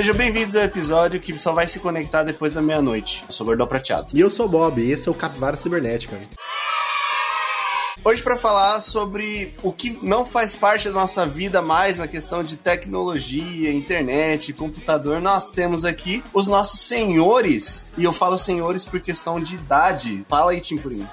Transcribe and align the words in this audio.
Sejam 0.00 0.14
bem-vindos 0.14 0.56
ao 0.56 0.62
episódio 0.62 1.20
que 1.20 1.36
só 1.36 1.52
vai 1.52 1.68
se 1.68 1.78
conectar 1.78 2.22
depois 2.22 2.54
da 2.54 2.62
meia-noite. 2.62 3.22
Eu 3.28 3.34
sou 3.34 3.44
o 3.44 3.48
Gordão 3.48 3.66
Prateado. 3.66 4.06
E 4.14 4.20
eu 4.20 4.30
sou 4.30 4.46
o 4.46 4.48
Bob, 4.48 4.80
e 4.80 4.90
esse 4.90 5.06
é 5.06 5.10
o 5.10 5.14
Capivara 5.14 5.58
Cibernética. 5.58 6.18
Hoje 8.02 8.22
para 8.22 8.38
falar 8.38 8.80
sobre 8.80 9.54
o 9.62 9.70
que 9.70 9.98
não 10.02 10.24
faz 10.24 10.54
parte 10.54 10.88
da 10.88 10.94
nossa 10.94 11.26
vida 11.26 11.60
mais 11.60 11.98
na 11.98 12.08
questão 12.08 12.42
de 12.42 12.56
tecnologia, 12.56 13.70
internet, 13.70 14.54
computador, 14.54 15.20
nós 15.20 15.50
temos 15.50 15.84
aqui 15.84 16.24
os 16.32 16.46
nossos 16.46 16.80
senhores, 16.80 17.92
e 17.98 18.02
eu 18.02 18.12
falo 18.14 18.38
senhores 18.38 18.86
por 18.86 19.00
questão 19.00 19.38
de 19.38 19.54
idade. 19.56 20.24
Fala 20.30 20.52
aí, 20.52 20.62
Timpurinho. 20.62 21.10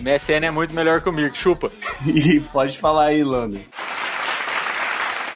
MSN 0.00 0.46
é 0.46 0.50
muito 0.52 0.72
melhor 0.72 1.00
que 1.00 1.08
o 1.08 1.12
Mirk, 1.12 1.36
chupa. 1.36 1.72
e 2.06 2.38
pode 2.38 2.78
falar 2.78 3.06
aí, 3.06 3.24
Lando. 3.24 3.58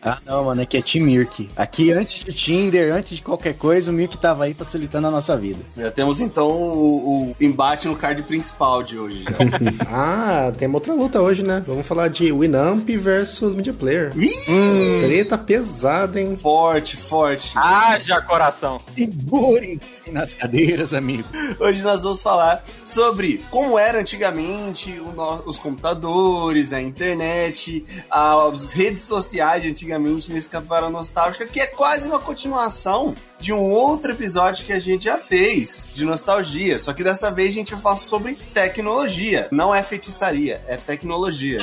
Ah, 0.04 0.18
não, 0.26 0.44
mano, 0.44 0.60
aqui 0.60 0.76
é 0.76 0.82
Team 0.82 1.06
Mirk. 1.06 1.48
Aqui, 1.56 1.90
antes 1.90 2.22
de 2.22 2.30
Tinder, 2.30 2.94
antes 2.94 3.16
de 3.16 3.22
qualquer 3.22 3.54
coisa, 3.54 3.90
o 3.90 3.94
Mirk 3.94 4.18
tava 4.18 4.44
aí 4.44 4.52
facilitando 4.52 5.06
a 5.06 5.10
nossa 5.10 5.34
vida. 5.34 5.60
Já 5.74 5.90
temos 5.90 6.20
então 6.20 6.46
o, 6.46 7.30
o 7.30 7.36
embate 7.40 7.88
no 7.88 7.96
card 7.96 8.22
principal 8.24 8.82
de 8.82 8.98
hoje. 8.98 9.24
ah, 9.88 10.52
tem 10.58 10.68
outra 10.68 10.92
luta 10.92 11.22
hoje, 11.22 11.42
né? 11.42 11.64
Vamos 11.66 11.86
falar 11.86 12.08
de 12.08 12.30
Winamp 12.30 12.86
versus 12.90 13.54
Media 13.54 13.72
Player. 13.72 14.12
Hum. 14.14 15.00
Treta 15.06 15.38
pesada, 15.38 16.20
hein? 16.20 16.36
Forte, 16.36 16.98
forte. 16.98 17.52
Haja 17.54 18.20
coração. 18.20 18.82
Segurem 18.94 19.80
nas 20.12 20.34
cadeiras, 20.34 20.92
amigo. 20.92 21.26
Hoje 21.58 21.82
nós 21.82 22.02
vamos 22.02 22.22
falar 22.22 22.62
sobre 22.84 23.42
como 23.50 23.78
era 23.78 24.00
antigamente 24.00 25.00
os 25.46 25.58
computadores, 25.58 26.74
a 26.74 26.82
internet, 26.82 27.86
as 28.10 28.72
redes 28.72 29.04
sociais 29.04 29.64
antigamente 29.64 29.93
antigamente 29.94 30.32
nesse 30.32 30.50
Capivara 30.50 30.90
Nostálgica, 30.90 31.46
que 31.46 31.60
é 31.60 31.66
quase 31.66 32.08
uma 32.08 32.18
continuação 32.18 33.14
de 33.44 33.52
um 33.52 33.60
outro 33.60 34.12
episódio 34.12 34.64
que 34.64 34.72
a 34.72 34.80
gente 34.80 35.04
já 35.04 35.18
fez 35.18 35.86
de 35.94 36.02
nostalgia. 36.02 36.78
Só 36.78 36.94
que 36.94 37.04
dessa 37.04 37.30
vez 37.30 37.50
a 37.50 37.52
gente 37.52 37.74
vai 37.74 37.82
falar 37.82 37.96
sobre 37.98 38.38
tecnologia. 38.54 39.48
Não 39.50 39.74
é 39.74 39.82
feitiçaria, 39.82 40.62
é 40.66 40.78
tecnologia. 40.78 41.58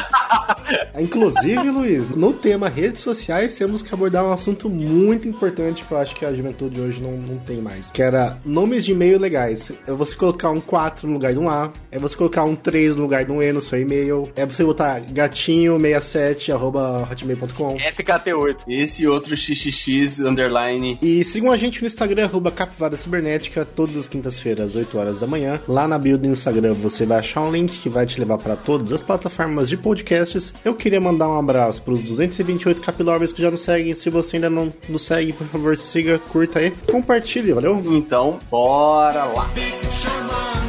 Inclusive, 0.99 1.71
Luiz, 1.71 2.07
no 2.09 2.33
tema 2.33 2.69
redes 2.69 3.01
sociais, 3.01 3.55
temos 3.55 3.81
que 3.81 3.91
abordar 3.91 4.23
um 4.23 4.31
assunto 4.31 4.69
muito 4.69 5.27
importante 5.27 5.83
que 5.83 5.91
eu 5.91 5.97
acho 5.97 6.15
que 6.15 6.23
a 6.23 6.31
juventude 6.31 6.79
hoje 6.79 7.01
não, 7.01 7.13
não 7.13 7.39
tem 7.39 7.57
mais. 7.57 7.89
Que 7.89 8.03
era 8.03 8.37
nomes 8.45 8.85
de 8.85 8.91
e-mail 8.91 9.17
legais. 9.17 9.71
É 9.87 9.91
você 9.91 10.15
colocar 10.15 10.51
um 10.51 10.61
4 10.61 11.07
no 11.07 11.13
lugar 11.13 11.33
de 11.33 11.39
um 11.39 11.49
A, 11.49 11.71
é 11.91 11.97
você 11.97 12.15
colocar 12.15 12.43
um 12.43 12.55
3 12.55 12.95
no 12.95 13.01
lugar 13.01 13.25
de 13.25 13.31
um 13.31 13.41
E 13.41 13.51
no 13.51 13.61
seu 13.61 13.81
e-mail, 13.81 14.31
é 14.35 14.45
você 14.45 14.63
botar 14.63 15.01
gatinho67 15.01 16.53
arroba 16.53 17.07
hotmail.com. 17.11 17.77
SKT8. 17.77 18.65
Esse 18.67 19.07
outro 19.07 19.35
xxx 19.35 20.19
underline. 20.19 20.99
E 21.01 21.23
sigam 21.23 21.51
a 21.51 21.57
gente 21.57 21.70
gente 21.71 21.81
no 21.81 21.87
Instagram, 21.87 22.25
arroba 22.25 22.51
Capivara 22.51 22.97
Cibernética, 22.97 23.65
todas 23.65 23.95
as 23.95 24.07
quintas-feiras, 24.07 24.71
às 24.71 24.75
8 24.75 24.97
horas 24.97 25.19
da 25.21 25.27
manhã. 25.27 25.61
Lá 25.67 25.87
na 25.87 25.97
bio 25.97 26.17
do 26.17 26.27
Instagram 26.27 26.73
você 26.73 27.05
vai 27.05 27.19
achar 27.19 27.41
um 27.41 27.51
link 27.51 27.71
que 27.79 27.87
vai 27.87 28.05
te 28.05 28.19
levar 28.19 28.37
para 28.37 28.57
todas 28.57 28.91
as 28.91 29.01
plataformas 29.01 29.69
de 29.69 29.77
podcasts. 29.77 30.53
Eu 30.65 30.75
queria 30.75 30.99
mandar 30.99 31.29
um 31.29 31.39
abraço 31.39 31.81
para 31.81 31.93
os 31.93 32.03
228 32.03 32.81
capilóveis 32.81 33.31
que 33.31 33.41
já 33.41 33.49
nos 33.49 33.61
seguem. 33.61 33.93
Se 33.93 34.09
você 34.09 34.35
ainda 34.35 34.49
não 34.49 34.71
nos 34.89 35.05
segue, 35.05 35.31
por 35.31 35.47
favor, 35.47 35.77
siga, 35.77 36.19
curta 36.19 36.59
aí, 36.59 36.71
compartilhe, 36.91 37.53
valeu? 37.53 37.81
Então, 37.85 38.39
bora 38.49 39.23
lá! 39.23 39.49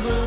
No 0.04 0.21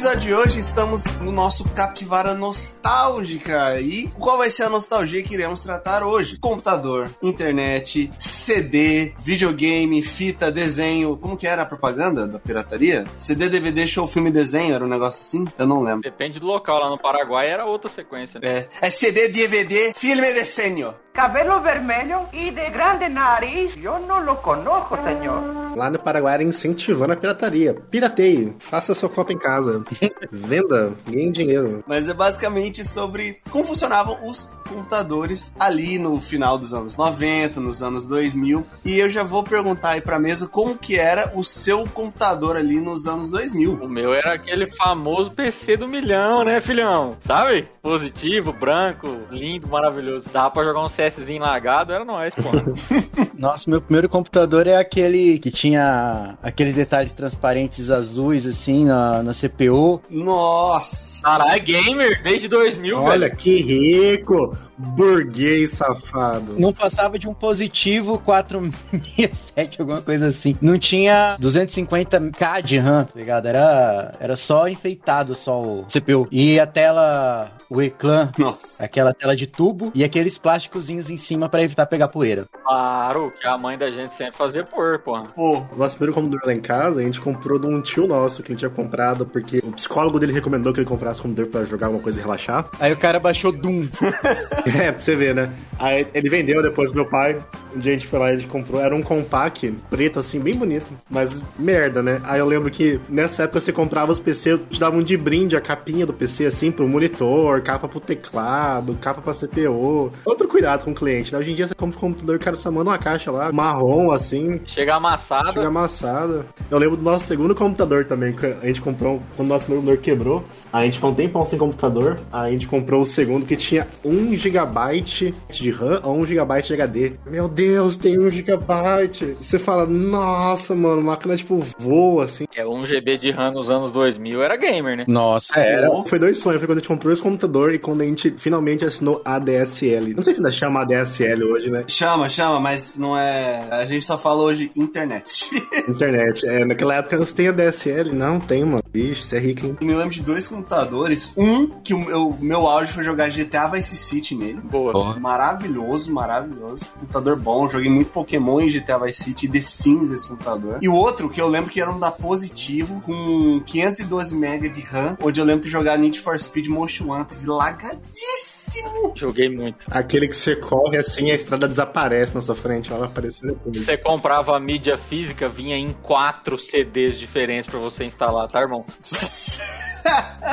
episódio 0.00 0.20
de 0.20 0.34
hoje 0.34 0.60
estamos 0.60 1.04
no 1.20 1.30
nosso 1.30 1.62
Capivara 1.74 2.32
Nostálgica. 2.32 3.78
E 3.82 4.08
qual 4.18 4.38
vai 4.38 4.48
ser 4.48 4.62
a 4.62 4.70
nostalgia 4.70 5.22
que 5.22 5.34
iremos 5.34 5.60
tratar 5.60 6.02
hoje? 6.02 6.38
Computador, 6.38 7.10
internet, 7.22 8.10
CD, 8.18 9.12
videogame, 9.18 10.00
fita, 10.02 10.50
desenho. 10.50 11.18
Como 11.18 11.36
que 11.36 11.46
era 11.46 11.62
a 11.62 11.66
propaganda 11.66 12.26
da 12.26 12.38
pirataria? 12.38 13.04
CD, 13.18 13.50
DVD, 13.50 13.86
show, 13.86 14.06
filme, 14.06 14.30
desenho, 14.30 14.74
era 14.74 14.82
um 14.82 14.88
negócio 14.88 15.20
assim? 15.20 15.46
Eu 15.58 15.66
não 15.66 15.82
lembro. 15.82 16.00
Depende 16.00 16.40
do 16.40 16.46
local. 16.46 16.78
Lá 16.78 16.88
no 16.88 16.96
Paraguai 16.96 17.50
era 17.50 17.66
outra 17.66 17.90
sequência. 17.90 18.40
Né? 18.40 18.48
É. 18.80 18.86
É 18.86 18.88
CD, 18.88 19.28
DVD, 19.28 19.92
filme, 19.92 20.32
desenho 20.32 20.94
cabelo 21.20 21.60
vermelho 21.60 22.26
e 22.32 22.50
de 22.50 22.70
grande 22.70 23.06
nariz. 23.06 23.72
Eu 23.82 24.00
não 24.00 24.24
lo 24.24 24.36
conozco, 24.36 24.96
senhor. 25.04 25.76
Lá 25.76 25.90
no 25.90 25.98
Paraguai 25.98 26.32
era 26.32 26.42
incentivando 26.42 27.12
a 27.12 27.16
pirataria. 27.16 27.74
Pirateie, 27.74 28.56
faça 28.58 28.94
sua 28.94 29.10
copa 29.10 29.30
em 29.30 29.38
casa. 29.38 29.84
Venda, 30.32 30.94
ganhe 31.06 31.30
dinheiro. 31.30 31.84
Mas 31.86 32.08
é 32.08 32.14
basicamente 32.14 32.82
sobre 32.86 33.38
como 33.50 33.64
funcionavam 33.64 34.18
os 34.26 34.48
computadores 34.66 35.54
ali 35.58 35.98
no 35.98 36.20
final 36.20 36.56
dos 36.56 36.72
anos 36.72 36.96
90, 36.96 37.60
nos 37.60 37.82
anos 37.82 38.06
2000. 38.06 38.64
E 38.84 38.98
eu 38.98 39.10
já 39.10 39.22
vou 39.22 39.42
perguntar 39.42 39.90
aí 39.90 40.00
pra 40.00 40.18
mesa 40.18 40.46
como 40.46 40.78
que 40.78 40.96
era 40.96 41.32
o 41.34 41.44
seu 41.44 41.86
computador 41.88 42.56
ali 42.56 42.80
nos 42.80 43.06
anos 43.06 43.30
2000. 43.30 43.78
O 43.82 43.88
meu 43.88 44.14
era 44.14 44.32
aquele 44.32 44.66
famoso 44.66 45.32
PC 45.32 45.76
do 45.76 45.88
milhão, 45.88 46.44
né, 46.44 46.60
filhão? 46.60 47.16
Sabe? 47.20 47.68
Positivo, 47.82 48.52
branco, 48.52 49.08
lindo, 49.30 49.68
maravilhoso. 49.68 50.30
Dava 50.32 50.50
pra 50.50 50.64
jogar 50.64 50.80
um 50.80 50.88
CSzinho 51.10 51.42
lagado, 51.42 51.92
era 51.92 52.04
nóis, 52.04 52.34
pô. 52.34 52.50
Nossa, 53.36 53.68
meu 53.68 53.80
primeiro 53.80 54.08
computador 54.08 54.66
é 54.66 54.76
aquele 54.76 55.38
que 55.38 55.50
tinha 55.50 56.38
aqueles 56.42 56.76
detalhes 56.76 57.12
transparentes 57.12 57.90
azuis, 57.90 58.46
assim, 58.46 58.84
na, 58.84 59.22
na 59.22 59.32
CPU. 59.32 60.00
Nossa! 60.10 61.22
Caralho, 61.22 61.62
gamer 61.62 62.22
desde 62.22 62.48
2000, 62.48 62.98
Olha, 62.98 63.28
velho. 63.28 63.36
que 63.36 63.60
rico! 63.60 64.56
Burguês 64.88 65.72
safado. 65.72 66.54
Não 66.58 66.72
passava 66.72 67.18
de 67.18 67.28
um 67.28 67.34
positivo 67.34 68.18
467, 68.18 69.80
alguma 69.80 70.00
coisa 70.02 70.28
assim. 70.28 70.56
Não 70.60 70.78
tinha 70.78 71.36
250k 71.40 72.62
de 72.62 72.78
RAM, 72.78 73.04
tá 73.04 73.18
ligado? 73.18 73.46
Era, 73.46 74.16
era 74.20 74.36
só 74.36 74.68
enfeitado 74.68 75.34
só 75.34 75.62
o 75.62 75.84
CPU. 75.84 76.26
E 76.30 76.58
a 76.58 76.66
tela, 76.66 77.52
o 77.68 77.80
eclã, 77.82 78.30
Nossa. 78.38 78.84
aquela 78.84 79.12
tela 79.12 79.36
de 79.36 79.46
tubo 79.46 79.90
e 79.94 80.02
aqueles 80.02 80.38
plásticozinhos 80.38 81.10
em 81.10 81.16
cima 81.16 81.48
para 81.48 81.62
evitar 81.62 81.86
pegar 81.86 82.08
poeira. 82.08 82.46
Claro, 82.64 83.32
que 83.40 83.46
a 83.46 83.56
mãe 83.58 83.76
da 83.76 83.90
gente 83.90 84.14
sempre 84.14 84.36
fazia 84.36 84.64
por, 84.64 84.98
pô. 85.00 85.20
Pô, 85.34 85.58
o 85.72 85.76
nosso 85.76 85.96
primeiro 85.96 86.14
computador 86.14 86.46
lá 86.46 86.54
em 86.54 86.60
casa, 86.60 87.00
a 87.00 87.02
gente 87.02 87.20
comprou 87.20 87.58
de 87.58 87.66
um 87.66 87.80
tio 87.80 88.06
nosso 88.06 88.42
que 88.42 88.52
ele 88.52 88.58
tinha 88.58 88.70
comprado, 88.70 89.26
porque 89.26 89.58
o 89.58 89.72
psicólogo 89.72 90.18
dele 90.18 90.32
recomendou 90.32 90.72
que 90.72 90.80
ele 90.80 90.86
comprasse 90.86 91.20
computador 91.20 91.50
para 91.50 91.64
jogar 91.64 91.86
alguma 91.86 92.02
coisa 92.02 92.18
e 92.18 92.22
relaxar. 92.22 92.68
Aí 92.78 92.92
o 92.92 92.96
cara 92.96 93.18
baixou 93.18 93.52
Doom. 93.52 93.86
É, 94.80 94.92
pra 94.92 95.00
você 95.00 95.14
ver, 95.14 95.34
né? 95.34 95.50
Aí 95.78 96.06
ele 96.14 96.28
vendeu 96.28 96.62
depois 96.62 96.90
pro 96.90 97.02
meu 97.02 97.10
pai. 97.10 97.36
A 97.74 97.80
gente 97.80 98.06
foi 98.06 98.18
lá 98.18 98.30
e 98.30 98.34
a 98.34 98.38
gente 98.38 98.48
comprou. 98.48 98.80
Era 98.80 98.94
um 98.94 99.02
compact 99.02 99.72
preto, 99.88 100.18
assim, 100.18 100.40
bem 100.40 100.54
bonito. 100.54 100.86
Mas 101.08 101.42
merda, 101.58 102.02
né? 102.02 102.20
Aí 102.24 102.38
eu 102.38 102.46
lembro 102.46 102.70
que 102.70 103.00
nessa 103.08 103.44
época 103.44 103.60
você 103.60 103.72
comprava 103.72 104.12
os 104.12 104.18
PC, 104.18 104.58
te 104.70 104.80
davam 104.80 105.02
de 105.02 105.16
brinde 105.16 105.56
a 105.56 105.60
capinha 105.60 106.06
do 106.06 106.12
PC, 106.12 106.46
assim, 106.46 106.70
pro 106.70 106.88
monitor, 106.88 107.60
capa 107.62 107.88
pro 107.88 108.00
teclado, 108.00 108.96
capa 109.00 109.20
pra 109.20 109.34
CPU. 109.34 110.12
Outro 110.24 110.48
cuidado 110.48 110.84
com 110.84 110.92
o 110.92 110.94
cliente, 110.94 111.32
né? 111.32 111.38
Hoje 111.38 111.52
em 111.52 111.54
dia 111.54 111.66
você 111.66 111.74
compra 111.74 111.96
um 111.98 112.00
computador, 112.00 112.36
o 112.36 112.40
cara 112.40 112.56
só 112.56 112.70
manda 112.70 112.90
uma 112.90 112.98
caixa 112.98 113.30
lá, 113.30 113.52
marrom, 113.52 114.10
assim. 114.10 114.60
Chega 114.64 114.96
amassado. 114.96 115.52
Chega 115.52 115.68
amassado. 115.68 116.44
Eu 116.70 116.78
lembro 116.78 116.96
do 116.96 117.02
nosso 117.02 117.26
segundo 117.26 117.54
computador 117.54 118.04
também, 118.04 118.32
que 118.32 118.46
a 118.46 118.66
gente 118.66 118.80
comprou 118.80 119.22
quando 119.36 119.48
o 119.48 119.52
nosso 119.52 119.66
computador 119.66 119.98
quebrou. 119.98 120.44
A 120.72 120.84
gente 120.84 120.94
ficou 120.94 121.10
um 121.10 121.14
tempão 121.14 121.46
sem 121.46 121.58
computador. 121.58 122.20
Aí 122.32 122.48
a 122.48 122.52
gente 122.52 122.66
comprou 122.66 123.02
o 123.02 123.06
segundo 123.06 123.46
que 123.46 123.56
tinha 123.56 123.86
1 124.04 124.34
GB 124.36 124.59
GB 124.66 125.32
de 125.50 125.70
RAM 125.70 126.00
ou 126.04 126.16
1 126.16 126.26
GB 126.26 126.62
de 126.62 126.74
HD. 126.74 127.12
Meu 127.26 127.48
Deus, 127.48 127.96
tem 127.96 128.18
1 128.18 128.30
GB. 128.30 129.36
Você 129.40 129.58
fala, 129.58 129.86
nossa, 129.86 130.74
mano, 130.74 131.02
máquina 131.02 131.36
tipo 131.36 131.64
voa, 131.78 132.24
assim. 132.24 132.46
É, 132.54 132.66
1 132.66 132.86
GB 132.86 133.16
de 133.16 133.30
RAM 133.30 133.52
nos 133.52 133.70
anos 133.70 133.92
2000 133.92 134.42
era 134.42 134.56
gamer, 134.56 134.96
né? 134.96 135.04
Nossa, 135.08 135.58
era. 135.58 135.90
Foi 136.04 136.18
dois 136.18 136.38
sonhos. 136.38 136.58
Foi 136.58 136.66
quando 136.66 136.78
a 136.78 136.80
gente 136.80 136.88
comprou 136.88 137.12
esse 137.12 137.22
computador 137.22 137.74
e 137.74 137.78
quando 137.78 138.02
a 138.02 138.04
gente 138.04 138.34
finalmente 138.38 138.84
assinou 138.84 139.20
ADSL. 139.24 140.14
Não 140.14 140.24
sei 140.24 140.34
se 140.34 140.40
ainda 140.40 140.52
chama 140.52 140.82
ADSL 140.82 141.44
hoje, 141.44 141.70
né? 141.70 141.84
Chama, 141.86 142.28
chama, 142.28 142.60
mas 142.60 142.96
não 142.96 143.16
é. 143.16 143.68
A 143.70 143.86
gente 143.86 144.04
só 144.04 144.18
fala 144.18 144.42
hoje 144.42 144.70
internet. 144.76 145.50
internet. 145.88 146.46
É, 146.46 146.64
naquela 146.64 146.96
época 146.96 147.16
não 147.16 147.26
tem 147.26 147.48
ADSL. 147.48 148.12
Não, 148.12 148.40
tem, 148.40 148.64
mano. 148.64 148.82
Ixi, 148.92 149.22
você 149.22 149.36
é 149.36 149.40
rico, 149.40 149.66
hein? 149.66 149.76
Eu 149.80 149.86
me 149.86 149.94
lembro 149.94 150.14
de 150.14 150.22
dois 150.22 150.48
computadores. 150.48 151.32
Um, 151.36 151.66
que 151.66 151.94
o 151.94 151.98
meu, 151.98 152.36
meu 152.40 152.66
auge 152.66 152.92
foi 152.92 153.04
jogar 153.04 153.30
GTA 153.30 153.68
Vice 153.68 153.96
City 153.96 154.34
nele. 154.40 154.60
Boa. 154.60 154.92
Porra. 154.92 155.20
Maravilhoso, 155.20 156.12
maravilhoso. 156.12 156.88
Computador 156.98 157.36
bom. 157.36 157.68
Joguei 157.68 157.90
muito 157.90 158.10
Pokémon 158.10 158.60
em 158.60 158.68
GTA 158.68 158.98
Vice 158.98 159.24
City 159.24 159.46
e 159.46 159.48
The 159.48 159.60
Sims 159.60 160.08
desse 160.08 160.26
computador. 160.26 160.78
E 160.80 160.88
o 160.88 160.94
outro, 160.94 161.28
que 161.28 161.40
eu 161.40 161.48
lembro 161.48 161.70
que 161.70 161.80
era 161.80 161.90
um 161.90 161.98
da 161.98 162.10
Positivo, 162.10 163.00
com 163.02 163.60
512 163.64 164.34
MB 164.34 164.68
de 164.68 164.80
RAM, 164.80 165.16
onde 165.22 165.40
eu 165.40 165.44
lembro 165.44 165.64
de 165.64 165.70
jogar 165.70 165.98
Need 165.98 166.20
for 166.20 166.38
Speed 166.38 166.66
Most 166.68 167.02
Wanted 167.02 167.46
lagadíssimo. 167.46 169.12
Joguei 169.14 169.48
muito. 169.48 169.86
Aquele 169.90 170.28
que 170.28 170.36
você 170.36 170.56
corre 170.56 170.98
assim 170.98 171.26
e 171.26 171.30
a 171.30 171.34
estrada 171.34 171.68
desaparece 171.68 172.34
na 172.34 172.40
sua 172.40 172.54
frente, 172.54 172.90
ela 172.90 173.00
vai 173.00 173.08
aparecer 173.08 173.48
depois. 173.48 173.76
Você 173.76 173.96
comprava 173.96 174.56
a 174.56 174.60
mídia 174.60 174.96
física, 174.96 175.48
vinha 175.48 175.76
em 175.76 175.92
quatro 175.92 176.58
CDs 176.58 177.18
diferentes 177.18 177.70
pra 177.70 177.78
você 177.78 178.04
instalar, 178.04 178.48
tá, 178.48 178.60
irmão? 178.60 178.84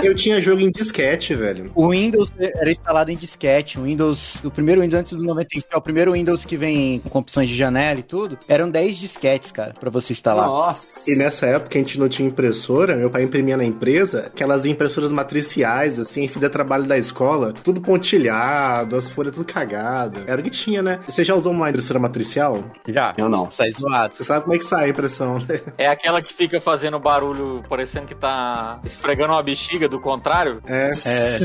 Eu 0.03 0.15
tinha 0.15 0.41
jogo 0.41 0.61
em 0.61 0.71
disquete, 0.71 1.33
velho. 1.33 1.71
O 1.73 1.89
Windows 1.89 2.31
era 2.37 2.69
instalado 2.69 3.11
em 3.11 3.15
disquete. 3.15 3.79
O 3.79 3.83
Windows, 3.83 4.43
o 4.43 4.51
primeiro 4.51 4.81
Windows 4.81 4.99
antes 4.99 5.13
do 5.13 5.23
95, 5.23 5.67
é 5.71 5.77
o 5.77 5.81
primeiro 5.81 6.13
Windows 6.13 6.43
que 6.45 6.57
vem 6.57 6.99
com 7.09 7.19
opções 7.19 7.49
de 7.49 7.55
janela 7.55 7.99
e 7.99 8.03
tudo, 8.03 8.37
eram 8.47 8.69
10 8.69 8.97
disquetes, 8.97 9.51
cara, 9.51 9.73
pra 9.79 9.89
você 9.89 10.13
instalar. 10.13 10.47
Nossa. 10.47 11.09
E 11.09 11.15
nessa 11.15 11.45
época 11.45 11.77
a 11.77 11.81
gente 11.81 11.99
não 11.99 12.09
tinha 12.09 12.27
impressora, 12.27 12.95
meu 12.95 13.09
pai 13.09 13.23
imprimia 13.23 13.57
na 13.57 13.65
empresa, 13.65 14.25
aquelas 14.27 14.65
impressoras 14.65 15.11
matriciais, 15.11 15.99
assim, 15.99 16.27
fiz 16.27 16.47
trabalho 16.49 16.85
da 16.85 16.97
escola, 16.97 17.53
tudo 17.63 17.81
pontilhado, 17.81 18.95
as 18.95 19.09
folhas 19.09 19.35
tudo 19.35 19.45
cagado. 19.45 20.23
Era 20.25 20.39
o 20.39 20.43
que 20.43 20.49
tinha, 20.49 20.81
né? 20.81 20.99
Você 21.07 21.23
já 21.23 21.35
usou 21.35 21.51
uma 21.51 21.69
impressora 21.69 21.99
matricial? 21.99 22.63
Já. 22.87 23.13
Eu 23.17 23.29
não. 23.29 23.49
Sai 23.49 23.71
zoado. 23.71 24.15
Você 24.15 24.23
sabe 24.23 24.41
como 24.41 24.55
é 24.55 24.57
que 24.57 24.65
sai 24.65 24.85
a 24.85 24.89
impressão, 24.89 25.39
né? 25.39 25.61
É 25.77 25.87
aquela 25.87 26.21
que 26.21 26.33
fica 26.33 26.59
fazendo 26.59 26.99
barulho, 26.99 27.63
parecendo 27.67 28.05
que 28.05 28.15
tá 28.15 28.79
esfregando 28.83 29.33
uma 29.37 29.43
bexiga 29.43 29.87
do 29.87 29.99
contrário. 29.99 30.61
É. 30.65 30.89
É. 31.05 31.39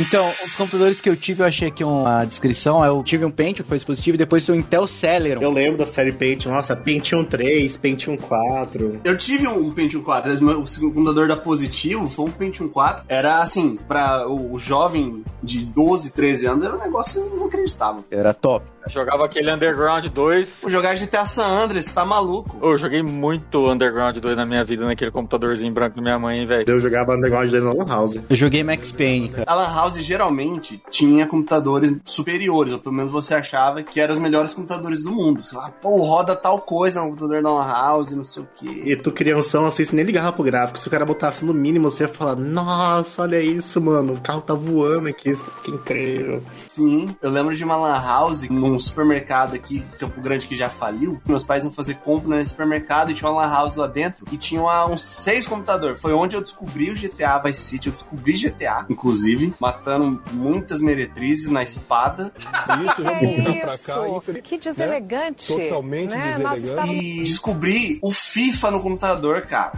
Então, 0.00 0.26
os 0.46 0.56
computadores 0.56 1.02
que 1.02 1.08
eu 1.10 1.14
tive, 1.14 1.42
eu 1.42 1.46
achei 1.46 1.68
aqui 1.68 1.84
uma 1.84 2.24
descrição. 2.24 2.82
Eu 2.82 3.02
tive 3.04 3.26
um 3.26 3.30
Pentium, 3.30 3.62
que 3.62 3.68
foi 3.68 3.78
positivo, 3.80 4.14
e 4.14 4.18
depois 4.18 4.44
tem 4.44 4.54
o 4.54 4.58
Intel 4.58 4.86
Celeron. 4.86 5.42
Eu 5.42 5.50
lembro 5.50 5.84
da 5.84 5.86
série 5.86 6.10
Pentium, 6.12 6.50
nossa, 6.50 6.74
Pentium 6.74 7.22
3, 7.22 7.76
Pentium 7.76 8.16
4. 8.16 9.00
Eu 9.04 9.18
tive 9.18 9.46
um 9.46 9.70
Pentium 9.70 10.02
4, 10.02 10.30
mas 10.30 10.40
meu- 10.40 10.60
o 10.62 10.92
computador 10.94 11.28
da 11.28 11.36
Positivo 11.36 12.08
foi 12.08 12.24
um 12.24 12.30
Pentium 12.30 12.68
4. 12.70 13.04
Era 13.06 13.40
assim, 13.42 13.76
pra 13.86 14.26
o 14.26 14.58
jovem 14.58 15.22
de 15.42 15.62
12, 15.62 16.10
13 16.12 16.46
anos, 16.46 16.64
era 16.64 16.74
um 16.74 16.80
negócio 16.80 17.30
inacreditável. 17.36 18.02
Era 18.10 18.32
top. 18.32 18.64
Jogava 18.88 19.24
aquele 19.24 19.50
Underground 19.52 20.06
2. 20.06 20.60
Vou 20.62 20.70
jogar 20.70 20.94
GTA 20.94 21.24
San 21.24 21.46
Andreas, 21.46 21.90
tá 21.92 22.04
maluco? 22.04 22.58
Ô, 22.60 22.72
Eu 22.72 22.76
joguei 22.76 23.02
muito 23.02 23.70
Underground 23.70 24.16
2 24.16 24.36
na 24.36 24.44
minha 24.44 24.64
vida, 24.64 24.84
naquele 24.84 25.10
computadorzinho 25.10 25.72
branco 25.72 25.96
da 25.96 26.02
minha 26.02 26.18
mãe, 26.18 26.44
velho. 26.46 26.64
Eu 26.68 26.80
jogava 26.80 27.14
Underground 27.14 27.50
2 27.50 27.62
na 27.64 27.72
Lan 27.72 27.86
House. 27.86 28.18
Eu 28.28 28.36
joguei 28.36 28.62
Max 28.62 28.90
Payne, 28.92 29.28
cara. 29.28 29.44
A 29.50 29.54
Lan 29.54 29.74
House 29.74 29.96
geralmente 30.02 30.82
tinha 30.90 31.26
computadores 31.26 31.94
superiores, 32.04 32.72
ou 32.72 32.78
pelo 32.78 32.94
menos 32.94 33.12
você 33.12 33.34
achava 33.34 33.82
que 33.82 34.00
eram 34.00 34.14
os 34.14 34.20
melhores 34.20 34.54
computadores 34.54 35.02
do 35.02 35.12
mundo. 35.12 35.44
Sei 35.46 35.56
lá, 35.58 35.70
pô, 35.70 35.96
roda 36.04 36.34
tal 36.34 36.58
coisa 36.60 37.00
no 37.00 37.08
computador 37.08 37.42
da 37.42 37.50
Lan 37.52 37.66
House, 37.66 38.12
não 38.12 38.24
sei 38.24 38.42
o 38.42 38.48
quê. 38.56 38.82
E 38.84 38.96
tu, 38.96 39.12
crianção, 39.12 39.66
assim, 39.66 39.84
você 39.84 39.94
nem 39.94 40.04
ligava 40.04 40.32
pro 40.32 40.42
gráfico. 40.44 40.78
Se 40.78 40.88
o 40.88 40.90
cara 40.90 41.04
botasse 41.04 41.44
no 41.44 41.54
mínimo, 41.54 41.90
você 41.90 42.04
ia 42.04 42.08
falar, 42.08 42.36
nossa, 42.36 43.22
olha 43.22 43.40
isso, 43.40 43.80
mano, 43.80 44.14
o 44.14 44.20
carro 44.20 44.42
tá 44.42 44.54
voando 44.54 45.08
aqui, 45.08 45.36
que 45.62 45.70
incrível. 45.70 46.42
Sim, 46.66 47.14
eu 47.22 47.30
lembro 47.30 47.54
de 47.54 47.64
uma 47.64 47.76
Lan 47.76 48.00
House 48.02 48.48
num 48.48 48.71
supermercado 48.78 49.54
aqui, 49.54 49.82
Campo 49.98 50.20
Grande, 50.20 50.46
que 50.46 50.56
já 50.56 50.68
faliu. 50.68 51.20
Meus 51.26 51.44
pais 51.44 51.64
iam 51.64 51.72
fazer 51.72 51.94
compra 51.96 52.36
nesse 52.36 52.50
supermercado 52.50 53.10
e 53.10 53.14
tinha 53.14 53.30
uma 53.30 53.42
Lan 53.46 53.50
House 53.52 53.74
lá 53.74 53.86
dentro 53.86 54.24
e 54.30 54.36
tinha 54.36 54.60
uma- 54.60 54.86
uns 54.86 55.02
seis 55.02 55.46
computadores. 55.46 56.00
Foi 56.00 56.12
onde 56.12 56.36
eu 56.36 56.40
descobri 56.40 56.90
o 56.90 56.94
GTA 56.94 57.38
Vice 57.38 57.60
City. 57.62 57.88
Eu 57.88 57.92
descobri 57.94 58.34
GTA, 58.36 58.86
inclusive, 58.88 59.52
matando 59.60 60.22
muitas 60.32 60.80
meretrizes 60.80 61.48
na 61.48 61.62
espada. 61.62 62.32
Isso, 62.88 63.02
vamos 63.02 63.22
É 63.22 63.26
voltar 63.42 63.60
pra 63.60 63.78
cá. 63.78 64.08
infeliz- 64.08 64.42
que 64.42 64.58
deselegante. 64.58 65.46
Totalmente 65.46 66.10
né? 66.10 66.32
Deselegante. 66.32 66.66
estávamos 66.66 66.94
E 67.02 67.18
descobri 67.24 67.98
o 68.02 68.10
FIFA 68.12 68.70
no 68.70 68.80
computador, 68.80 69.42
cara. 69.42 69.72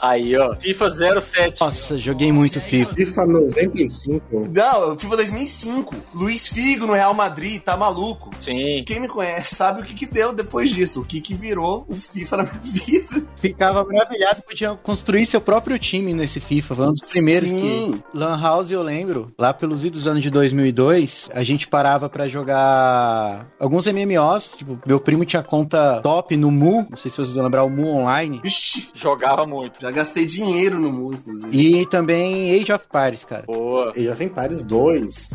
Aí, 0.00 0.36
ó, 0.36 0.54
FIFA 0.56 0.90
07. 1.20 1.60
Nossa, 1.60 1.98
joguei 1.98 2.32
muito 2.32 2.60
FIFA. 2.60 2.94
FIFA 2.94 3.26
95. 3.26 4.48
Não, 4.50 4.94
o 4.94 4.98
FIFA 4.98 5.16
2005. 5.16 5.94
Luiz 6.14 6.46
Figo 6.46 6.86
no 6.86 6.94
Real 6.94 7.12
Madrid, 7.14 7.60
tá 7.60 7.76
maluco? 7.76 8.30
Sim. 8.40 8.82
Quem 8.86 9.00
me 9.00 9.08
conhece 9.08 9.54
sabe 9.54 9.82
o 9.82 9.84
que 9.84 9.94
que 9.94 10.06
deu 10.06 10.32
depois 10.32 10.70
disso, 10.70 11.00
o 11.02 11.04
que 11.04 11.20
que 11.20 11.34
virou 11.34 11.84
o 11.88 11.94
FIFA 11.94 12.36
na 12.38 12.42
minha 12.44 12.60
vida. 12.62 13.26
Ficava 13.36 13.84
maravilhado, 13.84 14.42
podia 14.42 14.74
construir 14.74 15.26
seu 15.26 15.40
próprio 15.40 15.78
time 15.78 16.14
nesse 16.14 16.40
FIFA. 16.40 16.74
Foi 16.74 16.86
um 16.88 16.92
dos 16.92 17.08
primeiros 17.10 17.48
Sim. 17.48 18.00
que. 18.12 18.18
Lan 18.18 18.40
House, 18.40 18.70
eu 18.70 18.82
lembro, 18.82 19.32
lá 19.38 19.52
pelos 19.52 19.84
idos 19.84 20.06
anos 20.06 20.22
de 20.22 20.30
2002, 20.30 21.28
a 21.32 21.42
gente 21.42 21.68
parava 21.68 22.08
pra 22.08 22.26
jogar 22.28 23.46
alguns 23.58 23.86
MMOs. 23.86 24.52
Tipo, 24.56 24.78
meu 24.86 24.98
primo 25.00 25.24
tinha 25.24 25.42
conta 25.42 26.00
top 26.02 26.36
no 26.36 26.50
Mu, 26.50 26.86
não 26.88 26.96
sei 26.96 27.10
se 27.10 27.16
vocês 27.18 27.34
vão 27.34 27.44
lembrar, 27.44 27.64
o 27.64 27.70
Mu 27.70 27.86
Online. 27.88 28.40
Vixe, 28.42 28.88
Jogava 28.94 29.44
muito. 29.46 29.80
já 29.80 29.89
gastei 29.90 30.26
dinheiro 30.26 30.78
no 30.78 30.90
mundo, 30.92 31.16
inclusive. 31.16 31.56
E 31.56 31.86
também 31.86 32.60
Age 32.60 32.72
of 32.72 32.84
Paris, 32.90 33.24
cara. 33.24 33.44
Boa. 33.46 33.92
E 33.96 34.04
já 34.04 34.14
vem 34.14 34.28
Pares 34.28 34.62
2. 34.62 35.30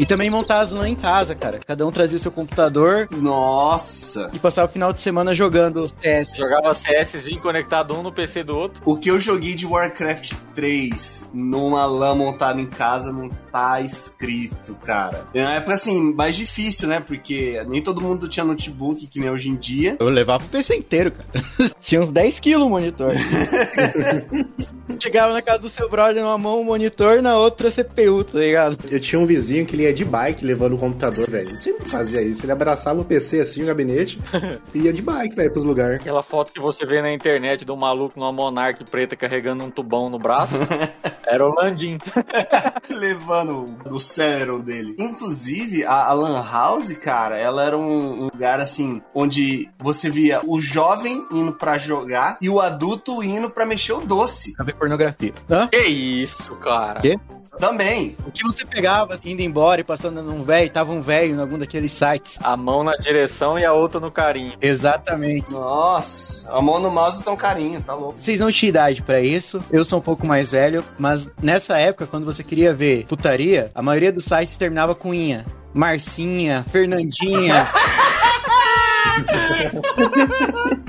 E 0.00 0.06
também 0.06 0.30
montar 0.30 0.60
as 0.60 0.72
LAN 0.72 0.88
em 0.88 0.94
casa, 0.94 1.34
cara. 1.34 1.60
Cada 1.66 1.86
um 1.86 1.92
trazia 1.92 2.16
o 2.16 2.20
seu 2.20 2.32
computador 2.32 3.06
Nossa. 3.10 4.30
e 4.32 4.38
passava 4.38 4.66
o 4.66 4.72
final 4.72 4.94
de 4.94 5.00
semana 5.00 5.34
jogando 5.34 5.90
CS. 6.00 6.38
Jogava 6.38 6.70
CSzinho 6.70 7.38
conectado 7.38 7.94
um 7.94 8.02
no 8.02 8.10
PC 8.10 8.42
do 8.42 8.56
outro. 8.56 8.80
O 8.86 8.96
que 8.96 9.10
eu 9.10 9.20
joguei 9.20 9.54
de 9.54 9.66
Warcraft 9.66 10.32
3 10.54 11.28
numa 11.34 11.84
LAN 11.84 12.14
montada 12.14 12.58
em 12.58 12.66
casa 12.66 13.12
não 13.12 13.28
tá 13.52 13.82
escrito, 13.82 14.74
cara. 14.76 15.26
É 15.34 15.42
uma 15.42 15.52
época 15.52 15.74
assim, 15.74 16.14
mais 16.14 16.34
difícil, 16.34 16.88
né? 16.88 17.00
Porque 17.00 17.62
nem 17.68 17.82
todo 17.82 18.00
mundo 18.00 18.26
tinha 18.26 18.42
notebook 18.42 19.06
que 19.06 19.20
nem 19.20 19.28
hoje 19.28 19.50
em 19.50 19.56
dia. 19.56 19.98
Eu 20.00 20.08
levava 20.08 20.42
o 20.42 20.48
PC 20.48 20.76
inteiro, 20.76 21.12
cara. 21.12 21.28
Tinha 21.78 22.00
uns 22.00 22.08
10 22.08 22.40
quilos 22.40 22.66
o 22.66 22.70
monitor. 22.70 23.12
Chegava 24.98 25.32
na 25.32 25.42
casa 25.42 25.58
do 25.58 25.68
seu 25.68 25.88
brother, 25.90 26.22
numa 26.22 26.38
mão 26.38 26.60
o 26.60 26.64
monitor, 26.64 27.20
na 27.20 27.36
outra 27.36 27.68
a 27.68 27.72
CPU, 27.72 28.24
tá 28.24 28.38
ligado? 28.38 28.78
Eu 28.90 29.00
tinha 29.00 29.20
um 29.20 29.26
vizinho 29.26 29.66
que 29.66 29.74
ele 29.74 29.89
ia 29.90 29.94
de 29.94 30.04
bike 30.04 30.44
levando 30.44 30.74
o 30.74 30.78
computador, 30.78 31.28
velho. 31.28 31.48
Ele 31.48 31.62
sempre 31.62 31.88
fazia 31.88 32.22
isso. 32.22 32.44
Ele 32.44 32.52
abraçava 32.52 33.00
o 33.00 33.04
PC 33.04 33.40
assim, 33.40 33.62
o 33.62 33.66
gabinete, 33.66 34.18
e 34.74 34.80
ia 34.80 34.92
de 34.92 35.02
bike, 35.02 35.34
velho, 35.34 35.52
pros 35.52 35.64
lugares. 35.64 36.00
Aquela 36.00 36.22
foto 36.22 36.52
que 36.52 36.60
você 36.60 36.86
vê 36.86 37.02
na 37.02 37.12
internet 37.12 37.64
do 37.64 37.76
maluco 37.76 38.18
numa 38.18 38.32
Monarch 38.32 38.84
preta 38.84 39.16
carregando 39.16 39.64
um 39.64 39.70
tubão 39.70 40.08
no 40.08 40.18
braço. 40.18 40.54
Era 41.26 41.46
o 41.46 41.54
Landim. 41.54 41.98
levando 42.88 43.76
o 43.88 44.00
Celeron 44.00 44.60
dele. 44.60 44.96
Inclusive, 44.98 45.84
a, 45.84 46.06
a 46.06 46.12
Lan 46.12 46.42
House, 46.42 46.92
cara, 46.94 47.38
ela 47.38 47.62
era 47.62 47.78
um, 47.78 48.22
um 48.22 48.24
lugar 48.24 48.58
assim, 48.58 49.00
onde 49.14 49.70
você 49.78 50.10
via 50.10 50.40
o 50.44 50.60
jovem 50.60 51.24
indo 51.30 51.52
pra 51.52 51.78
jogar 51.78 52.36
e 52.40 52.48
o 52.48 52.60
adulto 52.60 53.22
indo 53.22 53.48
pra 53.48 53.64
mexer 53.64 53.92
o 53.92 54.00
doce. 54.00 54.54
Pra 54.54 54.64
ver 54.64 54.74
pornografia. 54.74 55.32
Hã? 55.48 55.68
Que 55.68 55.86
isso, 55.86 56.56
cara. 56.56 57.00
Quê? 57.00 57.16
Também. 57.58 58.16
O 58.26 58.30
que 58.30 58.42
você 58.42 58.64
pegava 58.64 59.18
indo 59.24 59.42
embora 59.42 59.80
e 59.80 59.84
passando 59.84 60.22
num 60.22 60.42
velho, 60.42 60.70
tava 60.70 60.92
um 60.92 61.02
velho 61.02 61.36
em 61.36 61.40
algum 61.40 61.58
daqueles 61.58 61.92
sites. 61.92 62.38
A 62.42 62.56
mão 62.56 62.82
na 62.84 62.96
direção 62.96 63.58
e 63.58 63.64
a 63.64 63.72
outra 63.72 64.00
no 64.00 64.10
carinho. 64.10 64.54
Exatamente. 64.60 65.50
Nossa, 65.50 66.50
a 66.52 66.62
mão 66.62 66.78
no 66.78 66.90
mouse 66.90 67.22
tá 67.22 67.30
um 67.30 67.36
carinho, 67.36 67.82
tá 67.82 67.94
louco. 67.94 68.18
Vocês 68.18 68.40
não 68.40 68.50
tinham 68.50 68.70
idade 68.70 69.02
pra 69.02 69.20
isso, 69.20 69.62
eu 69.70 69.84
sou 69.84 69.98
um 69.98 70.02
pouco 70.02 70.26
mais 70.26 70.50
velho, 70.50 70.84
mas 70.98 71.28
nessa 71.42 71.78
época, 71.78 72.06
quando 72.06 72.24
você 72.24 72.42
queria 72.42 72.72
ver 72.72 73.06
putaria, 73.06 73.70
a 73.74 73.82
maioria 73.82 74.12
dos 74.12 74.24
sites 74.24 74.56
terminava 74.56 74.94
com 74.94 75.12
inha. 75.12 75.44
Marcinha, 75.74 76.64
Fernandinha. 76.70 77.66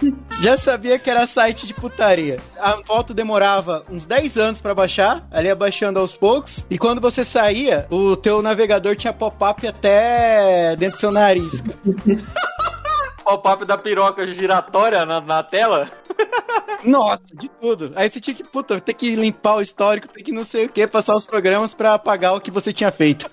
Já 0.42 0.58
sabia 0.58 0.98
que 0.98 1.10
era 1.10 1.26
site 1.26 1.68
de 1.68 1.74
putaria. 1.74 2.40
A 2.60 2.82
foto 2.84 3.14
demorava 3.14 3.84
uns 3.90 4.06
10 4.06 4.38
anos 4.38 4.62
pra 4.62 4.74
baixar, 4.74 5.28
ali 5.32 5.48
ia 5.48 5.56
baixando 5.56 6.00
aos 6.00 6.16
poucos, 6.16 6.66
e 6.70 6.78
quando 6.78 7.02
você 7.02 7.24
saía, 7.24 7.88
o 7.90 8.16
teu 8.16 8.42
navegador 8.42 8.96
tinha 8.96 9.14
pop-up 9.14 9.68
até 9.68 10.76
dentro 10.76 10.98
do 10.98 11.00
seu 11.00 11.12
nariz. 11.12 11.62
Pop-up 13.24 13.64
da 13.64 13.78
piroca 13.78 14.26
giratória 14.26 15.06
na, 15.06 15.22
na 15.22 15.44
tela. 15.44 15.90
Nossa, 16.84 17.24
de 17.34 17.48
tudo. 17.48 17.94
Aí 17.96 18.10
você 18.10 18.20
tinha 18.20 18.36
que, 18.36 18.44
puta, 18.44 18.82
ter 18.82 18.94
que 18.94 19.16
limpar 19.16 19.58
o 19.58 19.62
histórico, 19.62 20.08
ter 20.08 20.24
que 20.24 20.32
não 20.32 20.44
sei 20.44 20.66
o 20.66 20.70
que, 20.70 20.86
passar 20.88 21.16
os 21.16 21.26
programas 21.26 21.74
pra 21.74 21.94
apagar 21.94 22.36
o 22.36 22.42
que 22.42 22.50
você 22.50 22.74
tinha 22.74 22.92
feito. 22.92 23.30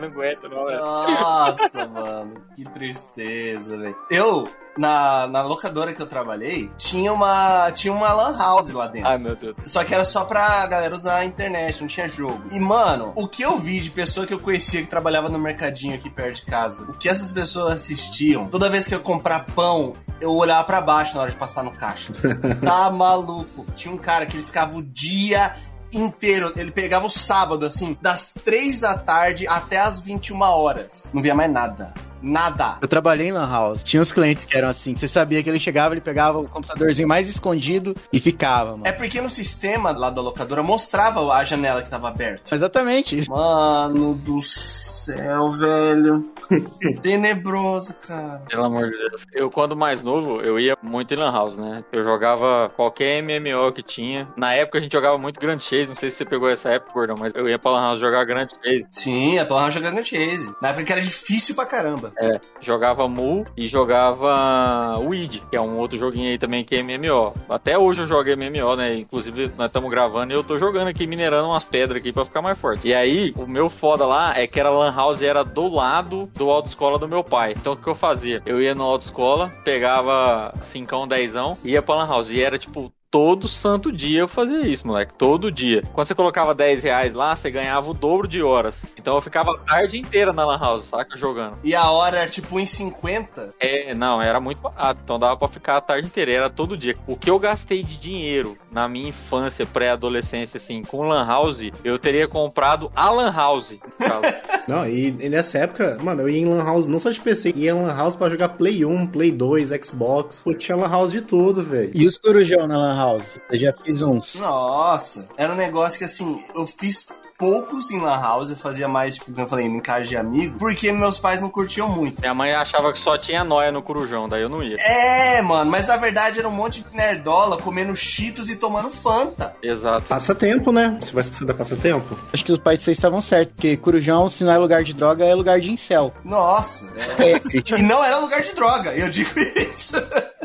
não 0.00 0.08
aguento, 0.08 0.48
não, 0.48 0.64
velho. 0.64 0.80
Nossa, 0.80 1.86
mano, 1.86 2.42
que 2.54 2.64
tristeza, 2.64 3.76
velho. 3.76 3.96
Eu 4.10 4.50
na, 4.78 5.26
na 5.26 5.42
locadora 5.42 5.92
que 5.92 6.00
eu 6.00 6.06
trabalhei, 6.06 6.70
tinha 6.78 7.12
uma, 7.12 7.70
tinha 7.72 7.92
uma 7.92 8.12
lan 8.12 8.38
house 8.38 8.70
lá 8.70 8.86
dentro. 8.86 9.08
Ai, 9.08 9.18
meu 9.18 9.34
Deus. 9.34 9.56
Só 9.58 9.82
que 9.84 9.92
era 9.92 10.04
só 10.04 10.24
pra 10.24 10.66
galera 10.66 10.94
usar 10.94 11.18
a 11.18 11.24
internet, 11.24 11.80
não 11.80 11.88
tinha 11.88 12.08
jogo. 12.08 12.44
E, 12.52 12.60
mano, 12.60 13.12
o 13.16 13.26
que 13.26 13.42
eu 13.42 13.58
vi 13.58 13.80
de 13.80 13.90
pessoa 13.90 14.26
que 14.26 14.32
eu 14.32 14.38
conhecia 14.38 14.80
que 14.80 14.88
trabalhava 14.88 15.28
no 15.28 15.38
mercadinho 15.38 15.94
aqui 15.94 16.08
perto 16.08 16.36
de 16.36 16.42
casa, 16.42 16.82
o 16.82 16.92
que 16.94 17.08
essas 17.08 17.32
pessoas 17.32 17.74
assistiam, 17.74 18.46
toda 18.48 18.70
vez 18.70 18.86
que 18.86 18.94
eu 18.94 19.00
comprar 19.00 19.46
pão, 19.46 19.94
eu 20.20 20.32
olhava 20.32 20.64
pra 20.64 20.80
baixo 20.80 21.14
na 21.16 21.22
hora 21.22 21.30
de 21.30 21.36
passar 21.36 21.64
no 21.64 21.72
caixa. 21.72 22.12
tá 22.64 22.90
maluco. 22.90 23.66
Tinha 23.74 23.92
um 23.92 23.98
cara 23.98 24.26
que 24.26 24.36
ele 24.36 24.44
ficava 24.44 24.76
o 24.76 24.82
dia 24.82 25.54
inteiro. 25.92 26.52
Ele 26.56 26.70
pegava 26.70 27.06
o 27.06 27.10
sábado, 27.10 27.66
assim, 27.66 27.96
das 28.00 28.32
3 28.44 28.80
da 28.80 28.96
tarde 28.96 29.46
até 29.48 29.78
as 29.78 29.98
21 29.98 30.40
horas. 30.40 31.10
Não 31.12 31.22
via 31.22 31.34
mais 31.34 31.50
nada. 31.50 31.94
Nada. 32.22 32.78
Eu 32.80 32.88
trabalhei 32.88 33.28
em 33.28 33.32
Lan 33.32 33.48
House. 33.48 33.82
Tinha 33.84 34.00
uns 34.00 34.12
clientes 34.12 34.44
que 34.44 34.56
eram 34.56 34.68
assim. 34.68 34.94
Você 34.96 35.08
sabia 35.08 35.42
que 35.42 35.48
ele 35.48 35.60
chegava, 35.60 35.94
ele 35.94 36.00
pegava 36.00 36.38
o 36.38 36.48
computadorzinho 36.48 37.08
mais 37.08 37.28
escondido 37.28 37.94
e 38.12 38.20
ficava, 38.20 38.72
mano. 38.72 38.86
É 38.86 38.92
porque 38.92 39.20
no 39.20 39.30
sistema 39.30 39.90
lá 39.90 40.10
da 40.10 40.20
locadora 40.20 40.62
mostrava 40.62 41.20
a 41.32 41.44
janela 41.44 41.82
que 41.82 41.90
tava 41.90 42.08
aberta. 42.08 42.54
Exatamente. 42.54 43.28
Mano 43.28 44.14
do 44.14 44.40
céu, 44.42 45.52
velho. 45.52 46.32
Tenebroso, 47.02 47.94
cara. 47.94 48.42
Pelo 48.48 48.64
amor 48.64 48.90
de 48.90 48.96
Deus. 48.96 49.26
Eu, 49.32 49.50
quando 49.50 49.76
mais 49.76 50.02
novo, 50.02 50.40
eu 50.40 50.58
ia 50.58 50.76
muito 50.82 51.12
em 51.14 51.16
Lan 51.16 51.32
House, 51.32 51.56
né? 51.56 51.84
Eu 51.92 52.02
jogava 52.02 52.70
qualquer 52.74 53.22
MMO 53.22 53.72
que 53.72 53.82
tinha. 53.82 54.28
Na 54.36 54.54
época 54.54 54.78
a 54.78 54.80
gente 54.80 54.92
jogava 54.92 55.18
muito 55.18 55.40
Grand 55.40 55.60
Chase. 55.60 55.88
Não 55.88 55.94
sei 55.94 56.10
se 56.10 56.18
você 56.18 56.24
pegou 56.24 56.48
essa 56.48 56.70
época, 56.70 56.92
Gordão, 56.92 57.16
mas 57.18 57.34
eu 57.34 57.48
ia 57.48 57.58
pra 57.58 57.70
Lan 57.70 57.80
House 57.80 58.00
jogar 58.00 58.24
Grand 58.24 58.48
Chase. 58.48 58.88
Sim, 58.90 59.38
a 59.38 59.44
Torre 59.44 59.70
jogando 59.70 60.04
Chase. 60.04 60.52
Na 60.60 60.68
época 60.68 60.84
que 60.84 60.92
era 60.92 61.00
difícil 61.00 61.54
pra 61.54 61.66
caramba. 61.66 62.07
É, 62.20 62.40
jogava 62.60 63.08
Mu 63.08 63.44
e 63.56 63.66
jogava 63.66 64.98
Weed, 64.98 65.42
que 65.50 65.56
é 65.56 65.60
um 65.60 65.78
outro 65.78 65.98
joguinho 65.98 66.30
aí 66.30 66.38
também 66.38 66.64
que 66.64 66.74
é 66.74 66.82
MMO. 66.82 67.34
Até 67.48 67.78
hoje 67.78 68.02
eu 68.02 68.06
jogo 68.06 68.28
MMO, 68.30 68.76
né? 68.76 68.94
Inclusive, 68.94 69.52
nós 69.56 69.66
estamos 69.66 69.90
gravando 69.90 70.32
e 70.32 70.36
eu 70.36 70.44
tô 70.44 70.58
jogando 70.58 70.88
aqui, 70.88 71.06
minerando 71.06 71.48
umas 71.48 71.64
pedras 71.64 71.98
aqui 72.00 72.12
pra 72.12 72.24
ficar 72.24 72.42
mais 72.42 72.58
forte. 72.58 72.88
E 72.88 72.94
aí, 72.94 73.32
o 73.36 73.46
meu 73.46 73.68
foda 73.68 74.06
lá 74.06 74.38
é 74.38 74.46
que 74.46 74.58
era 74.58 74.70
Lan 74.70 74.94
House 74.94 75.22
era 75.22 75.44
do 75.44 75.68
lado 75.68 76.30
do 76.34 76.50
autoescola 76.50 76.98
do 76.98 77.08
meu 77.08 77.24
pai. 77.24 77.54
Então 77.56 77.72
o 77.72 77.76
que 77.76 77.88
eu 77.88 77.94
fazia? 77.94 78.42
Eu 78.46 78.60
ia 78.60 78.74
no 78.74 78.84
autoescola, 78.84 79.50
pegava 79.64 80.52
5, 80.62 81.06
10, 81.06 81.34
ia 81.64 81.82
pra 81.82 81.96
Lan 81.96 82.06
House. 82.06 82.30
E 82.30 82.42
era 82.42 82.58
tipo 82.58 82.92
todo 83.10 83.48
santo 83.48 83.90
dia 83.90 84.20
eu 84.20 84.28
fazia 84.28 84.66
isso, 84.66 84.86
moleque. 84.86 85.14
Todo 85.14 85.50
dia. 85.50 85.82
Quando 85.92 86.06
você 86.06 86.14
colocava 86.14 86.54
10 86.54 86.82
reais 86.84 87.12
lá, 87.12 87.34
você 87.34 87.50
ganhava 87.50 87.90
o 87.90 87.94
dobro 87.94 88.28
de 88.28 88.42
horas. 88.42 88.84
Então 88.96 89.14
eu 89.14 89.20
ficava 89.20 89.52
a 89.52 89.58
tarde 89.58 89.98
inteira 89.98 90.32
na 90.32 90.44
Lan 90.44 90.58
House, 90.58 90.84
saca? 90.84 91.16
Jogando. 91.16 91.58
E 91.64 91.74
a 91.74 91.90
hora 91.90 92.20
era 92.20 92.30
tipo 92.30 92.58
em 92.60 92.66
50? 92.66 93.54
É, 93.58 93.94
não, 93.94 94.20
era 94.20 94.40
muito 94.40 94.60
barato. 94.60 95.00
Então 95.02 95.18
dava 95.18 95.36
pra 95.36 95.48
ficar 95.48 95.76
a 95.76 95.80
tarde 95.80 96.06
inteira. 96.06 96.32
Era 96.32 96.50
todo 96.50 96.76
dia. 96.76 96.94
O 97.06 97.16
que 97.16 97.30
eu 97.30 97.38
gastei 97.38 97.82
de 97.82 97.98
dinheiro 97.98 98.56
na 98.70 98.88
minha 98.88 99.08
infância, 99.08 99.66
pré-adolescência, 99.66 100.58
assim, 100.58 100.82
com 100.82 101.02
Lan 101.02 101.26
House, 101.26 101.70
eu 101.82 101.98
teria 101.98 102.28
comprado 102.28 102.92
a 102.94 103.10
Lan 103.10 103.32
House. 103.32 103.72
no 103.72 104.06
caso. 104.06 104.22
Não, 104.68 104.86
e, 104.86 105.06
e 105.18 105.28
nessa 105.30 105.56
época, 105.58 105.96
mano, 106.02 106.22
eu 106.22 106.28
ia 106.28 106.40
em 106.40 106.44
Lan 106.44 106.62
House 106.62 106.86
não 106.86 107.00
só 107.00 107.10
de 107.10 107.18
PC, 107.18 107.54
ia 107.56 107.70
em 107.70 107.74
Lan 107.74 107.96
House 107.96 108.14
pra 108.14 108.28
jogar 108.28 108.50
Play 108.50 108.84
1, 108.84 109.06
Play 109.06 109.32
2, 109.32 109.70
Xbox. 109.82 110.42
Pô, 110.44 110.52
tinha 110.52 110.76
Lan 110.76 110.90
House 110.90 111.10
de 111.10 111.22
tudo, 111.22 111.62
velho. 111.62 111.90
E 111.94 112.06
os 112.06 112.18
corujão 112.18 112.66
na 112.66 112.76
Lan 112.76 112.94
House? 112.98 113.38
Eu 113.50 113.58
já 113.58 113.72
fiz 113.84 114.02
uns. 114.02 114.34
Nossa, 114.34 115.28
era 115.36 115.52
um 115.52 115.56
negócio 115.56 115.98
que 115.98 116.04
assim, 116.04 116.44
eu 116.54 116.66
fiz 116.66 117.06
poucos 117.38 117.88
em 117.92 118.00
Lan 118.00 118.20
House, 118.20 118.50
eu 118.50 118.56
fazia 118.56 118.88
mais, 118.88 119.14
tipo, 119.14 119.26
como 119.26 119.40
eu 119.40 119.48
falei, 119.48 119.64
em 119.64 119.80
casa 119.80 120.04
de 120.06 120.16
amigo, 120.16 120.58
porque 120.58 120.90
meus 120.90 121.18
pais 121.18 121.40
não 121.40 121.48
curtiam 121.48 121.88
muito. 121.88 122.20
Minha 122.20 122.34
mãe 122.34 122.52
achava 122.52 122.92
que 122.92 122.98
só 122.98 123.16
tinha 123.16 123.44
noia 123.44 123.70
no 123.70 123.80
corujão, 123.80 124.28
daí 124.28 124.42
eu 124.42 124.48
não 124.48 124.60
ia. 124.60 124.74
É, 124.80 125.40
mano, 125.40 125.70
mas 125.70 125.86
na 125.86 125.96
verdade 125.96 126.40
era 126.40 126.48
um 126.48 126.52
monte 126.52 126.82
de 126.82 126.96
nerdola 126.96 127.56
comendo 127.56 127.94
cheetos 127.94 128.50
e 128.50 128.56
tomando 128.56 128.90
Fanta. 128.90 129.54
Exato. 129.62 130.08
Passatempo, 130.08 130.72
né? 130.72 130.98
Você 131.00 131.12
vai 131.12 131.22
esquecer 131.22 131.44
da 131.44 131.54
passatempo? 131.54 132.18
Acho 132.32 132.44
que 132.44 132.52
os 132.52 132.58
pais 132.58 132.78
de 132.78 132.84
vocês 132.84 132.98
estavam 132.98 133.20
certos, 133.20 133.54
porque 133.54 133.76
corujão, 133.76 134.28
se 134.28 134.42
não 134.42 134.52
é 134.52 134.58
lugar 134.58 134.82
de 134.82 134.92
droga, 134.92 135.24
é 135.24 135.32
lugar 135.32 135.60
de 135.60 135.70
incel. 135.70 136.12
Nossa, 136.24 136.88
é. 137.20 137.34
É, 137.34 137.40
E 137.78 137.82
não 137.82 138.02
era 138.02 138.18
lugar 138.18 138.42
de 138.42 138.52
droga, 138.52 138.92
eu 138.96 139.08
digo 139.08 139.30
isso. 139.56 139.94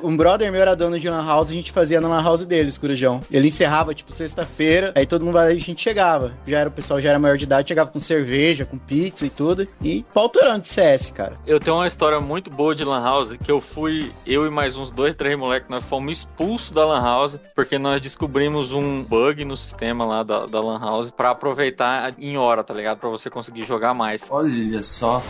Um 0.04 0.16
brother 0.16 0.52
meu 0.52 0.62
era 0.62 0.76
dono 0.76 1.00
de 1.00 1.10
Lan 1.10 1.26
House, 1.26 1.50
a 1.50 1.54
gente 1.54 1.72
fazia 1.72 2.00
na 2.00 2.08
Lan 2.08 2.22
House 2.22 2.46
deles, 2.46 2.78
corujão. 2.78 3.22
Ele 3.32 3.48
encerrava, 3.48 3.94
tipo, 3.94 4.12
sexta-feira, 4.12 4.92
aí 4.96 5.06
todo 5.06 5.26
mundo, 5.26 5.38
a 5.38 5.54
gente 5.54 5.82
chegava. 5.82 6.34
Já 6.46 6.60
era, 6.60 6.70
o 6.70 6.72
pessoal 6.72 7.00
já 7.02 7.10
era 7.10 7.20
maior 7.20 7.38
de 7.38 7.46
idade, 7.46 7.70
chegava 7.70 7.90
com 7.90 8.00
cerveja, 8.00 8.66
com 8.66 8.78
pizza 8.78 9.26
e 9.26 9.30
tudo. 9.30 9.68
E 9.82 10.04
pautorando 10.14 10.62
de 10.62 10.68
CS, 10.68 11.12
cara. 11.12 11.34
Eu 11.46 11.60
tenho 11.60 11.78
uma 11.78 11.88
história 11.88 12.20
muito 12.20 12.50
boa 12.52 12.76
de 12.76 12.84
Lan 12.84 13.04
House, 13.04 13.34
que 13.34 13.52
eu 13.52 13.62
fui, 13.62 14.12
eu 14.26 14.46
e 14.46 14.50
mais 14.50 14.76
uns 14.76 14.92
dois, 14.92 15.16
três 15.16 15.38
moleques, 15.38 15.70
nós 15.70 15.84
fomos 15.84 16.20
expulsos 16.20 16.72
da 16.72 16.86
Lan 16.86 17.02
House, 17.02 17.40
porque 17.56 17.78
nós 17.80 18.02
descobrimos 18.02 18.72
um 18.72 19.04
bug 19.04 19.46
no 19.46 19.56
sistema 19.56 20.06
lá 20.06 20.24
da, 20.24 20.46
da 20.46 20.62
Lan 20.62 20.80
House 20.80 21.12
pra 21.12 21.32
aproveitar 21.32 22.14
em 22.18 22.38
hora, 22.38 22.64
tá 22.64 22.74
ligado? 22.74 23.00
Pra 23.00 23.10
você 23.10 23.30
conseguir 23.30 23.66
jogar 23.66 23.94
mais. 23.94 24.30
Olha 24.30 24.84
só. 24.84 25.22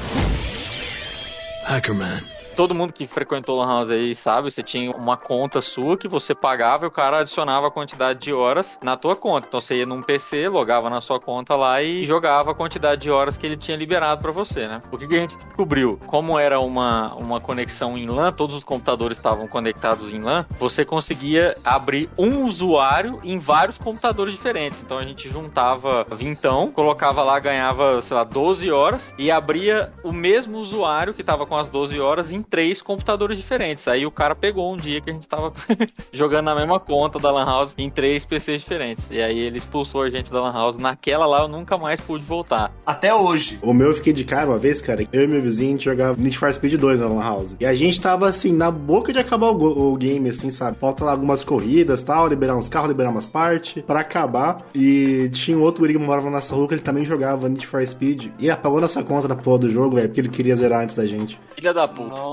Todo 2.56 2.76
mundo 2.76 2.94
que 2.94 3.08
frequentou 3.08 3.58
Lan 3.58 3.68
House 3.68 3.90
aí 3.90 4.14
sabe, 4.14 4.52
você 4.52 4.62
tinha 4.62 4.92
uma 4.92 5.18
conta 5.18 5.60
sua 5.60 5.98
que 5.98 6.08
você 6.08 6.36
pagava 6.36 6.86
e 6.86 6.88
o 6.88 6.92
cara 6.92 7.20
adicionava 7.20 7.68
a 7.68 7.72
quantidade 7.72 8.20
de 8.20 8.32
horas 8.32 8.78
na 8.84 8.96
tua 8.96 9.16
conta. 9.16 9.48
Então 9.48 9.60
você 9.60 9.78
ia 9.78 9.86
num 9.86 10.04
PC, 10.04 10.48
logava 10.48 10.90
na 10.90 11.02
sua 11.02 11.20
conta 11.20 11.56
lá 11.56 11.82
e 11.82 12.06
jogava 12.06 12.52
a 12.52 12.54
quantidade 12.54 13.02
de 13.02 13.10
horas 13.10 13.36
que 13.36 13.46
ele 13.46 13.58
tinha 13.58 13.76
liberado 13.76 14.22
pra 14.22 14.32
você, 14.32 14.68
né? 14.68 14.80
O 14.92 14.98
que, 14.98 15.08
que 15.08 15.16
a 15.16 15.20
gente 15.20 15.36
descobriu? 15.36 16.00
Como 16.06 16.38
era 16.38 16.60
uma, 16.60 17.16
uma 17.16 17.40
conexão 17.40 17.98
em 17.98 18.06
LAN, 18.06 18.32
todos 18.32 18.56
os 18.56 18.64
computadores 18.64 19.18
estavam 19.18 19.48
conectados 19.48 20.14
em 20.14 20.20
LAN, 20.20 20.46
você 20.60 20.86
conseguia 20.86 21.58
abrir 21.64 22.08
um 22.18 22.46
usuário 22.46 23.20
em 23.24 23.40
vários 23.40 23.80
computadores 23.80 24.34
diferentes. 24.34 24.80
Então 24.82 25.00
a 25.00 25.04
gente 25.04 25.28
juntava 25.28 26.06
vintão, 26.12 26.72
colocava 26.72 27.24
lá, 27.24 27.40
ganhava, 27.40 28.00
sei 28.04 28.16
lá, 28.16 28.24
12 28.24 28.70
horas 28.72 29.14
e 29.18 29.32
abria 29.32 29.92
o 30.04 30.12
mesmo 30.12 30.60
usuário 30.60 31.16
que 31.16 31.24
tava 31.24 31.48
com 31.48 31.58
as 31.58 31.68
12 31.68 32.00
horas 32.00 32.32
em 32.32 32.43
três 32.44 32.82
computadores 32.82 33.38
diferentes. 33.38 33.88
Aí 33.88 34.06
o 34.06 34.12
cara 34.12 34.36
pegou 34.36 34.74
um 34.74 34.78
dia 34.78 35.02
que 35.02 35.10
a 35.10 35.14
gente 35.14 35.28
tava 35.28 35.54
jogando 36.12 36.46
na 36.46 36.56
mesma 36.56 36.80
conta 36.80 37.20
da 37.20 37.32
Lan 37.32 37.46
House 37.46 37.74
em 37.78 37.90
três 37.90 38.26
PCs 38.26 38.62
diferentes. 38.62 39.12
E 39.12 39.22
aí 39.22 39.40
ele 39.40 39.58
expulsou 39.58 40.02
a 40.02 40.10
gente 40.10 40.32
da 40.32 40.42
Lan 40.42 40.54
House. 40.54 40.78
Naquela 40.78 41.26
lá 41.26 41.42
eu 41.42 41.48
nunca 41.48 41.78
mais 41.78 42.00
pude 42.00 42.24
voltar. 42.24 42.72
Até 42.86 43.14
hoje. 43.14 43.60
O 43.62 43.74
meu 43.74 43.88
eu 43.88 43.94
fiquei 43.94 44.14
de 44.14 44.24
cara 44.24 44.48
uma 44.48 44.58
vez, 44.58 44.82
cara. 44.82 45.08
Eu 45.12 45.24
e 45.24 45.28
meu 45.28 45.42
vizinho 45.42 45.70
a 45.70 45.72
gente 45.74 45.86
jogava 45.86 46.22
Need 46.22 46.38
for 46.38 46.54
Speed 46.54 46.80
2 46.80 47.00
na 47.00 47.08
Lan 47.08 47.22
House. 47.22 47.56
E 47.60 47.66
a 47.66 47.74
gente 47.74 48.00
tava 48.00 48.28
assim, 48.28 48.52
na 48.52 48.72
boca 48.72 49.14
de 49.14 49.20
acabar 49.20 49.48
o, 49.48 49.94
o 49.94 49.96
game, 49.96 50.30
assim, 50.30 50.52
sabe? 50.52 50.78
Falta 50.78 51.06
lá 51.06 51.12
algumas 51.12 51.44
corridas 51.44 52.02
tal, 52.02 52.28
liberar 52.28 52.56
uns 52.56 52.70
carros, 52.70 52.90
liberar 52.90 53.10
umas 53.10 53.26
partes 53.26 53.84
pra 53.84 54.02
acabar. 54.02 54.58
E 54.74 55.30
tinha 55.30 55.58
um 55.58 55.62
outro 55.62 55.82
guri 55.82 55.94
que 55.94 56.00
morava 56.00 56.26
na 56.26 56.38
nossa 56.38 56.56
rua 56.56 56.68
que 56.68 56.74
ele 56.74 56.82
também 56.82 57.06
jogava 57.06 57.48
Need 57.48 57.66
for 57.68 57.86
Speed. 57.86 58.28
E 58.40 58.50
apagou 58.50 58.82
nossa 58.82 59.04
conta 59.04 59.28
na 59.28 59.36
porra 59.36 59.60
do 59.60 59.70
jogo, 59.70 59.96
velho, 59.96 60.08
porque 60.08 60.22
ele 60.22 60.30
queria 60.30 60.56
zerar 60.56 60.82
antes 60.82 60.96
da 60.96 61.06
gente. 61.06 61.40
Filha 61.56 61.74
da 61.74 61.88
puta. 61.88 62.10
Nossa, 62.10 62.33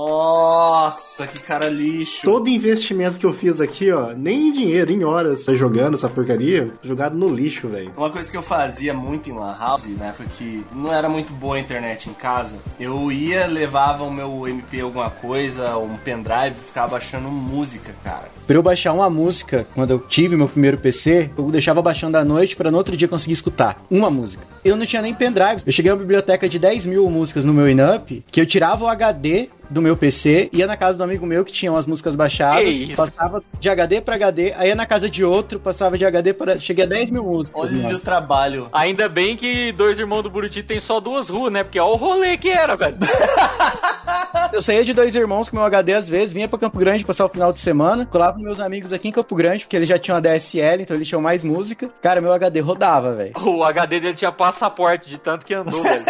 que 1.31 1.39
cara 1.41 1.67
lixo. 1.67 2.21
Todo 2.23 2.49
investimento 2.49 3.17
que 3.17 3.25
eu 3.25 3.33
fiz 3.33 3.61
aqui, 3.61 3.91
ó, 3.91 4.13
nem 4.13 4.47
em 4.47 4.51
dinheiro, 4.51 4.91
em 4.91 5.03
horas, 5.03 5.45
tá 5.45 5.53
jogando 5.53 5.95
essa 5.95 6.09
porcaria, 6.09 6.71
jogado 6.83 7.17
no 7.17 7.27
lixo, 7.27 7.67
velho. 7.67 7.91
Uma 7.95 8.09
coisa 8.09 8.29
que 8.29 8.37
eu 8.37 8.43
fazia 8.43 8.93
muito 8.93 9.29
em 9.29 9.33
Lan 9.33 9.55
House, 9.59 9.87
na 9.97 10.07
época 10.07 10.25
que 10.37 10.65
não 10.73 10.91
era 10.91 11.07
muito 11.07 11.33
boa 11.33 11.55
a 11.55 11.59
internet 11.59 12.09
em 12.09 12.13
casa, 12.13 12.57
eu 12.79 13.11
ia, 13.11 13.47
levava 13.47 14.03
o 14.03 14.11
meu 14.11 14.47
MP 14.47 14.81
alguma 14.81 15.09
coisa, 15.09 15.77
um 15.77 15.95
pendrive, 15.95 16.55
ficava 16.55 16.91
baixando 16.91 17.29
música, 17.29 17.93
cara. 18.03 18.29
Pra 18.47 18.55
eu 18.55 18.63
baixar 18.63 18.93
uma 18.93 19.09
música, 19.09 19.65
quando 19.73 19.91
eu 19.91 19.99
tive 19.99 20.35
meu 20.35 20.47
primeiro 20.47 20.77
PC, 20.77 21.31
eu 21.37 21.49
deixava 21.51 21.81
baixando 21.81 22.17
à 22.17 22.25
noite 22.25 22.55
pra 22.55 22.71
no 22.71 22.77
outro 22.77 22.97
dia 22.97 23.07
conseguir 23.07 23.33
escutar 23.33 23.77
uma 23.89 24.09
música. 24.09 24.43
Eu 24.63 24.75
não 24.75 24.85
tinha 24.85 25.01
nem 25.01 25.13
pendrive. 25.13 25.63
Eu 25.65 25.71
cheguei 25.71 25.91
a 25.91 25.93
uma 25.93 25.99
biblioteca 25.99 26.49
de 26.49 26.59
10 26.59 26.85
mil 26.85 27.09
músicas 27.09 27.45
no 27.45 27.53
meu 27.53 27.69
Inup, 27.69 28.23
que 28.29 28.41
eu 28.41 28.45
tirava 28.45 28.85
o 28.85 28.87
HD 28.87 29.49
do 29.71 29.81
meu 29.81 29.95
PC, 29.95 30.49
ia 30.51 30.67
na 30.67 30.75
casa 30.75 30.97
do 30.97 31.03
amigo 31.03 31.25
meu 31.25 31.45
que 31.45 31.51
tinha 31.51 31.71
umas 31.71 31.87
músicas 31.87 32.13
baixadas, 32.13 32.75
passava 32.93 33.41
de 33.59 33.69
HD 33.69 34.01
pra 34.01 34.15
HD, 34.15 34.53
aí 34.57 34.67
ia 34.67 34.75
na 34.75 34.85
casa 34.85 35.09
de 35.09 35.23
outro, 35.23 35.59
passava 35.59 35.97
de 35.97 36.05
HD 36.05 36.33
para. 36.33 36.59
Cheguei 36.59 36.83
a 36.83 36.87
10 36.87 37.11
mil 37.11 37.23
músicas. 37.23 37.61
Olha 37.61 37.95
o 37.95 37.99
trabalho. 37.99 38.67
Ainda 38.73 39.07
bem 39.07 39.35
que 39.37 39.71
dois 39.71 39.97
irmãos 39.97 40.23
do 40.23 40.29
Buriti 40.29 40.61
tem 40.61 40.79
só 40.79 40.99
duas 40.99 41.29
ruas, 41.29 41.51
né? 41.51 41.63
Porque 41.63 41.79
olha 41.79 41.91
o 41.91 41.95
rolê 41.95 42.37
que 42.37 42.49
era, 42.49 42.75
velho. 42.75 42.97
Eu 44.51 44.61
saía 44.61 44.83
de 44.83 44.93
dois 44.93 45.15
irmãos 45.15 45.47
com 45.47 45.55
meu 45.55 45.65
HD 45.65 45.93
às 45.93 46.09
vezes, 46.09 46.33
vinha 46.33 46.47
pra 46.47 46.59
Campo 46.59 46.77
Grande 46.77 47.05
passar 47.05 47.25
o 47.25 47.29
final 47.29 47.53
de 47.53 47.59
semana, 47.59 48.05
colava 48.05 48.37
com 48.37 48.43
meus 48.43 48.59
amigos 48.59 48.91
aqui 48.91 49.07
em 49.07 49.11
Campo 49.11 49.33
Grande, 49.35 49.63
porque 49.63 49.75
eles 49.75 49.87
já 49.87 49.97
tinham 49.97 50.17
a 50.17 50.19
DSL, 50.19 50.83
então 50.83 50.95
eles 50.95 51.07
tinham 51.07 51.21
mais 51.21 51.43
música. 51.43 51.89
Cara, 52.01 52.19
meu 52.19 52.33
HD 52.33 52.59
rodava, 52.59 53.13
velho. 53.13 53.33
O 53.41 53.63
HD 53.63 53.99
dele 53.99 54.13
tinha 54.13 54.31
passaporte 54.31 55.09
de 55.09 55.17
tanto 55.17 55.45
que 55.45 55.53
andou, 55.53 55.81
velho. 55.81 56.03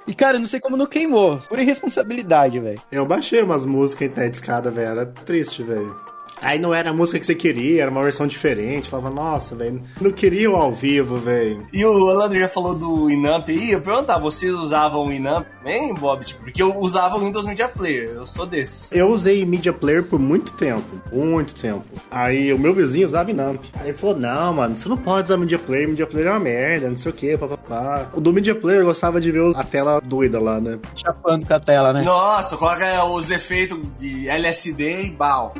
E 0.05 0.13
cara, 0.13 0.37
não 0.37 0.45
sei 0.45 0.59
como 0.59 0.75
não 0.75 0.85
queimou. 0.85 1.37
Pura 1.37 1.61
irresponsabilidade, 1.61 2.59
velho. 2.59 2.81
Eu 2.91 3.05
baixei 3.05 3.41
umas 3.41 3.65
músicas 3.65 4.09
em 4.17 4.29
de 4.29 4.35
escada, 4.37 4.69
velho. 4.69 4.89
Era 4.89 5.05
triste, 5.05 5.63
velho. 5.63 6.12
Aí 6.43 6.59
não 6.59 6.73
era 6.73 6.89
a 6.89 6.93
música 6.93 7.19
que 7.19 7.25
você 7.25 7.35
queria, 7.35 7.83
era 7.83 7.91
uma 7.91 8.03
versão 8.03 8.27
diferente. 8.27 8.89
Falava, 8.89 9.09
nossa, 9.09 9.55
velho, 9.55 9.81
não 9.99 10.11
queria 10.11 10.51
o 10.51 10.55
ao 10.55 10.71
vivo, 10.71 11.15
velho. 11.15 11.65
E 11.71 11.83
o 11.85 11.89
Orlando 11.89 12.37
já 12.37 12.49
falou 12.49 12.75
do 12.75 13.09
Inamp 13.09 13.49
aí. 13.49 13.71
Eu 13.71 13.81
perguntar, 13.81 14.19
vocês 14.19 14.53
usavam 14.53 15.07
o 15.07 15.13
Inamp 15.13 15.45
também, 15.57 15.93
Bob? 15.93 16.25
Tipo, 16.25 16.43
porque 16.43 16.61
eu 16.61 16.77
usava 16.77 17.15
o 17.15 17.19
Windows 17.19 17.45
Media 17.45 17.69
Player. 17.69 18.09
Eu 18.09 18.27
sou 18.27 18.45
desse. 18.45 18.97
Eu 18.97 19.07
usei 19.09 19.45
Media 19.45 19.71
Player 19.71 20.03
por 20.03 20.19
muito 20.19 20.53
tempo, 20.53 20.83
muito 21.11 21.55
tempo. 21.55 21.85
Aí 22.11 22.53
o 22.53 22.59
meu 22.59 22.73
vizinho 22.73 23.05
usava 23.05 23.31
Inamp. 23.31 23.61
Aí 23.79 23.89
ele 23.89 23.97
falou, 23.97 24.17
não, 24.17 24.53
mano, 24.53 24.75
você 24.75 24.89
não 24.89 24.97
pode 24.97 25.25
usar 25.25 25.37
Media 25.37 25.57
Player, 25.57 25.87
Media 25.87 26.05
Player 26.05 26.27
é 26.27 26.31
uma 26.31 26.39
merda, 26.39 26.89
não 26.89 26.97
sei 26.97 27.11
o 27.11 27.15
que, 27.15 27.37
papapá. 27.37 28.09
O 28.13 28.19
do 28.19 28.33
Media 28.33 28.53
Player 28.53 28.81
eu 28.81 28.85
gostava 28.85 29.21
de 29.21 29.31
ver 29.31 29.55
a 29.55 29.63
tela 29.63 30.01
doida 30.01 30.39
lá, 30.39 30.59
né? 30.59 30.77
Chapando 30.95 31.45
com 31.45 31.53
a 31.53 31.59
tela, 31.59 31.93
né? 31.93 32.01
Nossa, 32.01 32.57
coloca 32.57 33.05
os 33.05 33.31
efeitos 33.31 33.79
de 33.99 34.27
LSD 34.27 35.05
e 35.05 35.11
bal. 35.11 35.53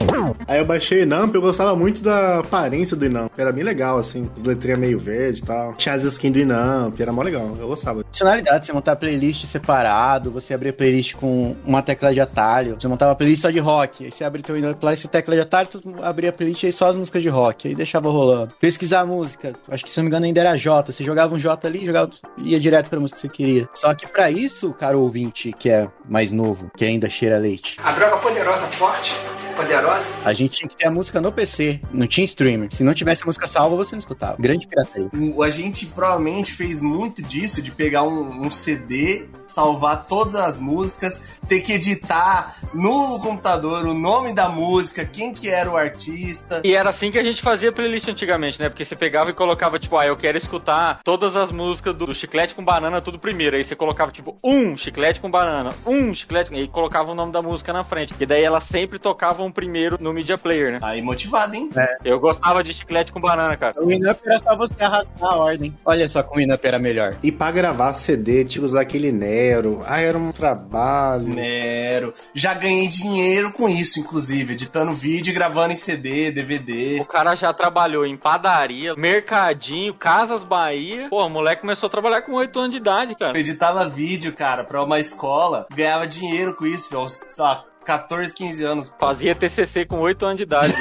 Aí 0.48 0.60
eu 0.60 0.66
baixei 0.74 1.01
o 1.01 1.03
Inamp, 1.03 1.36
eu 1.36 1.42
gostava 1.42 1.75
muito 1.75 2.01
da 2.01 2.39
aparência 2.39 2.98
do 2.98 3.06
Inamp. 3.06 3.32
Era 3.38 3.51
bem 3.51 3.63
legal, 3.63 3.98
assim, 4.00 4.30
as 4.36 4.44
letrinhas 4.44 4.80
meio 4.80 5.00
verde 5.00 5.42
e 5.42 5.44
tal. 5.44 5.74
Tinha 5.75 5.94
as 5.94 6.03
skins 6.03 6.34
do 6.34 6.39
Inamp, 6.39 7.00
era 7.00 7.12
mó 7.12 7.22
legal, 7.22 7.56
eu 7.60 7.68
gostava. 7.68 8.03
Funcionalidade, 8.03 8.65
você 8.65 8.74
montar 8.74 8.96
playlist 8.96 9.46
separado, 9.46 10.32
você 10.32 10.53
abrir 10.53 10.74
playlist 10.74 11.13
com 11.13 11.56
uma 11.63 11.84
tecla 11.84 12.12
de 12.12 12.20
atalho. 12.20 12.75
Você 12.80 12.88
montava 12.88 13.15
playlist 13.15 13.44
só 13.44 13.51
de 13.51 13.60
rock, 13.60 14.06
aí 14.06 14.12
você 14.12 14.24
abre 14.24 14.42
teu 14.42 14.58
Inamp 14.58 14.82
lá, 14.82 14.94
esse 14.94 15.08
tecla 15.08 15.36
de 15.36 15.42
atalho, 15.42 15.68
tu 15.68 15.82
abria 16.01 16.32
a 16.32 16.34
playlist 16.34 16.63
aí 16.63 16.72
só 16.72 16.89
as 16.89 16.96
músicas 16.96 17.22
de 17.22 17.30
rock, 17.30 17.68
aí 17.68 17.75
deixava 17.75 18.10
rolando. 18.10 18.56
Pesquisar 18.60 19.01
a 19.01 19.06
música, 19.06 19.53
acho 19.70 19.86
que 19.86 19.92
se 19.92 19.98
não 19.98 20.06
me 20.06 20.10
engano 20.10 20.25
ainda 20.25 20.39
era 20.39 20.58
J, 20.58 20.92
você 20.92 21.03
jogava 21.03 21.36
um 21.36 21.38
J 21.38 21.68
ali, 21.68 21.86
jogava, 21.86 22.10
ia 22.38 22.60
direto 22.60 22.89
pra 22.89 23.00
música 23.00 23.20
que 23.20 23.27
você 23.27 23.34
queria. 23.34 23.70
Só 23.75 23.94
que 23.94 24.08
pra 24.08 24.32
isso, 24.32 24.74
cara 24.74 24.98
ouvinte, 24.98 25.51
que 25.51 25.70
é 25.70 25.88
mais 26.10 26.32
novo, 26.32 26.72
que 26.75 26.84
ainda 26.84 27.10
cheira 27.10 27.38
leite, 27.38 27.77
A 27.84 27.92
droga 27.92 28.18
poderosa, 28.18 28.65
forte, 28.72 29.13
poderosa. 29.54 30.12
a 30.26 30.34
gente 30.34 30.58
tinha 30.58 30.68
que 30.70 30.76
ter 30.76 30.88
a 30.88 30.92
música 30.92 31.20
no 31.22 31.32
PC, 31.32 31.80
não 31.92 32.08
tinha 32.08 32.26
streamer. 32.26 32.72
Se 32.74 32.84
não 32.84 32.94
tivesse 32.94 33.24
a 33.24 33.26
música 33.26 33.48
salva, 33.48 33.76
você 33.76 33.94
não 33.96 34.00
escutava. 34.00 34.36
Grande 34.40 34.68
pirataria. 34.68 35.10
O- 35.14 35.42
A 35.44 35.50
gente 35.50 35.86
provavelmente 35.88 36.52
fez 36.54 36.80
muito 36.82 37.22
disso, 37.22 37.62
de 37.62 37.72
pegar 37.72 38.04
um, 38.04 38.46
um 38.46 38.52
CD, 38.52 39.26
salvar 39.54 40.06
todas 40.06 40.36
as 40.36 40.58
músicas, 40.58 41.22
ter 41.48 41.62
que 41.62 41.74
editar 41.74 42.56
no 42.74 43.20
computador 43.20 43.86
o 43.86 43.94
nome 43.94 44.34
da 44.34 44.50
música, 44.50 45.06
quem 45.06 45.34
que 45.34 45.50
era 45.50 45.70
o 45.70 45.78
artista. 45.78 46.62
E 46.64 46.74
era 46.74 46.90
assim 46.90 47.12
que 47.12 47.20
a 47.20 47.24
gente 47.24 47.42
fazia 47.42 47.72
playlist 47.72 48.08
antigamente, 48.08 48.60
né? 48.60 48.70
Porque 48.70 48.84
você 48.84 48.96
pegava 48.96 49.30
e 49.30 49.34
colocava, 49.34 49.78
tipo, 49.78 49.98
ah, 49.98 50.06
eu 50.06 50.16
quero 50.16 50.38
escutar 50.38 51.00
todas 51.04 51.36
as 51.36 51.52
músicas 51.52 51.96
do, 51.96 52.08
do 52.08 52.16
Chiclete 52.16 52.56
com 52.56 52.64
Banana 52.64 53.02
tudo 53.02 53.20
primeiro. 53.20 53.56
Aí 53.56 53.64
você 53.64 53.76
colocava, 53.76 54.12
tipo, 54.12 54.38
um 54.44 54.76
Chiclete 54.76 55.20
com 55.20 55.30
Banana, 55.30 55.76
um 55.86 56.14
Chiclete 56.14 56.50
com... 56.50 56.56
E 56.56 56.68
colocava 56.68 57.12
o 57.12 57.16
nome 57.16 57.32
da 57.32 57.42
música 57.42 57.72
na 57.72 57.84
frente. 57.84 58.14
E 58.20 58.26
daí 58.26 58.44
elas 58.44 58.64
sempre 58.64 58.98
tocavam 58.98 59.52
primeiro 59.52 59.98
no 60.00 60.14
Media 60.14 60.38
Player, 60.38 60.74
né? 60.74 60.80
Aí 60.82 61.02
motivado, 61.02 61.56
hein? 61.56 61.70
Eu 62.04 62.20
gostava 62.20 62.64
de 62.64 62.74
Chiclete 62.74 63.12
com 63.12 63.20
Banana, 63.20 63.56
cara. 63.56 63.76
O 63.82 63.88
Winamp 63.88 64.18
era 64.26 64.40
só 64.40 64.56
você 64.56 64.74
arrastar 64.80 65.30
a 65.30 65.36
ordem. 65.36 65.76
Olha 65.86 66.08
só 66.08 66.24
como 66.24 66.38
o 66.38 66.40
Winamp 66.40 66.64
era 66.64 66.80
melhor. 66.80 67.16
E 67.22 67.32
pra 67.32 67.52
gravar 67.52 67.94
CD, 67.94 68.46
tinha 68.46 68.62
que 68.62 68.66
usar 68.66 68.82
aquele 68.82 69.12
Nero. 69.44 69.84
Ah, 69.86 70.00
era 70.00 70.18
um 70.18 70.32
trabalho. 70.32 71.28
Nero. 71.28 72.14
Já 72.34 72.54
ganhei 72.54 72.88
dinheiro 72.88 73.52
com 73.52 73.68
isso, 73.68 74.00
inclusive, 74.00 74.54
editando 74.54 74.94
vídeo 74.94 75.32
e 75.32 75.34
gravando 75.34 75.74
em 75.74 75.76
CD, 75.76 76.32
DVD. 76.32 77.02
O 77.02 77.06
cara 77.06 77.36
já 77.36 77.52
trabalhou 77.54 78.06
em 78.06 78.16
padaria, 78.16 78.96
mercadinho, 78.96 79.94
Casas 79.94 80.44
Bahia. 80.44 81.08
Pô, 81.10 81.26
o 81.26 81.30
moleque 81.30 81.62
começou 81.62 81.88
a 81.88 81.90
trabalhar 81.90 82.22
com 82.22 82.34
8 82.34 82.58
anos 82.58 82.72
de 82.72 82.78
idade, 82.78 83.16
cara. 83.16 83.38
Eu 83.38 83.42
editava 83.42 83.88
vídeo, 83.90 84.34
cara, 84.34 84.64
pra 84.64 84.84
uma 84.84 85.00
escola, 85.00 85.68
ganhava 85.74 86.08
dinheiro 86.08 86.56
com 86.56 86.66
isso, 86.66 86.98
uns, 86.98 87.22
sei 87.28 87.44
lá, 87.44 87.66
14, 87.84 88.34
15 88.34 88.63
anos. 88.63 88.92
Fazia 89.00 89.36
TCC 89.36 89.86
com 89.86 90.00
8 90.00 90.25
anos 90.25 90.38
de 90.38 90.44
idade. 90.44 90.74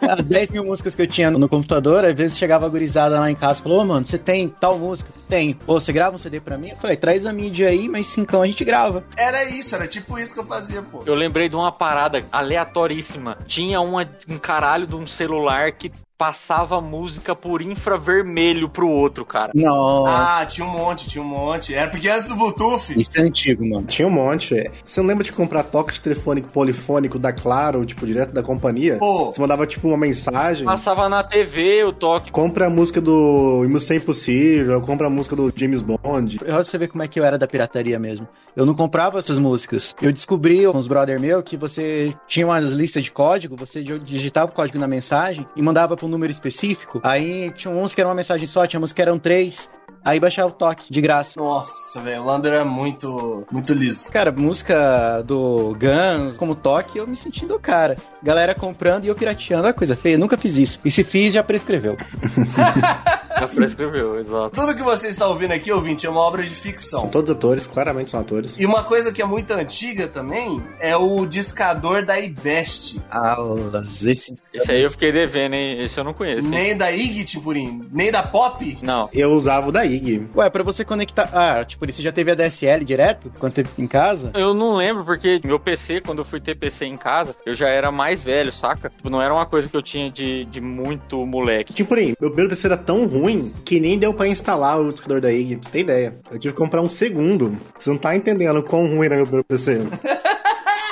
As 0.00 0.24
10 0.24 0.50
mil 0.50 0.64
músicas 0.64 0.94
que 0.94 1.02
eu 1.02 1.06
tinha 1.06 1.30
no 1.30 1.48
computador, 1.48 2.04
às 2.04 2.14
vezes 2.14 2.38
chegava 2.38 2.66
a 2.66 2.68
gurizada 2.68 3.18
lá 3.18 3.30
em 3.30 3.34
casa 3.34 3.60
e 3.60 3.62
falou, 3.62 3.80
ô 3.80 3.84
mano, 3.84 4.04
você 4.04 4.18
tem 4.18 4.48
tal 4.48 4.78
música? 4.78 5.10
Tem. 5.28 5.54
Pô, 5.54 5.80
você 5.80 5.92
grava 5.92 6.16
um 6.16 6.18
CD 6.18 6.40
pra 6.40 6.58
mim? 6.58 6.70
Eu 6.70 6.76
falei, 6.76 6.96
traz 6.96 7.24
a 7.24 7.32
mídia 7.32 7.68
aí, 7.68 7.88
mas 7.88 8.06
cincão 8.06 8.42
a 8.42 8.46
gente 8.46 8.64
grava. 8.64 9.04
Era 9.16 9.44
isso, 9.44 9.74
era 9.74 9.86
tipo 9.86 10.18
isso 10.18 10.34
que 10.34 10.40
eu 10.40 10.46
fazia, 10.46 10.82
pô. 10.82 11.02
Eu 11.06 11.14
lembrei 11.14 11.48
de 11.48 11.56
uma 11.56 11.72
parada 11.72 12.24
aleatoríssima. 12.30 13.38
Tinha 13.46 13.80
uma, 13.80 14.08
um 14.28 14.38
caralho 14.38 14.86
de 14.86 14.94
um 14.94 15.06
celular 15.06 15.72
que 15.72 15.90
passava 16.22 16.80
música 16.80 17.34
por 17.34 17.60
infravermelho 17.60 18.68
pro 18.68 18.88
outro, 18.88 19.24
cara. 19.24 19.50
Não. 19.56 20.06
Ah, 20.06 20.46
tinha 20.46 20.64
um 20.64 20.70
monte, 20.70 21.08
tinha 21.08 21.20
um 21.20 21.26
monte. 21.26 21.74
Era 21.74 21.90
porque 21.90 22.08
antes 22.08 22.26
do 22.26 22.36
Bluetooth. 22.36 22.94
Isso 22.96 23.10
é 23.16 23.22
antigo, 23.22 23.68
mano. 23.68 23.88
Tinha 23.88 24.06
um 24.06 24.10
monte. 24.12 24.56
é. 24.56 24.70
Você 24.86 25.00
não 25.00 25.08
lembra 25.08 25.24
de 25.24 25.32
comprar 25.32 25.64
toque 25.64 25.94
de 25.94 26.00
telefone 26.00 26.40
polifônico 26.40 27.18
da 27.18 27.32
Claro, 27.32 27.84
tipo, 27.84 28.06
direto 28.06 28.32
da 28.32 28.40
companhia? 28.40 28.98
Pô. 28.98 29.32
Você 29.32 29.40
mandava, 29.40 29.66
tipo, 29.66 29.88
uma 29.88 29.96
mensagem. 29.96 30.64
Passava 30.64 31.08
na 31.08 31.24
TV 31.24 31.82
o 31.82 31.92
toque. 31.92 32.30
Compra 32.30 32.68
a 32.68 32.70
música 32.70 33.00
do 33.00 33.64
Missão 33.68 33.96
Impossível, 33.96 34.80
compra 34.80 35.08
a 35.08 35.10
música 35.10 35.34
do 35.34 35.52
James 35.56 35.82
Bond. 35.82 36.38
Olha 36.40 36.62
você 36.62 36.78
ver 36.78 36.86
como 36.86 37.02
é 37.02 37.08
que 37.08 37.18
eu 37.18 37.24
era 37.24 37.36
da 37.36 37.48
pirataria 37.48 37.98
mesmo. 37.98 38.28
Eu 38.54 38.66
não 38.66 38.74
comprava 38.74 39.18
essas 39.18 39.38
músicas. 39.38 39.94
Eu 40.00 40.12
descobri 40.12 40.66
com 40.66 40.76
uns 40.76 40.86
brother 40.86 41.18
meu 41.18 41.42
que 41.42 41.56
você 41.56 42.14
tinha 42.28 42.46
umas 42.46 42.64
listas 42.66 43.02
de 43.02 43.10
código, 43.10 43.56
você 43.56 43.82
digitava 43.82 44.52
o 44.52 44.54
código 44.54 44.78
na 44.78 44.86
mensagem 44.86 45.46
e 45.56 45.62
mandava 45.62 45.96
um 46.02 46.11
número 46.12 46.30
específico. 46.30 47.00
Aí 47.02 47.50
tinha 47.52 47.72
uns 47.72 47.94
que 47.94 48.00
era 48.00 48.08
uma 48.08 48.14
mensagem 48.14 48.46
só, 48.46 48.66
tinha 48.66 48.80
uns 48.80 48.92
que 48.92 49.02
eram 49.02 49.18
três. 49.18 49.68
Aí 50.04 50.18
baixava 50.18 50.48
o 50.48 50.52
toque, 50.52 50.92
de 50.92 51.00
graça. 51.00 51.40
Nossa, 51.40 52.00
velho, 52.00 52.22
o 52.22 52.24
Lander 52.24 52.52
é 52.52 52.64
muito, 52.64 53.46
muito 53.52 53.72
liso. 53.72 54.10
Cara, 54.10 54.32
música 54.32 55.22
do 55.22 55.76
Guns 55.78 56.36
como 56.36 56.56
toque, 56.56 56.98
eu 56.98 57.06
me 57.06 57.14
sentindo 57.14 57.58
cara. 57.58 57.96
Galera 58.20 58.54
comprando 58.54 59.04
e 59.04 59.08
eu 59.08 59.14
pirateando, 59.14 59.68
é 59.68 59.72
coisa 59.72 59.94
feia. 59.94 60.18
Nunca 60.18 60.36
fiz 60.36 60.56
isso. 60.56 60.80
E 60.84 60.90
se 60.90 61.04
fiz, 61.04 61.32
já 61.32 61.42
prescreveu. 61.42 61.96
Já 63.42 63.48
prescreveu, 63.54 64.18
exato. 64.18 64.50
Tudo 64.54 64.74
que 64.74 64.82
você 64.82 65.08
está 65.08 65.26
ouvindo 65.28 65.52
aqui, 65.52 65.70
ouvinte, 65.72 66.06
é 66.06 66.10
uma 66.10 66.20
obra 66.20 66.42
de 66.42 66.50
ficção. 66.50 67.00
São 67.00 67.08
todos 67.08 67.30
atores, 67.30 67.66
claramente 67.66 68.10
são 68.10 68.20
atores. 68.20 68.54
E 68.58 68.64
uma 68.66 68.82
coisa 68.84 69.12
que 69.12 69.20
é 69.22 69.24
muito 69.24 69.50
antiga 69.52 70.06
também 70.08 70.62
é 70.80 70.96
o 70.96 71.26
discador 71.26 72.04
da 72.04 72.18
iBest. 72.20 73.00
Aulas, 73.10 74.04
esse... 74.04 74.34
Esse 74.52 74.72
aí 74.72 74.82
eu 74.82 74.90
fiquei 74.90 75.12
devendo, 75.12 75.54
hein? 75.54 75.82
Esse 75.82 75.98
eu 75.98 76.04
não 76.04 76.14
conheço. 76.14 76.46
hein? 76.46 76.50
Nem 76.52 76.76
da 76.76 76.90
IG, 76.92 77.24
Timburim, 77.24 77.88
nem 77.92 78.10
da 78.10 78.22
Pop. 78.22 78.78
Não. 78.82 79.08
Eu 79.12 79.32
usava 79.32 79.68
o 79.68 79.72
da 79.72 79.84
IG. 79.84 80.26
Ué, 80.36 80.48
pra 80.50 80.62
você 80.62 80.84
conectar... 80.84 81.28
Ah, 81.32 81.64
tipo, 81.64 81.84
você 81.86 82.02
já 82.02 82.12
teve 82.12 82.30
a 82.30 82.34
DSL 82.34 82.84
direto? 82.84 83.32
Quando 83.38 83.52
teve 83.54 83.68
em 83.78 83.86
casa? 83.86 84.30
Eu 84.34 84.54
não 84.54 84.76
lembro, 84.76 85.04
porque 85.04 85.40
meu 85.44 85.58
PC, 85.58 86.00
quando 86.00 86.18
eu 86.18 86.24
fui 86.24 86.40
ter 86.40 86.54
PC 86.54 86.84
em 86.86 86.96
casa, 86.96 87.34
eu 87.44 87.54
já 87.54 87.68
era 87.68 87.90
mais 87.90 88.22
velho, 88.22 88.52
saca? 88.52 88.90
Tipo, 88.90 89.10
não 89.10 89.20
era 89.20 89.32
uma 89.32 89.46
coisa 89.46 89.68
que 89.68 89.76
eu 89.76 89.82
tinha 89.82 90.10
de, 90.10 90.44
de 90.46 90.60
muito 90.60 91.24
moleque. 91.26 91.72
Tipo, 91.72 91.88
porém, 91.90 92.14
meu 92.20 92.30
primeiro 92.30 92.50
PC 92.50 92.66
era 92.66 92.76
tão 92.76 93.06
ruim 93.06 93.31
que 93.64 93.80
nem 93.80 93.98
deu 93.98 94.12
pra 94.14 94.26
instalar 94.28 94.80
o 94.80 94.92
discador 94.92 95.20
da 95.20 95.32
IG, 95.32 95.56
pra 95.56 95.64
você 95.64 95.70
ter 95.70 95.80
ideia. 95.80 96.16
Eu 96.30 96.38
tive 96.38 96.54
que 96.54 96.58
comprar 96.58 96.80
um 96.80 96.88
segundo. 96.88 97.56
Você 97.78 97.90
não 97.90 97.98
tá 97.98 98.16
entendendo 98.16 98.58
o 98.58 98.62
quão 98.62 98.86
ruim 98.86 99.06
era 99.06 99.24
meu 99.24 99.44
PC. 99.44 99.78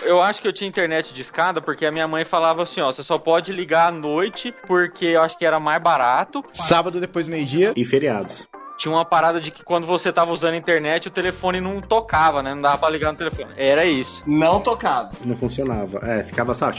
Eu 0.04 0.20
acho 0.22 0.40
que 0.40 0.48
eu 0.48 0.52
tinha 0.52 0.68
internet 0.68 1.12
de 1.12 1.20
escada 1.20 1.60
porque 1.60 1.84
a 1.84 1.92
minha 1.92 2.08
mãe 2.08 2.24
falava 2.24 2.62
assim, 2.62 2.80
ó, 2.80 2.90
você 2.90 3.02
só 3.02 3.18
pode 3.18 3.52
ligar 3.52 3.88
à 3.88 3.90
noite 3.90 4.52
porque 4.66 5.04
eu 5.06 5.22
acho 5.22 5.38
que 5.38 5.44
era 5.44 5.60
mais 5.60 5.80
barato. 5.80 6.42
Sábado 6.52 6.98
depois 6.98 7.26
do 7.26 7.32
meio-dia. 7.32 7.72
E 7.76 7.84
feriados. 7.84 8.48
Tinha 8.78 8.92
uma 8.92 9.04
parada 9.04 9.38
de 9.38 9.50
que 9.50 9.62
quando 9.62 9.86
você 9.86 10.10
tava 10.10 10.32
usando 10.32 10.54
a 10.54 10.56
internet, 10.56 11.08
o 11.08 11.10
telefone 11.10 11.60
não 11.60 11.82
tocava, 11.82 12.42
né? 12.42 12.54
Não 12.54 12.62
dava 12.62 12.78
pra 12.78 12.88
ligar 12.88 13.12
no 13.12 13.18
telefone. 13.18 13.50
Era 13.56 13.84
isso. 13.84 14.22
Não 14.26 14.58
tocava. 14.58 15.10
Não 15.24 15.36
funcionava. 15.36 16.00
É, 16.02 16.24
ficava 16.24 16.54
só. 16.54 16.70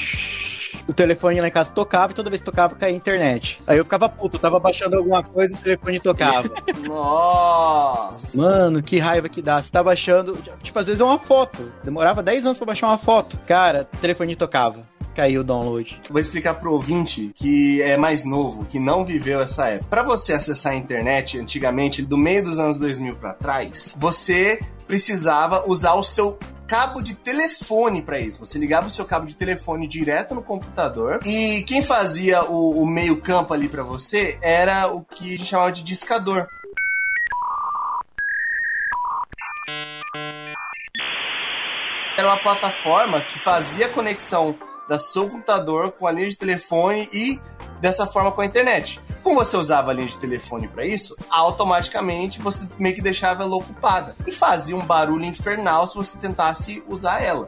O 0.88 0.94
telefone 0.94 1.42
lá 1.42 1.48
em 1.48 1.52
casa 1.52 1.72
tocava 1.72 2.12
e 2.12 2.16
toda 2.16 2.30
vez 2.30 2.42
que 2.42 2.46
tocava 2.46 2.76
caía 2.76 2.94
a 2.94 2.98
internet. 2.98 3.62
Aí 3.66 3.78
eu 3.78 3.84
ficava 3.84 4.10
puto, 4.10 4.36
eu 4.36 4.40
tava 4.40 4.60
baixando 4.60 4.98
alguma 4.98 5.24
coisa 5.24 5.56
e 5.56 5.60
o 5.60 5.62
telefone 5.62 6.00
tocava. 6.00 6.50
Nossa. 6.84 8.38
Mano, 8.38 8.82
que 8.82 8.98
raiva 8.98 9.30
que 9.30 9.42
dá. 9.42 9.62
Você 9.62 9.72
tá 9.72 9.84
baixando, 9.84 10.38
tipo, 10.62 10.78
às 10.78 10.88
vezes 10.88 11.02
é 11.02 11.04
uma 11.04 11.20
foto. 11.20 11.72
Demorava 11.84 12.22
10 12.24 12.46
anos 12.46 12.58
pra 12.58 12.68
baixar 12.68 12.88
uma 12.88 12.98
foto. 12.98 13.38
Cara, 13.48 13.88
o 13.94 13.98
telefone 13.98 14.36
tocava. 14.36 14.90
Caiu 15.14 15.42
o 15.42 15.44
download. 15.44 16.02
Vou 16.10 16.22
explicar 16.22 16.54
pro 16.54 16.72
ouvinte 16.72 17.32
que 17.36 17.82
é 17.82 17.98
mais 17.98 18.24
novo, 18.24 18.66
que 18.66 18.80
não 18.80 19.06
viveu 19.06 19.42
essa 19.42 19.68
época. 19.68 19.90
Pra 19.90 20.04
você 20.04 20.34
acessar 20.34 20.72
a 20.72 20.76
internet, 20.76 21.38
antigamente, 21.38 22.02
do 22.02 22.18
meio 22.18 22.44
dos 22.44 22.58
anos 22.60 22.80
2000 22.80 23.18
pra 23.18 23.34
trás, 23.34 23.94
você 24.00 24.62
precisava 24.92 25.64
usar 25.70 25.94
o 25.94 26.04
seu 26.04 26.38
cabo 26.68 27.02
de 27.02 27.16
telefone 27.16 28.02
para 28.02 28.20
isso. 28.20 28.38
Você 28.40 28.60
ligava 28.60 28.88
o 28.88 28.90
seu 28.90 29.06
cabo 29.06 29.26
de 29.26 29.34
telefone 29.34 29.88
direto 29.88 30.36
no 30.36 30.44
computador 30.44 31.22
e 31.26 31.64
quem 31.64 31.82
fazia 31.82 32.44
o, 32.44 32.82
o 32.82 32.86
meio 32.86 33.22
campo 33.22 33.54
ali 33.54 33.70
para 33.70 33.84
você 33.84 34.38
era 34.42 34.88
o 34.94 35.02
que 35.02 35.34
a 35.34 35.38
gente 35.38 35.46
chamava 35.46 35.72
de 35.72 35.82
discador. 35.82 36.46
Era 42.18 42.28
uma 42.28 42.42
plataforma 42.42 43.22
que 43.22 43.40
fazia 43.40 43.88
conexão 43.88 44.60
da 44.90 45.00
seu 45.00 45.30
computador 45.30 45.94
com 45.94 46.06
a 46.06 46.12
linha 46.12 46.30
de 46.30 46.36
telefone 46.36 47.08
e 47.14 47.40
dessa 47.80 48.06
forma 48.06 48.30
com 48.34 48.42
a 48.42 48.46
internet. 48.46 49.00
Como 49.24 49.36
você 49.36 49.56
usava 49.56 49.92
a 49.92 49.94
linha 49.94 50.08
de 50.08 50.18
telefone 50.18 50.68
para 50.68 50.86
isso, 50.86 51.16
automaticamente 51.30 52.42
você 52.42 52.68
meio 52.80 52.96
que 52.96 53.02
deixava 53.02 53.44
ela 53.44 53.56
ocupada 53.56 54.16
e 54.26 54.32
fazia 54.32 54.76
um 54.76 54.86
barulho 54.86 55.26
infernal 55.26 55.88
se 55.88 55.96
você 55.96 56.18
tentasse 56.18 56.84
usar 56.88 57.22
ela. 57.22 57.48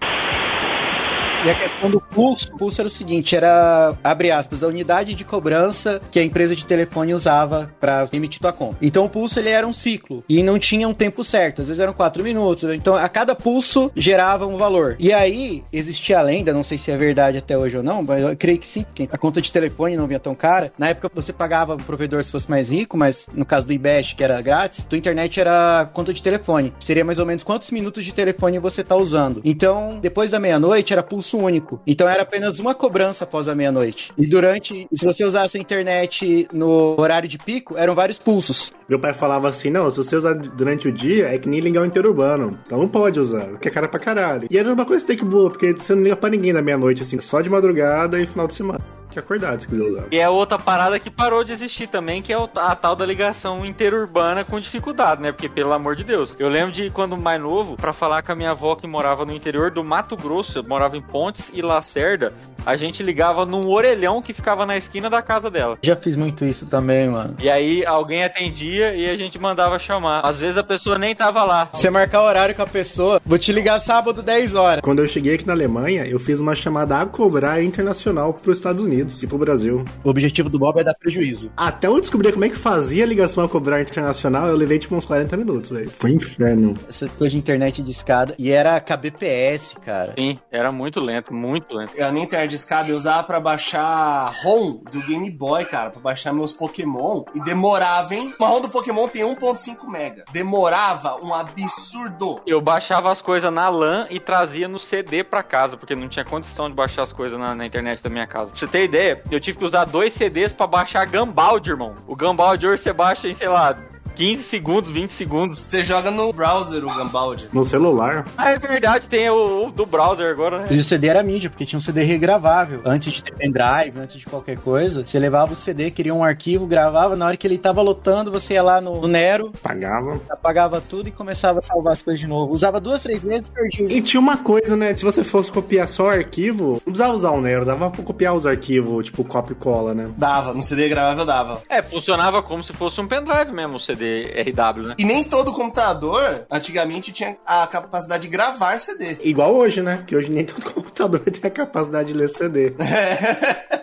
E 1.45 1.49
a 1.49 1.56
questão 1.56 1.89
do 1.89 1.99
pulso, 1.99 2.47
o 2.53 2.58
pulso 2.58 2.79
era 2.79 2.88
o 2.88 2.89
seguinte, 2.89 3.36
era, 3.36 3.93
abre 4.01 4.32
aspas, 4.32 4.63
a 4.63 4.67
unidade 4.67 5.13
de 5.13 5.25
cobrança 5.25 6.01
que 6.10 6.17
a 6.17 6.23
empresa 6.23 6.56
de 6.56 6.65
telefone 6.65 7.13
usava 7.13 7.69
para 7.82 8.08
emitir 8.13 8.39
tua 8.39 8.53
conta. 8.53 8.77
Então 8.82 9.03
o 9.03 9.10
pulso 9.10 9.39
ele 9.39 9.49
era 9.49 9.67
um 9.67 9.73
ciclo 9.73 10.23
e 10.29 10.41
não 10.41 10.58
tinha 10.58 10.88
um 10.88 10.93
tempo 10.93 11.21
certo, 11.21 11.62
às 11.62 11.67
vezes 11.67 11.82
eram 11.82 11.91
quatro 11.91 12.23
minutos. 12.23 12.63
Então 12.63 12.95
a 12.95 13.10
cada 13.10 13.36
pulso 13.36 13.91
gerava 13.93 14.47
um 14.47 14.56
valor. 14.56 14.95
E 14.97 15.12
aí 15.12 15.65
existia 15.73 16.19
a 16.19 16.21
lenda, 16.21 16.53
não 16.53 16.63
sei 16.63 16.77
se 16.77 16.91
é 16.91 16.95
verdade 16.95 17.39
até 17.39 17.58
hoje 17.58 17.75
ou 17.75 17.84
não, 17.84 18.01
mas 18.01 18.23
eu 18.23 18.38
creio 18.38 18.58
que 18.58 18.67
sim, 18.67 18.84
porque 18.84 19.10
a 19.12 19.17
conta 19.17 19.41
de 19.41 19.51
telefone 19.51 19.97
não 19.97 20.08
vinha 20.08 20.21
tão 20.21 20.34
cara. 20.34 20.71
Na 20.77 20.88
época 20.88 21.12
você 21.13 21.34
pagava 21.34 21.75
o 21.75 21.84
provedor 21.84 22.23
se 22.23 22.32
fosse 22.32 22.49
mais 22.49 22.71
rico, 22.71 22.95
mas 22.95 23.27
no 23.34 23.45
caso 23.45 23.67
do 23.67 23.73
IBEST, 23.73 24.15
que 24.15 24.23
era 24.23 24.41
grátis, 24.41 24.86
tua 24.88 24.97
internet 24.97 25.41
era 25.41 25.89
conta 25.93 26.13
de 26.13 26.23
telefone. 26.23 26.73
Seria 26.79 27.03
mais 27.03 27.19
ou 27.19 27.25
menos 27.25 27.43
quantos 27.43 27.69
minutos 27.69 28.06
de 28.06 28.13
telefone 28.13 28.60
você 28.60 28.82
tá 28.82 28.95
usando. 28.95 29.41
Então, 29.43 29.99
depois 30.01 30.32
da 30.32 30.39
meia-noite 30.39 30.93
era 30.93 31.03
pulso 31.03 31.33
único. 31.38 31.82
Então 31.86 32.08
era 32.08 32.24
apenas 32.24 32.60
uma 32.60 32.74
cobrança 32.74 33.24
após 33.24 33.48
a 33.48 33.56
meia-noite. 33.56 34.12
E 34.17 34.28
durante, 34.28 34.88
se 34.93 35.06
você 35.06 35.26
usasse 35.26 35.58
a 35.58 35.62
internet 35.62 36.48
no 36.52 37.00
horário 37.00 37.28
de 37.30 37.38
pico, 37.38 37.78
eram 37.78 37.96
vários 37.96 38.17
pulsos. 38.17 38.72
Meu 38.88 39.00
pai 39.00 39.13
falava 39.13 39.50
assim: 39.50 39.69
não, 39.69 39.89
se 39.89 39.98
você 39.98 40.15
usar 40.15 40.34
durante 40.34 40.88
o 40.88 40.91
dia, 40.91 41.30
é 41.30 41.38
que 41.38 41.50
nem 41.50 41.60
ligar 41.60 41.82
o 41.82 41.86
interurbano. 41.86 42.60
Então 42.65 42.78
não 42.78 42.88
pode 42.88 43.19
usar, 43.19 43.46
porque 43.48 43.67
é 43.67 43.72
cara 43.72 43.88
pra 43.88 44.00
caralho. 44.00 44.48
E 44.50 44.58
era 44.58 44.72
uma 44.72 44.86
coisa 44.86 45.06
que 45.06 45.24
boa, 45.24 45.50
porque 45.50 45.74
você 45.74 45.93
não 45.96 46.04
liga 46.04 46.15
pra 46.15 46.30
ninguém 46.30 46.54
na 46.54 46.62
meia-noite, 46.62 47.02
assim, 47.02 47.19
só 47.19 47.41
de 47.41 47.50
madrugada 47.50 48.19
e 48.19 48.26
final 48.26 48.48
de 48.48 48.56
semana 48.56 49.03
que 49.13 49.19
acordado 49.19 49.62
se 49.62 49.67
quiser 49.67 49.84
usar. 49.84 50.04
E 50.12 50.19
é 50.19 50.30
outra 50.30 50.58
parada 50.60 50.99
que 50.99 51.10
parou 51.10 51.43
de 51.43 51.54
existir 51.54 51.88
também, 51.88 52.21
que 52.21 52.34
é 52.34 52.38
a 52.56 52.76
tal 52.76 52.95
da 52.95 53.06
ligação 53.06 53.65
interurbana 53.65 54.43
com 54.43 54.60
dificuldade, 54.60 55.21
né? 55.21 55.32
Porque, 55.32 55.47
pelo 55.47 55.71
amor 55.71 55.95
de 55.95 56.04
Deus, 56.04 56.36
eu 56.39 56.49
lembro 56.49 56.71
de 56.71 56.89
quando 56.89 57.15
mais 57.15 57.39
novo, 57.39 57.76
para 57.76 57.93
falar 57.93 58.23
com 58.23 58.32
a 58.32 58.36
minha 58.36 58.52
avó 58.52 58.76
que 58.76 58.88
morava 58.88 59.26
no 59.26 59.34
interior 59.34 59.71
do 59.71 59.84
Mato 59.84 60.17
Grosso, 60.17 60.60
eu 60.60 60.63
morava 60.63 60.97
em 60.97 61.02
Pontes 61.02 61.52
e 61.54 61.62
Lacerda, 61.62 62.34
a 62.65 62.76
gente 62.76 63.04
ligava 63.04 63.45
num 63.45 63.69
orelhão 63.69 64.21
que 64.21 64.34
ficava 64.34 64.65
na 64.65 64.78
esquina 64.78 65.10
da 65.10 65.21
casa 65.21 65.49
dela. 65.49 65.78
Já 65.82 65.95
fiz 65.95 66.15
muito 66.15 66.45
isso 66.45 66.65
também, 66.65 67.10
mano. 67.10 67.36
E 67.39 67.49
aí 67.49 67.86
alguém 67.86 68.23
atendia 68.23 68.93
e 68.95 69.10
a 69.10 69.15
gente 69.15 69.39
mandava 69.39 69.78
chamar. 69.80 70.21
Às 70.21 70.39
vezes 70.39 70.58
a 70.58 70.63
pessoa 70.63 70.97
nem 70.97 71.15
tava 71.15 71.43
lá. 71.43 71.69
Você 71.73 71.89
marcar 71.89 72.21
horário 72.23 72.56
com 72.56 72.62
a 72.62 72.67
pessoa, 72.67 73.21
vou 73.26 73.38
te 73.38 73.52
ligar 73.52 73.80
sábado 73.80 74.21
10 74.21 74.56
horas. 74.56 74.82
Quando 74.82 74.99
eu 74.99 75.08
cheguei 75.08 75.36
aqui 75.36 75.45
na 75.45 75.54
Alemanha, 75.54 76.06
eu 76.06 76.19
fiz 76.19 76.39
uma 76.39 76.56
chamada 76.56 76.99
a 76.99 77.06
cobrar 77.06 77.63
internacional 77.63 78.34
pros 78.34 78.58
Estados 78.58 78.82
Unidos 78.82 79.21
e 79.23 79.28
pro 79.28 79.38
Brasil. 79.38 79.84
O 80.04 80.10
objetivo 80.10 80.49
do 80.49 80.60
Bob 80.60 80.80
é 80.80 80.84
dar 80.84 80.95
prejuízo. 80.95 81.52
Até 81.56 81.88
eu 81.88 81.99
descobrir 81.99 82.32
como 82.32 82.45
é 82.45 82.49
que 82.49 82.58
fazia 82.58 83.04
a 83.04 83.08
ligação 83.08 83.43
a 83.43 83.49
cobrar 83.49 83.82
internacional, 83.82 84.47
eu 84.47 84.56
levei 84.56 84.80
tipo 84.80 84.95
uns 84.95 85.06
40 85.06 85.36
minutos, 85.38 85.69
velho. 85.69 85.89
Foi 85.89 86.12
um 86.12 86.15
inferno. 86.15 86.73
Essa 86.88 87.08
coisa 87.10 87.32
de 87.32 87.38
internet 87.38 87.84
de 87.84 87.91
escada. 87.91 88.36
E 88.38 88.52
era 88.52 88.80
KBPS, 88.80 89.76
cara. 89.86 90.13
Sim, 90.17 90.39
era 90.52 90.71
muito 90.71 90.99
lento, 90.99 91.34
muito 91.34 91.76
lento. 91.78 91.91
Eu 91.95 92.12
nem 92.12 92.23
internet 92.23 92.53
de 92.54 92.58
escada 92.58 92.89
eu 92.89 92.96
usava 92.96 93.24
pra 93.24 93.39
baixar 93.39 94.32
ROM 94.44 94.84
do 94.92 95.02
Game 95.02 95.30
Boy, 95.32 95.66
cara, 95.66 95.89
pra 95.89 96.00
baixar 96.00 96.32
meus 96.32 96.54
Pokémon. 96.54 97.24
E 97.34 97.39
demorava, 97.42 98.13
hein? 98.13 98.34
Uma 98.39 98.48
ROM 98.48 98.62
do 98.62 98.70
Pokémon 98.70 99.08
tem 99.08 99.24
1.5 99.24 99.88
mega. 99.89 100.24
Demorava 100.32 101.16
um 101.24 101.34
absurdo. 101.34 102.39
Eu 102.46 102.62
baixava 102.62 103.12
as 103.12 103.22
coisas 103.22 103.52
na 103.52 103.68
LAN 103.70 104.06
e 104.12 104.20
trazia 104.20 104.68
no 104.68 104.78
CD 104.78 105.24
pra 105.24 105.42
casa, 105.42 105.76
porque 105.76 105.96
não 105.96 106.08
tinha 106.08 106.24
condição 106.24 106.70
de 106.70 106.76
baixar 106.76 107.02
as 107.02 107.12
coisas 107.12 107.39
na, 107.39 107.56
na 107.56 107.66
internet 107.66 108.04
da 108.04 108.10
minha 108.10 108.28
casa. 108.28 108.52
Pra 108.52 108.60
você 108.60 108.68
ter 108.68 108.84
ideia, 108.84 109.24
eu 109.32 109.39
tive 109.39 109.58
que 109.58 109.66
usar 109.66 109.86
dois 109.86 110.13
CDs 110.13 110.52
pra 110.52 110.68
baixar 110.68 111.06
Gambald, 111.06 111.68
irmão. 111.68 111.96
O 112.08 112.16
Gambald 112.16 112.63
hoje 112.63 112.84
você 112.84 112.94
baixa 112.94 113.28
em, 113.28 113.34
sei 113.34 113.48
lá, 113.48 113.76
15 114.15 114.43
segundos, 114.43 114.89
20 114.89 115.12
segundos. 115.12 115.60
Você 115.60 115.84
joga 115.84 116.12
no 116.12 116.32
browser 116.32 116.86
o 116.86 116.93
Gambald. 116.95 117.47
No 117.52 117.65
celular. 117.65 118.26
Ah, 118.38 118.52
é 118.52 118.58
verdade, 118.60 119.10
tem 119.10 119.30
o, 119.30 119.67
o 119.67 119.71
do 119.71 119.86
browser 119.86 120.30
agora, 120.32 120.60
né? 120.60 120.67
E 120.71 120.78
o 120.78 120.84
CD 120.84 121.08
era 121.08 121.23
mídia, 121.23 121.49
porque 121.49 121.65
tinha 121.65 121.78
um 121.78 121.82
CD 121.82 122.04
regravável. 122.04 122.82
Antes 122.86 123.13
de 123.13 123.23
ter 123.23 123.34
pendrive, 123.34 123.99
antes 123.99 124.19
de 124.19 124.26
qualquer 124.26 124.58
coisa, 124.58 125.06
você 125.06 125.17
levava 125.19 125.54
o 125.54 125.56
CD, 125.56 125.89
queria 125.91 126.13
um 126.13 126.23
arquivo, 126.23 126.67
gravava, 126.67 127.15
na 127.15 127.26
hora 127.26 127.38
que 127.38 127.47
ele 127.47 127.58
tava 127.58 127.82
lotando, 127.82 128.32
você 128.32 128.54
ia 128.54 128.63
lá 128.63 128.80
no, 128.80 129.02
no 129.02 129.08
Nero, 129.08 129.52
Pagava. 129.62 130.19
apagava 130.30 130.82
tudo 130.82 131.08
e 131.08 131.12
começava 131.12 131.60
a 131.60 131.62
salvar 131.62 131.93
as 131.93 132.02
coisas 132.02 132.19
de 132.19 132.28
novo. 132.28 132.54
Usava 132.54 132.80
duas, 132.80 133.02
três 133.02 133.23
vezes 133.23 133.47
e 133.47 133.52
perdia 133.52 133.86
o 133.88 133.91
E 133.91 134.02
tinha 134.02 134.19
uma 134.19 134.38
coisa, 134.38 134.76
né? 134.76 134.95
Se 134.95 135.04
você 135.04 135.23
fosse 135.23 135.52
copiar 135.52 135.88
só 135.88 136.10
arquivo, 136.10 136.73
não 136.86 136.93
precisava 136.93 137.13
usar 137.13 137.32
o 137.32 137.41
Nero, 137.41 137.65
dava 137.65 137.89
pra 137.89 138.04
copiar 138.04 138.36
os 138.36 138.45
arquivos, 138.45 139.06
tipo 139.06 139.23
copy 139.23 139.54
e 139.54 139.56
cola, 139.56 139.93
né? 139.93 140.06
Dava, 140.17 140.54
no 140.54 140.62
CD 140.62 140.88
gravável 140.89 141.26
dava. 141.26 141.62
É, 141.69 141.82
funcionava 141.82 142.41
como 142.41 142.63
se 142.63 142.73
fosse 142.73 142.99
um 143.02 143.08
pendrive 143.08 143.52
mesmo, 143.52 143.76
o 143.76 143.80
CD 143.80 144.03
RW, 144.04 144.88
né? 144.88 144.96
E 144.98 145.06
nem 145.06 145.24
todo 145.24 145.54
computador, 145.54 146.46
antigamente, 146.50 147.12
tinha 147.12 147.38
a 147.46 147.66
capacidade 147.68 148.24
de 148.24 148.30
gravar 148.30 148.80
CD. 148.80 149.18
Igual 149.22 149.54
hoje, 149.56 149.82
né? 149.82 150.04
Que 150.06 150.16
hoje 150.16 150.30
nem 150.32 150.46
todo 150.46 150.63
computador 150.74 151.20
tem 151.22 151.42
a 151.44 151.50
capacidade 151.50 152.12
de 152.12 152.18
ler 152.18 152.30
CD. 152.30 152.74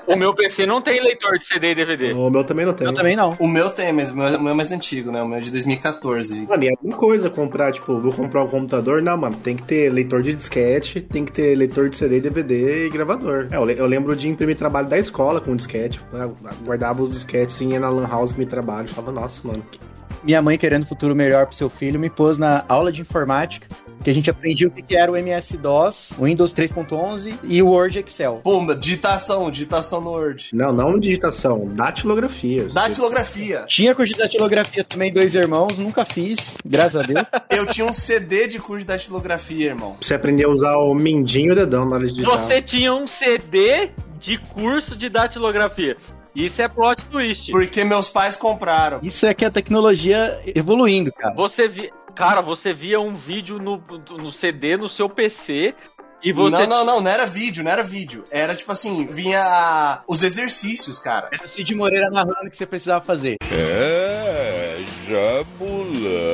O 0.07 0.17
meu 0.17 0.35
PC 0.35 0.67
não 0.67 0.81
tem 0.81 1.01
leitor 1.01 1.39
de 1.39 1.45
CD 1.45 1.71
e 1.71 1.75
DVD. 1.75 2.13
O 2.13 2.29
meu 2.31 2.43
também 2.43 2.67
não 2.67 2.73
tem. 2.73 2.87
Eu 2.87 2.93
também 2.95 3.15
não. 3.15 3.37
O 3.39 3.47
meu 3.47 3.71
tem, 3.71 3.93
mas 3.93 4.11
o 4.11 4.17
meu, 4.17 4.27
o 4.39 4.43
meu 4.43 4.53
é 4.53 4.55
mais 4.55 4.73
antigo, 4.73 5.13
né? 5.13 5.23
O 5.23 5.29
meu 5.29 5.39
é 5.39 5.41
de 5.41 5.51
2014. 5.51 6.47
Mano, 6.49 6.65
e 6.65 6.69
é 6.69 6.73
uma 6.83 6.97
coisa 6.97 7.31
comprar, 7.31 7.71
tipo, 7.73 7.99
vou 8.01 8.13
comprar 8.13 8.43
um 8.43 8.49
computador. 8.49 9.03
Não, 9.03 9.17
mano, 9.17 9.37
tem 9.37 9.57
que 9.57 9.63
ter 9.63 9.93
leitor 9.93 10.23
de 10.23 10.35
disquete, 10.35 11.01
tem 11.01 11.25
que 11.25 11.31
ter 11.33 11.55
leitor 11.57 11.89
de 11.89 11.97
CD, 11.97 12.21
DVD 12.21 12.87
e 12.87 12.91
gravador. 12.91 13.47
É, 13.53 13.57
eu, 13.57 13.65
le- 13.65 13.79
eu 13.79 13.87
lembro 13.87 14.17
de 14.17 14.29
imprimir 14.29 14.57
trabalho 14.57 14.89
da 14.89 14.99
escola 14.99 15.41
com 15.41 15.55
disquete. 15.55 16.01
Guardava 16.65 17.03
os 17.03 17.13
disquetes 17.13 17.61
e 17.61 17.67
ia 17.67 17.79
na 17.79 17.89
Lan 17.89 18.09
House 18.09 18.33
me 18.33 18.47
trabalho. 18.47 18.89
Falava, 18.89 19.13
nossa, 19.13 19.41
mano, 19.45 19.63
que 19.71 19.79
Minha 20.23 20.43
mãe, 20.43 20.59
querendo 20.59 20.87
futuro 20.87 21.15
melhor 21.15 21.47
pro 21.47 21.57
seu 21.57 21.71
filho, 21.71 21.99
me 21.99 22.11
pôs 22.11 22.37
na 22.37 22.65
aula 22.69 22.93
de 22.93 23.01
informática, 23.01 23.67
que 24.03 24.11
a 24.11 24.15
gente 24.15 24.29
aprendia 24.31 24.69
o 24.69 24.71
que 24.71 24.97
era 24.97 25.11
o 25.11 25.17
MS-DOS, 25.17 26.13
o 26.19 26.25
Windows 26.25 26.53
3.11 26.53 27.35
e 27.43 27.63
o 27.63 27.69
Word 27.69 27.99
e 27.99 28.03
Excel. 28.03 28.41
Pô, 28.43 28.75
digitação, 28.75 29.51
digitação 29.51 30.01
no 30.01 30.11
Word. 30.11 30.51
Não, 30.53 30.73
não 30.73 30.99
digitação, 30.99 31.69
datilografia. 31.73 32.65
Datilografia. 32.69 33.65
Tinha 33.67 33.95
curso 33.95 34.13
de 34.13 34.19
datilografia 34.19 34.85
também, 34.85 35.13
dois 35.13 35.35
irmãos, 35.35 35.77
nunca 35.79 36.05
fiz, 36.05 36.57
graças 36.65 36.97
a 36.97 37.07
Deus. 37.07 37.23
Eu 37.51 37.67
tinha 37.67 37.87
um 37.87 37.93
CD 37.93 38.47
de 38.47 38.59
curso 38.59 38.81
de 38.81 38.87
datilografia, 38.87 39.67
irmão. 39.69 39.93
Pra 39.95 40.07
você 40.07 40.15
aprender 40.15 40.45
a 40.45 40.51
usar 40.51 40.77
o 40.77 40.95
mindinho 40.95 41.49
e 41.49 41.53
o 41.53 41.55
dedão 41.57 41.85
na 41.87 41.97
hora 41.97 42.07
de 42.07 42.15
digitar. 42.15 42.39
Você 42.39 42.61
tinha 42.63 42.95
um 42.95 43.07
CD 43.07 43.91
de 44.19 44.37
curso 44.39 44.97
de 44.97 45.09
datilografia. 45.09 45.97
Isso 46.35 46.63
é 46.63 46.69
plot 46.69 47.07
twist. 47.07 47.51
Porque 47.51 47.85
meus 47.85 48.09
pais 48.09 48.37
compraram. 48.37 49.01
Isso 49.03 49.27
é 49.27 49.35
que 49.35 49.45
é 49.45 49.49
a 49.49 49.51
tecnologia 49.51 50.41
evoluindo, 50.55 51.13
cara. 51.13 51.35
Você 51.35 51.67
vi... 51.69 51.91
Cara, 52.15 52.41
você 52.41 52.73
via 52.73 53.01
um 53.01 53.15
vídeo 53.15 53.59
no, 53.59 53.83
no 54.19 54.31
CD 54.31 54.77
no 54.77 54.89
seu 54.89 55.09
PC 55.09 55.75
e 56.23 56.33
você. 56.33 56.67
Não, 56.67 56.85
não, 56.85 56.85
não, 56.85 57.01
não 57.01 57.11
era 57.11 57.25
vídeo, 57.25 57.65
não 57.65 57.71
era 57.71 57.83
vídeo. 57.83 58.25
Era 58.31 58.55
tipo 58.55 58.71
assim, 58.73 59.07
vinha 59.07 60.03
os 60.07 60.23
exercícios, 60.23 60.99
cara. 60.99 61.29
Era 61.33 61.47
o 61.47 61.49
Cid 61.49 61.75
Moreira 61.75 62.11
narrando 62.11 62.47
o 62.47 62.51
que 62.51 62.57
você 62.57 62.67
precisava 62.67 63.05
fazer. 63.05 63.37
É, 63.51 64.77
Jabulani. 65.09 66.31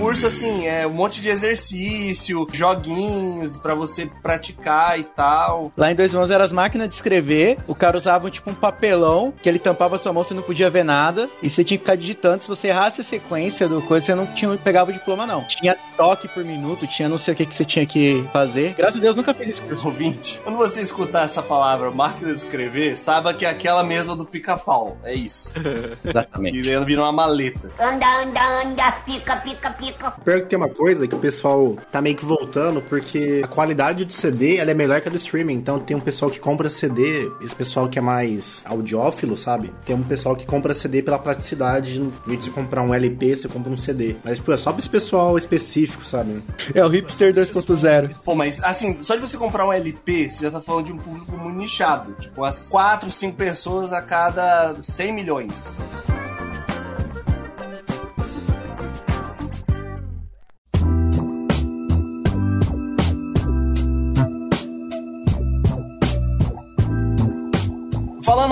Curso 0.00 0.26
assim, 0.26 0.66
é 0.66 0.86
um 0.86 0.94
monte 0.94 1.20
de 1.20 1.28
exercício, 1.28 2.46
joguinhos 2.50 3.58
pra 3.58 3.74
você 3.74 4.10
praticar 4.22 4.98
e 4.98 5.04
tal. 5.04 5.70
Lá 5.76 5.92
em 5.92 5.94
Dois 5.94 6.14
Mãos 6.14 6.30
eram 6.30 6.42
as 6.42 6.50
máquinas 6.50 6.88
de 6.88 6.94
escrever, 6.94 7.58
o 7.68 7.74
cara 7.74 7.98
usava 7.98 8.30
tipo 8.30 8.48
um 8.48 8.54
papelão, 8.54 9.30
que 9.42 9.46
ele 9.46 9.58
tampava 9.58 9.98
sua 9.98 10.10
mão, 10.10 10.24
você 10.24 10.32
não 10.32 10.42
podia 10.42 10.70
ver 10.70 10.84
nada, 10.84 11.28
e 11.42 11.50
você 11.50 11.62
tinha 11.62 11.76
que 11.76 11.84
ficar 11.84 11.96
digitando. 11.96 12.42
Se 12.42 12.48
você 12.48 12.68
errasse 12.68 13.02
a 13.02 13.04
sequência 13.04 13.68
do 13.68 13.82
coisa, 13.82 14.06
você 14.06 14.14
não 14.14 14.26
tinha, 14.26 14.56
pegava 14.56 14.88
o 14.90 14.94
diploma, 14.94 15.26
não. 15.26 15.44
Tinha 15.44 15.76
toque 15.98 16.26
por 16.28 16.42
minuto, 16.42 16.86
tinha 16.86 17.06
não 17.06 17.18
sei 17.18 17.34
o 17.34 17.36
que, 17.36 17.44
que 17.44 17.54
você 17.54 17.66
tinha 17.66 17.84
que 17.84 18.26
fazer. 18.32 18.72
Graças 18.78 18.96
a 18.96 19.00
Deus 19.00 19.14
nunca 19.14 19.34
fiz 19.34 19.50
isso. 19.50 19.64
Ouvinte, 19.84 20.40
quando 20.42 20.56
você 20.56 20.80
escutar 20.80 21.24
essa 21.24 21.42
palavra, 21.42 21.90
máquina 21.90 22.32
de 22.32 22.38
escrever, 22.38 22.96
saiba 22.96 23.34
que 23.34 23.44
é 23.44 23.50
aquela 23.50 23.84
mesma 23.84 24.16
do 24.16 24.24
pica-pau. 24.24 24.96
É 25.04 25.12
isso. 25.12 25.52
Exatamente. 26.02 26.56
E 26.56 26.84
vira 26.86 27.02
uma 27.02 27.12
maleta. 27.12 27.70
Anda, 27.78 28.22
anda, 28.22 28.62
anda, 28.62 28.92
pica, 29.04 29.36
pica, 29.36 29.70
pica. 29.72 29.89
Pior 30.24 30.40
que 30.40 30.46
tem 30.46 30.56
uma 30.56 30.68
coisa 30.68 31.06
que 31.06 31.14
o 31.14 31.18
pessoal 31.18 31.76
tá 31.90 32.00
meio 32.00 32.16
que 32.16 32.24
voltando, 32.24 32.80
porque 32.82 33.40
a 33.44 33.48
qualidade 33.48 34.04
do 34.04 34.12
CD 34.12 34.56
ela 34.56 34.70
é 34.70 34.74
melhor 34.74 35.00
que 35.00 35.08
a 35.08 35.10
do 35.10 35.16
streaming. 35.16 35.54
Então 35.54 35.78
tem 35.78 35.96
um 35.96 36.00
pessoal 36.00 36.30
que 36.30 36.38
compra 36.38 36.68
CD, 36.68 37.30
esse 37.40 37.54
pessoal 37.54 37.88
que 37.88 37.98
é 37.98 38.02
mais 38.02 38.62
audiófilo, 38.64 39.36
sabe? 39.36 39.72
Tem 39.84 39.94
um 39.94 40.02
pessoal 40.02 40.36
que 40.36 40.46
compra 40.46 40.74
CD 40.74 41.02
pela 41.02 41.18
praticidade. 41.18 42.00
Em 42.00 42.12
vez 42.26 42.38
de 42.38 42.44
você 42.46 42.50
comprar 42.50 42.82
um 42.82 42.94
LP, 42.94 43.36
você 43.36 43.48
compra 43.48 43.70
um 43.70 43.76
CD. 43.76 44.16
Mas, 44.24 44.38
tipo, 44.38 44.52
é 44.52 44.56
só 44.56 44.72
pra 44.72 44.80
esse 44.80 44.88
pessoal 44.88 45.36
específico, 45.36 46.04
sabe? 46.04 46.42
É 46.74 46.84
o 46.84 46.88
hipster 46.88 47.32
2.0. 47.32 48.22
Pô, 48.24 48.34
mas 48.34 48.62
assim, 48.62 48.98
só 49.02 49.14
de 49.14 49.22
você 49.22 49.36
comprar 49.36 49.66
um 49.66 49.72
LP, 49.72 50.30
você 50.30 50.44
já 50.44 50.50
tá 50.50 50.60
falando 50.60 50.86
de 50.86 50.92
um 50.92 50.98
público 50.98 51.32
muito 51.36 51.56
nichado. 51.56 52.12
Tipo, 52.20 52.42
umas 52.42 52.68
4, 52.68 53.10
5 53.10 53.36
pessoas 53.36 53.92
a 53.92 54.02
cada 54.02 54.74
100 54.82 55.12
milhões. 55.12 55.78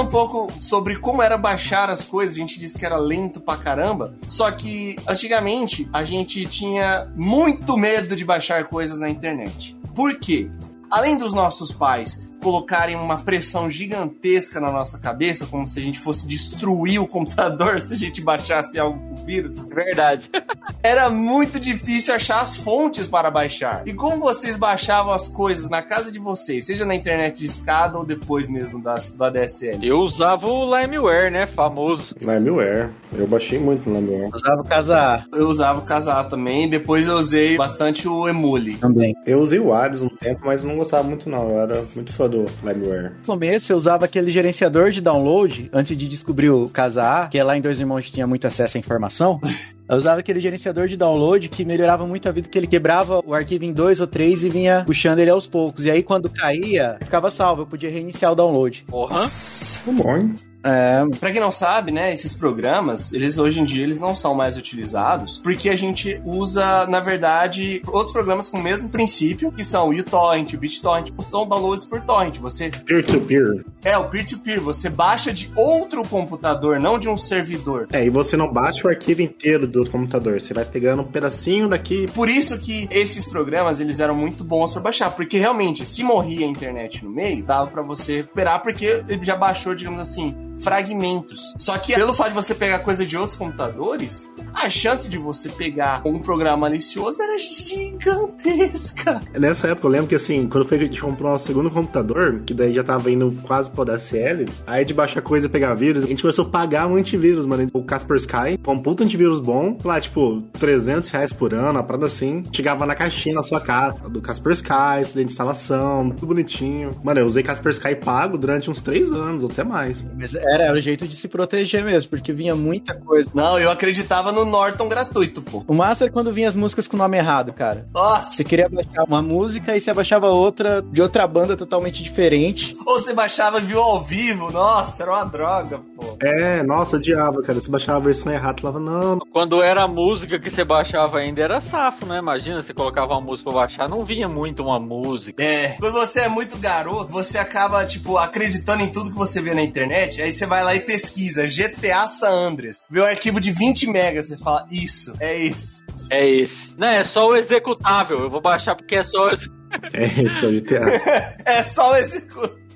Pouco 0.09 0.53
sobre 0.61 0.99
como 0.99 1.23
era 1.23 1.37
baixar 1.37 1.91
as 1.91 2.03
coisas, 2.03 2.37
a 2.37 2.41
gente 2.41 2.59
disse 2.59 2.79
que 2.79 2.87
era 2.87 2.97
lento 2.97 3.41
pra 3.41 3.57
caramba. 3.57 4.15
Só 4.29 4.51
que 4.51 4.97
antigamente 5.07 5.89
a 5.93 6.05
gente 6.05 6.47
tinha 6.47 7.11
muito 7.15 7.77
medo 7.77 8.17
de 8.17 8.25
baixar 8.25 8.65
coisas 8.65 8.99
na 9.01 9.09
internet. 9.09 9.77
Por 9.95 10.19
quê? 10.19 10.49
além 10.91 11.17
dos 11.17 11.33
nossos 11.33 11.71
pais 11.71 12.21
colocarem 12.41 12.97
uma 12.97 13.19
pressão 13.19 13.69
gigantesca 13.69 14.61
na 14.61 14.71
nossa 14.71 14.99
cabeça, 14.99 15.47
como 15.47 15.67
se 15.67 15.79
a 15.79 15.83
gente 15.83 16.01
fosse 16.01 16.27
destruir 16.27 17.01
o 17.01 17.07
computador 17.07 17.81
se 17.83 17.93
a 17.93 17.97
gente 17.97 18.21
baixasse 18.21 18.79
algo 18.79 18.99
com 18.99 19.25
vírus, 19.25 19.69
Verdade. 19.71 20.31
era 20.83 21.11
muito 21.11 21.59
difícil 21.61 22.15
achar 22.15 22.41
as 22.41 22.57
fontes 22.57 23.07
para 23.07 23.31
baixar. 23.31 23.83
E 23.87 23.93
como 23.93 24.19
vocês 24.21 24.57
baixavam 24.57 25.13
as 25.13 25.29
coisas 25.29 25.69
na 25.69 25.83
casa 25.83 26.11
de 26.11 26.19
vocês, 26.19 26.67
seja 26.67 26.85
na 26.85 26.95
internet 26.95 27.39
de 27.39 27.47
escada 27.47 27.99
ou 27.99 28.05
depois 28.05 28.49
mesmo 28.49 28.81
da, 28.81 28.95
do 28.95 29.25
ADSL? 29.25 29.79
Eu 29.83 29.99
usava 29.99 30.47
o 30.47 30.77
Limeware, 30.77 31.31
né? 31.31 31.47
Famoso. 31.47 32.15
Limeware. 32.21 32.91
Eu 33.13 33.27
baixei 33.27 33.59
muito 33.59 33.89
no 33.89 34.01
Limeware. 34.01 34.31
Usava 34.35 34.61
o 34.61 34.65
casa 34.65 35.25
Eu 35.33 35.49
usava 35.49 35.79
o 35.79 35.83
Casar 35.83 36.29
também, 36.29 36.69
depois 36.69 37.09
eu 37.09 37.17
usei 37.17 37.57
bastante 37.57 38.07
o 38.09 38.29
Emule. 38.29 38.77
também. 38.77 39.15
Eu 39.27 39.41
usei 39.41 39.59
o 39.59 39.73
Ares 39.73 40.03
um 40.03 40.09
tempo, 40.09 40.43
mas 40.45 40.63
não 40.63 40.77
gostava 40.77 41.03
muito 41.05 41.29
não. 41.29 41.51
Eu 41.51 41.61
era 41.61 41.85
muito 41.95 42.13
fã 42.13 42.28
do 42.29 42.47
Limeware. 42.63 43.13
No 43.21 43.27
começo 43.27 43.73
eu 43.73 43.77
usava 43.77 44.05
aquele 44.05 44.31
gerenciador 44.31 44.91
de 44.91 45.01
download 45.01 45.71
antes 45.73 45.97
de 45.97 46.09
descobrir 46.09 46.51
o 46.51 46.69
Casa 46.69 47.03
A, 47.03 47.29
que 47.29 47.39
é 47.39 47.45
lá 47.45 47.57
em 47.57 47.61
Dois 47.61 47.81
Irmãos 47.81 48.03
que 48.03 48.13
tinha 48.13 48.27
muito 48.27 48.47
acesso 48.47 48.77
à 48.77 48.81
informação. 48.81 49.41
Eu 49.89 49.97
usava 49.97 50.21
aquele 50.21 50.39
gerenciador 50.39 50.87
de 50.87 50.99
download 50.99 51.49
que 51.49 51.65
melhorava 51.65 52.07
muito 52.07 52.29
a 52.29 52.33
vida, 52.33 52.47
que 52.47 52.59
ele 52.59 52.67
quebrava 52.67 53.23
o 53.25 53.33
arquivo 53.33 53.65
em 53.65 53.73
dois 53.73 54.03
ou 54.03 54.07
três 54.07 54.45
e 54.45 54.51
vinha 54.51 54.85
puxando 54.85 55.19
ele 55.19 55.31
aos 55.31 55.47
poucos. 55.47 55.87
E 55.87 55.91
aí 55.91 56.03
quando 56.03 56.29
caía, 56.29 56.99
ficava 57.01 57.31
salvo, 57.31 57.63
eu 57.63 57.67
podia 57.67 57.89
reiniciar 57.89 58.33
o 58.33 58.35
download. 58.35 58.85
Porra. 58.87 59.15
Nossa. 59.15 59.83
Tá 59.87 60.03
bom, 60.03 60.15
hein? 60.15 60.35
É, 60.69 61.07
Pra 61.19 61.31
quem 61.33 61.41
não 61.41 61.51
sabe, 61.53 61.91
né, 61.91 62.13
esses 62.13 62.35
programas, 62.35 63.13
eles 63.13 63.39
hoje 63.39 63.61
em 63.61 63.65
dia 63.65 63.83
eles 63.83 63.99
não 63.99 64.15
são 64.15 64.35
mais 64.35 64.57
utilizados, 64.57 65.39
porque 65.43 65.69
a 65.71 65.77
gente 65.77 66.21
usa, 66.25 66.87
na 66.87 67.01
verdade, 67.01 67.83
outros 67.87 68.13
programas 68.13 68.49
com 68.49 68.59
o 68.59 68.63
mesmo 68.63 68.89
princípio, 68.89 69.51
que 69.53 69.65
são 69.65 69.89
o 69.89 69.93
uTorrent, 69.93 70.53
o 70.55 70.59
BitTorrent, 70.59 71.11
são 71.21 71.47
downloads 71.47 71.87
por 71.87 72.01
torrent. 72.03 72.37
Você 72.39 72.71
Peer-to-peer. 72.71 73.65
é 73.85 73.97
o 73.97 74.05
peer-to-peer, 74.09 74.61
você 74.61 74.89
baixa 74.89 75.33
de 75.33 75.51
outro 75.57 76.05
computador, 76.07 76.79
não 76.81 76.99
de 76.99 77.09
um 77.09 77.17
servidor. 77.17 77.87
É, 77.93 78.05
e 78.05 78.11
você 78.11 78.37
não 78.37 78.53
baixa 78.53 78.87
o 78.87 78.91
arquivo 78.91 79.23
inteiro 79.23 79.67
do 79.67 79.89
computador. 79.91 80.41
Você 80.41 80.53
vai 80.55 80.65
pegando 80.65 81.03
um 81.03 81.07
pedacinho 81.07 81.69
daqui. 81.69 82.07
Por 82.15 82.29
isso 82.29 82.59
que 82.59 82.89
esses 82.91 83.27
programas 83.27 83.81
eles 83.81 84.01
eram 84.01 84.15
muito 84.15 84.45
bons 84.45 84.73
pra 84.73 84.81
baixar, 84.81 85.11
porque 85.11 85.39
realmente, 85.39 85.85
se 85.87 86.03
morria 86.03 86.47
a 86.47 86.49
internet 86.49 87.05
no 87.05 87.11
meio, 87.11 87.43
dava 87.45 87.69
pra 87.69 87.83
você 87.83 88.19
recuperar, 88.19 88.63
porque 88.63 89.03
ele 89.09 89.25
já 89.25 89.37
baixou, 89.37 89.75
digamos 89.75 90.01
assim, 90.01 90.35
fragmentos. 90.61 91.53
Só 91.57 91.77
que 91.79 91.95
pelo 91.95 92.15
fato 92.15 92.29
de 92.29 92.35
você 92.35 92.55
pegar 92.55 92.81
coisa 92.81 93.05
de 93.05 93.17
outros 93.17 93.37
computadores, 93.37 94.29
a 94.55 94.69
chance 94.71 95.09
de 95.09 95.19
você 95.19 95.49
pegar 95.49 96.03
um 96.05 96.19
programa 96.19 96.69
malicioso 96.69 97.21
era 97.23 97.39
gigantesca. 97.39 99.21
Nessa 99.39 99.69
época 99.69 99.87
eu 99.87 99.91
lembro 99.91 100.09
que 100.09 100.15
assim, 100.15 100.49
quando 100.49 100.67
foi 100.67 100.79
que 100.79 100.85
a 100.85 100.87
gente 100.87 101.01
comprou 101.01 101.31
nosso 101.31 101.47
segundo 101.47 101.71
computador, 101.71 102.43
que 102.45 102.55
daí 102.55 102.73
já 102.73 102.83
tava 102.83 103.11
indo 103.11 103.37
quase 103.43 103.71
pro 103.71 103.85
DSL, 103.85 104.47
aí 104.67 104.85
de 104.85 104.93
baixar 104.95 105.23
coisa 105.23 105.47
e 105.47 105.49
pegar 105.49 105.75
vírus, 105.75 106.05
a 106.05 106.07
gente 106.07 106.23
começou 106.23 106.47
a 106.47 106.49
pagar 106.49 106.87
um 106.87 106.97
antivírus, 106.97 107.47
mano. 107.47 107.69
O 107.73 107.83
Kaspersky, 107.83 108.59
com 108.63 108.75
um 108.75 108.83
puta 108.83 109.05
antivírus 109.05 109.41
bom, 109.41 109.77
lá, 109.85 110.01
tipo, 110.01 110.43
300 110.59 111.09
reais 111.11 111.33
por 111.33 111.55
ano, 111.55 111.71
uma 111.73 111.83
parada 111.83 112.07
assim. 112.07 112.43
Chegava 112.53 112.87
na 112.87 112.95
caixinha 112.95 113.35
na 113.35 113.43
sua 113.43 113.61
casa, 113.61 114.09
do 114.09 114.21
Kaspersky, 114.21 114.69
de 115.15 115.23
instalação, 115.23 116.11
tudo 116.11 116.29
bonitinho. 116.29 116.91
Mano, 117.03 117.21
eu 117.21 117.27
usei 117.27 117.43
Kaspersky 117.43 117.95
pago 117.97 118.37
durante 118.37 118.71
uns 118.71 118.81
3 118.81 119.13
anos, 119.13 119.43
ou 119.43 119.51
até 119.51 119.65
mais. 119.65 120.05
mas 120.17 120.35
era, 120.55 120.65
era 120.65 120.77
o 120.77 120.81
jeito 120.81 121.07
de 121.07 121.17
se 121.17 121.29
proteger 121.29 121.85
mesmo, 121.85 122.11
porque 122.11 122.33
vinha 122.33 122.55
muita 122.55 122.95
coisa. 122.95 123.31
Não, 123.35 123.59
eu 123.59 123.71
acreditava 123.71 124.33
no 124.33 124.45
Norton 124.45 124.89
gratuito, 124.89 125.43
pô. 125.43 125.65
O 125.67 125.75
massa 125.75 126.05
era 126.05 126.13
quando 126.13 126.33
vinha 126.33 126.49
as 126.49 126.57
músicas 126.57 126.89
com 126.89 126.97
o 126.97 126.99
nome 126.99 127.17
errado, 127.17 127.53
cara. 127.53 127.87
Nossa! 127.93 128.33
Você 128.33 128.45
queria 128.45 128.69
baixar 128.69 129.05
uma 129.05 129.23
música 129.23 129.77
e 129.77 129.81
você 129.81 129.93
baixava 129.93 130.29
outra 130.29 130.83
de 130.83 131.03
outra 131.03 131.27
banda 131.27 131.57
totalmente 131.57 132.03
diferente. 132.03 132.77
Ou 132.87 132.99
você 132.99 133.13
baixava 133.13 133.59
e 133.59 133.63
viu 133.63 133.81
ao 133.81 134.03
vivo, 134.03 134.51
nossa, 134.51 135.03
era 135.03 135.13
uma 135.13 135.25
droga, 135.25 135.81
pô. 135.97 136.17
É, 136.23 136.63
nossa, 136.63 136.97
eu 136.97 137.01
odiava, 137.01 137.43
cara. 137.43 137.61
Você 137.61 137.71
baixava 137.71 137.99
a 137.99 138.03
versão 138.03 138.33
errada, 138.33 138.61
falava, 138.61 138.81
não, 138.81 139.19
Quando 139.33 139.63
era 139.63 139.83
a 139.83 139.89
música 139.89 140.39
que 140.39 140.51
você 140.51 140.65
baixava 140.65 141.19
ainda, 141.19 141.43
era 141.43 141.61
safo, 141.61 142.07
né? 142.07 142.19
Imagina, 142.19 142.63
você 142.63 142.73
colocava 142.73 143.13
uma 143.13 143.21
música 143.21 143.51
pra 143.51 143.61
baixar, 143.61 143.89
não 143.89 144.05
vinha 144.05 144.29
muito 144.29 144.63
uma 144.63 144.79
música. 144.79 145.43
É, 145.43 145.77
quando 145.79 145.95
você 145.95 146.21
é 146.21 146.29
muito 146.29 146.59
garoto, 146.59 147.11
você 147.11 147.39
acaba, 147.39 147.85
tipo, 147.85 148.17
acreditando 148.17 148.83
em 148.83 148.91
tudo 148.91 149.11
que 149.11 149.17
você 149.17 149.41
vê 149.41 149.55
na 149.55 149.63
internet, 149.63 150.23
aí 150.23 150.33
você 150.39 150.47
vai 150.47 150.63
lá 150.63 150.75
e 150.75 150.81
pesquisa 150.81 151.47
GTA 151.47 152.07
San 152.07 152.31
Andreas, 152.31 152.85
vê 152.89 153.01
o 153.01 153.05
arquivo 153.05 153.41
de 153.41 153.51
20 153.51 153.89
megas, 153.89 154.29
você 154.29 154.37
fala, 154.37 154.67
isso, 154.71 155.13
é 155.19 155.37
isso. 155.37 155.85
É 156.11 156.29
esse. 156.29 156.75
Não, 156.79 156.87
é 156.87 157.03
só 157.03 157.29
o 157.29 157.37
executável. 157.37 158.21
Eu 158.21 158.31
vou 158.31 158.41
baixar 158.41 158.77
porque 158.77 158.97
é 158.97 159.03
só 159.03 159.27
o 159.27 159.31
é 159.31 160.05
esse 160.07 160.45
é 160.45 160.49
o 160.49 160.53
GTA. 160.53 161.39
É 161.45 161.63
só 161.63 161.93
o 161.93 161.97
executável. 161.97 162.68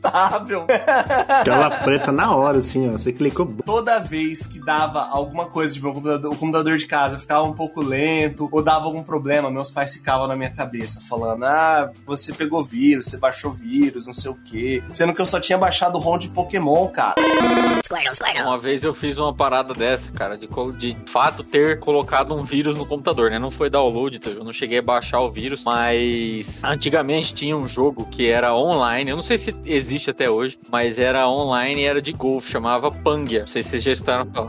Tela 1.44 1.70
preta 1.84 2.10
na 2.10 2.34
hora, 2.34 2.58
assim, 2.58 2.88
ó. 2.88 2.92
Você 2.92 3.12
clicou. 3.12 3.46
Toda 3.64 3.98
vez 4.00 4.44
que 4.46 4.58
dava 4.58 5.00
alguma 5.08 5.46
coisa, 5.46 5.72
tipo, 5.72 5.88
o 5.88 5.94
computador, 5.94 6.32
o 6.32 6.36
computador 6.36 6.76
de 6.76 6.86
casa 6.86 7.18
ficava 7.18 7.44
um 7.44 7.52
pouco 7.52 7.80
lento, 7.80 8.48
ou 8.50 8.62
dava 8.62 8.86
algum 8.86 9.02
problema, 9.02 9.50
meus 9.50 9.70
pais 9.70 9.94
ficavam 9.94 10.26
na 10.26 10.36
minha 10.36 10.50
cabeça, 10.50 11.00
falando, 11.08 11.44
ah, 11.44 11.90
você 12.04 12.32
pegou 12.32 12.64
vírus, 12.64 13.06
você 13.06 13.16
baixou 13.16 13.52
vírus, 13.52 14.06
não 14.06 14.14
sei 14.14 14.30
o 14.30 14.34
quê. 14.44 14.82
Sendo 14.92 15.14
que 15.14 15.20
eu 15.20 15.26
só 15.26 15.38
tinha 15.38 15.56
baixado 15.56 15.96
o 15.96 16.00
ROM 16.00 16.18
de 16.18 16.28
Pokémon, 16.28 16.88
cara. 16.88 17.14
Uma 18.46 18.58
vez 18.58 18.82
eu 18.84 18.92
fiz 18.92 19.18
uma 19.18 19.34
parada 19.34 19.72
dessa, 19.74 20.10
cara, 20.12 20.36
de, 20.36 20.48
de 20.78 20.96
fato 21.06 21.44
ter 21.44 21.78
colocado 21.78 22.34
um 22.34 22.42
vírus 22.42 22.76
no 22.76 22.86
computador, 22.86 23.30
né? 23.30 23.38
Não 23.38 23.50
foi 23.50 23.70
download, 23.70 24.18
tá? 24.18 24.30
eu 24.30 24.44
não 24.44 24.52
cheguei 24.52 24.78
a 24.78 24.82
baixar 24.82 25.20
o 25.20 25.30
vírus, 25.30 25.62
mas 25.64 26.62
antigamente 26.64 27.34
tinha 27.34 27.56
um 27.56 27.68
jogo 27.68 28.06
que 28.06 28.28
era 28.28 28.54
online, 28.54 29.10
eu 29.10 29.16
não 29.16 29.22
sei 29.22 29.38
se 29.38 29.54
existe 29.64 29.91
até 30.10 30.30
hoje, 30.30 30.58
mas 30.70 30.98
era 30.98 31.28
online 31.28 31.82
e 31.82 31.84
era 31.84 32.00
de 32.00 32.12
golfe, 32.12 32.50
chamava 32.50 32.90
Pangia. 32.90 33.40
Não 33.40 33.46
sei 33.46 33.62
se 33.62 33.70
vocês 33.70 33.82
já 33.82 33.92
escutaram 33.92 34.30
falar. 34.32 34.48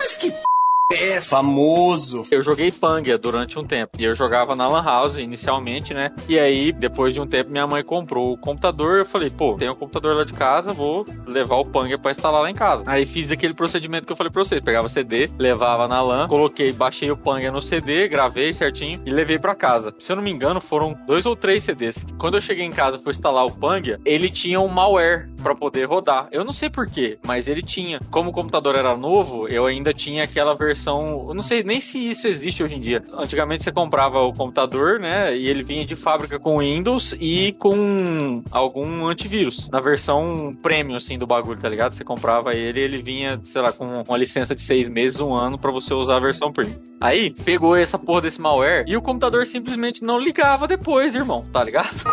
Famoso. 1.29 2.25
Eu 2.31 2.41
joguei 2.41 2.71
Pangia 2.71 3.17
durante 3.17 3.57
um 3.57 3.65
tempo. 3.65 3.91
E 3.99 4.03
eu 4.03 4.13
jogava 4.13 4.55
na 4.55 4.67
Lan 4.67 4.83
House 4.83 5.17
inicialmente, 5.17 5.93
né? 5.93 6.11
E 6.27 6.39
aí, 6.39 6.71
depois 6.71 7.13
de 7.13 7.21
um 7.21 7.27
tempo, 7.27 7.49
minha 7.49 7.67
mãe 7.67 7.83
comprou 7.83 8.33
o 8.33 8.37
computador. 8.37 8.99
Eu 8.99 9.05
falei, 9.05 9.29
pô, 9.29 9.55
tem 9.55 9.69
um 9.69 9.75
computador 9.75 10.15
lá 10.15 10.23
de 10.23 10.33
casa, 10.33 10.73
vou 10.73 11.05
levar 11.25 11.57
o 11.57 11.65
Pangia 11.65 11.97
pra 11.97 12.11
instalar 12.11 12.41
lá 12.41 12.49
em 12.49 12.55
casa. 12.55 12.83
Aí 12.85 13.05
fiz 13.05 13.31
aquele 13.31 13.53
procedimento 13.53 14.05
que 14.05 14.11
eu 14.11 14.17
falei 14.17 14.31
pra 14.31 14.43
vocês: 14.43 14.61
pegava 14.61 14.87
CD, 14.89 15.29
levava 15.37 15.87
na 15.87 16.01
LAN, 16.01 16.27
coloquei, 16.27 16.71
baixei 16.71 17.09
o 17.11 17.17
Pangia 17.17 17.51
no 17.51 17.61
CD, 17.61 18.07
gravei 18.07 18.53
certinho 18.53 19.01
e 19.05 19.11
levei 19.11 19.39
pra 19.39 19.55
casa. 19.55 19.93
Se 19.99 20.11
eu 20.11 20.15
não 20.15 20.23
me 20.23 20.31
engano, 20.31 20.61
foram 20.61 20.97
dois 21.07 21.25
ou 21.25 21.35
três 21.35 21.63
CDs. 21.63 22.05
Quando 22.17 22.35
eu 22.35 22.41
cheguei 22.41 22.65
em 22.65 22.71
casa 22.71 22.97
e 22.97 22.99
fui 22.99 23.11
instalar 23.11 23.45
o 23.45 23.51
Pangia, 23.51 23.99
ele 24.05 24.29
tinha 24.29 24.59
um 24.59 24.67
malware 24.67 25.29
pra 25.41 25.55
poder 25.55 25.85
rodar. 25.85 26.27
Eu 26.31 26.43
não 26.43 26.53
sei 26.53 26.69
porquê, 26.69 27.17
mas 27.25 27.47
ele 27.47 27.61
tinha. 27.61 27.99
Como 28.09 28.29
o 28.29 28.33
computador 28.33 28.75
era 28.75 28.95
novo, 28.95 29.47
eu 29.47 29.65
ainda 29.65 29.93
tinha 29.93 30.23
aquela 30.23 30.53
versão. 30.53 30.82
Eu 30.91 31.33
não 31.33 31.43
sei 31.43 31.63
nem 31.63 31.79
se 31.79 31.97
isso 31.97 32.27
existe 32.27 32.63
hoje 32.63 32.75
em 32.75 32.79
dia. 32.79 33.03
Antigamente 33.13 33.63
você 33.63 33.71
comprava 33.71 34.19
o 34.19 34.33
computador, 34.33 34.99
né? 34.99 35.35
E 35.35 35.47
ele 35.47 35.63
vinha 35.63 35.85
de 35.85 35.95
fábrica 35.95 36.39
com 36.39 36.59
Windows 36.59 37.15
e 37.19 37.53
com 37.53 38.43
algum 38.51 39.07
antivírus. 39.07 39.69
Na 39.69 39.79
versão 39.79 40.55
premium, 40.61 40.95
assim, 40.95 41.17
do 41.17 41.25
bagulho, 41.25 41.59
tá 41.59 41.69
ligado? 41.69 41.93
Você 41.93 42.03
comprava 42.03 42.53
ele 42.53 42.79
ele 42.79 43.01
vinha, 43.01 43.39
sei 43.43 43.61
lá, 43.61 43.71
com 43.71 44.03
uma 44.07 44.17
licença 44.17 44.53
de 44.53 44.61
seis 44.61 44.87
meses, 44.87 45.19
um 45.19 45.33
ano, 45.33 45.57
pra 45.57 45.71
você 45.71 45.93
usar 45.93 46.17
a 46.17 46.19
versão 46.19 46.51
premium. 46.51 46.75
Aí, 46.99 47.31
pegou 47.31 47.75
essa 47.75 47.97
porra 47.97 48.21
desse 48.21 48.41
malware 48.41 48.85
e 48.87 48.95
o 48.95 49.01
computador 49.01 49.45
simplesmente 49.45 50.03
não 50.03 50.19
ligava 50.19 50.67
depois, 50.67 51.15
irmão, 51.15 51.45
tá 51.51 51.63
ligado? 51.63 52.03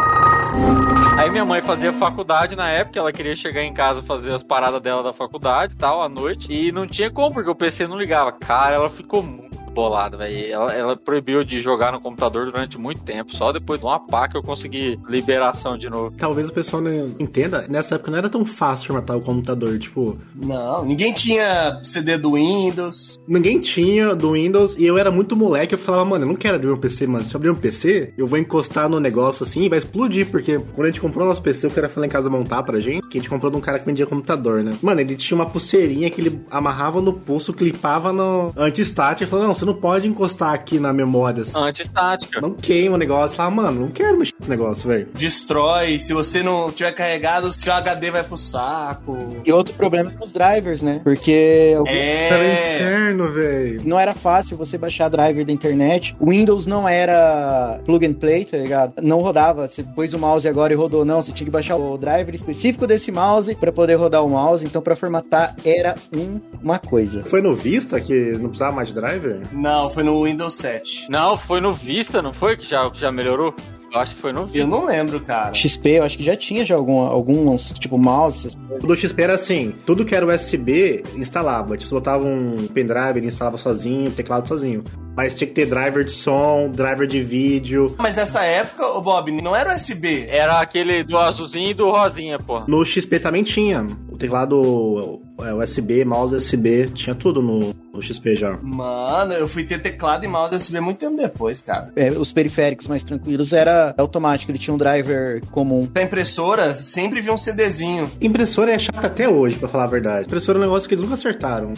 Aí 1.21 1.29
minha 1.29 1.45
mãe 1.45 1.61
fazia 1.61 1.93
faculdade 1.93 2.57
na 2.57 2.71
época, 2.71 2.99
ela 2.99 3.13
queria 3.13 3.37
chegar 3.37 3.63
em 3.63 3.75
casa 3.75 4.03
fazer 4.03 4.33
as 4.33 4.43
paradas 4.43 4.81
dela 4.81 5.03
da 5.03 5.13
faculdade 5.13 5.75
e 5.75 5.77
tal, 5.77 6.01
à 6.01 6.09
noite, 6.09 6.51
e 6.51 6.73
não 6.73 6.87
tinha 6.87 7.11
como, 7.11 7.35
porque 7.35 7.51
o 7.51 7.55
PC 7.55 7.87
não 7.87 7.99
ligava. 7.99 8.33
Cara, 8.33 8.77
ela 8.77 8.89
ficou 8.89 9.23
muito 9.23 9.50
bolada, 9.75 10.17
velho. 10.17 10.53
Ela, 10.53 10.73
ela 10.75 10.97
proibiu 10.97 11.43
de 11.45 11.61
jogar 11.61 11.93
no 11.93 12.01
computador 12.01 12.47
durante 12.47 12.79
muito 12.79 13.03
tempo. 13.03 13.35
Só 13.35 13.53
depois 13.53 13.81
de 13.81 13.87
uma 13.87 13.99
pá 14.01 14.29
que 14.29 14.37
eu 14.37 14.43
consegui 14.43 14.99
liberação 15.09 15.77
de 15.79 15.89
novo. 15.89 16.15
Talvez 16.17 16.49
o 16.49 16.53
pessoal 16.53 16.83
não 16.83 17.07
entenda, 17.19 17.67
nessa 17.69 17.95
época 17.95 18.11
não 18.11 18.19
era 18.19 18.29
tão 18.29 18.45
fácil 18.45 18.89
formatar 18.89 19.17
o 19.17 19.21
computador. 19.21 19.79
Tipo, 19.79 20.17
Não, 20.35 20.85
ninguém 20.85 21.13
tinha 21.13 21.81
CD 21.83 22.17
do 22.19 22.33
Windows. 22.33 23.19
ninguém 23.27 23.61
tinha 23.61 24.15
do 24.15 24.33
Windows 24.33 24.77
e 24.79 24.85
eu 24.85 24.99
era 24.99 25.11
muito 25.11 25.37
moleque. 25.37 25.75
Eu 25.75 25.79
falava, 25.79 26.05
mano, 26.05 26.25
eu 26.25 26.29
não 26.29 26.37
quero 26.37 26.57
abrir 26.57 26.71
um 26.71 26.77
PC, 26.77 27.07
mano. 27.07 27.27
Se 27.27 27.35
eu 27.35 27.39
abrir 27.39 27.51
um 27.51 27.55
PC, 27.55 28.13
eu 28.17 28.27
vou 28.27 28.39
encostar 28.39 28.89
no 28.89 28.99
negócio 29.01 29.45
assim 29.45 29.63
e 29.63 29.69
vai 29.69 29.79
explodir. 29.79 30.31
Porque 30.31 30.59
quando 30.75 30.87
a 30.87 30.91
gente 30.91 31.01
comprou 31.01 31.27
nosso 31.27 31.43
PC, 31.43 31.69
o 31.69 31.71
cara 31.71 31.89
foi 31.89 32.01
lá 32.01 32.07
em 32.07 32.11
casa 32.11 32.29
montar 32.29 32.63
pra 32.63 32.81
gente, 32.81 33.09
que 33.09 33.19
a 33.19 33.21
gente 33.21 33.31
comprou 33.31 33.51
de 33.51 33.57
um 33.57 33.61
cara 33.61 33.79
que 33.79 33.87
vendia 33.87 34.07
computador, 34.07 34.63
né? 34.63 34.73
Mano, 34.83 35.01
ele 35.01 35.17
tinha 35.17 35.37
uma 35.37 35.47
pulseirinha 35.47 36.11
que 36.11 36.21
ele 36.21 36.41
amarrava 36.51 37.01
no 37.01 37.13
pulso, 37.13 37.53
clipava 37.53 38.13
no 38.13 38.53
anti-stat 38.57 39.23
e 39.23 39.27
falou: 39.27 39.47
não, 39.47 39.55
você 39.61 39.65
não 39.67 39.75
pode 39.75 40.09
encostar 40.09 40.53
aqui 40.55 40.79
na 40.79 40.93
memória. 40.93 41.43
assim. 41.43 41.61
Antistática. 41.61 42.41
Não 42.41 42.53
queima 42.55 42.95
o 42.95 42.99
negócio. 42.99 43.37
Fala, 43.37 43.51
mano, 43.51 43.81
não 43.83 43.89
quero 43.89 44.19
mexer 44.19 44.35
nesse 44.39 44.51
negócio, 44.51 44.89
velho. 44.89 45.09
Destrói, 45.15 46.01
se 46.01 46.13
você 46.13 46.43
não 46.43 46.71
tiver 46.73 46.93
carregado, 46.93 47.53
seu 47.53 47.73
HD 47.73 48.11
vai 48.11 48.23
pro 48.25 48.37
saco. 48.37 49.17
E 49.45 49.53
outro 49.53 49.75
problema 49.75 50.11
são 50.11 50.23
os 50.23 50.33
drivers, 50.33 50.83
né? 50.83 51.01
Porque 51.05 51.75
Era 51.87 52.43
É. 52.43 52.77
inferno, 52.77 53.33
velho. 53.33 53.81
não 53.85 53.99
era 53.99 54.15
fácil 54.15 54.57
você 54.57 54.77
baixar 54.79 55.09
driver 55.09 55.45
da 55.45 55.53
internet. 55.53 56.17
O 56.19 56.31
Windows 56.31 56.67
não 56.67 56.89
era 56.89 57.81
plug 57.85 58.07
and 58.07 58.15
play, 58.15 58.45
tá 58.45 58.57
ligado? 58.57 58.95
Não 59.03 59.21
rodava. 59.21 59.69
Você 59.69 59.83
pôs 59.83 60.15
o 60.15 60.19
mouse 60.19 60.47
agora 60.49 60.73
e 60.73 60.77
rodou, 60.77 61.05
não. 61.05 61.21
Você 61.23 61.33
tinha 61.33 61.45
que 61.45 61.51
baixar 61.51 61.77
o 61.77 61.97
driver 61.99 62.35
específico 62.35 62.87
desse 62.87 63.13
mouse 63.13 63.55
pra 63.55 63.71
poder 63.73 63.95
rodar 63.97 64.25
o 64.25 64.31
mouse. 64.31 64.65
Então, 64.65 64.81
pra 64.83 64.97
formatar, 64.97 65.55
era 65.65 65.95
um- 66.17 66.41
uma 66.63 66.79
coisa. 66.79 67.23
Foi 67.25 67.41
no 67.43 67.55
Vista 67.55 68.01
que 68.01 68.15
não 68.39 68.49
precisava 68.49 68.73
mais 68.75 68.89
de 68.89 68.95
driver? 68.95 69.41
Não, 69.53 69.91
foi 69.91 70.03
no 70.03 70.25
Windows 70.25 70.55
7. 70.55 71.07
Não, 71.11 71.37
foi 71.37 71.61
no 71.61 71.75
Vista, 71.75 72.23
não 72.23 72.33
foi? 72.33 72.57
Que 72.57 72.67
já, 72.67 72.89
que 72.91 73.01
já 73.01 73.11
melhorou? 73.11 73.55
Eu 73.93 73.99
acho 73.99 74.15
que 74.15 74.21
foi 74.21 74.33
no 74.33 74.45
Vista. 74.45 74.59
Eu 74.59 74.67
não 74.69 74.87
lembro, 74.87 75.21
cara. 75.21 75.53
XP, 75.53 75.99
eu 75.99 76.05
acho 76.05 76.17
que 76.17 76.23
já 76.23 76.37
tinha 76.37 76.65
já 76.65 76.77
algum, 76.77 77.01
alguns, 77.01 77.73
tipo, 77.73 77.99
mouse. 77.99 78.47
essas 78.47 78.61
O 78.83 78.87
do 78.87 78.95
XP 78.95 79.21
era 79.21 79.35
assim, 79.35 79.75
tudo 79.85 80.05
que 80.05 80.15
era 80.15 80.25
USB 80.25 81.03
instalava. 81.17 81.77
Tipo, 81.77 81.89
você 81.89 81.95
botava 81.97 82.25
um 82.25 82.69
pendrive, 82.69 83.19
ele 83.19 83.27
instalava 83.27 83.59
sozinho, 83.59 84.11
teclado 84.13 84.47
sozinho. 84.47 84.85
Mas 85.17 85.35
tinha 85.35 85.49
que 85.49 85.55
ter 85.55 85.67
driver 85.67 86.05
de 86.05 86.13
som, 86.13 86.71
driver 86.71 87.07
de 87.07 87.21
vídeo. 87.23 87.95
Mas 87.99 88.15
nessa 88.15 88.45
época, 88.45 88.87
o 88.87 89.01
Bob, 89.01 89.33
não 89.33 89.57
era 89.57 89.75
USB. 89.75 90.27
Era 90.29 90.61
aquele 90.61 91.03
do 91.03 91.19
azulzinho 91.19 91.71
e 91.71 91.75
do 91.75 91.91
rosinha, 91.91 92.39
pô. 92.39 92.61
No 92.69 92.85
XP 92.85 93.19
também 93.19 93.43
tinha. 93.43 93.85
O 94.09 94.17
teclado 94.17 95.21
USB, 95.41 96.05
mouse 96.05 96.35
USB, 96.35 96.89
tinha 96.95 97.15
tudo 97.15 97.41
no, 97.43 97.75
no 97.93 98.03
XP 98.03 98.35
já. 98.35 98.59
Mano, 98.63 99.33
eu 99.35 99.49
fui 99.49 99.65
ter 99.65 99.81
teclado 99.81 100.25
e 100.25 100.29
mouse 100.29 100.55
USB 100.55 100.81
muito 100.81 100.99
tempo 100.99 101.17
depois, 101.17 101.61
cara. 101.61 101.91
é, 101.97 102.11
os 102.11 102.33
periféricos 102.33 102.87
mais 102.87 103.03
tranquilos 103.03 103.53
era 103.53 103.95
automático, 103.99 104.51
ele 104.51 104.59
tinha 104.59 104.75
um 104.75 104.79
driver 104.79 105.45
comum. 105.51 105.89
Da 105.93 106.03
impressora, 106.03 106.75
sempre 106.75 107.21
vi 107.21 107.31
um 107.31 107.39
CDzinho. 107.39 108.11
Impressora 108.21 108.73
é 108.73 108.79
chata 108.79 109.07
até 109.07 109.29
hoje, 109.29 109.57
pra 109.59 109.69
falar 109.69 109.85
a 109.85 109.89
verdade. 109.89 110.27
Impressora 110.27 110.59
é 110.59 110.61
um 110.61 110.65
negócio 110.65 110.89
que 110.89 110.95
eles 110.95 111.03
nunca 111.03 111.15
acertaram. 111.15 111.75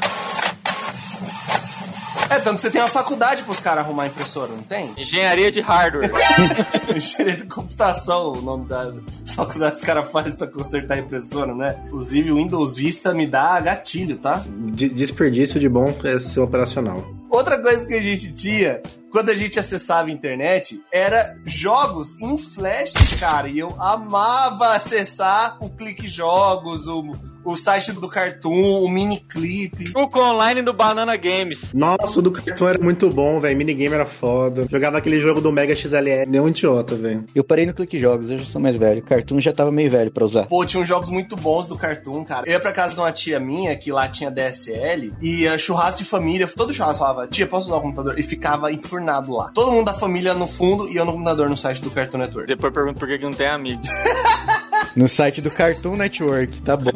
É, 2.30 2.38
tanto 2.38 2.54
que 2.54 2.60
você 2.62 2.70
tem 2.70 2.80
uma 2.80 2.88
faculdade 2.88 3.42
pros 3.42 3.60
caras 3.60 3.84
arrumar 3.84 4.06
impressora, 4.06 4.48
não 4.52 4.62
tem? 4.62 4.90
Engenharia 4.96 5.50
de 5.50 5.60
hardware. 5.60 6.10
Engenharia 6.96 7.36
de 7.42 7.46
computação, 7.46 8.32
o 8.32 8.40
nome 8.40 8.64
da 8.66 8.90
faculdade 9.36 9.72
que 9.72 9.80
os 9.80 9.86
caras 9.86 10.10
fazem 10.10 10.36
pra 10.36 10.46
consertar 10.46 10.94
a 10.94 11.00
impressora, 11.00 11.54
né? 11.54 11.76
Inclusive, 11.86 12.30
o 12.32 12.36
Windows 12.36 12.76
Vista 12.76 13.12
me 13.14 13.26
dá 13.26 13.58
gatilho, 13.60 14.16
tá? 14.16 14.44
De- 14.46 14.88
desperdício 14.88 15.58
de 15.58 15.68
bom 15.68 15.94
é 16.04 16.18
ser 16.18 16.40
operacional. 16.40 17.04
Outra 17.30 17.60
coisa 17.60 17.86
que 17.86 17.94
a 17.94 18.00
gente 18.00 18.32
tinha 18.32 18.80
quando 19.10 19.28
a 19.30 19.36
gente 19.36 19.58
acessava 19.58 20.08
a 20.08 20.12
internet 20.12 20.82
era 20.90 21.36
jogos 21.44 22.18
em 22.20 22.36
flash, 22.38 22.92
cara. 23.20 23.48
E 23.48 23.58
eu 23.58 23.68
amava 23.80 24.72
acessar 24.74 25.58
o 25.60 25.68
Clique 25.68 26.08
Jogos, 26.08 26.86
o, 26.86 27.12
o 27.44 27.56
site 27.56 27.92
do 27.92 28.08
Cartoon, 28.08 28.82
o 28.82 28.88
Miniclip. 28.88 29.92
Truco 29.92 30.20
online 30.20 30.62
do 30.62 30.72
Banana 30.72 31.16
Games. 31.16 31.72
Nossa, 31.72 32.18
o 32.18 32.22
do 32.22 32.30
cartão 32.30 32.68
era 32.68 32.78
muito 32.78 33.08
bom, 33.08 33.40
velho. 33.40 33.56
Minigame 33.56 33.94
era 33.94 34.06
foda. 34.06 34.66
Jogava 34.70 34.98
aquele 34.98 35.20
jogo 35.20 35.40
do 35.40 35.52
Mega 35.52 35.74
XLR, 35.74 36.26
nem 36.28 36.40
um 36.40 36.48
idiota, 36.48 36.94
velho. 36.94 37.24
Eu 37.34 37.44
parei 37.44 37.66
no 37.66 37.74
Clique 37.74 37.98
Jogos, 37.98 38.30
eu 38.30 38.38
já 38.38 38.44
sou 38.44 38.60
mais 38.60 38.76
velho. 38.76 39.02
Cartoon 39.02 39.40
já 39.40 39.52
tava 39.52 39.72
meio 39.72 39.90
velho 39.90 40.10
pra 40.10 40.24
usar. 40.24 40.46
Pô, 40.46 40.64
tinha 40.64 40.82
uns 40.82 40.88
jogos 40.88 41.08
muito 41.08 41.36
bons 41.36 41.66
do 41.66 41.76
Cartoon, 41.76 42.24
cara. 42.24 42.46
Eu 42.46 42.52
ia 42.52 42.60
pra 42.60 42.72
casa 42.72 42.94
de 42.94 43.00
uma 43.00 43.12
tia 43.12 43.38
minha, 43.40 43.76
que 43.76 43.90
lá 43.90 44.08
tinha 44.08 44.30
DSL, 44.30 45.12
e 45.20 45.46
uh, 45.46 45.58
churrasco 45.58 45.98
de 45.98 46.04
família, 46.04 46.48
todo 46.48 46.72
churrasco 46.72 46.98
falava, 46.98 47.26
tia, 47.26 47.46
posso 47.46 47.68
usar 47.68 47.76
o 47.76 47.80
computador? 47.80 48.18
E 48.18 48.22
ficava 48.22 48.72
enfurnado 48.72 49.32
lá. 49.32 49.50
Todo 49.52 49.72
mundo 49.72 49.86
da 49.86 49.94
família 49.94 50.34
no 50.34 50.46
fundo 50.46 50.88
e 50.88 50.96
eu 50.96 51.04
no 51.04 51.12
computador 51.12 51.48
no 51.48 51.56
site 51.56 51.82
do 51.82 51.90
Cartoon 51.90 52.18
Network. 52.18 52.46
Depois 52.46 52.72
pergunto 52.72 52.98
por 52.98 53.08
que 53.08 53.18
que 53.18 53.24
não 53.24 53.34
tem 53.34 53.48
amigo. 53.48 53.82
No 54.94 55.08
site 55.08 55.40
do 55.40 55.50
Cartoon 55.50 55.96
Network, 55.96 56.60
tá 56.62 56.76
bom. 56.76 56.90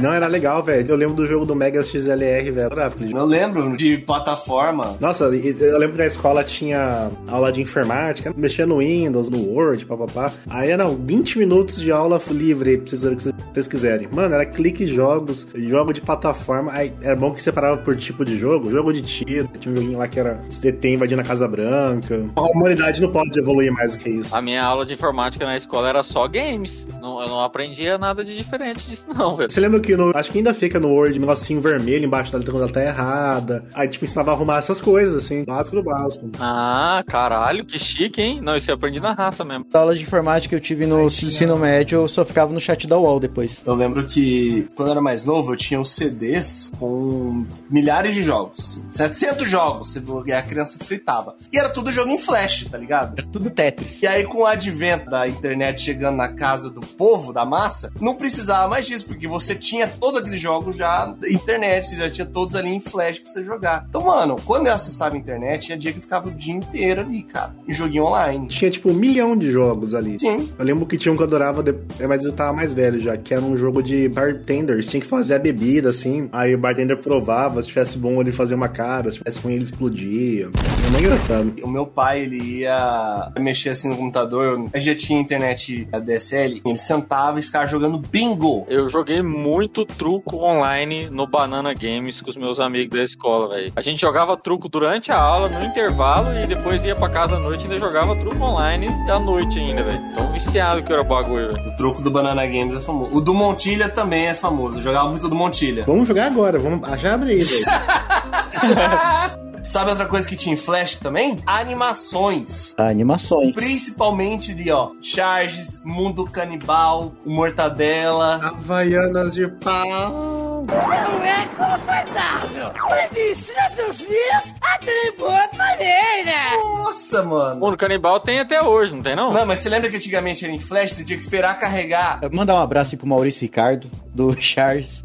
Não, 0.00 0.12
era 0.12 0.26
legal, 0.26 0.62
velho. 0.62 0.90
Eu 0.90 0.96
lembro 0.96 1.14
do 1.14 1.26
jogo 1.26 1.44
do 1.44 1.54
Mega 1.54 1.82
XLR, 1.82 2.50
velho. 2.50 2.70
Eu 3.12 3.24
lembro 3.24 3.76
de 3.76 3.98
plataforma. 3.98 4.96
Nossa, 5.00 5.24
eu 5.24 5.78
lembro 5.78 5.92
que 5.92 5.98
na 5.98 6.06
escola 6.06 6.42
tinha 6.42 7.10
aula 7.28 7.52
de 7.52 7.60
informática, 7.60 8.32
mexia 8.36 8.66
no 8.66 8.78
Windows, 8.78 9.28
no 9.28 9.38
Word, 9.50 9.84
papapá. 9.84 10.32
Aí 10.48 10.70
eram 10.70 10.96
20 10.96 11.38
minutos 11.38 11.80
de 11.80 11.92
aula 11.92 12.20
livre 12.30 12.70
aí, 12.70 12.78
pra 12.78 12.90
vocês, 12.90 13.04
o 13.04 13.16
que 13.16 13.34
vocês 13.52 13.68
quiserem. 13.68 14.08
Mano, 14.10 14.34
era 14.34 14.46
clique 14.46 14.86
jogos, 14.86 15.46
jogo 15.54 15.92
de 15.92 16.00
plataforma. 16.00 16.72
Aí 16.72 16.92
era 17.02 17.14
bom 17.14 17.32
que 17.32 17.42
separava 17.42 17.76
por 17.76 17.96
tipo 17.96 18.24
de 18.24 18.38
jogo, 18.38 18.70
jogo 18.70 18.92
de 18.92 19.02
tiro. 19.02 19.48
Tinha 19.58 19.72
um 19.72 19.76
joguinho 19.76 19.98
lá 19.98 20.08
que 20.08 20.18
era 20.18 20.40
os 20.48 20.58
DT 20.60 20.94
invadindo 20.94 21.20
a 21.20 21.24
Casa 21.24 21.46
Branca. 21.46 22.24
A 22.36 22.42
humanidade 22.42 23.00
não 23.02 23.10
pode 23.10 23.38
evoluir 23.38 23.72
mais 23.72 23.92
do 23.92 23.98
que 23.98 24.08
isso. 24.08 24.34
A 24.34 24.40
minha 24.40 24.62
aula 24.62 24.86
de 24.86 24.94
informática 24.94 25.44
na 25.44 25.56
escola 25.56 25.88
era 25.88 26.02
só 26.02 26.26
games. 26.26 26.88
Não, 27.00 27.20
eu 27.20 27.33
não 27.34 27.44
aprendia 27.44 27.98
nada 27.98 28.24
de 28.24 28.36
diferente 28.36 28.88
disso, 28.88 29.06
não, 29.14 29.36
velho. 29.36 29.50
Você 29.50 29.60
lembra 29.60 29.80
que 29.80 29.96
no, 29.96 30.10
acho 30.16 30.30
que 30.30 30.38
ainda 30.38 30.54
fica 30.54 30.78
no 30.80 30.88
Word 30.88 31.16
um 31.18 31.20
negocinho 31.20 31.60
vermelho 31.60 32.04
embaixo 32.04 32.32
da 32.32 32.38
letra 32.38 32.52
quando 32.52 32.62
ela 32.64 32.72
tá 32.72 32.82
errada. 32.82 33.64
Aí, 33.74 33.88
tipo, 33.88 34.04
ensinava 34.04 34.30
a 34.30 34.34
arrumar 34.34 34.58
essas 34.58 34.80
coisas, 34.80 35.24
assim, 35.24 35.44
básico 35.44 35.76
do 35.76 35.82
básico. 35.82 36.30
Ah, 36.40 37.02
caralho, 37.06 37.64
que 37.64 37.78
chique, 37.78 38.20
hein? 38.20 38.40
Não, 38.42 38.56
isso 38.56 38.70
eu 38.70 38.74
aprendi 38.74 39.00
na 39.00 39.12
raça 39.12 39.44
mesmo. 39.44 39.66
A 39.72 39.78
aula 39.78 39.94
de 39.94 40.02
informática 40.02 40.50
que 40.50 40.54
eu 40.54 40.60
tive 40.60 40.86
no 40.86 41.02
ensino 41.04 41.56
médio, 41.56 42.00
eu 42.00 42.08
só 42.08 42.24
ficava 42.24 42.52
no 42.52 42.60
chat 42.60 42.86
da 42.86 42.98
UOL 42.98 43.18
depois. 43.20 43.62
Eu 43.66 43.74
lembro 43.74 44.06
que 44.06 44.68
quando 44.74 44.88
eu 44.88 44.92
era 44.92 45.00
mais 45.00 45.24
novo, 45.24 45.52
eu 45.52 45.56
tinha 45.56 45.80
uns 45.80 45.90
CDs 45.90 46.70
com 46.78 47.44
milhares 47.70 48.14
de 48.14 48.22
jogos. 48.22 48.82
700 48.90 49.48
jogos, 49.48 49.88
você- 49.90 50.02
e 50.26 50.32
a 50.32 50.42
criança 50.42 50.78
fritava. 50.84 51.34
E 51.52 51.58
era 51.58 51.68
tudo 51.68 51.92
jogo 51.92 52.10
em 52.10 52.18
flash, 52.18 52.66
tá 52.70 52.78
ligado? 52.78 53.14
Era 53.18 53.26
tudo 53.28 53.50
Tetris. 53.50 54.02
E 54.02 54.06
aí, 54.06 54.24
com 54.24 54.38
o 54.42 54.46
advento 54.46 55.10
da 55.10 55.26
internet 55.26 55.82
chegando 55.82 56.16
na 56.16 56.28
casa 56.28 56.68
do 56.70 56.80
povo, 56.80 57.23
da 57.32 57.44
massa, 57.44 57.92
não 58.00 58.14
precisava 58.14 58.68
mais 58.68 58.86
disso, 58.86 59.06
porque 59.06 59.26
você 59.26 59.54
tinha 59.54 59.86
todos 59.86 60.20
aqueles 60.20 60.40
jogos 60.40 60.76
já 60.76 61.14
na 61.20 61.28
internet, 61.28 61.88
você 61.88 61.96
já 61.96 62.10
tinha 62.10 62.26
todos 62.26 62.56
ali 62.56 62.74
em 62.74 62.80
flash 62.80 63.18
pra 63.18 63.30
você 63.30 63.42
jogar. 63.42 63.86
Então, 63.88 64.02
mano, 64.02 64.36
quando 64.44 64.66
eu 64.66 64.74
acessava 64.74 65.14
a 65.14 65.18
internet, 65.18 65.66
tinha 65.66 65.78
dia 65.78 65.92
que 65.92 65.98
eu 65.98 66.02
ficava 66.02 66.28
o 66.28 66.32
dia 66.32 66.54
inteiro 66.54 67.00
ali, 67.00 67.22
cara, 67.22 67.54
em 67.66 67.72
joguinho 67.72 68.04
online. 68.04 68.48
Tinha, 68.48 68.70
tipo, 68.70 68.90
um 68.90 68.94
milhão 68.94 69.36
de 69.36 69.50
jogos 69.50 69.94
ali. 69.94 70.18
Sim. 70.18 70.50
Eu 70.58 70.64
lembro 70.64 70.86
que 70.86 70.96
tinha 70.96 71.12
um 71.12 71.16
que 71.16 71.22
eu 71.22 71.26
adorava, 71.26 71.64
é, 71.98 72.06
mas 72.06 72.24
eu 72.24 72.32
tava 72.32 72.52
mais 72.52 72.72
velho 72.72 73.00
já, 73.00 73.16
que 73.16 73.32
era 73.32 73.42
um 73.42 73.56
jogo 73.56 73.82
de 73.82 74.08
bartenders. 74.08 74.86
Tinha 74.86 75.00
que 75.00 75.06
fazer 75.06 75.34
a 75.34 75.38
bebida, 75.38 75.90
assim. 75.90 76.28
Aí 76.32 76.54
o 76.54 76.58
bartender 76.58 76.96
provava, 76.98 77.62
se 77.62 77.68
tivesse 77.68 77.98
bom 77.98 78.20
ele 78.20 78.32
fazia 78.32 78.56
uma 78.56 78.68
cara, 78.68 79.10
se 79.10 79.18
tivesse 79.18 79.38
ruim 79.40 79.54
ele 79.54 79.64
explodia. 79.64 80.48
É 80.86 80.90
muito 80.90 81.04
engraçado. 81.04 81.54
O 81.62 81.68
meu 81.68 81.86
pai, 81.86 82.22
ele 82.22 82.60
ia 82.60 83.32
mexer 83.38 83.70
assim 83.70 83.88
no 83.88 83.96
computador, 83.96 84.66
a 84.72 84.78
gente 84.78 84.86
já 84.86 84.94
tinha 84.94 85.20
internet 85.20 85.88
a 85.92 85.98
DSL, 85.98 86.62
ele 86.64 86.78
sentava 86.78 87.13
e 87.38 87.42
ficava 87.42 87.66
jogando 87.66 87.98
bingo. 87.98 88.66
Eu 88.68 88.88
joguei 88.88 89.22
muito 89.22 89.84
truco 89.84 90.36
online 90.44 91.08
no 91.10 91.26
Banana 91.26 91.72
Games 91.72 92.20
com 92.20 92.30
os 92.30 92.36
meus 92.36 92.58
amigos 92.60 92.96
da 92.98 93.04
escola, 93.04 93.48
velho. 93.48 93.72
A 93.76 93.80
gente 93.80 94.00
jogava 94.00 94.36
truco 94.36 94.68
durante 94.68 95.12
a 95.12 95.20
aula, 95.20 95.48
no 95.48 95.64
intervalo, 95.64 96.36
e 96.38 96.46
depois 96.46 96.82
ia 96.84 96.94
pra 96.96 97.08
casa 97.08 97.36
à 97.36 97.38
noite 97.38 97.62
e 97.62 97.64
ainda 97.64 97.78
jogava 97.78 98.16
truco 98.16 98.42
online 98.42 98.88
à 99.10 99.18
noite 99.18 99.58
ainda, 99.58 99.82
velho. 99.82 100.00
Tão 100.14 100.30
viciado 100.30 100.82
que 100.82 100.92
era 100.92 101.02
o 101.02 101.04
bagulho, 101.04 101.52
velho. 101.52 101.68
O 101.68 101.76
troco 101.76 102.02
do 102.02 102.10
Banana 102.10 102.44
Games 102.46 102.76
é 102.76 102.80
famoso. 102.80 103.14
O 103.14 103.20
do 103.20 103.32
Montilha 103.34 103.88
também 103.88 104.26
é 104.26 104.34
famoso. 104.34 104.78
Eu 104.78 104.82
jogava 104.82 105.08
muito 105.08 105.28
do 105.28 105.34
Montilha. 105.34 105.84
Vamos 105.86 106.08
jogar 106.08 106.26
agora, 106.26 106.58
vamos. 106.58 106.80
Ah, 106.88 106.96
Já 106.96 107.14
abre 107.14 107.30
aí, 107.32 107.38
velho. 107.44 107.64
Sabe 109.64 109.88
outra 109.90 110.04
coisa 110.06 110.28
que 110.28 110.36
tinha 110.36 110.52
em 110.52 110.58
Flash 110.58 110.96
também? 110.96 111.38
Animações. 111.46 112.74
Animações. 112.76 113.54
Principalmente 113.54 114.52
de, 114.52 114.70
ó, 114.70 114.90
Charges, 115.00 115.80
Mundo 115.82 116.26
Canibal, 116.26 117.03
Mortadela. 117.24 118.36
Havaianas 118.42 119.34
de 119.34 119.48
pau. 119.48 120.53
Não 120.66 121.24
é 121.24 121.46
confortável, 121.48 122.72
mas 122.88 123.10
ensina 123.12 123.68
seus 123.76 123.98
filhos 124.00 124.54
a 124.60 124.78
terem 124.78 125.16
boa 125.18 125.48
maneira. 125.56 126.32
Nossa, 126.76 127.22
mano. 127.22 127.60
Mundo 127.60 127.76
Canibal 127.76 128.20
tem 128.20 128.40
até 128.40 128.62
hoje, 128.62 128.94
não 128.94 129.02
tem 129.02 129.14
não? 129.14 129.32
Não, 129.32 129.44
mas 129.44 129.58
você 129.58 129.68
lembra 129.68 129.90
que 129.90 129.96
antigamente 129.96 130.44
era 130.44 130.54
em 130.54 130.58
Flash? 130.58 130.92
Você 130.92 131.04
tinha 131.04 131.16
que 131.16 131.22
esperar 131.22 131.58
carregar. 131.58 132.20
Mandar 132.32 132.54
um 132.54 132.62
abraço 132.62 132.94
aí 132.94 132.98
pro 132.98 133.06
Maurício 133.06 133.42
Ricardo, 133.42 133.90
do 134.14 134.34
Charles. 134.40 135.02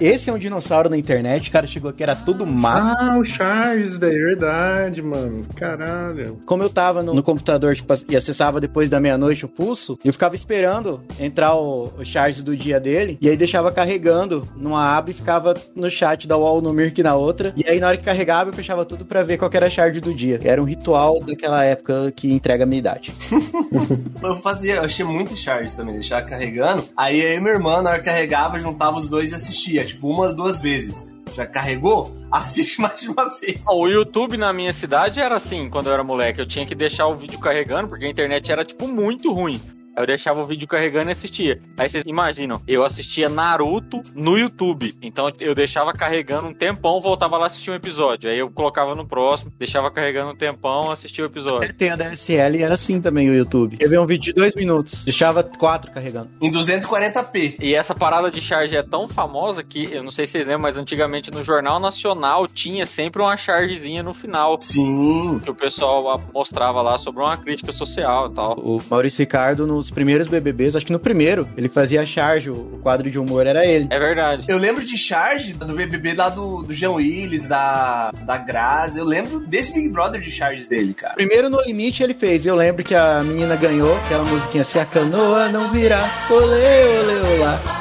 Esse 0.00 0.30
é 0.30 0.32
um 0.32 0.38
dinossauro 0.38 0.88
na 0.88 0.96
internet, 0.96 1.48
o 1.48 1.52
cara 1.52 1.66
chegou 1.66 1.90
aqui, 1.90 2.02
era 2.02 2.14
tudo 2.14 2.46
mato. 2.46 2.96
Ah, 3.00 3.18
o 3.18 3.24
Charles, 3.24 3.96
velho. 3.96 4.30
Verdade, 4.30 5.02
mano. 5.02 5.46
Caralho. 5.56 6.40
Como 6.46 6.62
eu 6.62 6.70
tava 6.70 7.02
no, 7.02 7.14
no 7.14 7.22
computador 7.22 7.74
tipo, 7.74 7.92
e 8.08 8.16
acessava 8.16 8.60
depois 8.60 8.88
da 8.88 9.00
meia-noite 9.00 9.44
o 9.44 9.48
pulso, 9.48 9.98
eu 10.04 10.12
ficava 10.12 10.34
esperando 10.34 11.02
entrar 11.18 11.54
o, 11.54 11.86
o 11.98 12.04
Charles 12.04 12.42
do 12.42 12.56
dia 12.56 12.78
dele, 12.78 13.18
e 13.20 13.28
aí 13.28 13.36
deixava 13.36 13.72
carregando 13.72 14.46
numa 14.56 14.84
carregava 15.00 15.10
e 15.10 15.14
ficava 15.14 15.54
no 15.74 15.90
chat 15.90 16.28
da 16.28 16.36
UOL 16.36 16.60
no 16.60 16.72
Mirk 16.72 17.02
na 17.02 17.14
outra. 17.14 17.52
E 17.56 17.66
aí, 17.66 17.80
na 17.80 17.88
hora 17.88 17.96
que 17.96 18.04
carregava, 18.04 18.50
eu 18.50 18.54
fechava 18.54 18.84
tudo 18.84 19.04
pra 19.04 19.22
ver 19.22 19.38
qual 19.38 19.50
que 19.50 19.56
era 19.56 19.66
a 19.66 19.70
shard 19.70 20.00
do 20.00 20.14
dia. 20.14 20.38
Era 20.44 20.60
um 20.60 20.64
ritual 20.64 21.20
daquela 21.20 21.64
época 21.64 22.12
que 22.12 22.30
entrega 22.32 22.64
a 22.64 22.66
minha 22.66 22.78
idade. 22.78 23.12
Eu 24.22 24.36
fazia, 24.36 24.74
eu 24.74 24.84
achei 24.84 25.04
muito 25.04 25.34
charge 25.34 25.74
também, 25.74 25.94
deixava 25.94 26.26
carregando. 26.26 26.84
Aí 26.96 27.20
e 27.20 27.40
minha 27.40 27.54
irmã, 27.54 27.80
na 27.80 27.90
hora 27.90 27.98
que 27.98 28.04
carregava, 28.04 28.60
juntava 28.60 28.98
os 28.98 29.08
dois 29.08 29.32
e 29.32 29.34
assistia, 29.34 29.84
tipo, 29.84 30.08
umas, 30.08 30.34
duas 30.34 30.60
vezes. 30.60 31.06
Já 31.34 31.46
carregou? 31.46 32.14
Assiste 32.30 32.80
mais 32.80 33.00
de 33.00 33.10
uma 33.10 33.38
vez. 33.38 33.64
O 33.66 33.88
YouTube 33.88 34.36
na 34.36 34.52
minha 34.52 34.72
cidade 34.72 35.20
era 35.20 35.36
assim, 35.36 35.70
quando 35.70 35.86
eu 35.86 35.94
era 35.94 36.04
moleque. 36.04 36.40
Eu 36.40 36.46
tinha 36.46 36.66
que 36.66 36.74
deixar 36.74 37.06
o 37.06 37.14
vídeo 37.14 37.38
carregando, 37.38 37.88
porque 37.88 38.04
a 38.04 38.08
internet 38.08 38.52
era, 38.52 38.64
tipo, 38.64 38.86
muito 38.86 39.32
ruim. 39.32 39.60
Aí 40.00 40.02
eu 40.02 40.06
deixava 40.06 40.40
o 40.40 40.46
vídeo 40.46 40.66
carregando 40.66 41.10
e 41.10 41.12
assistia. 41.12 41.60
Aí 41.76 41.88
vocês 41.88 42.02
imaginam, 42.06 42.62
eu 42.66 42.84
assistia 42.84 43.28
Naruto 43.28 44.02
no 44.14 44.38
YouTube. 44.38 44.96
Então 45.02 45.30
eu 45.38 45.54
deixava 45.54 45.92
carregando 45.92 46.48
um 46.48 46.54
tempão, 46.54 47.00
voltava 47.00 47.36
lá 47.36 47.46
assistir 47.46 47.70
um 47.70 47.74
episódio. 47.74 48.30
Aí 48.30 48.38
eu 48.38 48.50
colocava 48.50 48.94
no 48.94 49.06
próximo, 49.06 49.52
deixava 49.58 49.90
carregando 49.90 50.32
um 50.32 50.36
tempão, 50.36 50.90
assistia 50.90 51.24
o 51.24 51.26
episódio. 51.26 51.72
Tem 51.74 51.90
a 51.90 51.96
DSL 51.96 52.58
e 52.58 52.62
era 52.62 52.74
assim 52.74 53.00
também 53.00 53.28
o 53.28 53.34
YouTube. 53.34 53.76
Eu 53.78 53.90
vi 53.90 53.98
um 53.98 54.06
vídeo 54.06 54.24
de 54.24 54.32
dois 54.32 54.54
minutos, 54.54 55.04
deixava 55.04 55.42
quatro 55.42 55.90
carregando. 55.90 56.30
Em 56.40 56.50
240p. 56.50 57.56
E 57.60 57.74
essa 57.74 57.94
parada 57.94 58.30
de 58.30 58.40
charge 58.40 58.74
é 58.74 58.82
tão 58.82 59.06
famosa 59.06 59.62
que, 59.62 59.92
eu 59.92 60.02
não 60.02 60.10
sei 60.10 60.24
se 60.24 60.32
vocês 60.32 60.46
lembram, 60.46 60.62
mas 60.62 60.78
antigamente 60.78 61.30
no 61.30 61.44
Jornal 61.44 61.78
Nacional 61.78 62.48
tinha 62.48 62.86
sempre 62.86 63.20
uma 63.20 63.36
chargezinha 63.36 64.02
no 64.02 64.14
final. 64.14 64.58
Sim. 64.62 65.40
Que 65.44 65.50
o 65.50 65.54
pessoal 65.54 66.20
mostrava 66.32 66.80
lá 66.80 66.96
sobre 66.96 67.22
uma 67.22 67.36
crítica 67.36 67.70
social 67.70 68.30
e 68.30 68.34
tal. 68.34 68.58
O 68.58 68.80
Maurício 68.88 69.20
Ricardo, 69.20 69.66
nos 69.66 69.89
primeiros 69.90 70.28
BBBs, 70.28 70.76
acho 70.76 70.86
que 70.86 70.92
no 70.92 70.98
primeiro, 70.98 71.48
ele 71.56 71.68
fazia 71.68 72.04
charge, 72.06 72.50
o 72.50 72.78
quadro 72.82 73.10
de 73.10 73.18
humor 73.18 73.46
era 73.46 73.64
ele. 73.64 73.88
É 73.90 73.98
verdade. 73.98 74.46
Eu 74.48 74.58
lembro 74.58 74.84
de 74.84 74.96
charge 74.96 75.52
do 75.52 75.74
BBB 75.74 76.14
lá 76.14 76.28
do, 76.28 76.62
do 76.62 76.72
Jean 76.72 76.92
Willis, 76.92 77.44
da, 77.46 78.10
da 78.10 78.36
Grazi. 78.36 78.98
Eu 78.98 79.04
lembro 79.04 79.40
desse 79.40 79.72
Big 79.74 79.88
Brother 79.88 80.20
de 80.20 80.30
charges 80.30 80.68
dele, 80.68 80.94
cara. 80.94 81.14
Primeiro 81.14 81.48
no 81.50 81.60
limite 81.62 82.02
ele 82.02 82.14
fez. 82.14 82.44
Eu 82.46 82.54
lembro 82.54 82.82
que 82.84 82.94
a 82.94 83.22
menina 83.22 83.56
ganhou 83.56 83.94
aquela 84.04 84.24
musiquinha 84.24 84.64
Se 84.64 84.78
a 84.78 84.84
canoa 84.84 85.48
não 85.48 85.70
virar, 85.70 86.08
olê, 86.30 86.84
olê, 87.00 87.38
olá. 87.38 87.79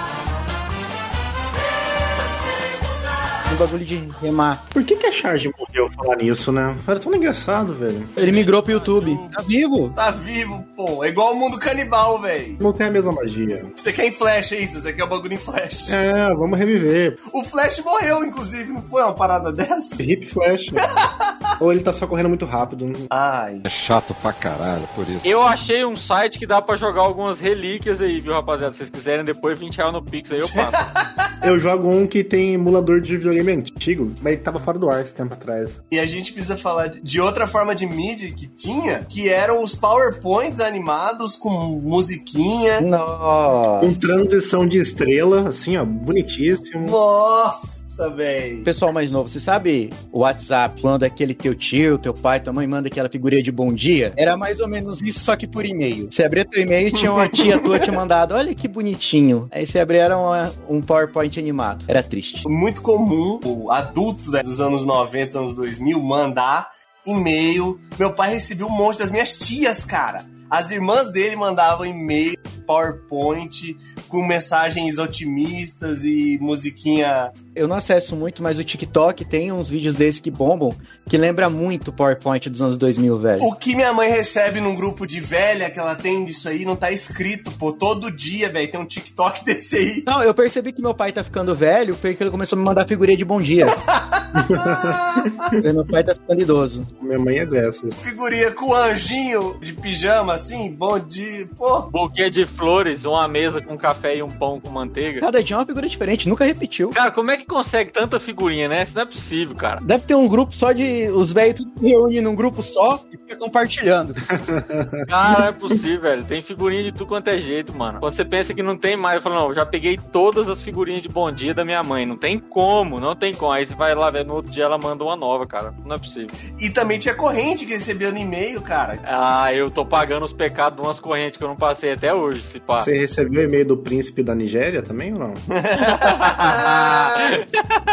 Bagulho 3.59 3.85
de 3.85 4.07
remar. 4.21 4.65
Por 4.69 4.83
que, 4.83 4.95
que 4.95 5.05
a 5.05 5.11
Charge 5.11 5.51
morreu 5.57 5.89
falar 5.91 6.15
nisso, 6.15 6.51
né? 6.51 6.77
Era 6.87 6.99
tão 6.99 7.13
engraçado, 7.13 7.73
velho. 7.73 8.07
Ele 8.15 8.31
migrou 8.31 8.63
pro 8.63 8.71
YouTube. 8.71 9.17
Tá 9.33 9.41
vivo? 9.41 9.93
Tá 9.93 10.11
vivo, 10.11 10.65
pô. 10.75 11.03
É 11.03 11.09
igual 11.09 11.33
o 11.33 11.35
mundo 11.35 11.59
canibal, 11.59 12.19
velho. 12.21 12.57
Não 12.59 12.71
tem 12.71 12.87
a 12.87 12.91
mesma 12.91 13.11
magia. 13.11 13.65
Você 13.75 13.91
quer 13.91 14.05
em 14.05 14.11
flash, 14.11 14.53
é 14.53 14.59
isso? 14.61 14.81
Você 14.81 14.93
quer 14.93 15.03
o 15.03 15.07
bagulho 15.07 15.33
em 15.33 15.37
flash. 15.37 15.91
É, 15.91 16.33
vamos 16.33 16.57
reviver. 16.57 17.17
O 17.33 17.43
Flash 17.43 17.79
morreu, 17.79 18.23
inclusive, 18.23 18.71
não 18.71 18.81
foi 18.81 19.03
uma 19.03 19.13
parada 19.13 19.51
dessa? 19.51 20.01
Hip 20.01 20.27
Flash. 20.27 20.67
Ou 21.59 21.71
ele 21.71 21.81
tá 21.81 21.91
só 21.91 22.07
correndo 22.07 22.29
muito 22.29 22.45
rápido. 22.45 22.89
Ai. 23.09 23.59
É 23.63 23.69
chato 23.69 24.13
pra 24.21 24.31
caralho, 24.31 24.87
por 24.95 25.07
isso. 25.09 25.27
Eu 25.27 25.41
achei 25.41 25.83
um 25.83 25.95
site 25.95 26.39
que 26.39 26.47
dá 26.47 26.61
pra 26.61 26.77
jogar 26.77 27.01
algumas 27.01 27.39
relíquias 27.39 28.01
aí, 28.01 28.19
viu, 28.19 28.33
rapaziada? 28.33 28.73
Se 28.73 28.77
vocês 28.77 28.89
quiserem 28.89 29.25
depois 29.25 29.59
20 29.59 29.75
reais 29.75 29.93
no 29.93 30.01
Pix 30.01 30.31
aí 30.31 30.39
eu 30.39 30.49
passo. 30.49 30.77
Eu 31.41 31.57
jogo 31.57 31.89
um 31.89 32.05
que 32.05 32.21
tem 32.21 32.53
emulador 32.53 32.99
de 32.99 33.15
videogame 33.15 33.48
antigo, 33.51 34.11
mas 34.21 34.33
ele 34.33 34.41
tava 34.41 34.59
fora 34.59 34.77
do 34.77 34.89
ar 34.89 35.01
esse 35.01 35.13
tempo 35.13 35.33
atrás. 35.33 35.81
E 35.91 35.99
a 35.99 36.05
gente 36.05 36.33
precisa 36.33 36.57
falar 36.57 36.87
de 36.87 37.19
outra 37.21 37.47
forma 37.47 37.75
de 37.75 37.85
mídia 37.85 38.31
que 38.31 38.47
tinha, 38.47 38.99
que 39.07 39.29
eram 39.29 39.63
os 39.63 39.75
PowerPoints 39.75 40.59
animados 40.59 41.35
com 41.35 41.49
musiquinha. 41.49 42.81
Nossa. 42.81 43.85
Com 43.85 43.93
transição 43.93 44.67
de 44.67 44.77
estrela, 44.77 45.49
assim, 45.49 45.77
ó, 45.77 45.85
bonitíssimo. 45.85 46.89
Nossa, 46.89 47.83
velho. 48.07 48.63
Pessoal 48.63 48.93
mais 48.93 49.11
novo, 49.11 49.27
você 49.27 49.39
sabe 49.39 49.89
o 50.11 50.19
WhatsApp, 50.19 50.79
quando 50.81 51.03
aquele 51.03 51.33
teu 51.33 51.53
tio, 51.53 51.97
teu 51.97 52.13
pai, 52.13 52.39
tua 52.39 52.53
mãe 52.53 52.65
manda 52.67 52.87
aquela 52.87 53.09
figurinha 53.09 53.43
de 53.43 53.51
bom 53.51 53.73
dia? 53.73 54.13
Era 54.15 54.37
mais 54.37 54.59
ou 54.59 54.67
menos 54.67 55.01
isso, 55.01 55.19
só 55.19 55.35
que 55.35 55.47
por 55.47 55.65
e-mail. 55.65 56.07
Você 56.11 56.23
abria 56.23 56.45
teu 56.45 56.61
e-mail 56.61 56.87
e 56.89 56.93
tinha 56.93 57.11
uma 57.11 57.27
tia 57.27 57.59
tua 57.59 57.79
te 57.79 57.91
mandado, 57.91 58.33
olha 58.35 58.53
que 58.55 58.67
bonitinho. 58.67 59.47
Aí 59.51 59.65
você 59.67 59.79
abria 59.79 60.03
era 60.03 60.17
uma- 60.17 60.53
um 60.69 60.81
PowerPoint 60.81 61.37
animado. 61.39 61.83
Era 61.87 62.01
triste. 62.03 62.47
Muito 62.47 62.81
comum 62.81 63.39
o 63.43 63.71
adulto 63.71 64.31
né, 64.31 64.41
dos 64.43 64.61
anos 64.61 64.85
90, 64.85 65.39
anos 65.39 65.55
2000 65.55 65.99
mandar 66.01 66.69
e-mail. 67.05 67.79
Meu 67.97 68.13
pai 68.13 68.31
recebeu 68.31 68.67
um 68.67 68.71
monte 68.71 68.99
das 68.99 69.11
minhas 69.11 69.35
tias, 69.35 69.83
cara. 69.83 70.23
As 70.49 70.71
irmãs 70.71 71.11
dele 71.11 71.35
mandavam 71.35 71.85
e-mail, 71.85 72.35
PowerPoint, 72.65 73.77
com 74.07 74.25
mensagens 74.25 74.97
otimistas 74.97 76.03
e 76.03 76.39
musiquinha. 76.41 77.31
Eu 77.55 77.67
não 77.67 77.75
acesso 77.75 78.15
muito, 78.15 78.41
mas 78.41 78.57
o 78.57 78.63
TikTok 78.63 79.25
tem 79.25 79.51
uns 79.51 79.69
vídeos 79.69 79.95
desses 79.95 80.19
que 80.19 80.31
bombam, 80.31 80.73
que 81.09 81.17
lembra 81.17 81.49
muito 81.49 81.87
o 81.87 81.91
PowerPoint 81.91 82.47
dos 82.49 82.61
anos 82.61 82.77
2000, 82.77 83.17
velho. 83.17 83.43
O 83.43 83.55
que 83.55 83.75
minha 83.75 83.91
mãe 83.91 84.11
recebe 84.11 84.61
num 84.61 84.75
grupo 84.75 85.07
de 85.07 85.19
velha 85.19 85.69
que 85.71 85.79
ela 85.79 85.95
tem 85.95 86.23
disso 86.23 86.47
aí 86.47 86.63
não 86.63 86.75
tá 86.75 86.91
escrito, 86.91 87.51
pô. 87.51 87.73
Todo 87.73 88.11
dia, 88.11 88.47
velho, 88.47 88.71
tem 88.71 88.79
um 88.79 88.85
TikTok 88.85 89.43
desse 89.43 89.75
aí. 89.75 90.03
Não, 90.05 90.21
eu 90.21 90.33
percebi 90.35 90.71
que 90.71 90.81
meu 90.81 90.93
pai 90.93 91.11
tá 91.11 91.23
ficando 91.23 91.55
velho 91.55 91.95
porque 91.95 92.21
ele 92.21 92.29
começou 92.29 92.55
a 92.55 92.59
me 92.59 92.65
mandar 92.65 92.87
figurinha 92.87 93.17
de 93.17 93.25
bom 93.25 93.41
dia. 93.41 93.65
meu 95.73 95.85
pai 95.85 96.03
tá 96.03 96.13
ficando 96.13 96.41
idoso. 96.41 96.87
Minha 97.01 97.17
mãe 97.17 97.39
é 97.39 97.45
dessas. 97.45 97.95
Figurinha 97.95 98.51
com 98.51 98.75
anjinho 98.75 99.57
de 99.59 99.73
pijama, 99.73 100.33
assim, 100.33 100.71
bom 100.71 100.99
dia. 100.99 101.49
Pô, 101.57 101.81
Buquê 101.81 102.29
de 102.29 102.45
flores, 102.45 103.03
uma 103.03 103.27
mesa 103.27 103.61
com 103.61 103.75
café 103.75 104.17
e 104.17 104.23
um 104.23 104.29
pão 104.29 104.59
com 104.59 104.69
manteiga. 104.69 105.19
Cada 105.19 105.43
dia 105.43 105.55
é 105.55 105.59
uma 105.59 105.65
figura 105.65 105.89
diferente, 105.89 106.29
nunca 106.29 106.45
repetiu. 106.45 106.89
Cara, 106.89 107.09
como 107.09 107.31
é 107.31 107.37
que 107.37 107.45
consegue 107.45 107.91
tanta 107.91 108.19
figurinha, 108.19 108.69
né? 108.69 108.83
Isso 108.83 108.95
não 108.95 109.01
é 109.01 109.05
possível, 109.05 109.55
cara. 109.55 109.81
Deve 109.81 110.03
ter 110.03 110.15
um 110.15 110.27
grupo 110.27 110.55
só 110.55 110.71
de. 110.71 110.98
Os 111.07 111.31
velhos 111.31 111.59
tudo 111.61 111.71
se 111.79 111.87
reúnem 111.87 112.21
num 112.21 112.35
grupo 112.35 112.61
só 112.61 113.03
e 113.11 113.17
fica 113.17 113.35
compartilhando. 113.35 114.13
Cara, 115.07 115.39
não 115.39 115.47
é 115.47 115.51
possível, 115.51 116.01
velho. 116.01 116.25
Tem 116.25 116.41
figurinha 116.41 116.83
de 116.83 116.91
tudo 116.91 117.07
quanto 117.07 117.29
é 117.29 117.37
jeito, 117.37 117.73
mano. 117.75 117.99
Quando 117.99 118.13
você 118.13 118.25
pensa 118.25 118.53
que 118.53 118.61
não 118.61 118.77
tem 118.77 118.95
mais, 118.95 119.15
eu 119.15 119.21
falo, 119.21 119.35
não, 119.35 119.47
eu 119.49 119.53
já 119.53 119.65
peguei 119.65 119.97
todas 120.11 120.47
as 120.47 120.61
figurinhas 120.61 121.01
de 121.01 121.09
bom 121.09 121.31
dia 121.31 121.53
da 121.53 121.63
minha 121.63 121.81
mãe. 121.83 122.05
Não 122.05 122.17
tem 122.17 122.37
como, 122.37 122.99
não 122.99 123.15
tem 123.15 123.33
como. 123.33 123.51
Aí 123.51 123.65
você 123.65 123.75
vai 123.75 123.95
lá 123.95 124.09
ver 124.09 124.25
no 124.25 124.35
outro 124.35 124.51
dia 124.51 124.63
ela 124.65 124.77
manda 124.77 125.03
uma 125.03 125.15
nova, 125.15 125.45
cara. 125.47 125.73
Não 125.85 125.95
é 125.95 125.99
possível. 125.99 126.29
e 126.59 126.69
também 126.69 126.99
tinha 126.99 127.15
corrente 127.15 127.65
que 127.65 127.73
recebia 127.73 128.11
no 128.11 128.17
e-mail, 128.17 128.61
cara. 128.61 128.99
Ah, 129.03 129.53
eu 129.53 129.69
tô 129.69 129.85
pagando 129.85 130.23
os 130.23 130.33
pecados 130.33 130.77
de 130.79 130.85
umas 130.85 130.99
correntes 130.99 131.37
que 131.37 131.43
eu 131.43 131.47
não 131.47 131.55
passei 131.55 131.93
até 131.93 132.13
hoje, 132.13 132.41
se 132.41 132.59
pá. 132.59 132.79
Você 132.79 132.97
recebeu 132.97 133.43
e-mail 133.43 133.65
do 133.65 133.77
príncipe 133.77 134.23
da 134.23 134.35
Nigéria 134.35 134.81
também 134.81 135.13
ou 135.13 135.19
não? 135.19 135.33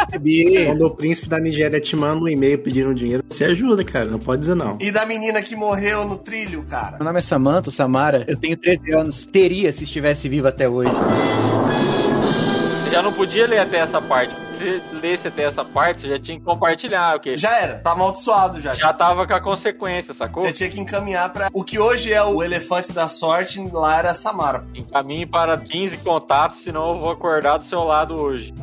Recebi. 0.06 0.66
Quando 0.66 0.86
o 0.86 0.90
príncipe 0.90 1.28
da 1.28 1.38
Nigéria 1.38 1.80
te 1.80 1.96
manda 1.96 2.22
um 2.22 2.28
e-mail 2.28 2.58
pedindo 2.58 2.94
dinheiro, 2.96 3.24
você 3.28 3.44
ajuda, 3.44 3.84
cara. 3.84 4.06
Não 4.06 4.18
pode 4.18 4.40
dizer 4.40 4.54
não. 4.54 4.76
E 4.80 4.90
da 4.90 5.06
menina 5.06 5.40
que 5.42 5.54
morreu 5.54 6.04
no 6.04 6.16
trilho, 6.16 6.64
cara. 6.64 6.96
Meu 6.96 7.04
nome 7.04 7.18
é 7.18 7.22
Samantha, 7.22 7.70
Samara. 7.70 8.24
Eu 8.26 8.36
tenho 8.36 8.56
13 8.56 8.92
anos. 8.92 9.26
Teria 9.26 9.70
se 9.72 9.84
estivesse 9.84 10.28
vivo 10.28 10.48
até 10.48 10.68
hoje. 10.68 10.90
Você 12.72 12.90
já 12.90 13.02
não 13.02 13.12
podia 13.12 13.46
ler 13.46 13.58
até 13.58 13.78
essa 13.78 14.00
parte. 14.00 14.34
Se 14.52 14.80
você 14.80 14.96
lesse 15.02 15.28
até 15.28 15.42
essa 15.42 15.64
parte, 15.64 16.00
você 16.02 16.08
já 16.08 16.18
tinha 16.18 16.38
que 16.38 16.44
compartilhar, 16.44 17.16
o 17.16 17.20
quê? 17.20 17.36
Já 17.36 17.58
era, 17.58 17.74
tá 17.74 17.92
amaldiçoado 17.92 18.60
já. 18.60 18.72
Já 18.72 18.92
tava 18.92 19.26
com 19.26 19.34
a 19.34 19.40
consequência, 19.40 20.14
sacou? 20.14 20.44
Você 20.44 20.52
tinha 20.52 20.70
que 20.70 20.80
encaminhar 20.80 21.30
pra. 21.32 21.50
O 21.52 21.62
que 21.62 21.78
hoje 21.78 22.12
é 22.12 22.22
o 22.22 22.42
elefante 22.42 22.92
da 22.92 23.06
sorte, 23.06 23.60
lá 23.72 23.98
era 23.98 24.12
a 24.12 24.14
Samara. 24.14 24.64
Encaminhe 24.74 25.26
para 25.26 25.58
15 25.58 25.98
contatos, 25.98 26.62
senão 26.62 26.90
eu 26.90 26.98
vou 26.98 27.10
acordar 27.10 27.58
do 27.58 27.64
seu 27.64 27.84
lado 27.84 28.14
hoje. 28.14 28.54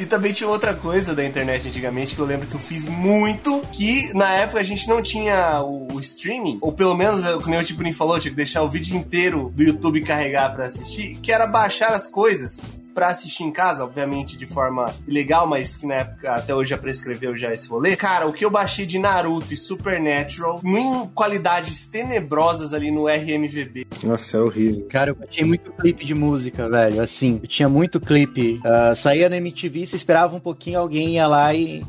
E 0.00 0.06
também 0.06 0.32
tinha 0.32 0.48
outra 0.48 0.72
coisa 0.72 1.14
da 1.14 1.22
internet 1.22 1.68
antigamente 1.68 2.14
que 2.14 2.20
eu 2.22 2.24
lembro 2.24 2.46
que 2.46 2.54
eu 2.54 2.60
fiz 2.60 2.86
muito, 2.86 3.60
que 3.70 4.10
na 4.14 4.32
época 4.32 4.58
a 4.58 4.62
gente 4.62 4.88
não 4.88 5.02
tinha 5.02 5.60
o, 5.60 5.92
o 5.92 6.00
streaming, 6.00 6.56
ou 6.62 6.72
pelo 6.72 6.94
menos, 6.96 7.22
como 7.42 7.54
o 7.58 7.62
tipo 7.62 7.92
falou, 7.92 8.18
tinha 8.18 8.30
que 8.30 8.36
deixar 8.36 8.62
o 8.62 8.70
vídeo 8.70 8.96
inteiro 8.96 9.52
do 9.54 9.62
YouTube 9.62 10.00
carregar 10.00 10.54
pra 10.54 10.68
assistir, 10.68 11.18
que 11.20 11.30
era 11.30 11.46
baixar 11.46 11.92
as 11.92 12.06
coisas 12.06 12.58
pra 12.94 13.08
assistir 13.08 13.44
em 13.44 13.52
casa, 13.52 13.84
obviamente 13.84 14.36
de 14.36 14.46
forma 14.46 14.92
ilegal, 15.06 15.46
mas 15.46 15.76
que 15.76 15.86
na 15.86 15.94
época 15.94 16.34
até 16.34 16.54
hoje 16.54 16.70
já 16.70 16.78
prescreveu 16.78 17.36
já 17.36 17.52
esse 17.52 17.68
rolê. 17.68 17.96
Cara, 17.96 18.26
o 18.26 18.32
que 18.32 18.44
eu 18.44 18.50
baixei 18.50 18.86
de 18.86 18.98
Naruto 18.98 19.52
e 19.52 19.56
Supernatural, 19.56 20.60
em 20.64 21.06
qualidades 21.14 21.86
tenebrosas 21.86 22.72
ali 22.72 22.90
no 22.90 23.06
RMVB. 23.06 23.86
Nossa, 24.02 24.36
é 24.36 24.40
horrível. 24.40 24.86
Cara, 24.90 25.10
eu 25.10 25.28
tinha 25.28 25.46
muito 25.46 25.72
clipe 25.72 26.04
de 26.04 26.14
música, 26.14 26.68
velho. 26.68 27.00
Assim, 27.00 27.40
eu 27.42 27.48
tinha 27.48 27.68
muito 27.68 28.00
clipe. 28.00 28.60
Ah, 28.64 28.94
saía 28.94 29.28
na 29.28 29.36
MTV, 29.36 29.86
você 29.86 29.96
esperava 29.96 30.36
um 30.36 30.40
pouquinho, 30.40 30.78
alguém 30.78 31.14
ia 31.14 31.26
lá 31.26 31.54
e 31.54 31.82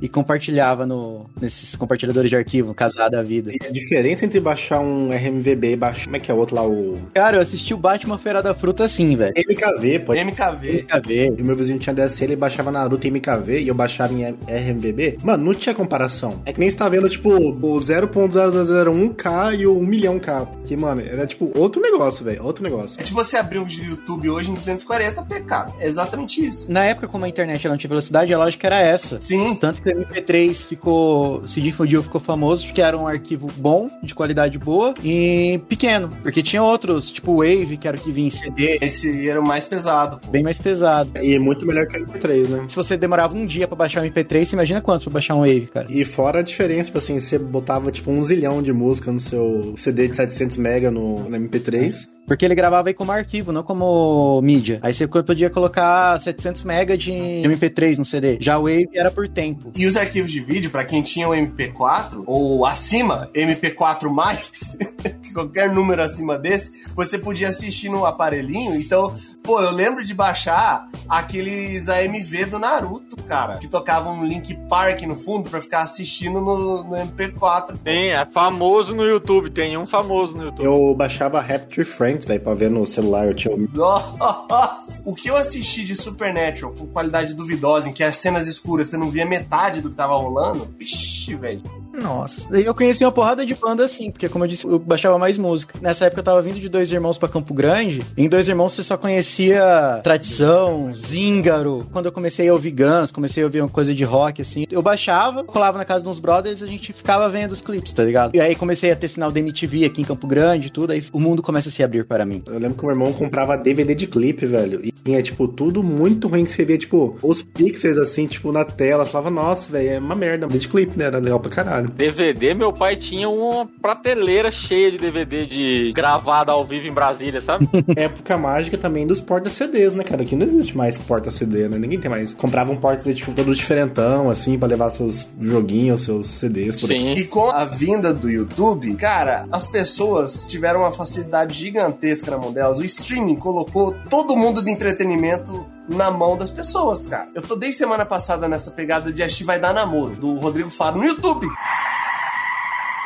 e 0.00 0.08
compartilhava 0.08 0.86
no, 0.86 1.26
nesses 1.40 1.74
compartilhadores 1.76 2.30
de 2.30 2.36
arquivo, 2.36 2.74
casado 2.74 3.12
da 3.12 3.22
vida. 3.22 3.52
E 3.52 3.58
a 3.66 3.70
diferença 3.70 4.24
entre 4.24 4.40
baixar 4.40 4.80
um 4.80 5.10
RMVB 5.10 5.72
e 5.72 5.76
baixar. 5.76 6.04
Como 6.04 6.16
é 6.16 6.20
que 6.20 6.30
é 6.30 6.34
o 6.34 6.36
outro 6.36 6.56
lá? 6.56 6.66
O. 6.66 6.96
Cara, 7.14 7.36
eu 7.36 7.40
assisti 7.40 7.74
o 7.74 7.76
Batman 7.76 8.18
Feira 8.18 8.42
da 8.42 8.54
Fruta 8.54 8.84
assim, 8.84 9.16
velho. 9.16 9.34
MKV, 9.36 9.98
pô. 10.00 10.12
MKV. 10.14 10.82
MKV. 10.82 11.34
E 11.38 11.42
o 11.42 11.44
meu 11.44 11.56
vizinho 11.56 11.78
tinha 11.78 11.94
DSL, 11.94 12.32
ele 12.32 12.36
baixava 12.36 12.70
Naruto 12.70 13.06
em 13.06 13.10
MKV 13.10 13.60
e 13.60 13.68
eu 13.68 13.74
baixava 13.74 14.12
em 14.12 14.24
RMVB. 14.24 15.18
Mano, 15.22 15.44
não 15.44 15.54
tinha 15.54 15.74
comparação. 15.74 16.42
É 16.44 16.52
que 16.52 16.60
nem 16.60 16.70
você 16.70 16.76
tá 16.76 16.88
vendo, 16.88 17.08
tipo, 17.08 17.30
o 17.30 17.80
0.0001K 17.80 19.58
e 19.58 19.66
o 19.66 19.78
1 19.78 19.86
milhão 19.86 20.18
K. 20.18 20.46
Que, 20.66 20.76
mano, 20.76 21.00
era 21.00 21.26
tipo 21.26 21.50
outro 21.58 21.80
negócio, 21.80 22.24
velho. 22.24 22.44
Outro 22.44 22.62
negócio. 22.62 23.00
É 23.00 23.02
tipo 23.02 23.16
você 23.16 23.36
abrir 23.36 23.58
um 23.58 23.64
vídeo 23.64 23.84
do 23.84 23.90
YouTube 23.90 24.30
hoje 24.30 24.50
em 24.50 24.54
240p, 24.54 25.44
cara. 25.44 25.72
É 25.80 25.86
exatamente 25.86 26.44
isso. 26.44 26.70
Na 26.70 26.84
época, 26.84 27.08
como 27.08 27.24
a 27.24 27.28
internet 27.28 27.66
não 27.68 27.76
tinha 27.76 27.88
velocidade, 27.88 28.32
a 28.32 28.38
lógica 28.38 28.66
era 28.66 28.78
essa. 28.78 29.20
Sim. 29.20 29.54
Tanto 29.56 29.82
que 29.82 29.87
o 29.92 30.04
MP3 30.04 30.66
ficou. 30.66 31.46
Se 31.46 31.60
difundiu, 31.60 32.02
ficou 32.02 32.20
famoso 32.20 32.66
porque 32.66 32.80
era 32.82 32.96
um 32.96 33.06
arquivo 33.06 33.48
bom, 33.56 33.88
de 34.02 34.14
qualidade 34.14 34.58
boa 34.58 34.94
e 35.04 35.60
pequeno. 35.68 36.08
Porque 36.22 36.42
tinha 36.42 36.62
outros, 36.62 37.10
tipo 37.10 37.32
o 37.32 37.36
Wave, 37.38 37.76
que 37.76 37.86
era 37.88 37.96
o 37.96 38.00
que 38.00 38.10
vinha 38.12 38.28
em 38.28 38.30
CD, 38.30 38.78
Esse 38.80 39.28
era 39.28 39.40
o 39.40 39.46
mais 39.46 39.66
pesado. 39.66 40.18
pô. 40.18 40.30
bem 40.30 40.42
mais 40.42 40.58
pesado. 40.58 41.10
E 41.20 41.34
é 41.34 41.38
muito 41.38 41.64
melhor 41.66 41.86
que 41.86 41.98
o 41.98 42.06
MP3, 42.06 42.48
né? 42.48 42.64
Se 42.68 42.76
você 42.76 42.96
demorava 42.96 43.34
um 43.36 43.46
dia 43.46 43.66
pra 43.66 43.76
baixar 43.76 44.02
um 44.02 44.06
MP3, 44.06 44.44
você 44.44 44.56
imagina 44.56 44.80
quantos 44.80 45.04
pra 45.04 45.12
baixar 45.14 45.34
um 45.34 45.40
Wave, 45.40 45.68
cara? 45.72 45.86
E 45.90 46.04
fora 46.04 46.40
a 46.40 46.42
diferença, 46.42 46.86
tipo 46.86 46.98
assim, 46.98 47.18
você 47.20 47.38
botava 47.38 47.90
tipo 47.90 48.10
um 48.10 48.22
zilhão 48.24 48.62
de 48.62 48.72
música 48.72 49.10
no 49.12 49.20
seu 49.20 49.74
CD 49.76 50.08
de 50.08 50.16
700 50.16 50.56
mega 50.56 50.90
no, 50.90 51.28
no 51.28 51.36
MP3. 51.38 52.06
Porque 52.28 52.44
ele 52.44 52.54
gravava 52.54 52.90
aí 52.90 52.94
como 52.94 53.10
arquivo, 53.10 53.50
não 53.50 53.62
como 53.62 54.40
mídia. 54.42 54.78
Aí 54.82 54.92
você 54.92 55.08
podia 55.08 55.48
colocar 55.48 56.20
700 56.20 56.62
MB 56.62 56.96
de 56.98 57.10
MP3 57.10 57.96
no 57.96 58.04
CD. 58.04 58.36
Já 58.38 58.58
o 58.58 58.62
Wave 58.62 58.90
era 58.94 59.10
por 59.10 59.26
tempo. 59.26 59.72
E 59.74 59.86
os 59.86 59.96
arquivos 59.96 60.30
de 60.30 60.40
vídeo, 60.40 60.70
pra 60.70 60.84
quem 60.84 61.02
tinha 61.02 61.26
o 61.26 61.32
MP4 61.32 62.22
ou 62.26 62.66
acima, 62.66 63.30
MP4 63.34 64.10
mais, 64.10 64.76
qualquer 65.38 65.70
número 65.72 66.02
acima 66.02 66.38
desse, 66.38 66.84
você 66.94 67.18
podia 67.18 67.48
assistir 67.48 67.88
no 67.88 68.04
aparelhinho. 68.04 68.74
Então, 68.74 69.14
pô, 69.42 69.60
eu 69.60 69.70
lembro 69.70 70.04
de 70.04 70.14
baixar 70.14 70.88
aqueles 71.08 71.88
AMV 71.88 72.46
do 72.46 72.58
Naruto, 72.58 73.16
cara, 73.24 73.58
que 73.58 73.68
tocavam 73.68 74.18
um 74.18 74.24
Link 74.24 74.54
Park 74.68 75.02
no 75.02 75.16
fundo 75.16 75.48
pra 75.48 75.60
ficar 75.60 75.82
assistindo 75.82 76.40
no, 76.40 76.82
no 76.82 76.96
MP4. 76.96 77.78
Tem, 77.82 78.10
é 78.10 78.26
famoso 78.26 78.94
no 78.94 79.04
YouTube, 79.04 79.50
tem 79.50 79.76
um 79.76 79.86
famoso 79.86 80.36
no 80.36 80.44
YouTube. 80.44 80.64
Eu 80.64 80.94
baixava 80.94 81.40
Rapture 81.40 81.84
Franks, 81.84 82.26
velho, 82.26 82.40
pra 82.40 82.54
ver 82.54 82.70
no 82.70 82.86
celular. 82.86 83.26
Eu 83.26 83.34
tinha 83.34 83.54
um 83.54 83.68
Nossa! 83.72 84.80
O 85.04 85.14
que 85.14 85.28
eu 85.28 85.36
assisti 85.36 85.84
de 85.84 85.94
Supernatural 85.94 86.74
com 86.74 86.86
qualidade 86.86 87.34
duvidosa, 87.34 87.88
em 87.88 87.92
que 87.92 88.02
as 88.02 88.16
cenas 88.16 88.48
escuras 88.48 88.88
você 88.88 88.96
não 88.96 89.10
via 89.10 89.24
metade 89.24 89.80
do 89.80 89.90
que 89.90 89.96
tava 89.96 90.16
rolando, 90.16 90.68
vixi, 90.78 91.34
velho. 91.34 91.62
Nossa. 92.00 92.48
Eu 92.56 92.74
conheci 92.74 93.04
uma 93.04 93.12
porrada 93.12 93.44
de 93.44 93.54
banda 93.54 93.84
assim, 93.84 94.10
porque 94.10 94.28
como 94.28 94.44
eu 94.44 94.48
disse, 94.48 94.66
eu 94.66 94.78
baixava 94.78 95.18
mais 95.18 95.38
música. 95.38 95.78
Nessa 95.80 96.06
época 96.06 96.20
eu 96.20 96.24
tava 96.24 96.42
vindo 96.42 96.58
de 96.58 96.68
Dois 96.68 96.90
Irmãos 96.92 97.18
pra 97.18 97.28
Campo 97.28 97.52
Grande. 97.54 98.02
Em 98.16 98.28
Dois 98.28 98.48
Irmãos 98.48 98.72
você 98.72 98.82
só 98.82 98.96
conhecia 98.96 100.00
Tradição, 100.02 100.92
Zíngaro. 100.92 101.86
Quando 101.92 102.06
eu 102.06 102.12
comecei 102.12 102.48
a 102.48 102.52
ouvir 102.52 102.72
Guns, 102.72 103.10
comecei 103.10 103.42
a 103.42 103.46
ouvir 103.46 103.60
uma 103.60 103.68
coisa 103.68 103.94
de 103.94 104.04
rock 104.04 104.42
assim, 104.42 104.66
eu 104.70 104.82
baixava, 104.82 105.44
colava 105.44 105.78
na 105.78 105.84
casa 105.84 106.02
de 106.02 106.08
uns 106.08 106.18
brothers 106.18 106.60
e 106.60 106.64
a 106.64 106.66
gente 106.66 106.92
ficava 106.92 107.28
vendo 107.28 107.52
os 107.52 107.60
clipes, 107.60 107.92
tá 107.92 108.04
ligado? 108.04 108.34
E 108.34 108.40
aí 108.40 108.54
comecei 108.54 108.90
a 108.90 108.96
ter 108.96 109.08
sinal 109.08 109.30
da 109.30 109.38
MTV 109.40 109.84
aqui 109.84 110.02
em 110.02 110.04
Campo 110.04 110.26
Grande 110.26 110.68
e 110.68 110.70
tudo, 110.70 110.92
aí 110.92 111.04
o 111.12 111.20
mundo 111.20 111.42
começa 111.42 111.68
a 111.68 111.72
se 111.72 111.82
abrir 111.82 112.04
para 112.04 112.24
mim. 112.24 112.42
Eu 112.46 112.58
lembro 112.58 112.76
que 112.76 112.82
o 112.82 112.86
meu 112.86 112.94
irmão 112.94 113.12
comprava 113.12 113.56
DVD 113.56 113.94
de 113.94 114.06
clipe, 114.06 114.46
velho. 114.46 114.80
E 114.84 114.92
tinha, 114.92 115.22
tipo, 115.22 115.48
tudo 115.48 115.82
muito 115.82 116.28
ruim 116.28 116.44
que 116.44 116.52
você 116.52 116.64
via, 116.64 116.78
tipo, 116.78 117.16
os 117.22 117.42
pixels 117.42 117.98
assim, 117.98 118.26
tipo, 118.26 118.52
na 118.52 118.64
tela. 118.64 119.04
Eu 119.04 119.06
falava, 119.06 119.30
nossa, 119.30 119.70
velho, 119.70 119.90
é 119.90 119.98
uma 119.98 120.14
merda. 120.14 120.46
DVD 120.46 120.58
de 120.58 120.68
clipe, 120.68 120.98
né? 120.98 121.06
Era 121.06 121.18
legal 121.18 121.40
pra 121.40 121.50
caralho. 121.50 121.87
DVD, 121.88 122.54
meu 122.54 122.72
pai 122.72 122.96
tinha 122.96 123.28
uma 123.28 123.66
prateleira 123.80 124.50
cheia 124.50 124.90
de 124.90 124.98
DVD 124.98 125.46
de 125.46 125.92
gravado 125.92 126.50
ao 126.50 126.64
vivo 126.64 126.86
em 126.86 126.92
Brasília, 126.92 127.40
sabe? 127.40 127.68
Época 127.96 128.36
mágica 128.36 128.78
também 128.78 129.06
dos 129.06 129.20
porta-CDs, 129.20 129.94
né, 129.94 130.04
cara? 130.04 130.22
Aqui 130.22 130.36
não 130.36 130.46
existe 130.46 130.76
mais 130.76 130.98
porta-CD, 130.98 131.68
né? 131.68 131.78
Ninguém 131.78 131.98
tem 131.98 132.10
mais. 132.10 132.34
Comprava 132.34 132.72
um 132.72 132.76
porta-CD 132.76 133.16
tipo, 133.16 133.32
todo 133.32 133.54
diferentão, 133.54 134.30
assim, 134.30 134.58
pra 134.58 134.68
levar 134.68 134.90
seus 134.90 135.26
joguinhos, 135.40 136.04
seus 136.04 136.28
CDs. 136.28 136.76
Por. 136.76 136.86
Sim. 136.86 137.12
E 137.12 137.24
com 137.24 137.48
a 137.48 137.64
vinda 137.64 138.12
do 138.12 138.30
YouTube, 138.30 138.94
cara, 138.94 139.46
as 139.50 139.66
pessoas 139.66 140.46
tiveram 140.46 140.80
uma 140.80 140.92
facilidade 140.92 141.58
gigantesca 141.58 142.30
na 142.30 142.38
mão 142.38 142.52
delas. 142.52 142.78
O 142.78 142.84
streaming 142.84 143.36
colocou 143.36 143.94
todo 144.08 144.36
mundo 144.36 144.62
de 144.62 144.70
entretenimento 144.70 145.66
na 145.88 146.10
mão 146.10 146.36
das 146.36 146.50
pessoas, 146.50 147.06
cara. 147.06 147.28
Eu 147.34 147.42
tô 147.42 147.56
desde 147.56 147.78
semana 147.78 148.04
passada 148.04 148.46
nessa 148.46 148.70
pegada 148.70 149.12
de 149.12 149.22
Ashi 149.22 149.44
vai 149.44 149.58
dar 149.58 149.72
namoro, 149.72 150.14
do 150.14 150.34
Rodrigo 150.36 150.70
Faro 150.70 150.98
no 150.98 151.04
YouTube. 151.04 151.48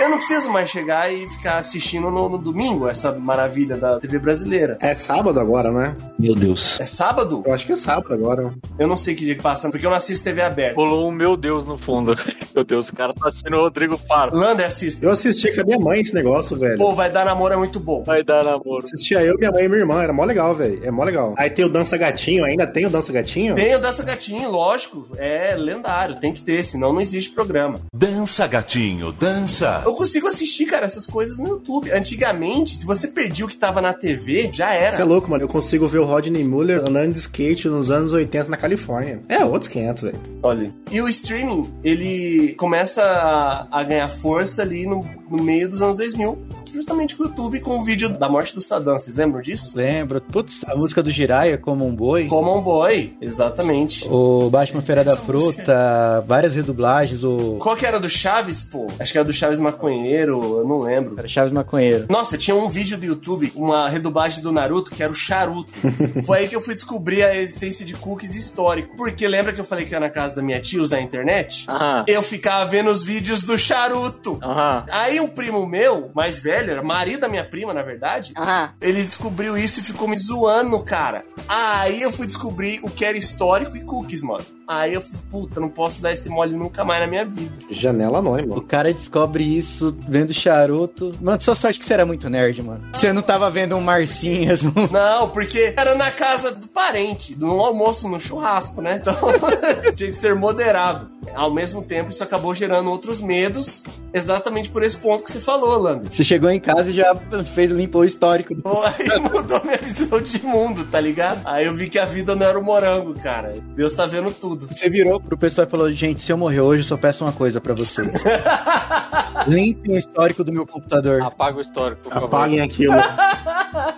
Eu 0.00 0.08
não 0.08 0.18
preciso 0.18 0.50
mais 0.50 0.68
chegar 0.68 1.12
e 1.12 1.28
ficar 1.28 1.56
assistindo 1.58 2.10
no, 2.10 2.28
no 2.28 2.38
domingo 2.38 2.88
essa 2.88 3.12
maravilha 3.12 3.76
da 3.76 3.98
TV 3.98 4.18
brasileira. 4.18 4.76
É 4.80 4.94
sábado 4.94 5.38
agora, 5.38 5.70
né? 5.70 5.96
Meu 6.18 6.34
Deus. 6.34 6.80
É 6.80 6.86
sábado? 6.86 7.42
Eu 7.46 7.54
acho 7.54 7.66
que 7.66 7.72
é 7.72 7.76
sábado 7.76 8.12
agora. 8.12 8.52
Eu 8.78 8.88
não 8.88 8.96
sei 8.96 9.14
que 9.14 9.24
dia 9.24 9.34
que 9.34 9.42
passa, 9.42 9.70
porque 9.70 9.86
eu 9.86 9.90
não 9.90 9.96
assisto 9.96 10.24
TV 10.24 10.42
aberta. 10.42 10.76
Rolou 10.76 11.08
um 11.08 11.12
meu 11.12 11.36
Deus 11.36 11.66
no 11.66 11.76
fundo. 11.76 12.14
Meu 12.54 12.64
Deus, 12.64 12.90
o 12.90 12.94
cara 12.94 13.14
tá 13.14 13.28
assistindo 13.28 13.56
o 13.56 13.60
Rodrigo 13.60 13.96
Faro. 13.96 14.36
Lander 14.36 14.66
assiste. 14.66 15.02
Eu 15.02 15.10
assisti 15.10 15.50
com 15.54 15.62
a 15.62 15.64
minha 15.64 15.78
mãe 15.78 16.00
esse 16.00 16.14
negócio, 16.14 16.54
velho. 16.54 16.76
Pô, 16.76 16.92
vai 16.92 17.10
dar 17.10 17.24
namoro 17.24 17.54
é 17.54 17.56
muito 17.56 17.80
bom. 17.80 18.02
Vai 18.02 18.22
dar 18.22 18.44
namoro. 18.44 18.84
Assistia 18.84 19.22
eu, 19.22 19.36
minha 19.38 19.50
mãe 19.50 19.64
e 19.64 19.68
minha 19.68 19.80
irmã, 19.80 20.02
era 20.02 20.12
mó 20.12 20.22
legal, 20.22 20.54
velho. 20.54 20.78
É 20.84 20.90
mó 20.90 21.02
legal. 21.02 21.34
Aí 21.38 21.48
tem 21.48 21.64
o 21.64 21.68
Dança 21.70 21.96
Gatinho, 21.96 22.44
ainda 22.44 22.66
tem 22.66 22.84
o 22.84 22.90
Dança 22.90 23.10
Gatinho? 23.10 23.54
Tem 23.54 23.74
o 23.74 23.78
Dança 23.78 24.02
Gatinho, 24.02 24.50
lógico. 24.50 25.08
É 25.16 25.54
lendário, 25.56 26.16
tem 26.16 26.32
que 26.32 26.42
ter, 26.42 26.62
senão 26.62 26.92
não 26.92 27.00
existe 27.00 27.32
programa. 27.32 27.78
Dança, 27.94 28.46
gatinho, 28.46 29.12
dança. 29.12 29.81
Eu 29.84 29.94
consigo 29.94 30.26
assistir, 30.26 30.66
cara, 30.66 30.86
essas 30.86 31.06
coisas 31.06 31.38
no 31.38 31.48
YouTube. 31.48 31.90
Antigamente, 31.90 32.76
se 32.76 32.86
você 32.86 33.08
perdia 33.08 33.44
o 33.44 33.48
que 33.48 33.56
tava 33.56 33.80
na 33.80 33.92
TV, 33.92 34.50
já 34.52 34.72
era. 34.72 34.96
Você 34.96 35.02
é 35.02 35.04
louco, 35.04 35.30
mano. 35.30 35.44
Eu 35.44 35.48
consigo 35.48 35.86
ver 35.88 35.98
o 35.98 36.04
Rodney 36.04 36.44
Muller 36.44 36.78
andando 36.78 37.12
de 37.12 37.20
skate 37.20 37.68
nos 37.68 37.90
anos 37.90 38.12
80 38.12 38.48
na 38.48 38.56
Califórnia. 38.56 39.22
É, 39.28 39.44
outros 39.44 39.68
500, 39.68 40.02
velho. 40.02 40.20
Olha. 40.42 40.72
E 40.90 41.00
o 41.00 41.08
streaming, 41.08 41.72
ele 41.82 42.54
começa 42.54 43.02
a, 43.02 43.80
a 43.80 43.82
ganhar 43.82 44.08
força 44.08 44.62
ali 44.62 44.86
no, 44.86 45.04
no 45.28 45.42
meio 45.42 45.68
dos 45.68 45.82
anos 45.82 45.98
2000, 45.98 46.38
justamente 46.72 47.16
com 47.16 47.24
o 47.24 47.26
YouTube, 47.26 47.60
com 47.60 47.78
o 47.78 47.84
vídeo 47.84 48.08
da 48.08 48.28
morte 48.28 48.54
do 48.54 48.60
Saddam. 48.60 48.98
Vocês 48.98 49.16
lembram 49.16 49.40
disso? 49.40 49.76
Lembro. 49.76 50.20
Putz, 50.20 50.60
a 50.66 50.74
música 50.74 51.02
do 51.02 51.10
Jiraiya, 51.10 51.58
Como 51.58 51.86
um 51.86 51.94
Boi. 51.94 52.26
Common 52.26 52.60
Boy, 52.62 53.16
exatamente. 53.20 54.06
O 54.08 54.48
Batman 54.50 54.80
Feira 54.80 55.04
da 55.04 55.16
Fruta, 55.16 56.24
várias 56.26 56.54
redublagens, 56.54 57.24
o 57.24 57.56
Qual 57.60 57.76
que 57.76 57.84
era 57.86 57.98
do 58.00 58.08
Chaves, 58.08 58.62
pô? 58.62 58.86
Acho 58.98 59.12
que 59.12 59.18
era 59.18 59.24
do 59.24 59.32
Chaves 59.32 59.58
Maconheiro, 59.58 60.40
eu 60.58 60.66
não 60.66 60.80
lembro. 60.80 61.14
Era 61.18 61.28
Chaves 61.28 61.52
Maconheiro. 61.52 62.06
Nossa, 62.08 62.38
tinha 62.38 62.54
um 62.54 62.68
vídeo 62.68 62.96
do 62.98 63.04
YouTube, 63.04 63.52
uma 63.54 63.88
redublagem 63.88 64.42
do 64.42 64.52
Naruto, 64.52 64.90
que 64.90 65.02
era 65.02 65.12
o 65.12 65.14
Charuto. 65.14 65.72
Foi 66.24 66.38
aí 66.38 66.48
que 66.48 66.56
eu 66.56 66.60
fui 66.62 66.74
descobrir 66.74 67.22
a 67.22 67.36
existência 67.36 67.84
de 67.84 67.94
cookies 67.94 68.34
histórico. 68.34 68.96
Porque 68.96 69.26
lembra 69.26 69.52
que 69.52 69.60
eu 69.60 69.64
falei 69.64 69.84
que 69.86 69.92
ia 69.92 70.00
na 70.00 70.10
casa 70.10 70.36
da 70.36 70.42
minha 70.42 70.60
tia 70.60 70.80
usar 70.80 70.96
a 70.98 71.02
internet? 71.02 71.66
Aham. 71.68 72.04
Eu 72.06 72.22
ficava 72.22 72.70
vendo 72.70 72.90
os 72.90 73.02
vídeos 73.02 73.42
do 73.42 73.58
Charuto. 73.58 74.38
Aham. 74.42 74.84
Aí 74.90 75.20
um 75.20 75.28
primo 75.28 75.66
meu, 75.66 76.10
mais 76.14 76.38
velho, 76.38 76.61
era 76.70 76.82
marido 76.82 77.20
da 77.20 77.28
minha 77.28 77.44
prima, 77.44 77.72
na 77.74 77.82
verdade, 77.82 78.32
ele 78.80 79.02
descobriu 79.02 79.56
isso 79.58 79.80
e 79.80 79.82
ficou 79.82 80.06
me 80.06 80.16
zoando, 80.16 80.78
cara. 80.80 81.24
Aí 81.48 82.02
eu 82.02 82.12
fui 82.12 82.26
descobrir 82.26 82.80
o 82.82 82.90
que 82.90 83.04
era 83.04 83.16
histórico 83.16 83.76
e 83.76 83.80
cookies, 83.84 84.22
mano. 84.22 84.44
Aí 84.74 84.94
eu 84.94 85.00
fui, 85.02 85.18
puta, 85.30 85.60
não 85.60 85.68
posso 85.68 86.00
dar 86.00 86.12
esse 86.12 86.28
mole 86.28 86.54
nunca 86.56 86.84
mais 86.84 87.00
na 87.00 87.06
minha 87.06 87.24
vida. 87.24 87.52
Janela 87.70 88.18
anônima. 88.18 88.56
O 88.56 88.62
cara 88.62 88.92
descobre 88.92 89.44
isso 89.44 89.94
vendo 90.08 90.32
charuto. 90.32 91.12
Mano, 91.20 91.40
só 91.40 91.54
sorte 91.54 91.78
que 91.78 91.84
você 91.84 91.94
era 91.94 92.06
muito 92.06 92.28
nerd, 92.30 92.62
mano. 92.62 92.82
Você 92.92 93.12
não 93.12 93.22
tava 93.22 93.50
vendo 93.50 93.76
um 93.76 93.80
Marcinhas, 93.80 94.64
um... 94.64 94.72
Não, 94.90 95.28
porque 95.28 95.74
era 95.76 95.94
na 95.94 96.10
casa 96.10 96.52
do 96.52 96.68
parente, 96.68 97.38
no 97.38 97.60
almoço, 97.60 98.08
no 98.08 98.18
churrasco, 98.20 98.80
né? 98.80 98.96
Então 99.00 99.14
tinha 99.94 100.10
que 100.10 100.16
ser 100.16 100.34
moderado. 100.34 101.10
Ao 101.34 101.52
mesmo 101.52 101.82
tempo, 101.82 102.10
isso 102.10 102.22
acabou 102.22 102.54
gerando 102.54 102.90
outros 102.90 103.20
medos, 103.20 103.82
exatamente 104.12 104.68
por 104.68 104.82
esse 104.82 104.96
ponto 104.96 105.22
que 105.24 105.30
você 105.30 105.38
falou, 105.40 105.78
Lando. 105.78 106.08
Você 106.12 106.24
chegou 106.24 106.50
em 106.50 106.58
casa 106.60 106.90
e 106.90 106.94
já 106.94 107.14
fez 107.54 107.70
limpou 107.70 108.02
o 108.02 108.04
histórico. 108.04 108.54
do- 108.54 108.62
Aí 108.82 109.18
mudou 109.20 109.62
minha 109.64 109.76
visão 109.78 110.20
de 110.20 110.44
mundo, 110.44 110.84
tá 110.90 111.00
ligado? 111.00 111.40
Aí 111.44 111.66
eu 111.66 111.74
vi 111.74 111.88
que 111.88 111.98
a 111.98 112.04
vida 112.04 112.34
não 112.34 112.46
era 112.46 112.58
o 112.58 112.62
morango, 112.62 113.14
cara. 113.14 113.54
Deus 113.74 113.92
tá 113.92 114.04
vendo 114.04 114.30
tudo. 114.32 114.61
Você 114.68 114.88
virou 114.90 115.20
pro 115.20 115.36
pessoal 115.36 115.66
e 115.66 115.70
falou: 115.70 115.90
Gente, 115.92 116.22
se 116.22 116.32
eu 116.32 116.36
morrer 116.36 116.60
hoje, 116.60 116.80
eu 116.82 116.86
só 116.86 116.96
peço 116.96 117.24
uma 117.24 117.32
coisa 117.32 117.60
pra 117.60 117.74
vocês. 117.74 118.08
Limpe 119.48 119.90
o 119.90 119.98
histórico 119.98 120.44
do 120.44 120.52
meu 120.52 120.66
computador. 120.66 121.20
Apaga 121.22 121.58
o 121.58 121.60
histórico, 121.60 122.02
por 122.02 122.12
favor. 122.12 122.26
Apaguem 122.26 122.60
aquilo. 122.60 122.94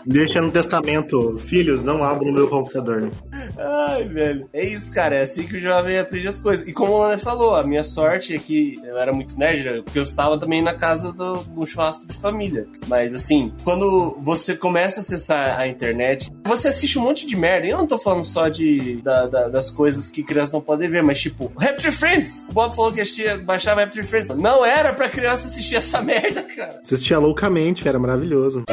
Deixa 0.06 0.40
no 0.40 0.50
testamento. 0.50 1.38
Filhos, 1.46 1.82
não 1.82 2.02
abram 2.02 2.30
o 2.30 2.32
meu 2.34 2.48
computador. 2.48 3.10
Ai, 3.58 4.04
velho. 4.08 4.48
É 4.52 4.64
isso, 4.64 4.92
cara. 4.92 5.16
É 5.16 5.22
assim 5.22 5.42
que 5.46 5.56
o 5.56 5.60
jovem 5.60 5.98
aprende 5.98 6.28
as 6.28 6.38
coisas. 6.38 6.66
E 6.66 6.72
como 6.72 6.92
o 6.92 6.98
Lana 7.00 7.18
falou, 7.18 7.54
a 7.56 7.62
minha 7.62 7.84
sorte 7.84 8.34
é 8.34 8.38
que 8.38 8.74
eu 8.84 8.96
era 8.96 9.12
muito 9.12 9.38
nerd, 9.38 9.82
porque 9.82 9.98
eu 9.98 10.02
estava 10.04 10.38
também 10.38 10.62
na 10.62 10.74
casa 10.74 11.12
do, 11.12 11.34
do 11.44 11.66
churrasco 11.66 12.06
de 12.06 12.16
família. 12.16 12.66
Mas 12.86 13.14
assim, 13.14 13.52
quando 13.64 14.16
você 14.22 14.56
começa 14.56 15.00
a 15.00 15.02
acessar 15.02 15.58
a 15.58 15.66
internet, 15.68 16.30
você 16.46 16.68
assiste 16.68 16.98
um 16.98 17.02
monte 17.02 17.26
de 17.26 17.36
merda. 17.36 17.66
E 17.66 17.70
eu 17.70 17.78
não 17.78 17.86
tô 17.86 17.98
falando 17.98 18.24
só 18.24 18.48
de, 18.48 19.02
da- 19.02 19.26
da- 19.26 19.48
das 19.48 19.68
coisas 19.68 20.08
que 20.10 20.22
crianças 20.44 20.52
não 20.52 20.60
podem 20.60 20.88
ver, 20.88 21.02
mas 21.02 21.20
tipo, 21.20 21.52
Rapture 21.56 21.92
Friends! 21.92 22.44
O 22.50 22.52
Bob 22.52 22.74
falou 22.74 22.92
que 22.92 23.00
assistia, 23.00 23.38
baixava 23.38 23.80
Rapture 23.80 24.06
Friends. 24.06 24.30
Não 24.36 24.64
era 24.64 24.92
pra 24.92 25.08
criança 25.08 25.46
assistir 25.46 25.76
essa 25.76 26.00
merda, 26.00 26.42
cara. 26.42 26.80
Assistia 26.82 27.18
loucamente, 27.18 27.86
era 27.88 27.98
maravilhoso. 27.98 28.64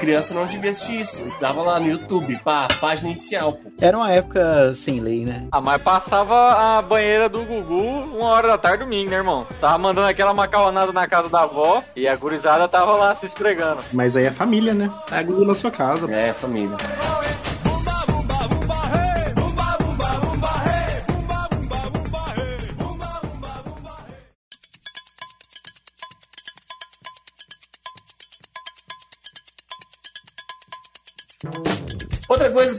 Criança 0.00 0.32
não 0.32 0.46
devia 0.46 0.70
assistir 0.70 0.98
isso. 0.98 1.22
Tava 1.38 1.62
lá 1.62 1.78
no 1.78 1.88
YouTube, 1.88 2.40
pá, 2.42 2.66
página 2.80 3.08
inicial, 3.08 3.52
pô. 3.52 3.70
Era 3.78 3.98
uma 3.98 4.10
época 4.10 4.74
sem 4.74 4.98
lei, 4.98 5.26
né? 5.26 5.46
Ah, 5.52 5.60
mas 5.60 5.82
passava 5.82 6.78
a 6.78 6.80
banheira 6.80 7.28
do 7.28 7.44
Gugu 7.44 7.82
uma 8.16 8.30
hora 8.30 8.48
da 8.48 8.56
tarde 8.56 8.82
domingo, 8.82 9.10
né, 9.10 9.16
irmão? 9.18 9.46
Tava 9.60 9.76
mandando 9.76 10.08
aquela 10.08 10.32
macarronada 10.32 10.90
na 10.90 11.06
casa 11.06 11.28
da 11.28 11.42
avó 11.42 11.84
e 11.94 12.08
a 12.08 12.16
gurizada 12.16 12.66
tava 12.66 12.94
lá 12.94 13.12
se 13.12 13.26
esfregando. 13.26 13.82
Mas 13.92 14.16
aí 14.16 14.24
é 14.24 14.30
família, 14.30 14.72
né? 14.72 14.90
É 15.10 15.18
a 15.18 15.22
Gugu 15.22 15.44
na 15.44 15.54
sua 15.54 15.70
casa. 15.70 16.10
É, 16.10 16.32
família. 16.32 16.76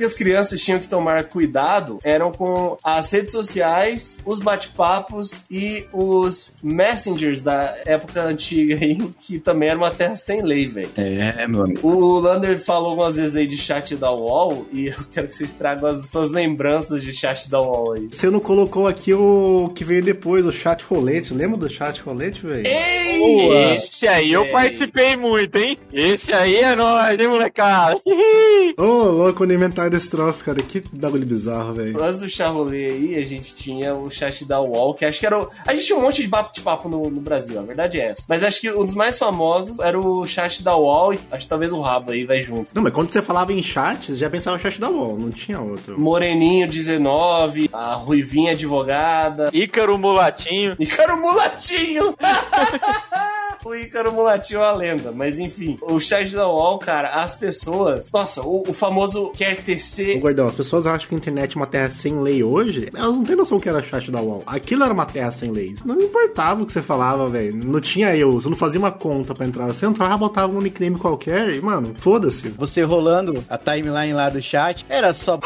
Que 0.01 0.05
as 0.05 0.13
crianças 0.15 0.59
tinham 0.59 0.79
que 0.79 0.87
tomar 0.87 1.25
cuidado 1.25 1.99
eram 2.03 2.31
com 2.31 2.75
as 2.83 3.11
redes 3.11 3.31
sociais, 3.31 4.17
os 4.25 4.39
bate-papos 4.39 5.43
e 5.49 5.85
os 5.93 6.55
messengers 6.63 7.43
da 7.43 7.77
época 7.85 8.23
antiga 8.23 8.77
aí, 8.81 8.97
que 9.21 9.37
também 9.37 9.69
era 9.69 9.77
uma 9.77 9.91
terra 9.91 10.15
sem 10.15 10.41
lei, 10.41 10.67
velho. 10.67 10.89
É, 10.97 11.45
meu 11.47 11.63
amigo. 11.63 11.87
O 11.87 12.19
Lander 12.19 12.59
falou 12.63 12.89
algumas 12.89 13.15
vezes 13.15 13.35
aí 13.35 13.45
de 13.45 13.57
chat 13.57 13.95
da 13.95 14.11
UOL 14.11 14.65
e 14.73 14.87
eu 14.89 14.95
quero 15.11 15.27
que 15.27 15.35
vocês 15.35 15.53
tragam 15.53 15.87
as 15.87 16.09
suas 16.09 16.31
lembranças 16.31 17.03
de 17.03 17.13
chat 17.13 17.47
da 17.47 17.61
UOL 17.61 17.93
aí. 17.93 18.09
Você 18.11 18.27
não 18.31 18.39
colocou 18.39 18.87
aqui 18.87 19.13
o 19.13 19.71
que 19.75 19.83
veio 19.83 20.03
depois, 20.03 20.43
o 20.43 20.51
chat 20.51 20.83
rolete. 20.83 21.31
Lembra 21.31 21.57
do 21.57 21.69
chat 21.69 22.01
rolete, 22.01 22.43
velho? 22.43 22.65
Esse 22.65 24.07
aí 24.07 24.31
eu 24.33 24.49
participei 24.49 25.15
muito, 25.15 25.55
hein? 25.57 25.77
Esse 25.93 26.33
aí 26.33 26.55
é 26.55 26.75
nóis, 26.75 27.19
hein, 27.19 27.27
molecada? 27.27 28.01
Ô, 28.77 29.03
louco, 29.11 29.45
no 29.45 29.53
inventário 29.53 29.90
desse 29.91 30.09
troço, 30.09 30.43
cara. 30.43 30.61
Que 30.61 30.83
bagulho 30.91 31.25
bizarro, 31.25 31.73
velho. 31.73 32.01
Antes 32.01 32.19
do 32.19 32.29
charolê 32.29 32.87
aí, 32.87 33.15
a 33.15 33.23
gente 33.23 33.53
tinha 33.53 33.93
o 33.93 34.09
chat 34.09 34.45
da 34.45 34.59
UOL, 34.59 34.93
que 34.93 35.05
acho 35.05 35.19
que 35.19 35.25
era 35.25 35.39
o... 35.39 35.49
A 35.65 35.73
gente 35.73 35.85
tinha 35.85 35.97
um 35.97 36.01
monte 36.01 36.21
de 36.21 36.27
bate-papo 36.27 36.89
no, 36.89 37.09
no 37.09 37.21
Brasil, 37.21 37.59
a 37.59 37.63
verdade 37.63 37.99
é 37.99 38.09
essa. 38.09 38.23
Mas 38.27 38.43
acho 38.43 38.61
que 38.61 38.71
um 38.71 38.85
dos 38.85 38.95
mais 38.95 39.17
famosos 39.17 39.77
era 39.79 39.99
o 39.99 40.25
chat 40.25 40.63
da 40.63 40.75
UOL 40.75 41.13
e 41.13 41.19
acho 41.31 41.43
que 41.45 41.49
talvez 41.49 41.71
o 41.71 41.81
Rabo 41.81 42.11
aí 42.11 42.25
vai 42.25 42.39
junto. 42.39 42.73
Não, 42.73 42.81
mas 42.81 42.93
quando 42.93 43.11
você 43.11 43.21
falava 43.21 43.53
em 43.53 43.61
chat, 43.61 44.07
você 44.07 44.15
já 44.15 44.29
pensava 44.29 44.57
no 44.57 44.63
chat 44.63 44.79
da 44.79 44.89
UOL, 44.89 45.17
não 45.17 45.29
tinha 45.29 45.59
outro. 45.59 45.99
Moreninho 45.99 46.67
19, 46.67 47.69
a 47.71 47.93
Ruivinha 47.95 48.51
advogada, 48.51 49.49
Ícaro 49.53 49.97
Mulatinho. 49.97 50.75
Ícaro 50.79 51.17
Mulatinho! 51.17 52.15
o 53.63 53.75
Ícaro 53.75 54.11
Mulatinho 54.11 54.59
é 54.59 54.63
uma 54.63 54.71
lenda, 54.71 55.11
mas 55.11 55.39
enfim. 55.39 55.77
O 55.81 55.99
chat 55.99 56.31
da 56.31 56.47
UOL, 56.47 56.79
cara, 56.79 57.21
as 57.21 57.35
pessoas. 57.35 58.09
Nossa, 58.11 58.41
o, 58.41 58.63
o 58.67 58.73
famoso 58.73 59.31
quer 59.31 59.57
Ô, 59.81 59.83
tecer. 59.83 60.19
Gordão, 60.19 60.47
as 60.47 60.55
pessoas 60.55 60.85
acham 60.85 61.09
que 61.09 61.15
a 61.15 61.17
internet 61.17 61.53
é 61.53 61.59
uma 61.59 61.65
terra 61.65 61.89
sem 61.89 62.21
lei 62.21 62.43
hoje, 62.43 62.89
elas 62.93 63.15
não 63.15 63.23
têm 63.23 63.35
noção 63.35 63.59
que 63.59 63.67
era 63.67 63.81
chat 63.81 64.11
da 64.11 64.21
UOL. 64.21 64.43
Aquilo 64.45 64.83
era 64.83 64.93
uma 64.93 65.05
terra 65.05 65.31
sem 65.31 65.51
leis. 65.51 65.83
Não 65.83 65.99
importava 65.99 66.61
o 66.61 66.65
que 66.65 66.71
você 66.71 66.81
falava, 66.81 67.27
velho. 67.27 67.55
Não 67.55 67.81
tinha 67.81 68.15
eu, 68.15 68.31
você 68.31 68.47
não 68.47 68.55
fazia 68.55 68.79
uma 68.79 68.91
conta 68.91 69.33
pra 69.33 69.45
entrar. 69.45 69.67
Você 69.67 69.85
entrava, 69.85 70.17
botava 70.17 70.53
um 70.53 70.61
nickname 70.61 70.97
qualquer 70.97 71.49
e, 71.53 71.61
mano, 71.61 71.93
foda-se. 71.97 72.49
Você 72.49 72.83
rolando 72.83 73.43
a 73.49 73.57
timeline 73.57 74.13
lá 74.13 74.29
do 74.29 74.41
chat, 74.41 74.85
era 74.87 75.13
só. 75.13 75.39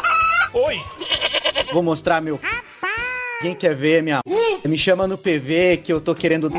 Oi! 0.54 0.82
Vou 1.74 1.82
mostrar 1.82 2.22
meu. 2.22 2.40
Quem 3.42 3.56
quer 3.56 3.76
ver 3.76 4.04
minha. 4.04 4.20
Me 4.66 4.78
chama 4.78 5.08
no 5.08 5.18
PV 5.18 5.78
que 5.84 5.94
eu 5.94 6.02
tô 6.02 6.16
querendo. 6.16 6.52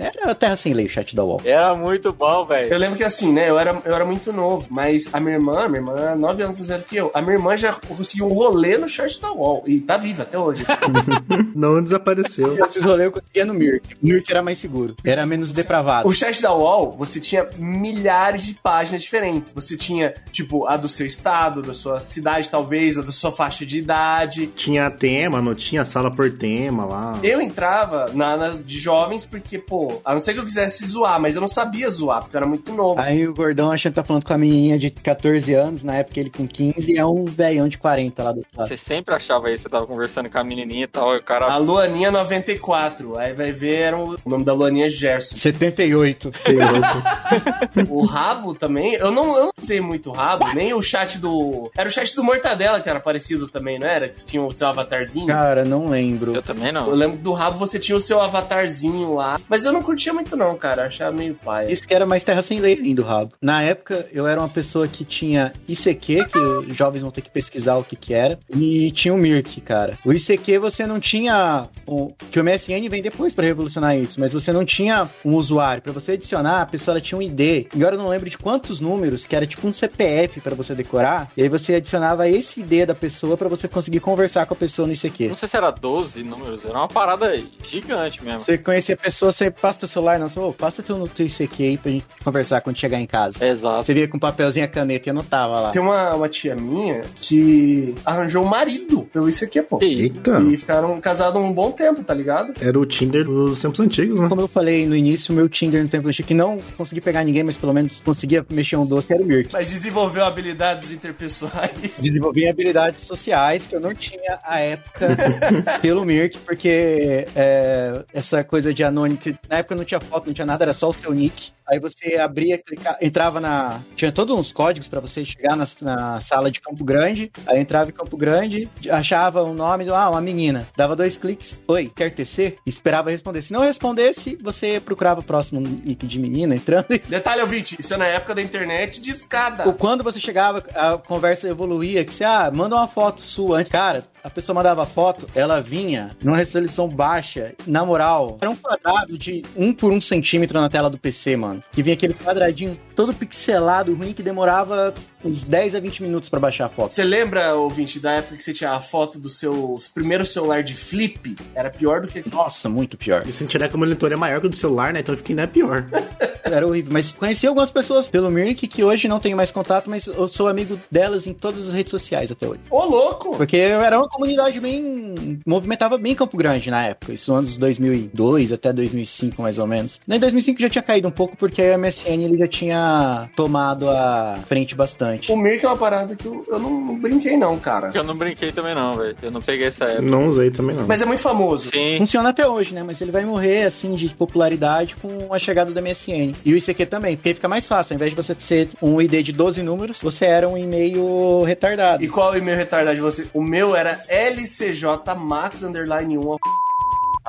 Era 0.00 0.34
terra 0.34 0.56
sem 0.56 0.72
lei, 0.72 0.86
o 0.86 0.88
chat 0.88 1.14
da 1.14 1.24
UOL. 1.24 1.40
Era 1.44 1.74
muito 1.74 2.12
bom, 2.12 2.44
velho. 2.44 2.72
Eu 2.72 2.78
lembro 2.78 2.96
que 2.96 3.04
assim, 3.04 3.32
né? 3.32 3.50
Eu 3.50 3.58
era, 3.58 3.80
eu 3.84 3.94
era 3.94 4.04
muito 4.04 4.32
novo, 4.32 4.68
mas 4.70 5.12
a 5.12 5.20
minha 5.20 5.34
irmã, 5.34 5.68
minha 5.68 5.80
irmã 5.80 5.94
era 5.96 6.14
9 6.14 6.42
anos 6.42 6.60
mais 6.60 6.68
velha 6.68 6.84
que 6.86 6.96
eu. 6.96 7.10
A 7.14 7.20
minha 7.20 7.34
irmã 7.34 7.56
já 7.56 7.72
conseguiu 7.72 8.26
um 8.26 8.32
rolê 8.32 8.76
no 8.76 8.88
chat 8.88 9.20
da 9.20 9.32
UOL. 9.32 9.64
E 9.66 9.80
tá 9.80 9.96
viva 9.96 10.22
até 10.22 10.38
hoje. 10.38 10.64
Não 11.54 11.82
desapareceu. 11.82 12.64
Esses 12.66 12.84
rolês 12.84 13.06
eu 13.06 13.12
conseguia 13.12 13.44
no 13.44 13.54
Mirk. 13.54 13.94
O 13.94 14.06
Mirk 14.06 14.30
era 14.30 14.42
mais 14.42 14.58
seguro. 14.58 14.94
Era 15.04 15.26
menos 15.26 15.52
depravado. 15.52 16.08
O 16.08 16.12
chat 16.12 16.40
da 16.42 16.54
UOL, 16.54 16.92
você 16.92 17.20
tinha 17.20 17.48
milhares 17.56 18.44
de 18.44 18.54
páginas 18.54 19.02
diferentes. 19.02 19.54
Você 19.54 19.76
tinha, 19.76 20.14
tipo, 20.32 20.66
a 20.66 20.76
do 20.76 20.88
seu 20.88 21.06
estado, 21.06 21.62
da 21.62 21.74
sua 21.74 22.00
cidade, 22.00 22.48
talvez, 22.48 22.98
a 22.98 23.02
da 23.02 23.12
sua 23.12 23.32
faixa 23.32 23.64
de 23.64 23.78
idade. 23.78 24.46
Tinha 24.48 24.90
tema, 24.90 25.40
não 25.40 25.54
tinha 25.54 25.84
sala 25.84 26.10
por 26.10 26.30
tema 26.30 26.84
lá. 26.84 27.18
Eu 27.22 27.40
entrava 27.40 28.10
na, 28.12 28.36
na 28.36 28.48
de 28.50 28.78
jovens 28.78 29.24
porque, 29.24 29.58
pô, 29.58 29.89
a 30.04 30.14
não 30.14 30.20
ser 30.20 30.34
que 30.34 30.40
eu 30.40 30.44
quisesse 30.44 30.86
zoar, 30.86 31.20
mas 31.20 31.34
eu 31.34 31.40
não 31.40 31.48
sabia 31.48 31.88
zoar, 31.90 32.20
porque 32.22 32.36
eu 32.36 32.40
era 32.40 32.46
muito 32.48 32.72
novo. 32.72 33.00
Aí 33.00 33.26
o 33.26 33.34
gordão 33.34 33.70
achando 33.70 33.92
que 33.92 33.96
tá 34.00 34.04
falando 34.04 34.24
com 34.24 34.32
a 34.32 34.38
menininha 34.38 34.78
de 34.78 34.90
14 34.90 35.52
anos, 35.54 35.82
na 35.82 35.96
época 35.96 36.20
ele 36.20 36.30
com 36.30 36.46
15, 36.46 36.96
é 36.96 37.04
um 37.04 37.24
velhão 37.24 37.68
de 37.68 37.78
40 37.78 38.22
lá 38.22 38.32
do 38.32 38.42
lado. 38.56 38.68
Você 38.68 38.76
sempre 38.76 39.14
achava 39.14 39.50
isso, 39.50 39.64
você 39.64 39.68
tava 39.68 39.86
conversando 39.86 40.28
com 40.30 40.38
a 40.38 40.44
menininha 40.44 40.84
e 40.84 40.88
tal, 40.88 41.14
e 41.14 41.18
o 41.18 41.22
cara... 41.22 41.46
A 41.46 41.56
Luaninha 41.56 42.10
94. 42.10 43.18
Aí 43.18 43.32
vai 43.32 43.52
ver, 43.52 43.74
era 43.74 43.96
o, 43.98 44.14
o 44.24 44.28
nome 44.28 44.44
da 44.44 44.52
Luaninha 44.52 44.86
é 44.86 44.90
Gerson. 44.90 45.36
78. 45.36 46.30
Tem 46.44 46.56
outro. 46.60 47.94
O 47.94 48.04
rabo 48.04 48.54
também, 48.54 48.94
eu 48.94 49.10
não, 49.10 49.36
eu 49.36 49.44
não 49.46 49.52
sei 49.64 49.80
muito 49.80 50.10
o 50.10 50.12
rabo, 50.12 50.46
nem 50.54 50.72
o 50.74 50.82
chat 50.82 51.18
do. 51.18 51.70
Era 51.76 51.88
o 51.88 51.92
chat 51.92 52.14
do 52.14 52.22
Mortadela 52.22 52.80
que 52.80 52.88
era 52.88 53.00
parecido 53.00 53.48
também, 53.48 53.78
não 53.78 53.86
era? 53.86 54.08
Que 54.08 54.24
tinha 54.24 54.42
o 54.42 54.52
seu 54.52 54.68
avatarzinho. 54.68 55.26
Cara, 55.26 55.64
não 55.64 55.88
lembro. 55.88 56.34
Eu 56.34 56.42
também 56.42 56.68
Eu 56.68 56.72
não. 56.72 56.90
lembro 56.90 57.18
do 57.18 57.32
rabo 57.32 57.58
você 57.58 57.78
tinha 57.78 57.96
o 57.96 58.00
seu 58.00 58.20
avatarzinho 58.20 59.14
lá. 59.14 59.40
Mas 59.48 59.64
eu 59.64 59.69
não 59.72 59.82
curtia 59.82 60.12
muito, 60.12 60.36
não, 60.36 60.56
cara. 60.56 60.82
Eu 60.82 60.86
achava 60.86 61.16
meio 61.16 61.34
paia. 61.34 61.70
Isso 61.70 61.86
que 61.86 61.94
era 61.94 62.06
mais 62.06 62.24
terra 62.24 62.42
sem 62.42 62.60
lei 62.60 62.74
lindo 62.74 63.02
rabo. 63.02 63.32
Na 63.40 63.62
época, 63.62 64.06
eu 64.12 64.26
era 64.26 64.40
uma 64.40 64.48
pessoa 64.48 64.86
que 64.88 65.04
tinha 65.04 65.52
ICQ, 65.68 66.28
que 66.28 66.38
os 66.38 66.76
jovens 66.76 67.02
vão 67.02 67.10
ter 67.10 67.22
que 67.22 67.30
pesquisar 67.30 67.76
o 67.76 67.84
que 67.84 67.96
que 67.96 68.14
era, 68.14 68.38
e 68.54 68.90
tinha 68.92 69.14
o 69.14 69.18
Mirk, 69.18 69.60
cara. 69.60 69.98
O 70.04 70.12
ICQ 70.12 70.58
você 70.58 70.86
não 70.86 71.00
tinha... 71.00 71.68
O, 71.86 72.12
que 72.30 72.38
o 72.38 72.44
MSN 72.44 72.88
vem 72.88 73.02
depois 73.02 73.34
pra 73.34 73.44
revolucionar 73.44 73.96
isso, 73.96 74.20
mas 74.20 74.32
você 74.32 74.52
não 74.52 74.64
tinha 74.64 75.08
um 75.24 75.34
usuário. 75.34 75.82
Pra 75.82 75.92
você 75.92 76.12
adicionar, 76.12 76.62
a 76.62 76.66
pessoa 76.66 76.94
ela 76.94 77.00
tinha 77.00 77.18
um 77.18 77.22
ID. 77.22 77.40
E 77.40 77.68
agora 77.76 77.94
eu 77.94 77.98
não 77.98 78.08
lembro 78.08 78.28
de 78.28 78.38
quantos 78.38 78.80
números, 78.80 79.26
que 79.26 79.34
era 79.36 79.46
tipo 79.46 79.66
um 79.66 79.72
CPF 79.72 80.40
pra 80.40 80.54
você 80.54 80.74
decorar, 80.74 81.30
e 81.36 81.42
aí 81.42 81.48
você 81.48 81.74
adicionava 81.74 82.28
esse 82.28 82.60
ID 82.60 82.86
da 82.86 82.94
pessoa 82.94 83.36
pra 83.36 83.48
você 83.48 83.68
conseguir 83.68 84.00
conversar 84.00 84.46
com 84.46 84.54
a 84.54 84.56
pessoa 84.56 84.86
no 84.86 84.94
ICQ. 84.94 85.28
Não 85.28 85.34
sei 85.34 85.48
se 85.48 85.56
era 85.56 85.70
12 85.70 86.22
números, 86.22 86.64
era 86.64 86.74
uma 86.78 86.88
parada 86.88 87.40
gigante 87.62 88.22
mesmo. 88.24 88.40
Você 88.40 88.58
conhecia 88.58 88.94
a 88.94 88.98
pessoa, 88.98 89.32
você 89.32 89.50
passa 89.60 89.80
teu 89.80 89.88
celular, 89.88 90.18
não, 90.18 90.28
ô, 90.36 90.52
passa 90.52 90.82
teu, 90.82 91.06
teu 91.08 91.26
ICQ 91.26 91.62
aí 91.62 91.78
pra 91.78 91.90
gente 91.90 92.06
conversar 92.24 92.60
quando 92.60 92.78
chegar 92.78 93.00
em 93.00 93.06
casa. 93.06 93.44
Exato. 93.44 93.84
Você 93.84 93.94
via 93.94 94.08
com 94.08 94.18
papelzinho 94.18 94.64
a 94.64 94.68
caneta 94.68 95.08
e 95.08 95.10
anotava 95.10 95.60
lá. 95.60 95.70
Tem 95.70 95.82
uma, 95.82 96.14
uma 96.14 96.28
tia 96.28 96.54
minha 96.54 97.02
que 97.20 97.94
arranjou 98.04 98.44
um 98.44 98.48
marido 98.48 99.02
pelo 99.12 99.28
ICQ, 99.28 99.62
pô. 99.62 99.78
Eita. 99.82 100.40
E 100.40 100.56
ficaram 100.56 101.00
casados 101.00 101.40
um 101.40 101.52
bom 101.52 101.70
tempo, 101.70 102.02
tá 102.02 102.14
ligado? 102.14 102.54
Era 102.60 102.78
o 102.78 102.86
Tinder 102.86 103.24
dos 103.24 103.60
tempos 103.60 103.80
antigos, 103.80 104.18
né? 104.20 104.28
Como 104.28 104.40
eu 104.40 104.48
falei 104.48 104.86
no 104.86 104.96
início, 104.96 105.34
meu 105.34 105.48
Tinder 105.48 105.82
no 105.82 105.88
tempo 105.88 106.08
antigo, 106.08 106.28
que 106.28 106.34
não 106.34 106.58
consegui 106.76 107.00
pegar 107.00 107.24
ninguém, 107.24 107.42
mas 107.42 107.56
pelo 107.56 107.72
menos 107.72 108.00
conseguia 108.00 108.44
mexer 108.50 108.76
um 108.76 108.86
doce, 108.86 109.12
era 109.12 109.22
o 109.22 109.26
Mirk. 109.26 109.50
Mas 109.52 109.70
desenvolveu 109.70 110.24
habilidades 110.24 110.90
interpessoais. 110.90 111.70
Desenvolvi 112.00 112.48
habilidades 112.48 113.02
sociais 113.02 113.66
que 113.66 113.76
eu 113.76 113.80
não 113.80 113.94
tinha 113.94 114.38
à 114.42 114.60
época 114.60 115.16
pelo 115.80 116.04
Mirk, 116.04 116.38
porque 116.38 117.26
é, 117.34 118.02
essa 118.12 118.42
coisa 118.42 118.72
de 118.72 118.82
anônimo, 118.82 119.18
na 119.50 119.56
época 119.56 119.74
não 119.74 119.84
tinha 119.84 119.98
foto, 119.98 120.26
não 120.26 120.32
tinha 120.32 120.46
nada, 120.46 120.64
era 120.64 120.72
só 120.72 120.88
o 120.88 120.92
seu 120.92 121.12
nick. 121.12 121.52
Aí 121.66 121.78
você 121.78 122.16
abria, 122.16 122.58
clica, 122.58 122.96
entrava 123.00 123.38
na. 123.38 123.80
Tinha 123.94 124.10
todos 124.10 124.36
uns 124.36 124.50
códigos 124.50 124.88
pra 124.88 124.98
você 124.98 125.24
chegar 125.24 125.56
na, 125.56 125.64
na 125.80 126.20
sala 126.20 126.50
de 126.50 126.60
Campo 126.60 126.84
Grande. 126.84 127.30
Aí 127.46 127.60
entrava 127.60 127.90
em 127.90 127.92
Campo 127.92 128.16
Grande, 128.16 128.68
achava 128.90 129.42
o 129.42 129.54
nome 129.54 129.84
do. 129.84 129.94
Ah, 129.94 130.10
uma 130.10 130.20
menina. 130.20 130.66
Dava 130.76 130.96
dois 130.96 131.16
cliques. 131.16 131.56
Oi, 131.68 131.90
quer 131.94 132.10
tecer? 132.10 132.56
E 132.66 132.70
esperava 132.70 133.10
responder. 133.10 133.42
Se 133.42 133.52
não 133.52 133.60
respondesse, 133.60 134.36
você 134.42 134.80
procurava 134.80 135.20
o 135.20 135.24
próximo 135.24 135.60
nick 135.60 136.06
de 136.08 136.18
menina 136.18 136.56
entrando. 136.56 136.86
E 136.90 136.98
Detalhe, 137.06 137.42
ouvinte, 137.42 137.76
isso 137.78 137.94
é 137.94 137.96
na 137.96 138.06
época 138.06 138.34
da 138.34 138.42
internet 138.42 139.00
de 139.00 139.10
escada. 139.10 139.72
quando 139.74 140.02
você 140.02 140.18
chegava, 140.18 140.64
a 140.74 140.98
conversa 140.98 141.48
evoluía, 141.48 142.04
que 142.04 142.12
você, 142.12 142.24
ah, 142.24 142.50
manda 142.52 142.74
uma 142.74 142.88
foto 142.88 143.20
sua 143.20 143.58
antes. 143.58 143.70
Cara, 143.70 144.04
a 144.24 144.30
pessoa 144.30 144.54
mandava 144.54 144.84
foto, 144.84 145.26
ela 145.34 145.60
vinha 145.60 146.10
numa 146.22 146.36
resolução 146.36 146.88
baixa, 146.88 147.54
na 147.66 147.84
moral. 147.84 148.38
Era 148.40 148.50
um 148.50 148.56
quadrado 148.56 149.16
de 149.16 149.39
um 149.56 149.72
por 149.72 149.92
um 149.92 150.00
centímetro 150.00 150.60
na 150.60 150.68
tela 150.68 150.90
do 150.90 150.98
PC, 150.98 151.36
mano. 151.36 151.62
Que 151.72 151.82
vinha 151.82 151.94
aquele 151.94 152.14
quadradinho 152.14 152.76
todo 152.94 153.14
pixelado, 153.14 153.94
ruim, 153.94 154.12
que 154.12 154.22
demorava 154.22 154.94
uns 155.24 155.42
10 155.42 155.74
a 155.74 155.80
20 155.80 156.02
minutos 156.02 156.28
pra 156.28 156.40
baixar 156.40 156.66
a 156.66 156.68
foto. 156.68 156.90
Você 156.90 157.04
lembra, 157.04 157.54
ouvinte, 157.54 157.98
da 157.98 158.12
época 158.12 158.36
que 158.36 158.44
você 158.44 158.52
tinha 158.52 158.72
a 158.72 158.80
foto 158.80 159.18
do 159.18 159.28
seu 159.28 159.78
primeiro 159.94 160.24
celular 160.24 160.62
de 160.62 160.74
flip? 160.74 161.36
Era 161.54 161.70
pior 161.70 162.00
do 162.00 162.08
que. 162.08 162.22
Nossa, 162.30 162.68
muito 162.68 162.96
pior. 162.96 163.26
E 163.26 163.32
se 163.32 163.44
tiver 163.46 163.68
que 163.68 163.76
o 163.76 163.78
monitor 163.78 164.12
é 164.12 164.16
maior 164.16 164.40
que 164.40 164.46
o 164.46 164.50
do 164.50 164.56
celular, 164.56 164.92
né? 164.92 165.00
Então 165.00 165.16
fica 165.16 165.32
ainda 165.32 165.46
pior. 165.46 165.86
Era 166.42 166.66
horrível. 166.66 166.92
Mas 166.92 167.12
conheci 167.12 167.46
algumas 167.46 167.70
pessoas 167.70 168.08
pelo 168.08 168.30
Mirk 168.30 168.66
que 168.66 168.82
hoje 168.82 169.06
não 169.06 169.20
tenho 169.20 169.36
mais 169.36 169.50
contato, 169.50 169.88
mas 169.88 170.06
eu 170.06 170.26
sou 170.26 170.48
amigo 170.48 170.78
delas 170.90 171.26
em 171.26 171.32
todas 171.32 171.68
as 171.68 171.74
redes 171.74 171.90
sociais 171.90 172.32
até 172.32 172.46
hoje. 172.46 172.60
Ô, 172.70 172.84
louco! 172.84 173.36
Porque 173.36 173.56
era 173.56 173.98
uma 173.98 174.08
comunidade 174.08 174.58
bem. 174.60 175.38
movimentava 175.46 175.96
bem 175.98 176.14
Campo 176.14 176.36
Grande 176.36 176.70
na 176.70 176.84
época. 176.86 177.12
Isso 177.12 177.32
anos 177.32 177.56
2002 177.56 178.52
até 178.52 178.72
2005, 178.72 179.40
mais 179.40 179.58
ou 179.58 179.66
menos. 179.66 180.00
Em 180.08 180.18
2005 180.18 180.60
já 180.60 180.68
tinha 180.68 180.82
caído 180.82 181.08
um 181.08 181.12
pouco 181.12 181.36
porque 181.36 181.62
a 181.62 181.78
MSN 181.78 182.24
ele 182.24 182.38
já 182.38 182.48
tinha 182.48 183.30
tomado 183.36 183.88
a 183.88 184.36
frente 184.46 184.74
bastante. 184.74 185.09
O 185.28 185.36
Mirk 185.36 185.64
é 185.64 185.68
uma 185.68 185.76
parada 185.76 186.14
que 186.14 186.26
eu, 186.26 186.44
eu 186.48 186.58
não, 186.58 186.70
não 186.70 186.98
brinquei, 186.98 187.36
não, 187.36 187.58
cara. 187.58 187.90
Eu 187.94 188.04
não 188.04 188.16
brinquei 188.16 188.52
também 188.52 188.74
não, 188.74 188.96
velho. 188.96 189.16
Eu 189.22 189.30
não 189.30 189.40
peguei 189.40 189.66
essa 189.66 189.84
época. 189.84 190.02
Não 190.02 190.28
usei 190.28 190.50
também, 190.50 190.76
não. 190.76 190.86
Mas 190.86 191.02
é 191.02 191.04
muito 191.04 191.22
famoso. 191.22 191.70
Sim. 191.70 191.98
Funciona 191.98 192.28
até 192.28 192.46
hoje, 192.46 192.74
né? 192.74 192.82
Mas 192.82 193.00
ele 193.00 193.10
vai 193.10 193.24
morrer, 193.24 193.64
assim, 193.64 193.94
de 193.94 194.08
popularidade 194.08 194.96
com 194.96 195.32
a 195.32 195.38
chegada 195.38 195.70
da 195.70 195.80
MSN. 195.80 196.34
E 196.44 196.52
o 196.52 196.56
ICQ 196.56 196.86
também, 196.86 197.16
porque 197.16 197.34
fica 197.34 197.48
mais 197.48 197.66
fácil. 197.66 197.94
Ao 197.94 197.96
invés 197.96 198.10
de 198.10 198.16
você 198.16 198.34
ser 198.38 198.68
um 198.80 199.00
ID 199.00 199.24
de 199.24 199.32
12 199.32 199.62
números, 199.62 200.00
você 200.02 200.26
era 200.26 200.48
um 200.48 200.56
e-mail 200.56 201.42
retardado. 201.42 202.02
E 202.02 202.08
qual 202.08 202.32
o 202.32 202.36
e-mail 202.36 202.56
retardado 202.56 202.96
de 202.96 203.02
você? 203.02 203.26
O 203.32 203.42
meu 203.42 203.74
era 203.74 204.02
LCJMax 204.08 205.62
underline 205.62 206.18
1. 206.18 206.36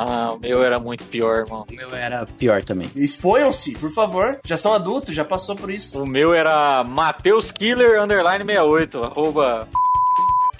Ah, 0.08 0.34
o 0.34 0.39
meu 0.39 0.64
era 0.64 0.80
muito 0.80 1.04
pior, 1.06 1.39
irmão. 1.39 1.66
O 1.70 1.74
meu 1.74 1.95
era 1.95 2.26
pior 2.26 2.64
também. 2.64 2.89
Exponham-se, 2.95 3.74
por 3.76 3.91
favor. 3.91 4.39
Já 4.43 4.58
são 4.58 4.74
adultos, 4.74 5.14
já 5.14 5.24
passou 5.24 5.56
por 5.56 5.70
isso. 5.70 6.02
O 6.02 6.08
meu 6.08 6.34
era 6.34 6.84
Mateus 6.84 7.52
Killer 7.52 8.02
underline 8.02 8.43
68, 8.45 9.04
arroba... 9.04 9.68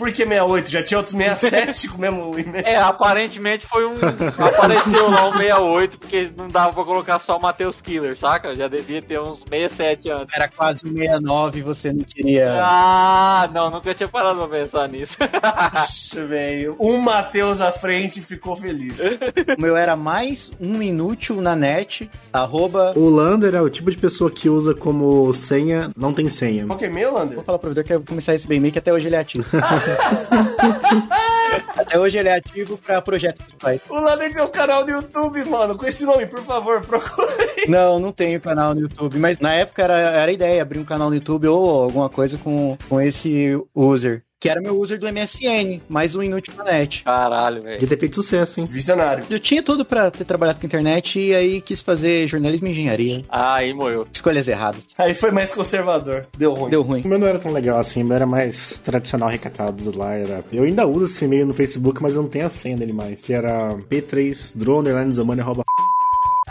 Por 0.02 0.12
que 0.12 0.24
68? 0.26 0.72
Já 0.72 0.82
tinha 0.82 0.98
outro 0.98 1.16
67 1.16 1.90
com 1.90 1.98
o 1.98 2.02
mesmo 2.02 2.40
e-mail? 2.40 2.66
É, 2.66 2.76
aparentemente 2.76 3.68
foi 3.68 3.86
um. 3.86 3.98
Apareceu 4.40 5.08
lá 5.12 5.30
um 5.30 5.34
68, 5.36 6.00
porque 6.00 6.32
não 6.36 6.48
dava 6.48 6.74
pra 6.74 6.84
colocar 6.84 7.20
só 7.20 7.38
Mateus 7.38 7.82
Killer, 7.82 8.18
saca? 8.18 8.56
Já 8.56 8.68
devia 8.68 9.00
ter 9.00 9.22
uns 9.22 9.46
67 9.48 10.10
antes. 10.10 10.34
Era 10.34 10.48
quase 10.48 10.80
69 10.80 11.60
e 11.60 11.62
você 11.62 11.94
não 11.94 12.04
queria. 12.04 12.52
Ah, 12.64 13.48
não, 13.54 13.70
nunca 13.70 13.94
tinha 13.94 14.10
parado 14.10 14.40
pra 14.40 14.48
pensar 14.48 14.90
nisso. 14.90 15.20
Puxa, 15.20 16.26
velho. 16.26 16.76
Um 16.80 17.00
Matheus 17.00 17.62
à 17.62 17.72
frente 17.72 18.22
ficou 18.22 18.56
feliz. 18.56 18.98
O 19.58 19.62
meu 19.62 19.76
era 19.76 19.96
mais 19.96 20.50
um 20.60 20.82
inútil 20.82 21.42
na 21.42 21.56
net, 21.56 22.10
arroba. 22.32 22.94
O 22.96 23.10
Lander 23.10 23.54
é 23.54 23.62
o 23.62 23.70
tipo 23.70 23.92
de 23.92 23.98
pessoa 23.98 24.32
que 24.32 24.50
usa 24.50 24.74
como 24.74 25.32
senha, 25.34 25.92
não 25.96 26.14
tem 26.14 26.30
senha. 26.30 26.66
Qual 26.66 26.80
que 26.80 26.86
é 26.86 26.90
meu, 26.90 27.14
Lander? 27.14 27.36
Vou 27.36 27.44
falar 27.44 27.58
pro 27.58 27.68
provedor 27.68 27.84
que 27.84 27.94
eu 27.94 28.00
vou 28.00 28.08
começar 28.08 28.34
esse 28.34 28.48
bem 28.48 28.62
que 28.72 28.80
até 28.80 28.94
hoje 28.94 29.08
ele 29.08 29.16
é 29.16 29.20
ativo. 29.20 29.46
Até 31.78 32.00
hoje 32.00 32.18
ele 32.18 32.30
é 32.30 32.36
ativo 32.36 32.78
pra 32.78 33.02
projetos 33.02 33.46
faz. 33.60 33.82
O 33.90 34.00
Lander 34.00 34.34
tem 34.34 34.42
um 34.42 34.48
canal 34.48 34.86
no 34.86 34.92
YouTube, 34.92 35.44
mano. 35.46 35.78
Com 35.78 35.86
esse 35.86 36.06
nome, 36.06 36.26
por 36.26 36.42
favor, 36.42 36.82
procure. 36.86 37.68
Não, 37.68 38.00
não 38.00 38.12
tenho 38.12 38.40
canal 38.40 38.74
no 38.74 38.82
YouTube, 38.82 39.18
mas 39.20 39.40
na 39.40 39.54
época 39.54 39.84
era, 39.84 39.94
era 39.94 40.30
a 40.32 40.34
ideia, 40.34 40.62
abrir 40.62 40.80
um 40.80 40.86
canal 40.86 41.10
no 41.10 41.16
YouTube 41.16 41.48
ou 41.48 41.84
alguma 41.84 42.10
coisa 42.10 42.38
com, 42.38 42.78
com 42.88 43.02
esse 43.02 43.60
user. 43.76 44.24
Que 44.42 44.50
era 44.50 44.60
meu 44.60 44.76
user 44.80 44.98
do 44.98 45.06
MSN, 45.06 45.82
mais 45.88 46.16
um 46.16 46.24
inútil 46.24 46.52
na 46.58 46.64
net. 46.64 47.04
Caralho, 47.04 47.62
velho. 47.62 47.80
Devia 47.80 47.90
ter 47.90 48.00
feito 48.00 48.16
sucesso, 48.16 48.60
hein? 48.60 48.66
Visionário. 48.68 49.24
Eu 49.30 49.40
tinha 49.40 49.62
tudo 49.62 49.86
pra 49.86 50.10
ter 50.10 50.26
trabalhado 50.26 50.60
com 50.60 50.66
internet 50.66 51.20
e 51.20 51.32
aí 51.32 51.62
quis 51.62 51.80
fazer 51.80 52.26
jornalismo 52.26 52.66
e 52.66 52.72
engenharia. 52.72 53.24
Ah, 53.30 53.58
aí 53.58 53.72
moeu. 53.72 54.04
Escolhas 54.12 54.48
erradas. 54.48 54.82
Aí 54.98 55.14
foi 55.14 55.30
mais 55.30 55.54
conservador. 55.54 56.26
Deu 56.36 56.56
ruim. 56.56 56.72
Deu 56.72 56.82
ruim. 56.82 57.02
O 57.06 57.08
meu 57.08 57.20
não 57.20 57.28
era 57.28 57.38
tão 57.38 57.54
legal 57.54 57.78
assim, 57.78 58.02
o 58.02 58.08
meu 58.08 58.16
era 58.16 58.26
mais 58.26 58.80
tradicional, 58.84 59.30
recatado 59.30 59.96
lá. 59.96 60.16
Era... 60.16 60.44
Eu 60.52 60.64
ainda 60.64 60.88
uso 60.88 61.06
esse 61.06 61.24
e-mail 61.24 61.46
no 61.46 61.54
Facebook, 61.54 62.02
mas 62.02 62.16
eu 62.16 62.24
não 62.24 62.30
tenho 62.30 62.48
a 62.48 62.50
senha 62.50 62.76
dele 62.76 62.94
mais. 62.94 63.22
Que 63.22 63.34
era 63.34 63.76
P3 63.92 64.54
Drone 64.56 64.90
Underline 64.90 65.14
Zamani 65.14 65.42
arroba 65.42 65.64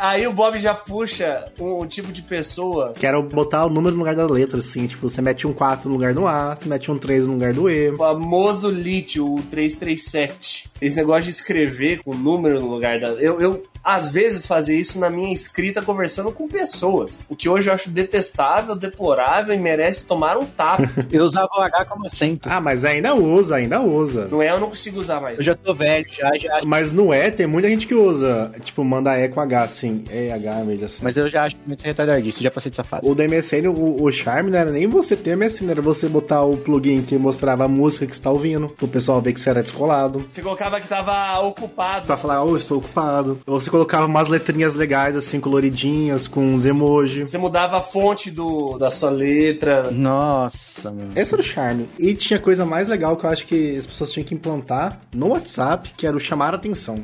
Aí 0.00 0.26
o 0.26 0.32
Bob 0.32 0.58
já 0.58 0.72
puxa 0.72 1.44
um, 1.60 1.86
tipo 1.86 2.10
de 2.10 2.22
pessoa. 2.22 2.94
Que 2.98 3.06
era 3.06 3.20
botar 3.20 3.66
o 3.66 3.68
número 3.68 3.94
no 3.94 3.98
lugar 3.98 4.16
da 4.16 4.26
letra, 4.26 4.58
assim. 4.58 4.86
Tipo, 4.86 5.10
você 5.10 5.20
mete 5.20 5.46
um 5.46 5.52
4 5.52 5.90
no 5.90 5.94
lugar 5.94 6.14
do 6.14 6.26
A, 6.26 6.56
você 6.56 6.70
mete 6.70 6.90
um 6.90 6.96
3 6.96 7.26
no 7.26 7.34
lugar 7.34 7.52
do 7.52 7.68
E. 7.68 7.90
O 7.90 7.98
famoso 7.98 8.70
lítio, 8.70 9.26
o 9.26 9.42
337. 9.42 10.69
Esse 10.80 10.96
negócio 10.96 11.24
de 11.24 11.30
escrever 11.30 12.02
com 12.02 12.12
o 12.12 12.16
número 12.16 12.60
no 12.60 12.68
lugar 12.68 12.98
da. 12.98 13.08
Eu, 13.08 13.40
eu, 13.40 13.62
às 13.82 14.10
vezes, 14.10 14.46
fazia 14.46 14.78
isso 14.78 14.98
na 14.98 15.08
minha 15.08 15.32
escrita 15.32 15.80
conversando 15.80 16.30
com 16.30 16.46
pessoas. 16.46 17.20
O 17.28 17.36
que 17.36 17.48
hoje 17.48 17.68
eu 17.68 17.74
acho 17.74 17.90
detestável, 17.90 18.76
deplorável 18.76 19.54
e 19.54 19.58
merece 19.58 20.06
tomar 20.06 20.36
um 20.36 20.44
tapa. 20.44 20.90
Eu 21.10 21.24
usava 21.24 21.48
o 21.56 21.60
H 21.60 21.84
como 21.86 22.06
acento. 22.06 22.48
Ah, 22.50 22.60
mas 22.60 22.84
ainda 22.84 23.14
usa, 23.14 23.56
ainda 23.56 23.80
usa. 23.80 24.26
No 24.26 24.42
E 24.42 24.46
eu 24.46 24.60
não 24.60 24.68
consigo 24.68 25.00
usar 25.00 25.20
mais. 25.20 25.38
Eu 25.38 25.44
já 25.44 25.54
tô 25.54 25.74
velho, 25.74 26.06
já, 26.10 26.30
já. 26.38 26.60
Mas 26.64 26.92
no 26.92 27.12
E 27.12 27.30
tem 27.30 27.46
muita 27.46 27.68
gente 27.68 27.86
que 27.86 27.94
usa. 27.94 28.52
Tipo, 28.62 28.84
manda 28.84 29.18
E 29.18 29.28
com 29.28 29.40
H, 29.40 29.62
assim. 29.62 30.04
E, 30.10 30.30
H, 30.30 30.64
mesmo 30.64 30.84
assim. 30.84 30.98
Mas 31.02 31.16
eu 31.16 31.28
já 31.28 31.44
acho 31.44 31.56
muito 31.66 31.82
retardadíssimo, 31.82 32.42
já 32.42 32.50
passei 32.50 32.70
dessa 32.70 32.84
fase. 32.84 33.08
O 33.08 33.14
da 33.14 33.26
MSN, 33.26 33.68
o, 33.68 34.02
o 34.02 34.12
charme 34.12 34.50
não 34.50 34.58
era 34.58 34.70
nem 34.70 34.86
você 34.86 35.16
ter 35.16 35.36
MSN, 35.36 35.70
era 35.70 35.82
você 35.82 36.08
botar 36.08 36.42
o 36.42 36.56
plugin 36.56 37.02
que 37.02 37.16
mostrava 37.16 37.64
a 37.64 37.68
música 37.68 38.06
que 38.06 38.16
você 38.16 38.22
tá 38.22 38.30
ouvindo, 38.30 38.68
pro 38.68 38.88
pessoal 38.88 39.20
ver 39.20 39.32
que 39.32 39.40
você 39.40 39.50
era 39.50 39.62
descolado. 39.62 40.24
Você 40.28 40.42
colocava 40.42 40.69
que 40.78 40.86
tava 40.86 41.40
ocupado. 41.40 42.06
Pra 42.06 42.18
falar, 42.18 42.44
oh, 42.44 42.56
estou 42.56 42.78
ocupado. 42.78 43.40
Ou 43.46 43.58
você 43.58 43.70
colocava 43.70 44.04
umas 44.04 44.28
letrinhas 44.28 44.74
legais, 44.74 45.16
assim, 45.16 45.40
coloridinhas, 45.40 46.28
com 46.28 46.54
uns 46.54 46.66
emojis. 46.66 47.30
Você 47.30 47.38
mudava 47.38 47.78
a 47.78 47.80
fonte 47.80 48.30
do, 48.30 48.76
da 48.76 48.90
sua 48.90 49.08
letra. 49.08 49.90
Nossa, 49.90 50.90
mano. 50.90 51.12
Esse 51.16 51.32
era 51.32 51.40
o 51.40 51.44
charme. 51.44 51.88
E 51.98 52.14
tinha 52.14 52.38
coisa 52.38 52.66
mais 52.66 52.88
legal 52.88 53.16
que 53.16 53.24
eu 53.24 53.30
acho 53.30 53.46
que 53.46 53.78
as 53.78 53.86
pessoas 53.86 54.12
tinham 54.12 54.26
que 54.26 54.34
implantar 54.34 55.00
no 55.14 55.28
WhatsApp, 55.28 55.92
que 55.96 56.06
era 56.06 56.16
o 56.16 56.20
chamar 56.20 56.52
a 56.52 56.56
atenção. 56.56 56.96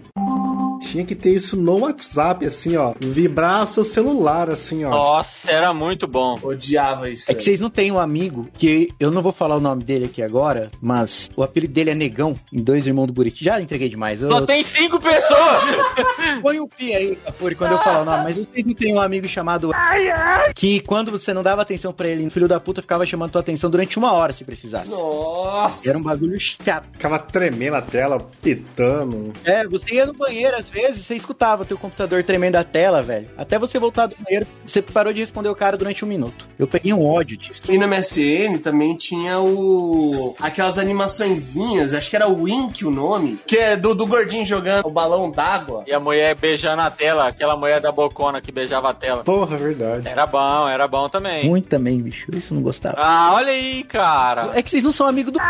Tinha 0.80 1.04
que 1.04 1.14
ter 1.14 1.34
isso 1.34 1.56
no 1.56 1.80
WhatsApp, 1.80 2.44
assim, 2.46 2.76
ó. 2.76 2.94
Vibrar 3.00 3.64
o 3.64 3.68
seu 3.68 3.84
celular, 3.84 4.50
assim, 4.50 4.84
ó. 4.84 4.90
Nossa, 4.90 5.50
era 5.50 5.72
muito 5.72 6.06
bom. 6.06 6.38
Odiava 6.42 7.10
isso. 7.10 7.30
É 7.30 7.34
que 7.34 7.42
vocês 7.42 7.60
não 7.60 7.70
têm 7.70 7.90
um 7.90 7.98
amigo 7.98 8.48
que 8.54 8.88
eu 8.98 9.10
não 9.10 9.22
vou 9.22 9.32
falar 9.32 9.56
o 9.56 9.60
nome 9.60 9.82
dele 9.82 10.06
aqui 10.06 10.22
agora, 10.22 10.70
mas 10.80 11.30
o 11.36 11.42
apelido 11.42 11.72
dele 11.72 11.90
é 11.90 11.94
Negão, 11.94 12.34
em 12.52 12.62
Dois 12.62 12.86
Irmãos 12.86 13.06
do 13.06 13.12
Buriti. 13.12 13.44
Já 13.44 13.60
entreguei 13.60 13.88
demais. 13.88 14.22
Eu... 14.22 14.30
Só 14.30 14.40
tem 14.42 14.62
cinco 14.62 15.00
pessoas! 15.00 15.62
Põe 16.42 16.60
um 16.60 16.68
pi 16.68 16.94
aí, 16.94 17.16
Capuri, 17.16 17.54
quando 17.54 17.72
eu 17.72 17.78
falar 17.78 18.02
o 18.02 18.04
nome. 18.04 18.24
Mas 18.24 18.36
vocês 18.36 18.64
não 18.64 18.74
têm 18.74 18.94
um 18.94 19.00
amigo 19.00 19.26
chamado. 19.28 19.70
Que 20.54 20.80
quando 20.80 21.10
você 21.10 21.32
não 21.32 21.42
dava 21.42 21.62
atenção 21.62 21.92
pra 21.92 22.08
ele, 22.08 22.26
o 22.26 22.30
filho 22.30 22.48
da 22.48 22.60
puta 22.60 22.82
ficava 22.82 23.06
chamando 23.06 23.30
tua 23.30 23.40
atenção 23.40 23.70
durante 23.70 23.98
uma 23.98 24.12
hora 24.12 24.32
se 24.32 24.44
precisasse. 24.44 24.90
Nossa! 24.90 25.88
Era 25.88 25.98
um 25.98 26.02
bagulho 26.02 26.38
chato. 26.40 26.88
Ficava 26.92 27.18
tremendo 27.18 27.76
a 27.76 27.82
tela, 27.82 28.18
pitando. 28.42 29.32
É, 29.44 29.66
você 29.66 29.94
ia 29.94 30.06
no 30.06 30.12
banheiro 30.12 30.56
às 30.66 30.70
vezes, 30.70 31.06
você 31.06 31.14
escutava 31.14 31.64
teu 31.64 31.78
computador 31.78 32.22
tremendo 32.24 32.56
a 32.56 32.64
tela, 32.64 33.00
velho. 33.00 33.28
Até 33.36 33.58
você 33.58 33.78
voltar 33.78 34.06
do 34.06 34.16
banheiro, 34.18 34.46
você 34.66 34.82
parou 34.82 35.12
de 35.12 35.20
responder 35.20 35.48
o 35.48 35.54
cara 35.54 35.76
durante 35.76 36.04
um 36.04 36.08
minuto. 36.08 36.46
Eu 36.58 36.66
peguei 36.66 36.92
um 36.92 37.04
ódio 37.04 37.36
disso. 37.36 37.70
E 37.70 37.78
no 37.78 37.86
MSN 37.86 38.58
também 38.58 38.96
tinha 38.96 39.38
o. 39.38 40.34
aquelas 40.40 40.78
animaçõezinhas, 40.78 41.94
acho 41.94 42.10
que 42.10 42.16
era 42.16 42.28
o 42.28 42.42
Wink 42.42 42.84
o 42.84 42.90
nome, 42.90 43.38
que 43.46 43.56
é 43.56 43.76
do, 43.76 43.94
do 43.94 44.06
gordinho 44.06 44.44
jogando 44.44 44.86
o 44.86 44.90
balão 44.90 45.30
d'água. 45.30 45.84
E 45.86 45.92
a 45.92 46.00
mulher 46.00 46.34
beijando 46.34 46.82
a 46.82 46.90
tela, 46.90 47.28
aquela 47.28 47.56
mulher 47.56 47.80
da 47.80 47.92
bocona 47.92 48.40
que 48.40 48.50
beijava 48.50 48.90
a 48.90 48.94
tela. 48.94 49.22
Porra, 49.22 49.56
verdade. 49.56 50.08
Era 50.08 50.26
bom, 50.26 50.68
era 50.68 50.88
bom 50.88 51.08
também. 51.08 51.44
Muito 51.44 51.68
também, 51.68 52.00
bicho. 52.00 52.26
Isso 52.34 52.52
eu 52.52 52.56
não 52.56 52.62
gostava. 52.62 52.96
Ah, 52.98 53.34
olha 53.34 53.52
aí, 53.52 53.84
cara. 53.84 54.50
É 54.54 54.62
que 54.62 54.70
vocês 54.70 54.82
não 54.82 54.92
são 54.92 55.06
amigos 55.06 55.32
do. 55.32 55.38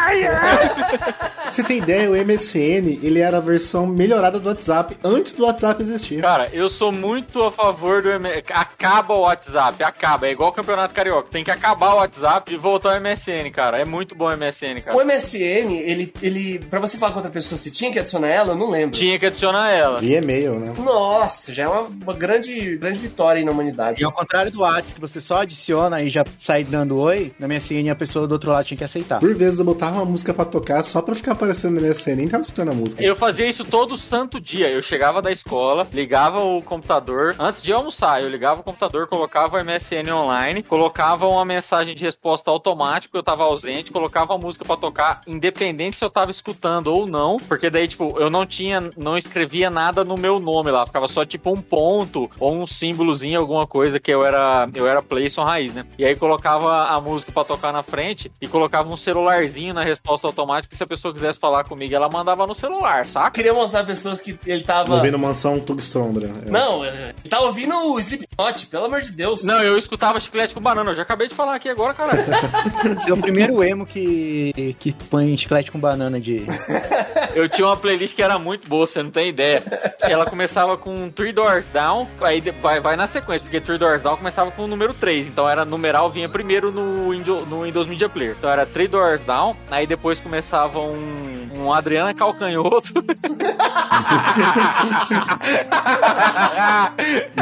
Você 1.50 1.62
tem 1.62 1.78
ideia, 1.78 2.10
o 2.10 2.14
MSN, 2.14 2.98
ele 3.02 3.20
era 3.20 3.38
a 3.38 3.40
versão 3.40 3.86
melhorada 3.86 4.38
do 4.38 4.48
WhatsApp 4.48 4.96
antes 5.07 5.32
do 5.32 5.44
WhatsApp 5.44 5.82
existir. 5.82 6.20
Cara, 6.20 6.48
eu 6.52 6.68
sou 6.68 6.90
muito 6.90 7.42
a 7.42 7.52
favor 7.52 8.02
do 8.02 8.09
MSN. 8.09 8.42
Acaba 8.50 9.14
o 9.14 9.20
WhatsApp, 9.20 9.82
acaba. 9.82 10.26
É 10.26 10.32
igual 10.32 10.50
o 10.50 10.52
Campeonato 10.52 10.94
Carioca. 10.94 11.28
Tem 11.30 11.44
que 11.44 11.50
acabar 11.50 11.94
o 11.94 11.96
WhatsApp 11.96 12.52
e 12.52 12.57
voltar 12.57 12.94
ao 12.94 13.00
MSN, 13.00 13.50
cara. 13.52 13.78
É 13.78 13.84
muito 13.84 14.14
bom 14.14 14.26
o 14.26 14.36
MSN, 14.36 14.80
cara. 14.84 14.96
O 14.96 15.04
MSN, 15.04 15.72
ele, 15.72 16.12
ele. 16.22 16.59
Pra 16.59 16.80
você 16.80 16.98
falar 16.98 17.12
com 17.12 17.18
outra 17.18 17.30
pessoa, 17.30 17.59
se 17.59 17.70
tinha 17.70 17.92
que 17.92 17.98
adicionar 17.98 18.28
ela, 18.28 18.52
eu 18.52 18.57
não 18.57 18.70
lembro. 18.70 18.90
Tinha 18.90 19.18
que 19.18 19.26
adicionar 19.26 19.70
ela. 19.70 20.00
Via 20.00 20.18
e-mail, 20.18 20.59
né? 20.59 20.72
Nossa, 20.78 21.52
já 21.52 21.64
é 21.64 21.68
uma, 21.68 21.82
uma 21.82 22.14
grande, 22.14 22.76
grande 22.76 22.98
vitória 22.98 23.38
aí 23.40 23.44
na 23.44 23.52
humanidade. 23.52 24.02
E 24.02 24.04
ao 24.04 24.12
contrário 24.12 24.50
do 24.50 24.61
WhatsApp, 24.61 24.94
que 24.94 25.00
você 25.00 25.20
só 25.20 25.42
adiciona 25.42 26.02
e 26.02 26.11
já 26.11 26.24
sai 26.38 26.64
dando 26.64 26.98
oi, 26.98 27.32
na 27.38 27.46
minha 27.46 27.61
CN 27.61 27.90
a 27.90 27.94
pessoa 27.94 28.26
do 28.26 28.32
outro 28.32 28.50
lado 28.50 28.64
tinha 28.64 28.78
que 28.78 28.84
aceitar. 28.84 29.20
Por 29.20 29.34
vezes 29.34 29.59
eu 29.59 29.64
botava 29.64 29.96
uma 29.96 30.04
música 30.04 30.32
pra 30.32 30.44
tocar 30.44 30.82
só 30.82 31.00
pra 31.00 31.14
ficar 31.14 31.32
aparecendo 31.32 31.80
no 31.80 31.86
MSN, 31.86 32.16
nem 32.16 32.28
tava 32.28 32.42
escutando 32.42 32.70
a 32.70 32.74
música. 32.74 33.02
Eu 33.02 33.14
fazia 33.14 33.46
isso 33.46 33.64
todo 33.64 33.96
santo 33.96 34.40
dia. 34.40 34.70
Eu 34.70 34.82
chegava 34.82 34.95
chegava 34.97 35.20
da 35.20 35.30
escola, 35.30 35.86
ligava 35.92 36.42
o 36.42 36.62
computador, 36.62 37.36
antes 37.38 37.62
de 37.62 37.70
almoçar, 37.70 38.22
eu 38.22 38.30
ligava 38.30 38.62
o 38.62 38.64
computador, 38.64 39.07
colocava 39.07 39.59
o 39.59 39.61
MSN 39.62 40.11
online, 40.11 40.62
colocava 40.62 41.26
uma 41.26 41.44
mensagem 41.44 41.94
de 41.94 42.03
resposta 42.03 42.51
automática, 42.51 43.16
eu 43.16 43.22
tava 43.22 43.44
ausente, 43.44 43.92
colocava 43.92 44.34
a 44.34 44.38
música 44.38 44.64
pra 44.64 44.74
tocar, 44.74 45.20
independente 45.26 45.97
se 45.97 46.05
eu 46.05 46.09
tava 46.09 46.30
escutando 46.30 46.86
ou 46.86 47.07
não, 47.07 47.36
porque 47.36 47.68
daí, 47.68 47.86
tipo, 47.86 48.18
eu 48.18 48.30
não 48.30 48.47
tinha, 48.47 48.90
não 48.97 49.18
escrevia 49.18 49.68
nada 49.68 50.03
no 50.03 50.16
meu 50.16 50.40
nome 50.40 50.70
lá, 50.70 50.86
ficava 50.86 51.07
só 51.09 51.26
tipo 51.26 51.53
um 51.53 51.61
ponto 51.61 52.30
ou 52.40 52.55
um 52.55 52.66
símbolozinho, 52.66 53.38
alguma 53.38 53.66
coisa 53.66 54.01
que 54.01 54.11
eu 54.11 54.24
era, 54.24 54.66
eu 54.74 54.88
era 54.88 55.03
Playson 55.03 55.44
raiz, 55.44 55.74
né? 55.74 55.84
E 55.99 56.07
aí 56.07 56.16
colocava 56.16 56.84
a 56.84 56.99
música 57.03 57.30
pra 57.30 57.44
tocar 57.44 57.70
na 57.70 57.82
frente 57.82 58.32
e 58.40 58.49
colocava 58.49 58.88
um 58.88 58.97
celularzinho 58.97 59.74
na 59.74 59.82
resposta 59.82 60.26
automática, 60.26 60.74
se 60.74 60.82
a 60.82 60.86
pessoa 60.86 61.12
quisesse 61.12 61.38
falar 61.38 61.64
comigo, 61.64 61.94
ela 61.94 62.09
mandava 62.09 62.47
no 62.47 62.55
celular, 62.55 63.05
saca? 63.05 63.30
Queria 63.32 63.53
mostrar 63.53 63.84
pessoas 63.84 64.22
que 64.22 64.38
ele 64.47 64.64
tava. 64.64 64.86
Ouvindo 64.95 65.18
mansão 65.18 65.59
Tugstrondra. 65.59 66.30
Não, 66.49 66.84
ele 66.84 67.14
tá 67.28 67.41
ouvindo 67.41 67.74
o 67.74 67.99
Slipknot, 67.99 68.66
pelo 68.66 68.87
amor 68.87 69.01
de 69.01 69.12
Deus. 69.12 69.45
Não, 69.45 69.62
eu 69.62 69.76
escutava 69.78 70.20
chiclete 70.20 70.55
com 70.55 70.61
banana, 70.61 70.91
eu 70.91 70.95
já 70.95 71.03
acabei 71.03 71.28
de 71.28 71.34
falar 71.34 71.55
aqui 71.55 71.68
agora, 71.68 71.95
caralho. 71.95 72.20
Esse 72.99 73.11
é 73.11 73.12
o 73.12 73.16
primeiro 73.16 73.62
emo 73.62 73.87
que, 73.87 74.74
que 74.78 74.93
põe 74.93 75.37
chiclete 75.37 75.70
com 75.70 75.78
banana 75.78 76.20
de. 76.20 76.47
Eu 77.34 77.51
tinha 77.51 77.66
uma 77.66 77.76
playlist 77.76 78.16
que 78.16 78.22
era 78.22 78.39
muito 78.39 78.66
boa, 78.66 78.87
você 78.87 79.03
não 79.03 79.11
tem 79.11 79.28
ideia. 79.28 79.62
Ela 80.01 80.24
começava 80.24 80.78
com 80.78 81.11
Three 81.11 81.32
Doors 81.32 81.66
Down, 81.68 82.09
aí 82.22 82.41
vai, 82.62 82.80
vai 82.80 82.97
na 82.97 83.07
sequência, 83.07 83.45
porque 83.45 83.61
Three 83.61 83.76
Doors 83.76 84.01
Down 84.01 84.16
começava 84.16 84.51
com 84.51 84.62
o 84.62 84.66
número 84.66 84.95
3, 84.95 85.28
então 85.28 85.47
era 85.47 85.62
numeral, 85.62 86.11
vinha 86.11 86.30
primeiro 86.30 86.72
no, 86.72 87.12
no 87.12 87.62
Windows 87.64 87.87
Media 87.87 88.09
Player. 88.09 88.34
Então 88.39 88.49
era 88.49 88.64
Three 88.64 88.89
doors 88.89 89.22
down, 89.22 89.55
aí 89.70 89.87
depois 89.87 90.18
começava 90.18 90.78
um, 90.80 91.49
um 91.57 91.72
Adriana 91.72 92.14
Calcanhoto. 92.14 92.93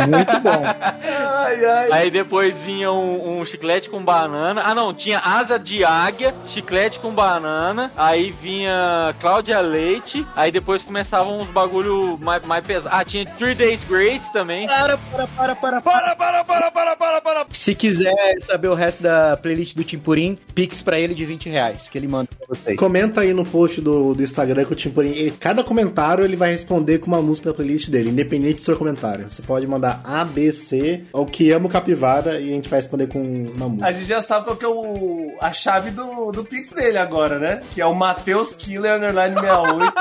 Muito 0.09 0.41
bom. 0.41 0.62
Ai, 0.64 1.64
ai. 1.64 1.89
Aí 1.93 2.11
depois 2.11 2.62
vinha 2.62 2.91
um, 2.93 3.41
um 3.41 3.45
chiclete 3.45 3.89
com 3.89 4.03
banana. 4.03 4.62
Ah, 4.64 4.74
não, 4.74 4.93
tinha 4.93 5.18
asa 5.18 5.59
de 5.59 5.85
águia, 5.85 6.35
chiclete 6.49 6.99
com 6.99 7.11
banana. 7.11 7.91
Aí 7.97 8.30
vinha 8.30 9.14
Cláudia 9.20 9.61
Leite. 9.61 10.26
Aí 10.35 10.51
depois 10.51 10.82
começavam 10.82 11.41
uns 11.41 11.49
bagulho 11.49 12.18
mais, 12.20 12.45
mais 12.47 12.64
pesados. 12.66 12.99
Ah, 12.99 13.05
tinha 13.05 13.24
Three 13.26 13.55
Days 13.55 13.82
Grace 13.85 14.32
também. 14.32 14.66
Para, 14.66 14.99
para, 14.99 15.26
para, 15.26 15.55
para, 15.57 15.80
para, 15.80 16.14
para, 16.14 16.45
para, 16.45 16.70
para, 16.70 16.97
para, 16.97 17.20
para. 17.20 17.47
Se 17.51 17.74
quiser 17.74 18.14
saber 18.41 18.68
o 18.68 18.74
resto 18.74 19.03
da 19.03 19.37
playlist 19.37 19.74
do 19.76 19.85
Timpurim, 19.85 20.39
pix 20.55 20.82
pra 20.82 20.99
ele 20.99 21.14
de 21.14 21.24
20 21.24 21.49
reais, 21.49 21.89
que 21.89 21.97
ele 21.99 22.09
manda 22.09 22.28
pra 22.37 22.47
vocês. 22.49 22.76
Comenta 22.76 23.20
aí 23.22 23.32
no 23.32 23.45
post 23.45 23.80
do, 23.80 24.14
do 24.14 24.22
Instagram 24.22 24.64
que 24.64 24.72
o 24.72 24.76
Timpurim, 24.76 25.11
ele- 25.11 25.30
cada 25.32 25.62
comentário 25.64 26.24
ele 26.24 26.37
vai 26.37 26.51
responder 26.53 26.99
com 26.99 27.07
uma 27.07 27.20
música 27.24 27.50
da 27.50 27.54
playlist 27.54 27.88
dele, 27.88 28.10
independente 28.10 28.60
do 28.60 28.64
seu 28.64 28.76
comentário. 28.76 29.30
Você 29.30 29.42
pode 29.42 29.66
mandar 29.66 30.00
A, 30.04 30.24
B, 30.24 30.52
C, 30.52 31.04
ou 31.12 31.26
que 31.26 31.50
amo 31.50 31.68
capivara, 31.68 32.40
e 32.40 32.50
a 32.50 32.54
gente 32.54 32.68
vai 32.68 32.78
responder 32.78 33.08
com 33.08 33.20
uma 33.20 33.68
música. 33.68 33.88
A 33.88 33.92
gente 33.92 34.06
já 34.06 34.22
sabe 34.22 34.44
qual 34.44 34.56
que 34.56 34.64
é 34.64 34.68
o, 34.68 35.36
a 35.40 35.52
chave 35.52 35.90
do, 35.90 36.30
do 36.30 36.44
Pix 36.44 36.70
dele 36.70 36.98
agora, 36.98 37.38
né? 37.38 37.62
Que 37.74 37.80
é 37.80 37.86
o 37.86 37.94
Matheus 37.94 38.54
Killer 38.54 38.96
Underline 38.96 39.34
68. 39.34 39.94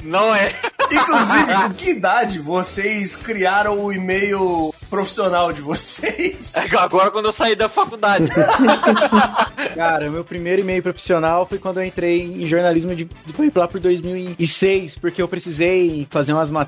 Não 0.04 0.34
é. 0.34 0.48
Inclusive, 0.90 1.54
com 1.54 1.74
que 1.74 1.90
idade 1.90 2.38
vocês 2.38 3.14
criaram 3.14 3.78
o 3.84 3.92
e-mail 3.92 4.74
profissional 4.88 5.52
de 5.52 5.60
vocês? 5.60 6.54
Agora 6.80 7.10
quando 7.10 7.26
eu 7.26 7.32
saí 7.32 7.54
da 7.54 7.68
faculdade. 7.68 8.28
Cara, 9.74 10.10
meu 10.10 10.24
primeiro 10.24 10.62
e-mail 10.62 10.82
profissional 10.82 11.46
foi 11.46 11.58
quando 11.58 11.78
eu 11.78 11.84
entrei 11.84 12.22
em 12.22 12.48
jornalismo 12.48 12.94
de, 12.94 13.08
foi 13.34 13.52
lá 13.54 13.68
por 13.68 13.80
2006, 13.80 14.96
porque 14.96 15.20
eu 15.20 15.28
precisei 15.28 16.06
fazer 16.10 16.32
umas 16.32 16.50
matérias. 16.50 16.67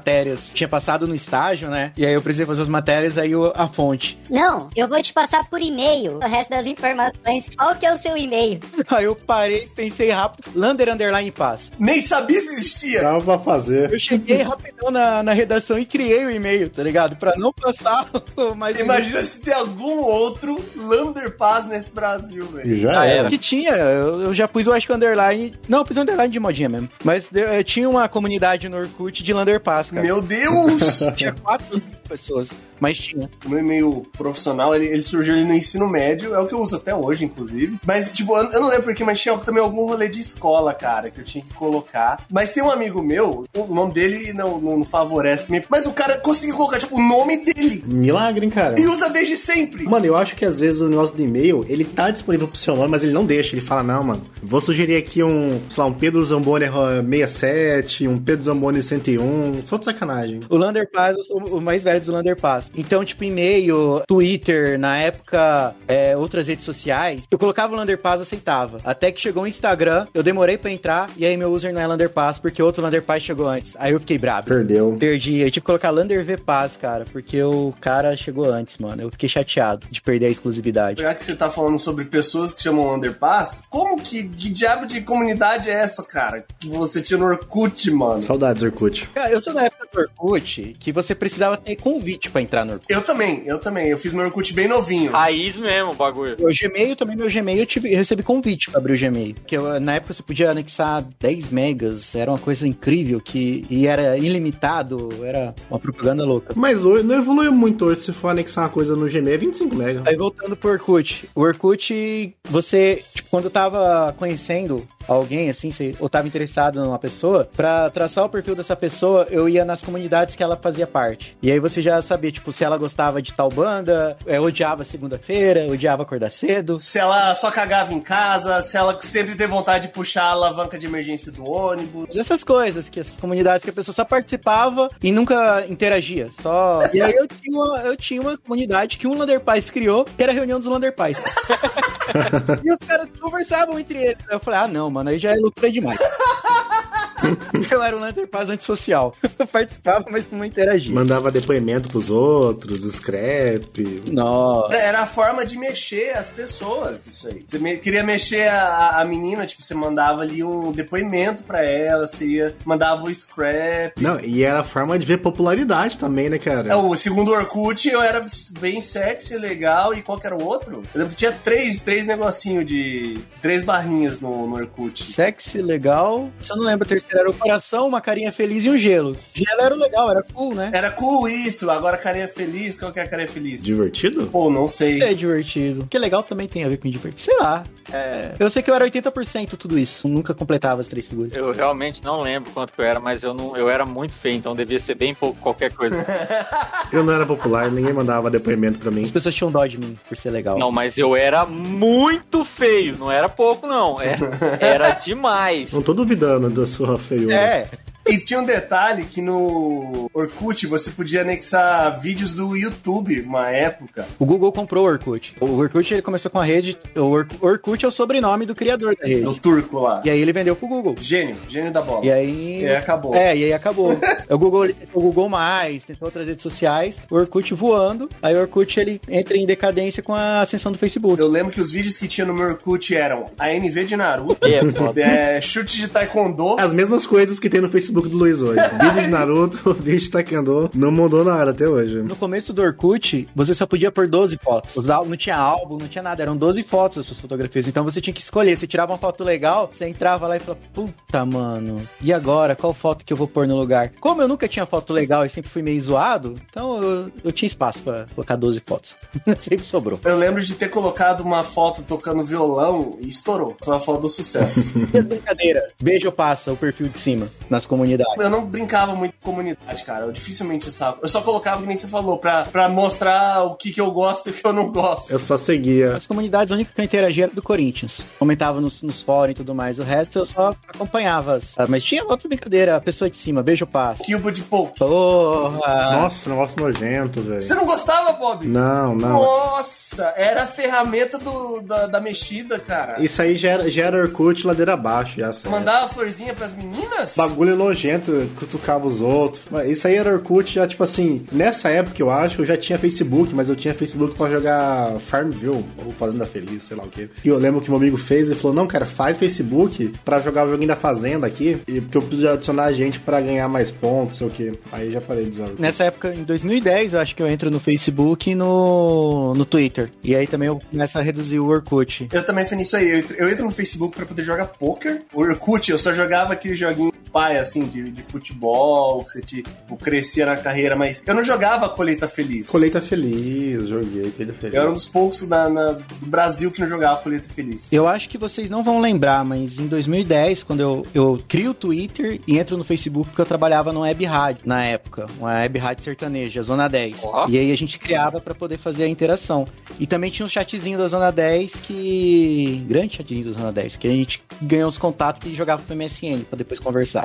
Tinha 0.54 0.68
passado 0.68 1.06
no 1.06 1.14
estágio, 1.14 1.68
né? 1.68 1.92
E 1.96 2.04
aí 2.04 2.12
eu 2.12 2.22
precisei 2.22 2.46
fazer 2.46 2.62
as 2.62 2.68
matérias, 2.68 3.18
aí 3.18 3.32
eu- 3.32 3.52
a 3.56 3.68
fonte. 3.68 4.18
Não, 4.28 4.68
eu 4.76 4.88
vou 4.88 5.00
te 5.02 5.12
passar 5.12 5.48
por 5.48 5.60
e-mail 5.60 6.16
o 6.16 6.28
resto 6.28 6.50
das 6.50 6.66
informações. 6.66 7.48
Qual 7.56 7.74
que 7.76 7.86
é 7.86 7.92
o 7.92 7.98
seu 7.98 8.16
e-mail? 8.16 8.60
Aí 8.90 9.04
eu 9.04 9.14
parei, 9.14 9.68
pensei 9.74 10.10
rápido, 10.10 10.50
Lander 10.54 10.88
Underline 10.92 11.30
Paz. 11.30 11.70
Nem 11.78 12.00
sabia 12.00 12.40
se 12.40 12.48
existia. 12.54 13.02
Dava 13.02 13.20
pra 13.20 13.38
fazer. 13.38 13.92
Eu 13.92 13.98
cheguei 13.98 14.42
rapidão 14.42 14.90
na, 14.90 15.22
na 15.22 15.32
redação 15.32 15.78
e 15.78 15.84
criei 15.86 16.24
o 16.26 16.30
e-mail, 16.30 16.68
tá 16.68 16.82
ligado? 16.82 17.16
Pra 17.16 17.34
não 17.36 17.52
passar 17.52 18.08
mais 18.56 18.76
um 18.76 18.80
Imagina 18.80 19.22
se 19.24 19.40
tem 19.40 19.54
algum 19.54 19.98
outro 20.00 20.62
Lander 20.76 21.36
Paz 21.36 21.66
nesse 21.66 21.90
Brasil, 21.90 22.46
velho. 22.46 22.76
Já 22.76 22.92
Já 22.92 23.04
era. 23.06 23.18
era. 23.20 23.28
que 23.28 23.38
tinha, 23.38 23.72
eu, 23.72 24.22
eu 24.22 24.34
já 24.34 24.48
pus, 24.48 24.66
eu 24.66 24.72
acho 24.72 24.86
que 24.86 24.92
underline. 24.92 25.52
Não, 25.68 25.78
eu 25.78 25.84
pus 25.84 25.96
underline 25.96 26.32
de 26.32 26.40
modinha 26.40 26.68
mesmo. 26.68 26.88
Mas 27.04 27.28
eu, 27.32 27.62
tinha 27.64 27.88
uma 27.88 28.08
comunidade 28.08 28.68
no 28.68 28.76
Orkut 28.78 29.22
de 29.22 29.32
Lander 29.32 29.60
Cara. 29.88 30.02
Meu 30.02 30.20
Deus! 30.20 31.00
Tinha 31.16 31.32
4 31.32 31.80
pessoas, 32.10 32.50
mas 32.80 32.98
tinha. 32.98 33.30
O 33.46 33.48
meu 33.48 33.60
e-mail 33.60 34.02
profissional, 34.18 34.74
ele, 34.74 34.86
ele 34.86 35.02
surgiu 35.02 35.34
ali 35.34 35.44
no 35.44 35.54
ensino 35.54 35.88
médio, 35.88 36.34
é 36.34 36.40
o 36.40 36.46
que 36.46 36.54
eu 36.54 36.60
uso 36.60 36.76
até 36.76 36.94
hoje, 36.94 37.24
inclusive. 37.24 37.78
Mas, 37.86 38.12
tipo, 38.12 38.36
eu, 38.36 38.50
eu 38.50 38.60
não 38.60 38.68
lembro 38.68 38.84
porque, 38.84 39.04
mas 39.04 39.20
tinha 39.20 39.36
também 39.38 39.62
algum 39.62 39.86
rolê 39.86 40.08
de 40.08 40.18
escola, 40.18 40.74
cara, 40.74 41.10
que 41.10 41.20
eu 41.20 41.24
tinha 41.24 41.44
que 41.44 41.54
colocar. 41.54 42.24
Mas 42.30 42.52
tem 42.52 42.62
um 42.62 42.70
amigo 42.70 43.00
meu, 43.00 43.44
o 43.56 43.74
nome 43.74 43.92
dele 43.92 44.32
não, 44.32 44.60
não, 44.60 44.78
não 44.78 44.84
favorece 44.84 45.46
também, 45.46 45.62
mas 45.68 45.86
o 45.86 45.92
cara 45.92 46.18
conseguiu 46.18 46.56
colocar, 46.56 46.78
tipo, 46.78 46.96
o 46.96 47.02
nome 47.02 47.44
dele. 47.44 47.84
Milagre, 47.86 48.44
hein, 48.44 48.50
cara? 48.50 48.80
E 48.80 48.86
usa 48.86 49.08
desde 49.08 49.36
sempre. 49.38 49.84
Mano, 49.84 50.04
eu 50.04 50.16
acho 50.16 50.34
que 50.34 50.44
às 50.44 50.58
vezes 50.58 50.80
o 50.80 50.88
negócio 50.88 51.16
do 51.16 51.22
e-mail, 51.22 51.64
ele 51.68 51.84
tá 51.84 52.10
disponível 52.10 52.48
pro 52.48 52.58
seu 52.58 52.74
nome, 52.74 52.88
mas 52.88 53.04
ele 53.04 53.12
não 53.12 53.24
deixa. 53.24 53.54
Ele 53.54 53.64
fala, 53.64 53.82
não, 53.84 54.02
mano, 54.02 54.22
vou 54.42 54.60
sugerir 54.60 54.96
aqui 54.96 55.22
um, 55.22 55.60
sei 55.70 55.82
lá, 55.82 55.86
um 55.86 55.92
Pedro 55.92 56.24
Zamboni 56.24 56.64
eh, 56.64 57.26
67, 57.28 58.08
um 58.08 58.18
Pedro 58.18 58.44
Zamboni 58.44 58.82
101, 58.82 59.62
só 59.70 59.78
de 59.78 59.84
sacanagem. 59.84 60.40
O 60.48 60.56
Lander 60.56 60.90
Pass, 60.90 61.16
eu 61.16 61.22
sou 61.22 61.58
o 61.58 61.60
mais 61.60 61.84
velho 61.84 62.00
dos 62.00 62.08
Lander 62.08 62.36
Pass. 62.36 62.70
Então, 62.74 63.04
tipo, 63.04 63.22
e-mail, 63.22 64.02
Twitter, 64.06 64.78
na 64.78 64.98
época, 64.98 65.74
é, 65.86 66.16
outras 66.16 66.48
redes 66.48 66.64
sociais, 66.64 67.22
eu 67.30 67.38
colocava 67.38 67.72
o 67.72 67.76
Lander 67.76 67.98
Pass, 67.98 68.20
aceitava. 68.20 68.80
Até 68.84 69.12
que 69.12 69.20
chegou 69.20 69.44
o 69.44 69.46
Instagram, 69.46 70.06
eu 70.12 70.22
demorei 70.22 70.58
pra 70.58 70.70
entrar, 70.70 71.08
e 71.16 71.24
aí 71.24 71.36
meu 71.36 71.52
user 71.52 71.72
não 71.72 71.80
é 71.80 71.86
Lander 71.86 72.10
Pass, 72.10 72.38
porque 72.38 72.62
outro 72.62 72.82
Lander 72.82 73.02
Pass 73.02 73.22
chegou 73.22 73.46
antes. 73.46 73.76
Aí 73.78 73.92
eu 73.92 74.00
fiquei 74.00 74.18
brabo. 74.18 74.48
Perdeu. 74.48 74.96
Perdi. 74.98 75.38
Eu 75.38 75.50
tive 75.50 75.60
que 75.60 75.60
colocar 75.60 75.90
Lander 75.90 76.24
V 76.24 76.36
Pass, 76.36 76.76
cara, 76.76 77.04
porque 77.12 77.40
o 77.42 77.72
cara 77.80 78.16
chegou 78.16 78.50
antes, 78.50 78.76
mano. 78.78 79.02
Eu 79.02 79.10
fiquei 79.10 79.28
chateado 79.28 79.86
de 79.88 80.02
perder 80.02 80.26
a 80.26 80.30
exclusividade. 80.30 81.00
Já 81.00 81.14
que 81.14 81.22
você 81.22 81.36
tá 81.36 81.50
falando 81.50 81.78
sobre 81.78 82.04
pessoas 82.04 82.52
que 82.52 82.62
chamam 82.62 82.94
Underpass, 82.94 83.62
como 83.70 84.00
que, 84.00 84.28
que 84.28 84.48
diabo 84.48 84.86
de 84.86 85.00
comunidade 85.02 85.70
é 85.70 85.74
essa, 85.74 86.02
cara? 86.02 86.44
Que 86.58 86.68
você 86.68 87.00
tinha 87.00 87.18
no 87.18 87.26
Orkut, 87.26 87.90
mano? 87.92 88.22
Saudades, 88.22 88.62
Orkut. 88.62 89.08
Cara, 89.14 89.30
eu 89.30 89.40
sou 89.40 89.52
da 89.60 89.66
época 89.66 89.86
do 89.92 90.00
Orkut 90.00 90.76
que 90.78 90.92
você 90.92 91.14
precisava 91.14 91.56
ter 91.56 91.76
convite 91.76 92.30
pra 92.30 92.40
entrar 92.42 92.64
no 92.64 92.72
Orkut. 92.74 92.86
Eu 92.92 93.02
também, 93.02 93.42
eu 93.46 93.58
também. 93.58 93.88
Eu 93.88 93.98
fiz 93.98 94.12
meu 94.12 94.24
Orkut 94.24 94.52
bem 94.54 94.68
novinho. 94.68 95.10
Raiz 95.12 95.56
mesmo 95.56 95.92
o 95.92 95.94
bagulho. 95.94 96.36
O 96.40 96.48
Gmail 96.52 96.96
também, 96.96 97.16
meu 97.16 97.28
Gmail, 97.30 97.58
eu, 97.58 97.66
tive, 97.66 97.92
eu 97.92 97.98
recebi 97.98 98.22
convite 98.22 98.70
pra 98.70 98.80
abrir 98.80 98.94
o 98.94 98.98
Gmail. 98.98 99.34
Porque 99.34 99.56
eu- 99.56 99.80
na 99.80 99.94
época 99.94 100.14
você 100.14 100.22
podia 100.22 100.50
anexar 100.50 101.04
10 101.18 101.50
megas, 101.50 102.14
era 102.14 102.30
uma 102.30 102.38
coisa 102.38 102.66
incrível 102.66 103.20
que 103.20 103.64
e 103.70 103.86
era 103.86 104.16
ilimitado, 104.16 105.08
era 105.24 105.54
uma 105.70 105.78
propaganda 105.78 106.24
louca. 106.24 106.52
Mas 106.56 106.82
hoje 106.84 107.02
não 107.02 107.16
evoluiu 107.16 107.52
muito 107.52 107.84
hoje. 107.86 108.00
Se 108.00 108.12
for 108.12 108.28
anexar 108.28 108.64
uma 108.64 108.70
coisa 108.70 108.96
no 108.96 109.08
Gmail, 109.08 109.34
é 109.34 109.38
25 109.38 109.74
mega. 109.76 110.02
Aí 110.06 110.16
voltando 110.16 110.56
pro 110.56 110.70
Orkut. 110.70 111.28
O 111.34 111.42
Orkut, 111.42 112.34
você, 112.48 113.02
tipo, 113.14 113.28
quando 113.30 113.44
eu 113.44 113.50
tava 113.50 114.14
conhecendo 114.18 114.86
alguém, 115.08 115.50
assim, 115.50 115.70
ou 115.98 116.08
tava 116.08 116.26
interessado 116.28 116.80
numa 116.84 116.98
pessoa, 116.98 117.48
pra 117.56 117.90
traçar 117.90 118.24
o 118.24 118.28
perfil 118.28 118.54
dessa 118.54 118.76
pessoa, 118.76 119.26
eu 119.30 119.48
ia 119.50 119.64
nas 119.64 119.82
comunidades 119.82 120.34
que 120.34 120.42
ela 120.42 120.56
fazia 120.56 120.86
parte. 120.86 121.36
E 121.42 121.50
aí 121.50 121.58
você 121.58 121.82
já 121.82 122.00
sabia, 122.00 122.30
tipo, 122.30 122.52
se 122.52 122.64
ela 122.64 122.76
gostava 122.76 123.20
de 123.20 123.32
tal 123.32 123.48
banda, 123.48 124.16
é, 124.26 124.40
odiava 124.40 124.84
segunda-feira, 124.84 125.66
odiava 125.70 126.02
acordar 126.02 126.30
cedo. 126.30 126.78
Se 126.78 126.98
ela 126.98 127.34
só 127.34 127.50
cagava 127.50 127.92
em 127.92 128.00
casa, 128.00 128.62
se 128.62 128.76
ela 128.76 128.98
sempre 129.00 129.34
teve 129.34 129.50
vontade 129.52 129.86
de 129.86 129.92
puxar 129.92 130.24
a 130.24 130.30
alavanca 130.30 130.78
de 130.78 130.86
emergência 130.86 131.30
do 131.32 131.48
ônibus. 131.48 132.16
Essas 132.16 132.44
coisas, 132.44 132.88
que 132.88 133.00
essas 133.00 133.18
comunidades 133.18 133.64
que 133.64 133.70
a 133.70 133.72
pessoa 133.72 133.94
só 133.94 134.04
participava 134.04 134.88
e 135.02 135.12
nunca 135.12 135.64
interagia. 135.68 136.28
Só. 136.40 136.82
E 136.92 137.00
aí 137.00 137.14
eu 137.14 137.26
tinha 137.26 137.56
uma, 137.56 137.78
eu 137.80 137.96
tinha 137.96 138.20
uma 138.20 138.36
comunidade 138.36 138.98
que 138.98 139.06
um 139.06 139.16
Lander 139.16 139.40
Paz 139.40 139.70
criou, 139.70 140.04
que 140.04 140.22
era 140.22 140.32
a 140.32 140.34
reunião 140.34 140.58
dos 140.58 140.68
Lander 140.68 140.94
Paz. 140.94 141.18
e 142.64 142.72
os 142.72 142.78
caras 142.86 143.08
conversavam 143.20 143.78
entre 143.78 143.98
eles. 143.98 144.24
Eu 144.30 144.40
falei, 144.40 144.60
ah, 144.60 144.68
não, 144.68 144.90
mano, 144.90 145.10
aí 145.10 145.18
já 145.18 145.32
é 145.32 145.36
loucura 145.36 145.70
demais. 145.70 145.98
eu 147.70 147.82
era 147.82 147.96
um 147.96 148.00
Lander 148.00 148.26
Paz 148.28 148.50
antissocial. 148.50 149.14
Eu 149.38 149.46
participava, 149.46 150.04
mas 150.10 150.26
não 150.30 150.44
interagia. 150.44 150.94
Mandava 150.94 151.30
depoimento 151.30 151.88
pros 151.88 152.10
outros, 152.10 152.78
scrap. 152.94 154.02
Nossa. 154.10 154.74
Era 154.74 155.00
a 155.02 155.06
forma 155.06 155.44
de 155.44 155.56
mexer 155.58 156.10
as 156.16 156.28
pessoas, 156.28 157.06
isso 157.06 157.28
aí. 157.28 157.42
Você 157.46 157.58
me- 157.58 157.78
queria 157.78 158.02
mexer 158.02 158.48
a, 158.48 159.00
a 159.00 159.04
menina, 159.04 159.46
tipo, 159.46 159.62
você 159.62 159.74
mandava 159.74 160.22
ali 160.22 160.42
um 160.44 160.72
depoimento 160.72 161.42
pra 161.42 161.64
ela, 161.64 162.06
você 162.06 162.26
ia, 162.26 162.54
mandava 162.64 163.02
o 163.04 163.14
scrap. 163.14 163.92
Não, 164.00 164.20
e 164.20 164.42
era 164.42 164.60
a 164.60 164.64
forma 164.64 164.98
de 164.98 165.04
ver 165.06 165.18
popularidade 165.18 165.98
também, 165.98 166.28
né, 166.28 166.38
cara? 166.38 166.70
É, 166.72 166.76
o 166.76 166.94
segundo 166.96 167.32
Orkut 167.32 167.88
eu 167.88 168.00
era 168.02 168.24
bem 168.60 168.80
sexy, 168.80 169.36
legal, 169.36 169.94
e 169.94 170.02
qual 170.02 170.18
que 170.18 170.26
era 170.26 170.36
o 170.36 170.44
outro? 170.44 170.82
Eu 170.94 170.98
lembro 171.00 171.10
que 171.10 171.16
tinha 171.18 171.32
três, 171.32 171.80
três 171.80 172.06
negocinhos 172.06 172.66
de. 172.66 173.18
três 173.42 173.62
barrinhas 173.62 174.20
no, 174.20 174.46
no 174.46 174.56
Orkut. 174.56 175.04
Sexy, 175.04 175.60
legal. 175.62 176.30
Só 176.40 176.54
não 176.56 176.64
lembro 176.64 176.84
o 176.84 176.88
terceiro. 176.88 177.09
Era 177.12 177.30
o 177.30 177.34
coração, 177.34 177.86
uma 177.86 178.00
carinha 178.00 178.32
feliz 178.32 178.64
e 178.64 178.70
um 178.70 178.76
gelo. 178.76 179.16
Gelo 179.34 179.60
era 179.60 179.74
legal, 179.74 180.10
era 180.10 180.22
cool, 180.22 180.54
né? 180.54 180.70
Era 180.72 180.90
cool 180.90 181.28
isso, 181.28 181.70
agora 181.70 181.96
carinha 181.96 182.28
feliz, 182.28 182.76
qual 182.76 182.92
que 182.92 183.00
é 183.00 183.02
a 183.02 183.08
carinha 183.08 183.28
feliz? 183.28 183.62
Divertido? 183.62 184.26
Pô, 184.26 184.50
não 184.50 184.68
sei. 184.68 184.94
Isso 184.94 185.04
é 185.04 185.14
divertido. 185.14 185.86
Que 185.90 185.98
legal 185.98 186.22
também 186.22 186.46
tem 186.48 186.64
a 186.64 186.68
ver 186.68 186.76
com 186.76 186.88
divertido. 186.88 187.22
Sei 187.22 187.36
lá. 187.38 187.62
É... 187.92 188.32
Eu 188.38 188.50
sei 188.50 188.62
que 188.62 188.70
eu 188.70 188.74
era 188.74 188.88
80% 188.88 189.56
tudo 189.56 189.78
isso. 189.78 190.06
Eu 190.06 190.12
nunca 190.12 190.34
completava 190.34 190.80
as 190.80 190.88
três 190.88 191.08
figuras. 191.08 191.32
Eu 191.34 191.52
realmente 191.52 192.02
não 192.04 192.20
lembro 192.22 192.50
quanto 192.52 192.72
que 192.72 192.80
eu 192.80 192.84
era, 192.84 193.00
mas 193.00 193.22
eu 193.22 193.34
não, 193.34 193.56
eu 193.56 193.68
era 193.68 193.84
muito 193.84 194.14
feio, 194.14 194.36
então 194.36 194.54
devia 194.54 194.78
ser 194.78 194.94
bem 194.94 195.14
pouco 195.14 195.40
qualquer 195.40 195.72
coisa. 195.72 196.04
Eu 196.92 197.04
não 197.04 197.12
era 197.12 197.24
popular, 197.24 197.70
ninguém 197.70 197.92
mandava 197.92 198.30
depoimento 198.30 198.78
pra 198.78 198.90
mim. 198.90 199.02
As 199.02 199.10
pessoas 199.10 199.34
tinham 199.34 199.50
dó 199.50 199.64
de 199.64 199.78
mim 199.78 199.96
por 200.08 200.16
ser 200.16 200.30
legal. 200.30 200.58
Não, 200.58 200.72
mas 200.72 200.98
eu 200.98 201.14
era 201.14 201.46
muito 201.46 202.44
feio, 202.44 202.96
não 202.98 203.12
era 203.12 203.28
pouco 203.28 203.66
não, 203.66 204.00
é, 204.00 204.16
era 204.60 204.90
demais. 204.90 205.72
Não 205.72 205.82
tô 205.82 205.94
duvidando 205.94 206.50
da 206.50 206.66
sua 206.66 206.98
feiura. 207.00 207.34
É. 207.34 207.66
E 208.08 208.18
tinha 208.18 208.40
um 208.40 208.44
detalhe 208.44 209.04
que 209.04 209.20
no 209.22 210.10
Orkut 210.12 210.66
você 210.66 210.90
podia 210.90 211.20
anexar 211.20 212.00
vídeos 212.00 212.32
do 212.32 212.56
YouTube, 212.56 213.20
uma 213.20 213.50
época. 213.50 214.06
O 214.18 214.24
Google 214.24 214.50
comprou 214.52 214.84
o 214.84 214.88
Orkut. 214.88 215.34
O 215.40 215.58
Orkut 215.58 215.92
ele 215.94 216.02
começou 216.02 216.30
com 216.30 216.38
a 216.38 216.44
rede. 216.44 216.76
O 216.96 217.02
Or- 217.02 217.26
Orkut 217.40 217.84
é 217.84 217.88
o 217.88 217.90
sobrenome 217.90 218.46
do 218.46 218.54
criador 218.54 218.96
da 218.96 219.06
rede. 219.06 219.26
O 219.26 219.34
turco 219.34 219.78
lá. 219.80 220.02
E 220.04 220.10
aí 220.10 220.18
ele 220.18 220.32
vendeu 220.32 220.56
pro 220.56 220.66
Google. 220.66 220.96
Gênio, 221.00 221.36
gênio 221.48 221.70
da 221.72 221.82
bola. 221.82 222.04
E 222.04 222.10
aí. 222.10 222.60
E 222.62 222.66
aí 222.68 222.76
acabou. 222.76 223.14
É, 223.14 223.36
e 223.36 223.44
aí 223.44 223.52
acabou. 223.52 223.96
o 224.28 224.38
Google, 224.38 224.68
o 224.94 225.00
Google 225.02 225.28
Mais, 225.28 225.84
tentou 225.84 226.06
outras 226.08 226.26
redes 226.26 226.42
sociais, 226.42 226.98
o 227.10 227.14
Orkut 227.14 227.54
voando. 227.54 228.08
Aí 228.22 228.34
o 228.34 228.40
Orkut 228.40 228.80
ele 228.80 229.00
entra 229.08 229.36
em 229.36 229.46
decadência 229.46 230.02
com 230.02 230.14
a 230.14 230.40
ascensão 230.40 230.72
do 230.72 230.78
Facebook. 230.78 231.20
Eu 231.20 231.28
lembro 231.28 231.52
que 231.52 231.60
os 231.60 231.70
vídeos 231.70 231.96
que 231.96 232.08
tinha 232.08 232.26
no 232.26 232.34
meu 232.34 232.46
Orkut 232.48 232.94
eram 232.96 233.26
a 233.38 233.52
NV 233.54 233.84
de 233.84 233.96
Naruto, 233.96 234.46
É, 234.46 235.36
é, 235.36 235.40
chute 235.40 235.76
de 235.76 235.86
taekwondo, 235.88 236.58
As 236.58 236.72
mesmas 236.72 237.06
coisas 237.06 237.38
que 237.38 237.48
tem 237.48 237.60
no 237.60 237.68
Facebook 237.68 237.89
do 237.90 238.16
Luiz 238.16 238.40
hoje. 238.40 238.60
Vídeo 238.80 239.02
de 239.02 239.08
Naruto, 239.08 239.74
vídeo 239.80 240.00
de 240.00 240.10
Taekwondo. 240.10 240.70
Não 240.74 240.92
mudou 240.92 241.24
nada 241.24 241.50
até 241.50 241.68
hoje. 241.68 242.02
No 242.02 242.16
começo 242.16 242.52
do 242.52 242.62
Orkut, 242.62 243.28
você 243.34 243.52
só 243.52 243.66
podia 243.66 243.90
pôr 243.90 244.06
12 244.06 244.38
fotos. 244.38 244.76
Não 244.84 245.16
tinha 245.16 245.36
álbum, 245.36 245.78
não 245.78 245.88
tinha 245.88 246.02
nada. 246.02 246.22
Eram 246.22 246.36
12 246.36 246.62
fotos 246.62 246.98
as 246.98 247.06
suas 247.06 247.18
fotografias. 247.18 247.66
Então 247.66 247.84
você 247.84 248.00
tinha 248.00 248.14
que 248.14 248.20
escolher. 248.20 248.56
Você 248.56 248.66
tirava 248.66 248.92
uma 248.92 248.98
foto 248.98 249.24
legal, 249.24 249.70
você 249.72 249.86
entrava 249.86 250.26
lá 250.26 250.36
e 250.36 250.40
falava, 250.40 250.60
puta, 250.72 251.24
mano, 251.24 251.82
e 252.00 252.12
agora? 252.12 252.54
Qual 252.54 252.72
foto 252.72 253.04
que 253.04 253.12
eu 253.12 253.16
vou 253.16 253.26
pôr 253.26 253.46
no 253.46 253.56
lugar? 253.56 253.90
Como 254.00 254.22
eu 254.22 254.28
nunca 254.28 254.46
tinha 254.46 254.66
foto 254.66 254.92
legal 254.92 255.24
e 255.24 255.28
sempre 255.28 255.50
fui 255.50 255.62
meio 255.62 255.80
zoado, 255.82 256.34
então 256.50 256.82
eu, 256.82 257.12
eu 257.24 257.32
tinha 257.32 257.46
espaço 257.46 257.80
pra 257.80 258.06
colocar 258.14 258.36
12 258.36 258.62
fotos. 258.64 258.96
sempre 259.40 259.66
sobrou. 259.66 259.98
Eu 260.04 260.16
lembro 260.16 260.40
de 260.40 260.54
ter 260.54 260.68
colocado 260.68 261.22
uma 261.22 261.42
foto 261.42 261.82
tocando 261.82 262.24
violão 262.24 262.96
e 263.00 263.08
estourou. 263.08 263.56
Foi 263.62 263.76
a 263.76 263.80
foto 263.80 264.02
do 264.02 264.08
sucesso. 264.08 264.72
Brincadeira. 264.78 265.68
Beijo 265.82 266.10
passa 266.12 266.52
o 266.52 266.56
perfil 266.56 266.88
de 266.88 266.98
cima 266.98 267.28
nas 267.48 267.66
comunidades. 267.66 267.79
Eu 268.18 268.30
não 268.30 268.44
brincava 268.46 268.94
muito 268.94 269.14
com 269.20 269.30
comunidade, 269.30 269.84
cara. 269.84 270.04
Eu 270.06 270.12
dificilmente 270.12 270.70
saco. 270.72 270.98
Eu 271.02 271.08
só 271.08 271.20
colocava, 271.22 271.60
que 271.62 271.68
nem 271.68 271.76
você 271.76 271.86
falou, 271.86 272.18
pra, 272.18 272.44
pra 272.44 272.68
mostrar 272.68 273.44
o 273.44 273.54
que, 273.56 273.70
que 273.72 273.80
eu 273.80 273.90
gosto 273.90 274.28
e 274.28 274.30
o 274.30 274.34
que 274.34 274.46
eu 274.46 274.52
não 274.52 274.70
gosto. 274.70 275.10
Eu 275.10 275.18
só 275.18 275.36
seguia. 275.36 275.94
As 275.96 276.06
comunidades, 276.06 276.52
a 276.52 276.54
única 276.54 276.72
que 276.72 276.80
eu 276.80 276.84
interagia 276.84 277.24
era 277.24 277.32
do 277.32 277.42
Corinthians. 277.42 278.02
Comentava 278.18 278.60
nos, 278.60 278.82
nos 278.82 279.02
fóruns 279.02 279.32
e 279.32 279.36
tudo 279.36 279.54
mais. 279.54 279.78
O 279.78 279.82
resto 279.82 280.18
eu 280.18 280.26
só 280.26 280.54
acompanhava. 280.68 281.40
sabe? 281.40 281.70
Mas 281.70 281.84
tinha 281.84 282.04
outra 282.04 282.28
brincadeira. 282.28 282.76
A 282.76 282.80
pessoa 282.80 283.10
de 283.10 283.16
cima, 283.16 283.42
beijo 283.42 283.64
ou 283.64 283.70
passa. 283.70 284.02
Cubo 284.04 284.30
de 284.30 284.42
poke. 284.42 284.78
Porra! 284.78 286.00
Nossa, 286.02 286.30
negócio 286.30 286.60
nojento, 286.60 287.20
velho. 287.20 287.40
Você 287.40 287.54
não 287.54 287.64
gostava, 287.64 288.12
Bob? 288.12 288.46
Não, 288.46 288.94
não. 288.94 289.12
Nossa, 289.12 290.12
era 290.16 290.44
a 290.44 290.46
ferramenta 290.46 291.18
do, 291.18 291.60
da, 291.60 291.86
da 291.86 292.00
mexida, 292.00 292.58
cara. 292.58 293.00
Isso 293.02 293.20
aí 293.22 293.36
já 293.36 293.50
era, 293.50 293.70
já 293.70 293.86
era 293.86 294.02
Orkut 294.02 294.46
ladeira 294.46 294.74
abaixo, 294.74 295.18
já, 295.20 295.32
sério. 295.32 295.50
Mandava 295.50 295.88
florzinha 295.88 296.34
pras 296.34 296.52
meninas? 296.52 297.14
Bagulho 297.16 297.54
nojento, 297.70 298.28
cutucava 298.36 298.86
os 298.86 299.00
outros. 299.00 299.42
Mas 299.50 299.70
Isso 299.70 299.86
aí 299.86 299.94
era 299.94 300.12
Orkut 300.12 300.52
já, 300.52 300.66
tipo 300.66 300.82
assim, 300.82 301.24
nessa 301.32 301.68
época 301.68 302.00
eu 302.02 302.10
acho, 302.10 302.42
eu 302.42 302.46
já 302.46 302.56
tinha 302.56 302.78
Facebook, 302.78 303.34
mas 303.34 303.48
eu 303.48 303.56
tinha 303.56 303.72
Facebook 303.72 304.14
pra 304.16 304.28
jogar 304.28 304.98
Farmville, 305.06 305.64
ou 305.84 305.92
Fazenda 305.98 306.26
Feliz, 306.26 306.64
sei 306.64 306.76
lá 306.76 306.84
o 306.84 306.88
quê. 306.88 307.08
E 307.24 307.28
eu 307.28 307.38
lembro 307.38 307.60
que 307.60 307.70
meu 307.70 307.78
amigo 307.78 307.96
fez 307.96 308.30
e 308.30 308.34
falou, 308.34 308.54
não, 308.54 308.66
cara, 308.66 308.84
faz 308.84 309.16
Facebook 309.16 309.92
pra 310.04 310.20
jogar 310.20 310.46
o 310.46 310.50
joguinho 310.50 310.68
da 310.68 310.76
Fazenda 310.76 311.26
aqui, 311.26 311.60
e 311.66 311.80
porque 311.80 311.96
eu 311.96 312.02
preciso 312.02 312.28
adicionar 312.28 312.72
gente 312.72 312.98
pra 312.98 313.20
ganhar 313.20 313.48
mais 313.48 313.70
pontos, 313.70 314.18
sei 314.18 314.26
o 314.26 314.30
quê. 314.30 314.52
Aí 314.72 314.90
já 314.90 315.00
parei 315.00 315.24
de 315.24 315.30
usar 315.30 315.44
Orkut. 315.44 315.62
Nessa 315.62 315.84
época, 315.84 316.12
em 316.14 316.24
2010, 316.24 316.94
eu 316.94 317.00
acho 317.00 317.14
que 317.14 317.22
eu 317.22 317.28
entro 317.28 317.50
no 317.50 317.60
Facebook 317.60 318.30
e 318.30 318.34
no, 318.34 319.34
no 319.34 319.44
Twitter. 319.44 319.90
E 320.02 320.14
aí 320.14 320.26
também 320.26 320.48
eu 320.48 320.60
começo 320.70 320.98
a 320.98 321.02
reduzir 321.02 321.38
o 321.38 321.46
Orkut. 321.46 322.08
Eu 322.12 322.24
também 322.24 322.46
fui 322.46 322.56
nisso 322.56 322.76
aí. 322.76 322.90
Eu 322.90 322.98
entro, 322.98 323.16
eu 323.16 323.30
entro 323.30 323.44
no 323.44 323.50
Facebook 323.50 323.96
pra 323.96 324.06
poder 324.06 324.22
jogar 324.22 324.46
poker. 324.46 325.02
O 325.14 325.22
Orkut, 325.22 325.70
eu 325.70 325.78
só 325.78 325.92
jogava 325.92 326.32
aquele 326.32 326.54
joguinho 326.54 326.90
pai, 327.12 327.38
assim, 327.38 327.59
de, 327.66 327.84
de 327.84 328.02
futebol, 328.02 329.04
que 329.04 329.12
você 329.12 329.20
tipo, 329.20 329.76
crescia 329.76 330.26
na 330.26 330.36
carreira, 330.36 330.76
mas 330.76 331.02
eu 331.06 331.14
não 331.14 331.24
jogava 331.24 331.68
Colheita 331.68 332.08
Feliz. 332.08 332.48
Colheita 332.48 332.80
Feliz, 332.80 333.68
joguei, 333.68 334.10
Colheita 334.10 334.34
Feliz. 334.34 334.54
Eu 334.54 334.62
era 334.62 334.70
um 334.70 334.74
dos 334.74 334.86
poucos 334.88 335.22
na- 335.26 335.48
na- 335.48 335.72
do 335.72 336.06
Brasil 336.06 336.50
que 336.50 336.60
não 336.60 336.68
jogava 336.68 337.00
Colheita 337.00 337.28
Feliz. 337.28 337.72
Eu 337.72 337.86
acho 337.88 338.08
que 338.08 338.18
vocês 338.18 338.48
não 338.50 338.62
vão 338.62 338.80
lembrar, 338.80 339.24
mas 339.24 339.58
em 339.58 339.66
2010, 339.66 340.42
quando 340.42 340.60
eu, 340.60 340.86
eu 340.94 341.20
crio 341.28 341.50
o 341.50 341.54
Twitter 341.54 342.20
e 342.26 342.38
entro 342.38 342.56
no 342.56 342.64
Facebook, 342.64 343.08
porque 343.10 343.20
eu 343.22 343.26
trabalhava 343.26 343.72
numa 343.72 343.84
web 343.86 344.04
rádio 344.04 344.42
na 344.46 344.64
época, 344.64 345.06
uma 345.18 345.28
web 345.34 345.58
rádio 345.58 345.84
sertaneja, 345.84 346.42
Zona 346.42 346.68
10. 346.68 346.96
Ó. 347.02 347.26
E 347.28 347.38
aí 347.38 347.52
a 347.52 347.56
gente 347.56 347.78
criava 347.78 348.20
pra 348.20 348.34
poder 348.34 348.58
fazer 348.58 348.84
a 348.84 348.88
interação. 348.88 349.46
E 349.78 349.86
também 349.86 350.10
tinha 350.10 350.26
um 350.26 350.28
chatzinho 350.28 350.78
da 350.78 350.88
Zona 350.88 351.10
10 351.10 351.52
que. 351.54 352.64
Grande 352.68 352.96
chatzinho 352.96 353.24
da 353.32 353.38
Zona 353.38 353.52
10, 353.52 353.76
que 353.76 353.86
a 353.88 353.90
gente 353.90 354.22
ganhou 354.42 354.68
os 354.68 354.78
contatos 354.78 355.30
e 355.30 355.34
jogava 355.34 355.62
pro 355.62 355.74
MSN 355.76 356.24
pra 356.28 356.36
depois 356.36 356.58
conversar. 356.60 357.04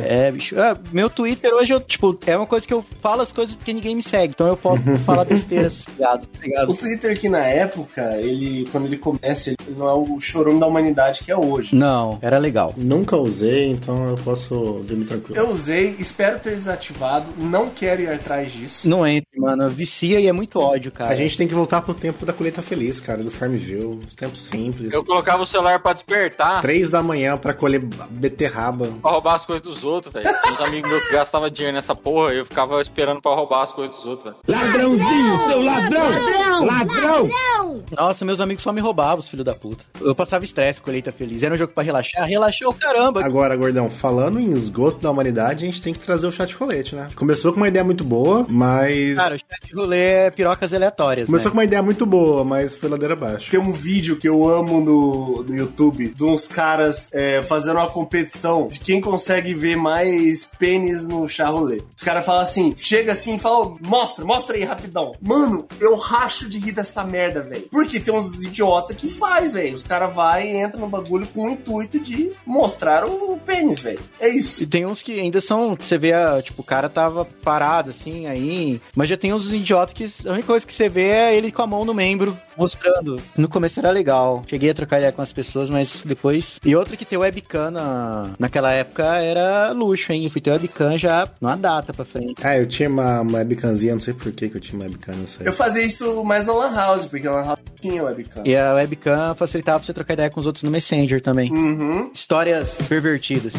É, 0.00 0.30
bicho. 0.30 0.58
Ah, 0.60 0.76
meu 0.92 1.08
Twitter 1.10 1.52
hoje, 1.52 1.72
eu, 1.72 1.80
tipo, 1.80 2.18
é 2.26 2.36
uma 2.36 2.46
coisa 2.46 2.66
que 2.66 2.72
eu 2.74 2.84
falo 3.00 3.22
as 3.22 3.32
coisas 3.32 3.54
porque 3.54 3.72
ninguém 3.72 3.94
me 3.96 4.02
segue. 4.02 4.32
Então 4.34 4.46
eu 4.46 4.56
posso 4.56 4.82
falar 5.04 5.24
besteira 5.24 5.68
sossegado, 5.70 6.26
tá 6.26 6.38
O 6.38 6.42
ligado? 6.42 6.74
Twitter 6.74 7.18
que 7.18 7.28
na 7.28 7.44
época, 7.46 8.16
ele, 8.18 8.66
quando 8.72 8.86
ele 8.86 8.96
começa, 8.96 9.50
ele 9.50 9.76
não 9.76 9.88
é 9.88 9.94
o 9.94 10.20
chorume 10.20 10.60
da 10.60 10.66
humanidade 10.66 11.22
que 11.24 11.30
é 11.32 11.36
hoje. 11.36 11.74
Não, 11.74 12.18
era 12.22 12.38
legal. 12.38 12.74
Nunca 12.76 13.16
usei, 13.16 13.68
então 13.70 14.08
eu 14.08 14.14
posso 14.16 14.82
dormir 14.86 15.04
tranquilo. 15.06 15.38
Eu 15.38 15.50
usei, 15.50 15.96
espero 15.98 16.38
ter 16.38 16.54
desativado, 16.56 17.26
não 17.38 17.68
quero 17.70 18.02
ir 18.02 18.08
atrás 18.10 18.52
disso. 18.52 18.88
Não 18.88 19.06
entre, 19.06 19.38
mano. 19.38 19.68
Vicia 19.68 20.20
e 20.20 20.26
é 20.26 20.32
muito 20.32 20.58
ódio, 20.58 20.90
cara. 20.92 21.10
A 21.12 21.14
gente 21.14 21.36
tem 21.36 21.48
que 21.48 21.54
voltar 21.54 21.80
pro 21.82 21.94
tempo 21.94 22.24
da 22.26 22.32
colheita 22.32 22.62
feliz, 22.62 23.00
cara, 23.00 23.22
do 23.22 23.30
Farmville. 23.30 23.98
Os 24.06 24.14
tempos 24.14 24.42
simples. 24.46 24.92
Eu 24.92 25.04
colocava 25.04 25.42
o 25.42 25.46
celular 25.46 25.78
pra 25.80 25.92
despertar, 25.92 26.60
Três 26.62 26.90
da 26.90 27.02
manhã 27.02 27.36
pra 27.36 27.52
colher 27.54 27.80
beterraba. 28.10 28.86
pra 29.00 29.10
roubar 29.10 29.34
as 29.34 29.44
coisas 29.46 29.62
dos 29.66 29.81
outros, 29.84 30.12
velho. 30.12 30.28
Uns 30.52 30.60
amigos 30.60 30.90
meus 30.90 31.04
que 31.06 31.12
gastavam 31.12 31.50
dinheiro 31.50 31.74
nessa 31.74 31.94
porra, 31.94 32.32
eu 32.32 32.44
ficava 32.46 32.80
esperando 32.80 33.20
pra 33.20 33.34
roubar 33.34 33.62
as 33.62 33.72
coisas 33.72 33.96
dos 33.96 34.06
outros, 34.06 34.34
velho. 34.46 34.60
Ladrãozinho, 34.60 35.38
seu 35.46 35.62
ladrão! 35.62 36.64
Ladrão! 36.66 37.71
Nossa, 37.96 38.24
meus 38.24 38.40
amigos 38.40 38.62
só 38.62 38.72
me 38.72 38.80
roubavam, 38.80 39.18
os 39.18 39.28
filhos 39.28 39.44
da 39.44 39.54
puta. 39.54 39.84
Eu 40.00 40.14
passava 40.14 40.44
estresse, 40.44 40.80
colheita 40.80 41.12
feliz. 41.12 41.42
Era 41.42 41.54
um 41.54 41.58
jogo 41.58 41.72
pra 41.72 41.82
relaxar. 41.82 42.26
Relaxou, 42.26 42.72
caramba. 42.74 43.24
Agora, 43.24 43.54
gordão, 43.56 43.88
falando 43.90 44.40
em 44.40 44.52
esgoto 44.52 44.98
da 44.98 45.10
humanidade, 45.10 45.64
a 45.64 45.66
gente 45.66 45.82
tem 45.82 45.92
que 45.92 46.00
trazer 46.00 46.26
o 46.26 46.32
chat 46.32 46.54
rolete, 46.54 46.94
né? 46.94 47.08
Começou 47.14 47.52
com 47.52 47.58
uma 47.58 47.68
ideia 47.68 47.84
muito 47.84 48.04
boa, 48.04 48.46
mas. 48.48 49.16
Cara, 49.16 49.34
o 49.34 49.38
chat 49.38 49.74
rolê 49.74 49.98
é 49.98 50.30
pirocas 50.30 50.72
aleatórias, 50.72 51.26
Começou 51.26 51.46
né? 51.46 51.52
com 51.52 51.58
uma 51.58 51.64
ideia 51.64 51.82
muito 51.82 52.06
boa, 52.06 52.44
mas 52.44 52.74
foi 52.74 52.88
ladeira 52.88 53.14
abaixo. 53.14 53.50
Tem 53.50 53.60
um 53.60 53.72
vídeo 53.72 54.16
que 54.16 54.28
eu 54.28 54.48
amo 54.48 54.80
no, 54.80 55.42
no 55.42 55.56
YouTube 55.56 56.08
de 56.14 56.24
uns 56.24 56.48
caras 56.48 57.08
é, 57.12 57.42
fazendo 57.42 57.76
uma 57.76 57.88
competição 57.88 58.68
de 58.68 58.80
quem 58.80 59.00
consegue 59.00 59.54
ver 59.54 59.76
mais 59.76 60.44
pênis 60.58 61.06
no 61.06 61.28
charolê. 61.28 61.82
Os 61.96 62.02
caras 62.02 62.24
falam 62.24 62.42
assim, 62.42 62.74
chega 62.76 63.12
assim 63.12 63.36
e 63.36 63.38
fala, 63.38 63.66
"Ô, 63.66 63.78
mostra, 63.82 64.24
mostra 64.24 64.56
aí 64.56 64.64
rapidão. 64.64 65.12
Mano, 65.20 65.66
eu 65.80 65.94
racho 65.96 66.48
de 66.48 66.58
rir 66.58 66.72
dessa 66.72 67.04
merda, 67.04 67.42
velho. 67.42 67.64
Porque 67.82 67.98
tem 67.98 68.14
uns 68.14 68.40
idiota 68.40 68.94
que 68.94 69.10
faz, 69.10 69.52
velho. 69.52 69.74
Os 69.74 69.82
caras 69.82 70.14
vai 70.14 70.46
e 70.46 70.56
entra 70.56 70.78
no 70.78 70.86
bagulho 70.86 71.26
com 71.26 71.46
o 71.46 71.50
intuito 71.50 71.98
de 71.98 72.30
mostrar 72.46 73.04
o 73.04 73.36
pênis, 73.44 73.80
velho. 73.80 73.98
É 74.20 74.28
isso. 74.28 74.62
E 74.62 74.66
tem 74.66 74.86
uns 74.86 75.02
que 75.02 75.18
ainda 75.18 75.40
são, 75.40 75.74
você 75.74 75.98
vê, 75.98 76.12
tipo, 76.42 76.62
o 76.62 76.64
cara 76.64 76.88
tava 76.88 77.24
parado 77.24 77.90
assim, 77.90 78.28
aí. 78.28 78.80
Mas 78.94 79.08
já 79.08 79.16
tem 79.16 79.34
uns 79.34 79.52
idiotas 79.52 79.94
que 79.94 80.28
a 80.28 80.32
única 80.32 80.46
coisa 80.46 80.64
que 80.64 80.72
você 80.72 80.88
vê 80.88 81.08
é 81.08 81.36
ele 81.36 81.50
com 81.50 81.60
a 81.60 81.66
mão 81.66 81.84
no 81.84 81.92
membro, 81.92 82.38
mostrando. 82.56 83.16
No 83.36 83.48
começo 83.48 83.80
era 83.80 83.90
legal. 83.90 84.44
Cheguei 84.48 84.70
a 84.70 84.74
trocar 84.74 84.98
ideia 84.98 85.10
com 85.10 85.22
as 85.22 85.32
pessoas, 85.32 85.68
mas 85.68 86.02
depois. 86.04 86.60
E 86.64 86.76
outra 86.76 86.96
que 86.96 87.04
ter 87.04 87.16
webcam 87.16 87.72
na... 87.72 88.30
naquela 88.38 88.70
época 88.70 89.04
era 89.16 89.72
luxo, 89.72 90.12
hein? 90.12 90.24
Eu 90.24 90.30
fui 90.30 90.40
ter 90.40 90.52
webcam 90.52 90.96
já 90.96 91.28
numa 91.40 91.56
data 91.56 91.92
pra 91.92 92.04
frente. 92.04 92.34
Ah, 92.44 92.56
eu 92.56 92.68
tinha 92.68 92.88
uma, 92.88 93.22
uma 93.22 93.38
webcamzinha, 93.38 93.94
não 93.94 94.00
sei 94.00 94.14
por 94.14 94.30
que 94.30 94.48
que 94.48 94.56
eu 94.56 94.60
tinha 94.60 94.78
uma 94.78 94.84
webcam 94.84 95.16
nessa 95.16 95.42
Eu 95.42 95.52
fazia 95.52 95.82
isso 95.82 96.22
mais 96.22 96.46
na 96.46 96.52
Lan 96.52 96.74
House, 96.74 97.06
porque 97.06 97.26
a 97.26 97.32
Lan 97.32 97.44
House 97.44 97.71
tinha 97.80 98.02
webcam. 98.02 98.42
E 98.44 98.56
a 98.56 98.74
webcam 98.74 99.34
facilitava 99.34 99.78
pra 99.78 99.86
você 99.86 99.92
trocar 99.92 100.14
ideia 100.14 100.30
com 100.30 100.40
os 100.40 100.46
outros 100.46 100.62
no 100.62 100.70
Messenger 100.70 101.20
também. 101.20 101.52
Uhum. 101.52 102.10
Histórias 102.12 102.78
pervertidas. 102.88 103.54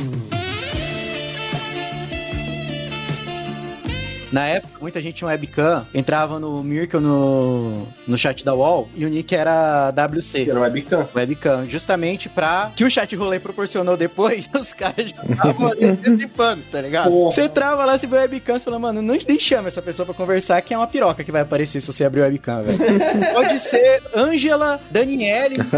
Na 4.34 4.48
época, 4.48 4.80
muita 4.82 5.00
gente 5.00 5.14
tinha 5.18 5.28
um 5.28 5.32
webcam, 5.32 5.86
entrava 5.94 6.40
no 6.40 6.64
Mirk 6.64 6.96
ou 6.96 7.02
no, 7.02 7.88
no 8.08 8.18
chat 8.18 8.44
da 8.44 8.56
UOL 8.56 8.90
e 8.96 9.06
o 9.06 9.10
nick 9.10 9.36
era 9.36 9.92
WC. 9.92 10.50
Era 10.50 10.60
webcam. 10.60 11.08
Webcam, 11.14 11.68
justamente 11.70 12.30
pra 12.30 12.72
que 12.76 12.84
o 12.84 12.90
chat 12.90 13.16
rolê 13.16 13.40
proporcionou 13.40 13.96
depois, 13.96 14.50
os 14.60 14.74
caras 14.74 15.12
já 15.12 15.24
estavam 15.24 15.68
ali 15.68 15.86
antecipando, 15.86 16.64
tá 16.72 16.82
ligado? 16.82 17.12
Porra. 17.12 17.32
Você 17.32 17.48
trava 17.48 17.86
lá, 17.86 17.96
você 17.96 18.08
vê 18.08 18.16
o 18.16 18.20
webcam, 18.22 18.58
você 18.58 18.66
fala, 18.66 18.80
mano, 18.80 19.04
não 19.04 19.16
nem 19.16 19.40
chama 19.40 19.68
essa 19.68 19.84
pessoa 19.84 20.04
pra 20.04 20.16
conversar, 20.16 20.60
que 20.64 20.74
é 20.74 20.78
uma 20.78 20.88
piroca 20.88 21.24
que 21.24 21.32
vai 21.32 21.44
aparecer 21.44 21.80
se 21.80 21.86
você 21.86 22.04
abrir 22.04 22.22
o 22.22 22.24
webcam, 22.24 22.64
velho. 22.64 22.80
Pode 23.34 23.60
ser 23.60 24.02
Ângela, 24.16 24.82
Daniele. 24.90 25.58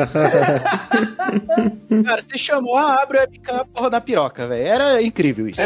Cara, 2.06 2.22
você 2.26 2.38
chamou, 2.38 2.78
ah, 2.78 3.02
abre 3.04 3.18
o 3.18 3.20
webcam, 3.20 3.66
porra 3.74 3.90
da 3.90 4.00
piroca, 4.00 4.48
velho. 4.48 4.66
Era 4.66 5.02
incrível 5.02 5.46
isso. 5.50 5.60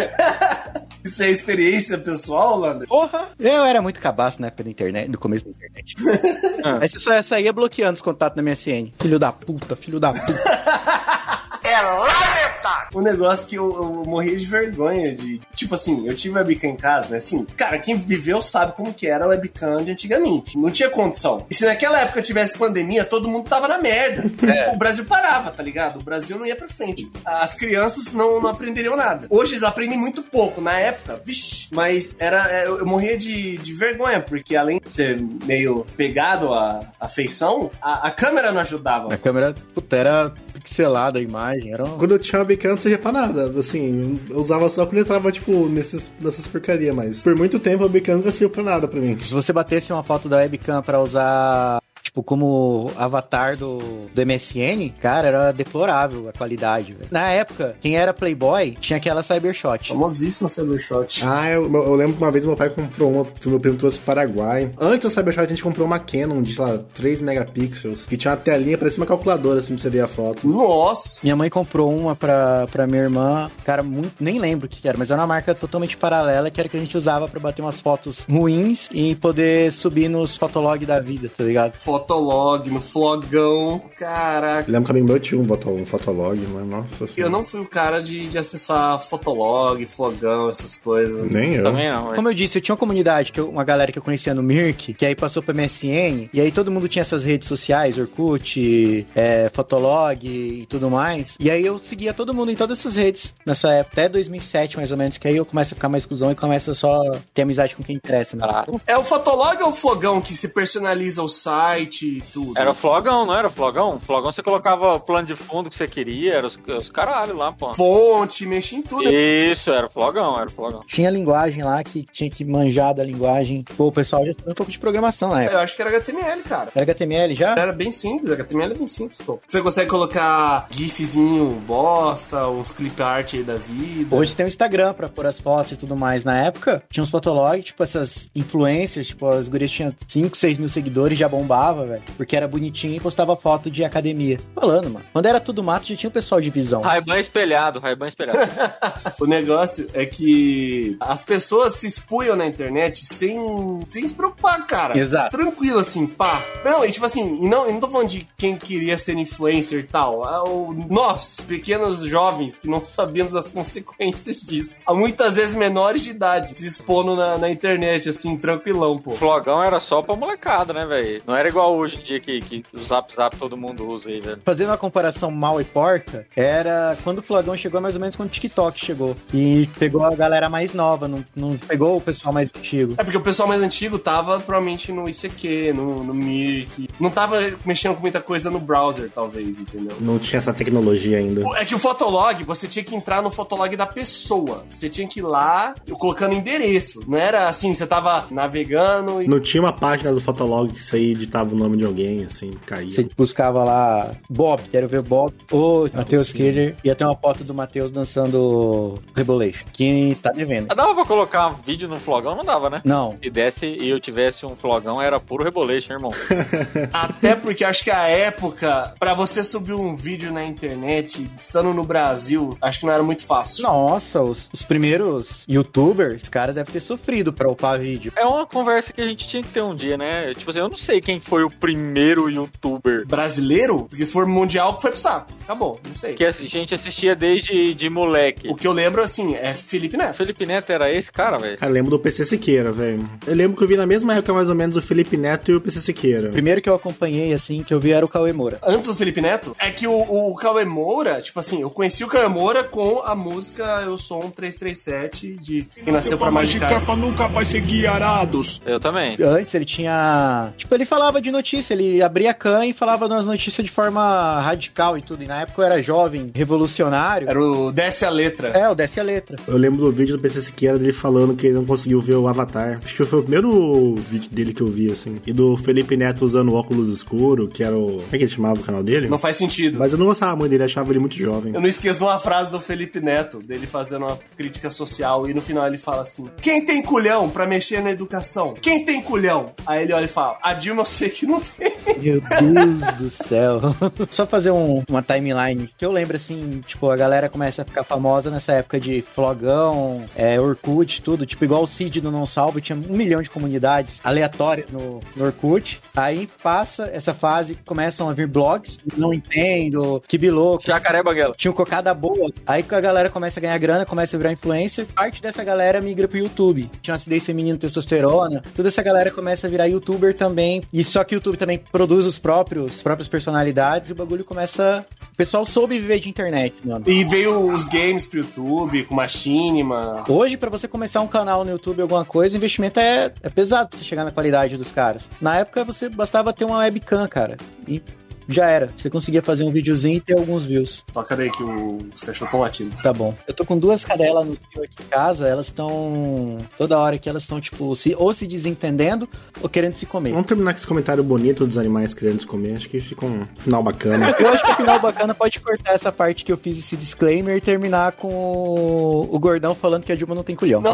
Isso 1.04 1.24
é 1.24 1.30
experiência 1.30 1.98
pessoal, 1.98 2.60
Porra! 2.88 3.30
Eu 3.40 3.64
era 3.64 3.82
muito 3.82 4.00
cabaço 4.00 4.42
na 4.42 4.48
época 4.48 4.64
da 4.64 4.70
internet, 4.70 5.10
no 5.10 5.18
começo 5.18 5.46
da 5.46 5.52
internet. 5.52 5.96
Aí 6.82 6.90
você 6.90 7.00
só 7.00 7.22
saía 7.22 7.54
bloqueando 7.54 7.94
os 7.94 8.02
contatos 8.02 8.36
na 8.36 8.44
MSN. 8.44 8.92
Filho 9.00 9.20
da 9.20 9.32
puta, 9.32 9.76
filho 9.76 10.00
da 10.00 10.14
puta. 10.14 10.34
É 11.70 11.82
lamentável. 11.82 13.00
Um 13.00 13.02
negócio 13.02 13.48
que 13.48 13.56
eu, 13.56 13.70
eu 13.76 14.04
morri 14.06 14.36
de 14.38 14.46
vergonha 14.46 15.16
de. 15.16 15.40
Tipo 15.56 15.76
assim, 15.76 16.08
eu 16.08 16.16
tive 16.16 16.38
webcam 16.38 16.70
em 16.70 16.76
casa, 16.76 17.08
mas 17.12 17.24
assim, 17.24 17.46
cara, 17.46 17.78
quem 17.80 17.96
viveu 17.96 18.42
sabe 18.42 18.74
como 18.74 18.94
que 18.94 19.08
era 19.08 19.26
a 19.26 19.28
webcam 19.28 19.78
de 19.84 19.92
antigamente. 19.92 20.58
Não 20.58 20.70
tinha 20.70 20.90
condição. 20.90 21.46
E 21.50 21.54
se 21.56 21.66
naquela 21.66 22.00
época 22.02 22.22
tivesse 22.22 22.58
pandemia, 22.58 23.06
todo 23.06 23.30
mundo 23.30 23.48
tava 23.50 23.68
na 23.68 23.78
merda. 23.78 24.30
O 24.74 24.78
Brasil 24.78 25.06
parava, 25.06 25.52
tá 25.52 25.62
ligado? 25.62 26.00
O 26.00 26.04
Brasil 26.04 26.38
não 26.38 26.46
ia 26.46 26.56
pra 26.56 26.68
frente. 26.68 27.10
As 27.24 27.54
crianças 27.54 28.14
não, 28.14 28.42
não 28.42 28.50
aprenderiam 28.50 28.96
nada. 28.96 29.28
Hoje 29.30 29.54
eles 29.54 29.64
aprendem 29.64 29.98
muito 29.98 30.24
pouco. 30.24 30.60
Na 30.62 30.74
época, 30.80 31.22
vixi. 31.24 31.68
Mas 31.72 32.16
era. 32.20 32.48
é, 32.52 32.66
Eu 32.68 32.80
eu 32.80 32.86
morria 32.86 33.18
de, 33.18 33.58
de 33.58 33.74
vergonha, 33.74 34.22
porque 34.22 34.56
além 34.56 34.80
de 34.80 34.94
ser 34.94 35.22
meio 35.46 35.86
pegado 35.98 36.54
à, 36.54 36.80
à 37.00 37.08
feição, 37.10 37.70
a, 37.82 38.08
a 38.08 38.12
câmera 38.12 38.52
não 38.54 38.62
ajudava. 38.62 39.14
A 39.14 39.18
câmera, 39.18 39.54
puta, 39.76 39.98
era 39.98 40.34
pixelada 40.70 41.20
a 41.20 41.22
imagem, 41.22 41.74
era 41.74 41.84
um... 41.84 41.98
Quando 41.98 42.12
eu 42.12 42.20
tinha 42.20 42.40
webcam, 42.40 42.70
não 42.70 42.78
servia 42.78 43.00
pra 43.00 43.12
nada. 43.12 43.60
Assim, 43.60 44.20
eu 44.30 44.38
usava 44.38 44.70
só 44.70 44.86
quando 44.86 45.00
eu 45.00 45.06
tava, 45.06 45.32
tipo, 45.32 45.68
nesses, 45.68 46.12
nessas 46.22 46.48
porcaria, 46.48 46.94
mas 46.94 47.22
por 47.22 47.36
muito 47.36 47.60
tempo 47.60 47.84
a 47.84 47.88
webcam 47.88 48.18
nunca 48.18 48.32
serviu 48.32 48.50
pra 48.50 48.64
nada 48.64 48.88
pra 48.88 49.00
mim. 49.00 49.18
Se 49.20 49.34
você 49.34 49.52
batesse 49.52 49.92
uma 49.92 50.04
foto 50.04 50.30
da 50.30 50.38
webcam 50.38 50.82
pra 50.82 51.02
usar, 51.02 51.82
tipo, 52.10 52.24
como 52.24 52.92
avatar 52.98 53.56
do, 53.56 53.78
do 54.14 54.26
MSN, 54.26 54.92
cara, 55.00 55.28
era 55.28 55.52
deplorável 55.52 56.28
a 56.28 56.34
qualidade, 56.34 56.94
velho. 56.94 57.08
Na 57.12 57.30
época, 57.30 57.76
quem 57.80 57.96
era 57.96 58.14
Playboy 58.14 58.76
tinha 58.80 58.98
aquela 58.98 59.22
Cybershot. 59.22 59.90
Famosíssima 59.90 60.50
Cybershot. 60.50 61.24
Ah, 61.24 61.52
eu, 61.52 61.72
eu 61.72 61.96
lembro 61.96 62.14
que 62.16 62.22
uma 62.22 62.32
vez 62.32 62.46
meu 62.46 62.56
pai 62.56 62.70
comprou 62.70 63.12
uma 63.12 63.26
que 63.26 63.48
meu 63.48 63.60
primo 63.60 63.78
trouxe 63.78 64.00
do 64.00 64.04
Paraguai. 64.04 64.72
Antes 64.80 65.14
da 65.14 65.22
Cybershot, 65.22 65.46
a 65.46 65.50
gente 65.50 65.64
comprou 65.64 65.86
uma 65.86 66.00
Canon 66.00 66.42
de, 66.42 66.56
sei 66.56 66.66
lá, 66.66 66.78
3 66.96 67.22
megapixels, 67.22 68.06
que 68.06 68.18
tinha 68.18 68.32
uma 68.32 68.38
telinha, 68.38 68.78
parecia 68.78 69.00
uma 69.00 69.06
calculadora, 69.06 69.60
assim, 69.60 69.74
pra 69.74 69.82
você 69.82 69.90
ver 69.90 70.02
a 70.02 70.08
foto. 70.08 70.48
Nossa! 70.48 71.20
Minha 71.24 71.36
mãe 71.36 71.50
comprou 71.50 71.96
uma 71.96 72.16
pra, 72.16 72.66
pra 72.72 72.88
minha 72.88 73.04
irmã, 73.04 73.52
cara, 73.64 73.84
muito, 73.84 74.14
nem 74.20 74.40
lembro 74.40 74.66
o 74.66 74.70
que 74.70 74.88
era, 74.88 74.98
mas 74.98 75.12
era 75.12 75.22
uma 75.22 75.28
marca 75.28 75.54
totalmente 75.54 75.96
paralela, 75.96 76.50
que 76.50 76.60
era 76.60 76.68
que 76.68 76.78
a 76.78 76.80
gente 76.80 76.98
usava 76.98 77.28
pra 77.28 77.40
bater 77.40 77.62
umas 77.62 77.80
fotos 77.80 78.26
ruins 78.30 78.90
e 78.92 79.16
poder 79.16 79.72
subir 79.72 80.10
nos 80.10 80.36
fotolog 80.36 80.84
da 80.86 81.00
vida, 81.00 81.30
tá 81.36 81.44
ligado? 81.44 81.74
Fotolog, 82.00 82.70
no 82.70 82.80
flogão. 82.82 83.82
Caraca. 83.98 84.70
Eu 84.70 84.74
lembro 84.74 84.86
que 84.86 84.92
amigo 84.92 85.08
meu 85.08 85.20
tinha 85.20 85.40
um, 85.40 85.44
um 85.44 85.86
fotolog, 85.86 86.40
mas 86.54 86.66
nossa. 86.68 87.10
Eu 87.18 87.30
não 87.30 87.44
fui 87.46 87.60
o 87.60 87.66
cara 87.66 88.02
de, 88.02 88.28
de 88.30 88.38
acessar 88.38 88.98
Fotolog, 89.00 89.86
flogão, 89.86 90.50
essas 90.50 90.76
coisas. 90.78 91.30
Nem 91.32 91.56
eu. 91.56 91.64
Também 91.64 91.90
não. 91.90 92.14
Como 92.14 92.30
eu 92.30 92.34
disse, 92.34 92.58
eu 92.58 92.62
tinha 92.62 92.74
uma 92.74 92.80
comunidade, 92.80 93.32
que 93.32 93.40
eu- 93.40 93.50
uma 93.50 93.64
galera 93.64 93.92
que 93.92 94.00
eu 94.00 94.04
conhecia 94.04 94.34
no 94.34 94.42
Mirk, 94.42 94.94
que 94.94 95.06
aí 95.06 95.16
passou 95.16 95.44
pra 95.44 95.54
MSN, 95.54 96.30
e 96.34 96.40
aí 96.40 96.52
todo 96.52 96.72
mundo 96.72 96.88
tinha 96.88 97.02
essas 97.02 97.24
redes 97.24 97.48
sociais, 97.48 97.98
Orkut, 97.98 99.06
é, 99.16 99.50
Fotolog 99.54 100.26
e 100.26 100.66
tudo 100.68 100.90
mais. 100.90 101.36
E 101.40 101.52
aí 101.52 101.66
eu 101.66 101.78
seguia 101.80 102.14
todo 102.14 102.34
mundo 102.34 102.52
em 102.52 102.56
todas 102.56 102.80
essas 102.80 102.96
redes 102.96 103.34
nessa 103.46 103.70
época, 103.72 104.02
até 104.02 104.10
2007 104.10 104.78
mais 104.78 104.92
ou 104.92 104.98
menos, 104.98 105.18
que 105.18 105.28
aí 105.28 105.36
eu 105.36 105.46
começo 105.46 105.74
a 105.74 105.76
ficar 105.76 105.90
mais 105.90 106.06
cuzão 106.06 106.32
e 106.32 106.36
começo 106.36 106.72
a 106.72 106.76
só 106.76 107.02
ter 107.34 107.42
amizade 107.42 107.76
com 107.76 107.84
quem 107.84 107.96
interessa, 107.96 108.38
né? 108.38 108.48
É 108.88 108.98
o 108.98 109.04
Fotolog 109.04 109.62
ou 109.64 109.70
o 109.70 109.74
flogão 109.74 110.22
que 110.22 110.34
se 110.34 110.50
personaliza 110.50 111.22
o 111.24 111.28
site 111.30 111.89
e 112.06 112.22
tudo? 112.22 112.58
Era 112.58 112.72
o 112.72 112.74
flogão, 112.74 113.26
não 113.26 113.36
era 113.36 113.48
o 113.48 113.52
flogão? 113.52 113.96
O 113.96 114.00
flogão 114.00 114.32
você 114.32 114.42
colocava 114.42 114.96
o 114.96 115.00
plano 115.00 115.28
de 115.28 115.36
fundo 115.36 115.70
que 115.70 115.76
você 115.76 115.88
queria, 115.88 116.34
era 116.36 116.48
os, 116.48 116.60
os 116.78 116.90
caralho 116.90 117.36
lá, 117.36 117.52
pô. 117.52 117.74
Fonte, 117.74 118.46
mexe 118.46 118.76
em 118.76 118.82
tudo. 118.82 119.10
Isso, 119.10 119.72
era 119.72 119.88
o 119.88 119.90
flogão, 119.90 120.38
era 120.38 120.48
o 120.48 120.52
flogão. 120.52 120.82
Tinha 120.88 121.10
linguagem 121.10 121.64
lá 121.64 121.84
que 121.84 122.04
tinha 122.04 122.30
que 122.30 122.44
manjar 122.46 122.94
da 122.94 123.04
linguagem. 123.04 123.64
Pô, 123.78 123.88
o 123.88 123.92
pessoal 123.92 124.26
já 124.26 124.34
sabia 124.34 124.52
um 124.52 124.56
pouco 124.56 124.72
de 124.72 124.80
programação 124.80 125.30
na 125.30 125.44
época. 125.44 125.58
Eu 125.58 125.62
acho 125.62 125.76
que 125.76 125.82
era 125.82 125.92
HTML, 125.92 126.42
cara. 126.44 126.70
Era 126.76 126.84
HTML 126.84 127.36
já? 127.36 127.52
Era 127.52 127.72
bem 127.72 127.92
simples, 127.92 128.32
HTML 128.32 128.74
é 128.74 128.78
bem 128.78 128.88
simples, 128.88 129.20
pô. 129.20 129.40
Você 129.46 129.62
consegue 129.62 129.90
colocar 129.90 130.68
gifzinho 130.70 131.46
bosta, 131.66 132.48
uns 132.48 132.72
clip 132.72 133.02
art 133.02 133.34
aí 133.34 133.44
da 133.44 133.56
vida. 133.56 134.16
Hoje 134.16 134.36
tem 134.36 134.46
o 134.46 134.48
Instagram 134.48 134.94
pra 134.94 135.10
pôr 135.10 135.26
as 135.26 135.40
fotos 135.40 135.74
e 135.74 135.78
tudo 135.78 135.96
mais. 135.96 136.24
Na 136.24 136.38
época, 136.38 136.84
tinha 136.90 137.04
uns 137.04 137.10
fotologs, 137.10 137.66
tipo, 137.66 137.84
essas 137.84 138.30
influencers, 138.36 139.08
tipo, 139.08 139.28
as 139.28 139.48
gurias 139.48 139.72
tinham 139.72 139.94
5, 140.08 140.36
6 140.36 140.58
mil 140.58 140.70
seguidores, 140.70 141.18
já 141.18 141.28
bombava, 141.28 141.79
velho. 141.86 142.04
Porque 142.18 142.36
era 142.36 142.48
bonitinho 142.48 142.96
e 142.96 143.00
postava 143.00 143.36
foto 143.36 143.70
de 143.70 143.84
academia. 143.84 144.38
Falando, 144.56 144.90
mano. 144.90 145.06
Quando 145.14 145.26
era 145.26 145.40
tudo 145.40 145.64
mato, 145.64 145.88
já 145.88 145.96
tinha 145.96 146.10
o 146.10 146.14
pessoal 146.14 146.40
de 146.42 146.50
visão. 146.50 146.82
Raiban 146.82 147.18
espelhado, 147.20 147.80
Raiban 147.80 148.08
espelhado. 148.08 148.40
O 149.20 149.26
negócio 149.26 149.88
é 149.94 150.06
que 150.06 150.96
as 151.00 151.24
pessoas 151.24 151.74
se 151.76 151.88
expunham 151.88 152.36
na 152.36 152.46
internet 152.46 153.06
sem, 153.06 153.80
sem 153.86 154.06
se 154.08 154.14
preocupar, 154.14 154.66
cara. 154.66 154.98
Exato. 154.98 155.36
Tranquilo, 155.36 155.80
assim, 155.80 156.08
pá. 156.08 156.44
Não, 156.64 156.86
e 156.86 156.92
tipo 156.92 157.06
assim, 157.06 157.44
e 157.44 157.48
não, 157.50 157.70
e 157.70 157.74
não 157.74 157.80
tô 157.80 157.88
falando 157.90 158.08
de 158.08 158.26
quem 158.38 158.56
queria 158.56 158.98
ser 158.98 159.18
influencer 159.18 159.80
e 159.80 159.84
tal. 159.84 160.24
É 160.28 160.42
o- 160.50 160.74
nós, 160.90 161.40
pequenos 161.48 162.00
jovens, 162.02 162.58
que 162.58 162.68
não 162.70 162.84
sabíamos 162.84 163.34
das 163.34 163.50
consequências 163.50 164.42
disso. 164.42 164.84
Há 164.86 164.94
muitas 164.94 165.36
vezes 165.36 165.56
menores 165.56 166.02
de 166.04 166.10
idade, 166.12 166.56
se 166.56 166.66
expondo 166.66 167.16
na, 167.16 167.38
na 167.38 167.50
internet, 167.50 168.10
assim, 168.10 168.38
tranquilão, 168.38 168.98
pô. 168.98 169.12
O 169.12 169.16
flogão 169.16 169.64
era 169.64 169.80
só 169.80 170.02
pra 170.02 170.16
molecada, 170.16 170.74
né, 170.74 170.86
velho? 170.86 171.22
Não 171.26 171.36
era 171.36 171.50
igual 171.50 171.69
hoje 171.78 171.98
em 171.98 172.02
dia 172.02 172.20
que, 172.20 172.40
que 172.42 172.64
o 172.74 172.80
Zap 172.84 173.14
Zap 173.14 173.36
todo 173.38 173.58
mundo 173.58 173.88
usa 173.88 174.10
aí, 174.10 174.20
velho. 174.20 174.42
Fazendo 174.44 174.70
uma 174.70 174.78
comparação 174.78 175.32
mal 175.32 175.60
e 175.60 175.64
porca, 175.64 176.26
era 176.36 176.98
quando 177.04 177.20
o 177.20 177.24
Flagão 177.24 177.56
chegou, 177.56 177.82
mais 177.82 177.96
ou 177.96 178.02
menos 178.02 178.16
quando 178.16 178.30
o 178.30 178.32
TikTok 178.32 178.80
chegou. 178.80 179.16
E 179.34 179.68
pegou 179.78 180.04
a 180.04 180.16
galera 180.16 180.50
mais 180.50 180.74
nova, 180.74 181.08
não, 181.08 181.24
não 181.36 181.58
pegou 181.58 181.98
o 181.98 182.02
pessoal 182.02 182.34
mais 182.34 182.50
antigo. 182.56 182.96
É 182.98 183.04
porque 183.04 183.18
o 183.18 183.24
pessoal 183.24 183.48
mais 183.48 183.62
antigo 183.62 183.98
tava 183.98 184.40
provavelmente 184.40 184.92
no 184.92 185.08
ICQ, 185.10 185.74
no, 185.74 186.04
no 186.04 186.14
Mirk. 186.14 186.88
Não 187.00 187.10
tava 187.10 187.38
mexendo 187.66 187.96
com 187.96 188.02
muita 188.02 188.22
coisa 188.22 188.50
no 188.50 188.60
browser, 188.60 189.10
talvez, 189.10 189.60
entendeu? 189.60 189.96
Não 190.00 190.20
tinha 190.20 190.38
essa 190.38 190.54
tecnologia 190.54 191.18
ainda. 191.18 191.44
É 191.58 191.66
que 191.66 191.76
o 191.76 191.80
Fotolog, 191.80 192.44
você 192.44 192.68
tinha 192.68 192.84
que 192.84 192.96
entrar 192.96 193.22
no 193.22 193.32
Fotolog 193.32 193.76
da 193.76 193.86
pessoa. 193.86 194.66
Você 194.70 194.90
tinha 194.90 195.08
que 195.08 195.20
ir 195.20 195.24
lá 195.24 195.76
colocando 195.98 196.36
endereço. 196.36 197.02
Não 197.08 197.18
era 197.18 197.48
assim, 197.48 197.74
você 197.74 197.86
tava 197.86 198.28
navegando 198.32 199.22
e. 199.22 199.28
Não 199.28 199.40
tinha 199.40 199.62
uma 199.62 199.74
página 199.74 200.14
do 200.14 200.22
Fotolog 200.22 200.72
que 200.74 200.84
você 200.84 200.98
editava 200.98 201.54
o 201.54 201.58
nome 201.60 201.78
de 201.78 201.86
alguém, 201.86 202.24
assim, 202.26 202.52
caía. 202.66 202.90
Você 202.92 203.08
buscava 203.18 203.64
lá 203.64 204.12
Bob, 204.30 204.62
quero 204.72 204.88
ver 204.88 205.02
Bob, 205.02 205.34
ou 205.52 205.90
Matheus 205.94 206.32
Killer, 206.32 206.76
ia 206.84 206.96
ter 206.96 207.04
uma 207.06 207.16
foto 207.16 207.44
do 207.44 207.54
Matheus 207.54 207.92
dançando 207.92 209.00
Rebolation, 209.16 209.66
que 209.74 210.18
tá 210.22 210.32
devendo. 210.32 210.68
Ah, 210.70 210.76
Dava 210.76 210.96
pra 210.96 211.06
colocar 211.06 211.48
um 211.50 211.56
vídeo 211.56 211.88
no 211.88 211.98
flogão? 211.98 212.36
Não 212.36 212.46
dava, 212.46 212.70
né? 212.70 212.82
Não, 212.86 213.18
Se 213.22 213.30
desse 213.30 213.66
e 213.68 213.90
eu 213.90 214.00
tivesse 214.00 214.46
um 214.46 214.56
flogão, 214.56 215.02
era 215.02 215.20
puro 215.20 215.44
rebolation, 215.44 215.94
irmão. 215.94 216.12
Até 216.94 217.36
porque 217.36 217.64
acho 217.64 217.84
que 217.84 217.92
a 217.92 218.08
época, 218.08 218.94
pra 219.00 219.14
você 219.14 219.44
subir 219.44 219.74
um 219.74 219.96
vídeo 219.96 220.32
na 220.32 220.46
internet, 220.46 221.30
estando 221.38 221.74
no 221.74 221.84
Brasil, 221.84 222.58
acho 222.62 222.80
que 222.80 222.86
não 222.86 222.94
era 222.94 223.04
muito 223.04 223.24
fácil. 223.26 223.64
nossa, 223.64 224.22
os, 224.22 224.50
os 224.54 224.64
primeiros 224.64 225.44
youtubers, 225.50 226.24
os 226.24 226.30
caras 226.30 226.56
devem 226.56 226.72
ter 226.72 226.80
sofrido 226.80 227.34
pra 227.34 227.50
upar 227.50 227.80
vídeo. 227.80 228.12
É 228.16 228.26
uma 228.26 228.46
conversa 228.46 228.94
que 228.94 229.02
a 229.02 229.08
gente 229.08 229.28
tinha 229.28 229.44
que 229.44 229.50
ter 229.50 229.62
um 229.62 229.76
dia, 229.76 229.98
né? 229.98 230.34
Tipo 230.34 230.50
assim, 230.50 230.60
eu 230.60 230.70
não 230.70 230.78
sei 230.78 231.02
quem 231.02 231.20
foi 231.20 231.44
o 231.44 231.49
primeiro 231.50 232.30
youtuber 232.30 233.06
Brasileiro? 233.08 233.86
Porque 233.90 234.06
se 234.06 234.12
for 234.12 234.26
mundial, 234.26 234.80
foi 234.82 234.92
pro 234.92 235.00
saco. 235.00 235.32
Acabou, 235.44 235.80
não 235.88 235.96
sei. 235.96 236.14
que 236.14 236.24
a 236.24 236.32
gente 236.32 236.74
assistia 236.74 237.16
desde 237.16 237.74
de 237.74 237.90
moleque. 237.90 238.48
O 238.48 238.56
que 238.56 238.68
eu 238.68 238.74
lembro, 238.74 239.02
assim, 239.02 239.36
é 239.36 239.54
Felipe 239.54 239.98
Neto. 239.98 240.16
Felipe 240.16 240.46
Neto 240.46 240.72
era 240.72 240.92
esse 240.92 241.12
cara, 241.12 241.38
velho? 241.38 241.58
Cara, 241.58 241.72
eu 241.72 241.74
lembro 241.74 241.92
do 241.92 242.00
PC 242.00 242.26
Siqueira, 242.26 242.72
velho. 242.72 243.04
Eu 243.26 243.36
lembro 243.36 243.58
que 243.58 243.64
eu 243.64 243.68
vi 243.68 243.76
na 243.76 243.86
mesma 243.86 244.14
época, 244.16 244.34
mais 244.34 244.50
ou 244.50 244.56
menos, 244.56 244.78
o 244.78 244.82
Felipe 244.82 245.18
Neto 245.18 245.52
e 245.52 245.56
o 245.56 245.62
PC 245.62 245.82
Siqueira. 245.82 246.30
O 246.30 246.32
primeiro 246.32 246.62
que 246.62 246.70
eu 246.70 246.76
acompanhei, 246.76 247.34
assim, 247.34 247.64
que 247.64 247.74
eu 247.74 247.80
vi 247.80 247.92
era 247.92 248.06
o 248.06 248.10
Cauê 248.10 248.34
Moura. 248.34 248.60
Antes 248.64 248.88
do 248.88 248.96
Felipe 248.96 249.22
Neto, 249.22 249.56
é 249.60 249.72
que 249.72 249.88
o, 249.88 249.94
o 249.94 250.36
Cauê 250.36 250.66
Moura, 250.66 251.22
tipo 251.22 251.40
assim, 251.40 251.62
eu 251.62 251.70
conheci 251.70 252.04
o 252.04 252.08
Cauê 252.08 252.28
Moura 252.28 252.64
com 252.64 253.02
a 253.04 253.16
música 253.16 253.64
Eu 253.86 253.98
Sou 253.98 254.26
um 254.26 254.32
337 254.32 255.34
de 255.42 255.64
Quem 255.84 255.94
Nasceu 255.94 256.18
pra 256.18 256.32
Magicar. 256.32 256.98
nunca 256.98 257.28
vai 257.28 257.46
seguir 257.46 257.88
arados. 257.88 258.62
Eu 258.66 258.80
também. 258.80 259.18
Antes 259.22 259.54
ele 259.54 259.66
tinha. 259.66 260.54
Tipo, 260.58 260.74
ele 260.76 260.86
falava 260.86 261.22
de 261.22 261.32
notícias. 261.40 261.72
Ele 261.72 262.02
abria 262.02 262.32
a 262.32 262.34
can 262.34 262.66
e 262.66 262.74
falava 262.74 263.08
nas 263.08 263.26
notícias 263.26 263.66
de 263.66 263.72
forma 263.72 264.42
radical 264.42 264.98
e 264.98 265.02
tudo. 265.02 265.24
E 265.24 265.28
na 265.28 265.42
época 265.42 265.62
eu 265.62 265.66
era 265.66 265.82
jovem, 265.82 266.32
revolucionário. 266.34 267.30
Era 267.30 267.42
o 267.42 267.72
Desce 267.72 268.06
a 268.06 268.10
Letra. 268.10 268.50
É, 268.50 268.70
o 268.70 268.76
Desce 268.76 269.00
a 269.00 269.04
Letra. 269.04 269.38
Eu 269.48 269.58
lembro 269.58 269.86
do 269.86 269.92
vídeo 269.92 270.18
do 270.18 270.22
PC 270.22 270.42
Siqueira 270.42 270.78
dele 270.78 270.94
falando 270.94 271.36
que 271.36 271.48
ele 271.48 271.56
não 271.56 271.66
conseguiu 271.66 272.02
ver 272.02 272.16
o 272.16 272.28
Avatar. 272.28 272.80
Acho 272.84 272.96
que 272.96 273.06
foi 273.06 273.20
o 273.20 273.24
primeiro 273.24 273.96
vídeo 273.96 274.30
dele 274.30 274.54
que 274.54 274.62
eu 274.62 274.68
vi, 274.68 274.92
assim. 274.92 275.16
E 275.26 275.34
do 275.34 275.58
Felipe 275.58 275.96
Neto 275.96 276.26
usando 276.26 276.54
óculos 276.54 276.90
escuro, 276.90 277.48
que 277.48 277.64
era 277.64 277.76
o. 277.78 277.98
Como 278.00 278.06
é 278.12 278.18
que 278.18 278.24
ele 278.24 278.28
chamava 278.28 278.60
o 278.60 278.64
canal 278.64 278.84
dele? 278.84 279.08
Não 279.08 279.20
faz 279.20 279.38
sentido. 279.38 279.80
Mas 279.80 279.92
eu 279.92 279.98
não 279.98 280.06
gostava 280.06 280.36
muito 280.36 280.52
dele, 280.52 280.64
achava 280.64 280.92
ele 280.92 281.00
muito 281.00 281.16
jovem. 281.16 281.54
Eu 281.54 281.62
não 281.62 281.68
esqueço 281.68 282.00
de 282.00 282.04
uma 282.04 282.20
frase 282.20 282.50
do 282.50 282.60
Felipe 282.60 283.00
Neto, 283.00 283.40
dele 283.40 283.66
fazendo 283.66 284.06
uma 284.06 284.18
crítica 284.38 284.70
social, 284.70 285.30
e 285.30 285.34
no 285.34 285.42
final 285.42 285.66
ele 285.68 285.78
fala 285.78 286.04
assim: 286.04 286.26
Quem 286.42 286.66
tem 286.66 286.82
culhão 286.82 287.30
pra 287.30 287.46
mexer 287.46 287.82
na 287.82 287.92
educação? 287.92 288.54
Quem 288.62 288.84
tem 288.84 289.02
culhão? 289.02 289.54
Aí 289.66 289.84
ele 289.84 289.94
olha 289.94 290.06
e 290.06 290.10
fala: 290.10 290.38
A 290.42 290.54
Dilma 290.54 290.82
eu 290.82 290.86
sei 290.86 291.10
que 291.10 291.26
não 291.30 291.40
tem. 291.42 291.79
Meu 291.98 292.22
Deus 292.22 292.94
do 292.98 293.10
céu. 293.10 293.62
Só 294.12 294.26
fazer 294.26 294.52
um- 294.52 294.84
uma 294.90 295.02
timeline 295.02 295.70
que 295.78 295.86
eu 295.86 295.92
lembro 295.92 296.16
assim, 296.16 296.62
tipo, 296.66 296.90
a 296.90 296.96
galera 296.96 297.30
começa 297.30 297.62
a 297.62 297.66
ficar 297.66 297.84
famosa 297.84 298.30
nessa 298.30 298.54
época 298.54 298.80
de 298.80 299.02
flogão, 299.14 300.04
é, 300.16 300.40
Orkut, 300.40 301.02
tudo. 301.02 301.26
Tipo, 301.26 301.44
igual 301.46 301.64
o 301.64 301.68
Cid 301.68 302.02
do 302.02 302.12
Não 302.12 302.26
Salvo, 302.26 302.60
tinha 302.62 302.78
um 302.78 302.96
milhão 302.96 303.22
de 303.22 303.30
comunidades 303.30 304.00
aleatórias 304.04 304.70
no, 304.70 305.00
no 305.16 305.26
Orkut. 305.26 305.82
Aí 305.96 306.30
passa 306.42 306.90
essa 306.94 307.14
fase, 307.14 307.56
começam 307.66 308.10
a 308.10 308.14
vir 308.14 308.28
blogs, 308.28 308.78
não 308.98 309.14
entendo, 309.14 310.02
que 310.08 310.18
biloco. 310.18 310.64
Jacaré 310.66 311.02
Banguela. 311.04 311.34
Tinha 311.38 311.52
um 311.52 311.56
cocada 311.56 311.94
boa. 311.94 312.32
Aí 312.46 312.64
que 312.64 312.74
a 312.76 312.82
galera 312.82 313.10
começa 313.10 313.40
a 313.40 313.42
ganhar 313.42 313.58
grana, 313.58 313.86
começa 313.86 314.16
a 314.16 314.18
virar 314.18 314.32
influencer. 314.34 314.86
Parte 314.94 315.22
dessa 315.22 315.44
galera 315.44 315.82
migra 315.82 316.08
pro 316.08 316.18
YouTube. 316.18 316.70
Tinha 316.82 316.96
acidez 316.96 317.26
feminina, 317.26 317.58
testosterona. 317.58 318.42
Toda 318.56 318.68
essa 318.68 318.82
galera 318.82 319.12
começa 319.12 319.48
a 319.48 319.50
virar 319.50 319.66
youtuber 319.68 320.14
também. 320.14 320.62
E 320.72 320.84
só 320.84 321.04
que 321.04 321.16
o 321.16 321.18
YouTube 321.18 321.38
também 321.38 321.62
produz 321.80 322.06
os 322.06 322.20
próprios, 322.20 322.74
as 322.74 322.84
próprias 322.84 323.08
personalidades 323.08 323.90
e 323.90 323.94
o 323.94 323.96
bagulho 323.96 324.26
começa. 324.26 324.86
O 325.14 325.16
pessoal 325.16 325.46
soube 325.46 325.80
viver 325.80 326.02
de 326.02 326.10
internet, 326.10 326.54
mano. 326.66 326.84
E 326.86 327.06
veio 327.06 327.54
os 327.54 327.70
games 327.70 328.06
pro 328.06 328.20
YouTube, 328.20 328.84
com 328.84 328.94
Machinima. 328.94 330.04
Hoje, 330.10 330.36
pra 330.36 330.50
você 330.50 330.68
começar 330.68 331.00
um 331.00 331.08
canal 331.08 331.46
no 331.46 331.52
YouTube, 331.52 331.82
alguma 331.82 332.04
coisa, 332.04 332.36
o 332.36 332.38
investimento 332.38 332.82
é, 332.82 333.14
é 333.24 333.30
pesado 333.30 333.70
pra 333.70 333.80
você 333.80 333.86
chegar 333.86 334.04
na 334.04 334.12
qualidade 334.12 334.58
dos 334.58 334.74
caras. 334.74 335.10
Na 335.22 335.38
época, 335.38 335.64
você 335.64 335.88
bastava 335.88 336.34
ter 336.34 336.44
uma 336.44 336.58
webcam, 336.58 337.08
cara. 337.08 337.38
E 337.66 337.82
já 338.30 338.50
era. 338.50 338.70
Você 338.78 338.90
conseguia 338.90 339.22
fazer 339.22 339.44
um 339.44 339.50
videozinho 339.52 339.98
e 339.98 340.00
ter 340.00 340.18
alguns 340.18 340.46
views. 340.46 340.84
Toca 340.94 341.16
daí 341.16 341.32
que 341.32 341.44
o- 341.44 341.78
os 341.94 342.02
cachorros 342.02 342.22
estão 342.30 342.40
latindo. 342.40 342.76
Tá 342.82 342.94
bom. 342.94 343.14
Eu 343.28 343.34
tô 343.34 343.44
com 343.44 343.58
duas 343.58 343.84
cadelas 343.84 344.26
no 344.28 344.36
fio 344.52 344.64
aqui 344.64 344.74
em 344.84 344.86
casa, 344.90 345.28
elas 345.28 345.48
estão. 345.48 346.38
Toda 346.58 346.78
hora 346.78 346.98
que 346.98 347.10
elas 347.10 347.24
estão, 347.24 347.42
tipo, 347.42 347.76
se, 347.76 347.96
ou 347.98 348.14
se 348.14 348.26
desentendendo 348.28 349.08
ou 349.42 349.50
querendo 349.50 349.76
se 349.76 349.86
comer. 349.86 350.12
Vamos 350.12 350.28
terminar 350.28 350.54
com 350.54 350.58
esse 350.58 350.68
comentário 350.68 351.04
bonito 351.04 351.46
dos 351.46 351.58
animais 351.58 351.94
querendo 351.94 352.20
se 352.20 352.26
comer. 352.28 352.54
Acho 352.54 352.70
que 352.70 352.80
fica 352.80 353.06
um 353.06 353.26
final 353.40 353.64
bacana. 353.64 354.10
Eu 354.20 354.30
acho 354.30 354.46
que 354.46 354.52
o 354.52 354.56
final 354.56 354.80
bacana 354.80 355.14
pode 355.14 355.40
cortar 355.40 355.74
essa 355.74 355.92
parte 355.92 356.24
que 356.24 356.32
eu 356.32 356.38
fiz 356.38 356.58
esse 356.58 356.76
disclaimer 356.78 357.36
e 357.38 357.42
terminar 357.42 357.94
com 357.94 358.08
o, 358.14 359.16
o 359.16 359.20
gordão 359.20 359.56
falando 359.56 359.84
que 359.84 359.92
a 359.92 359.96
Dilma 359.96 360.14
não 360.16 360.24
tem 360.24 360.36
culhão. 360.36 360.62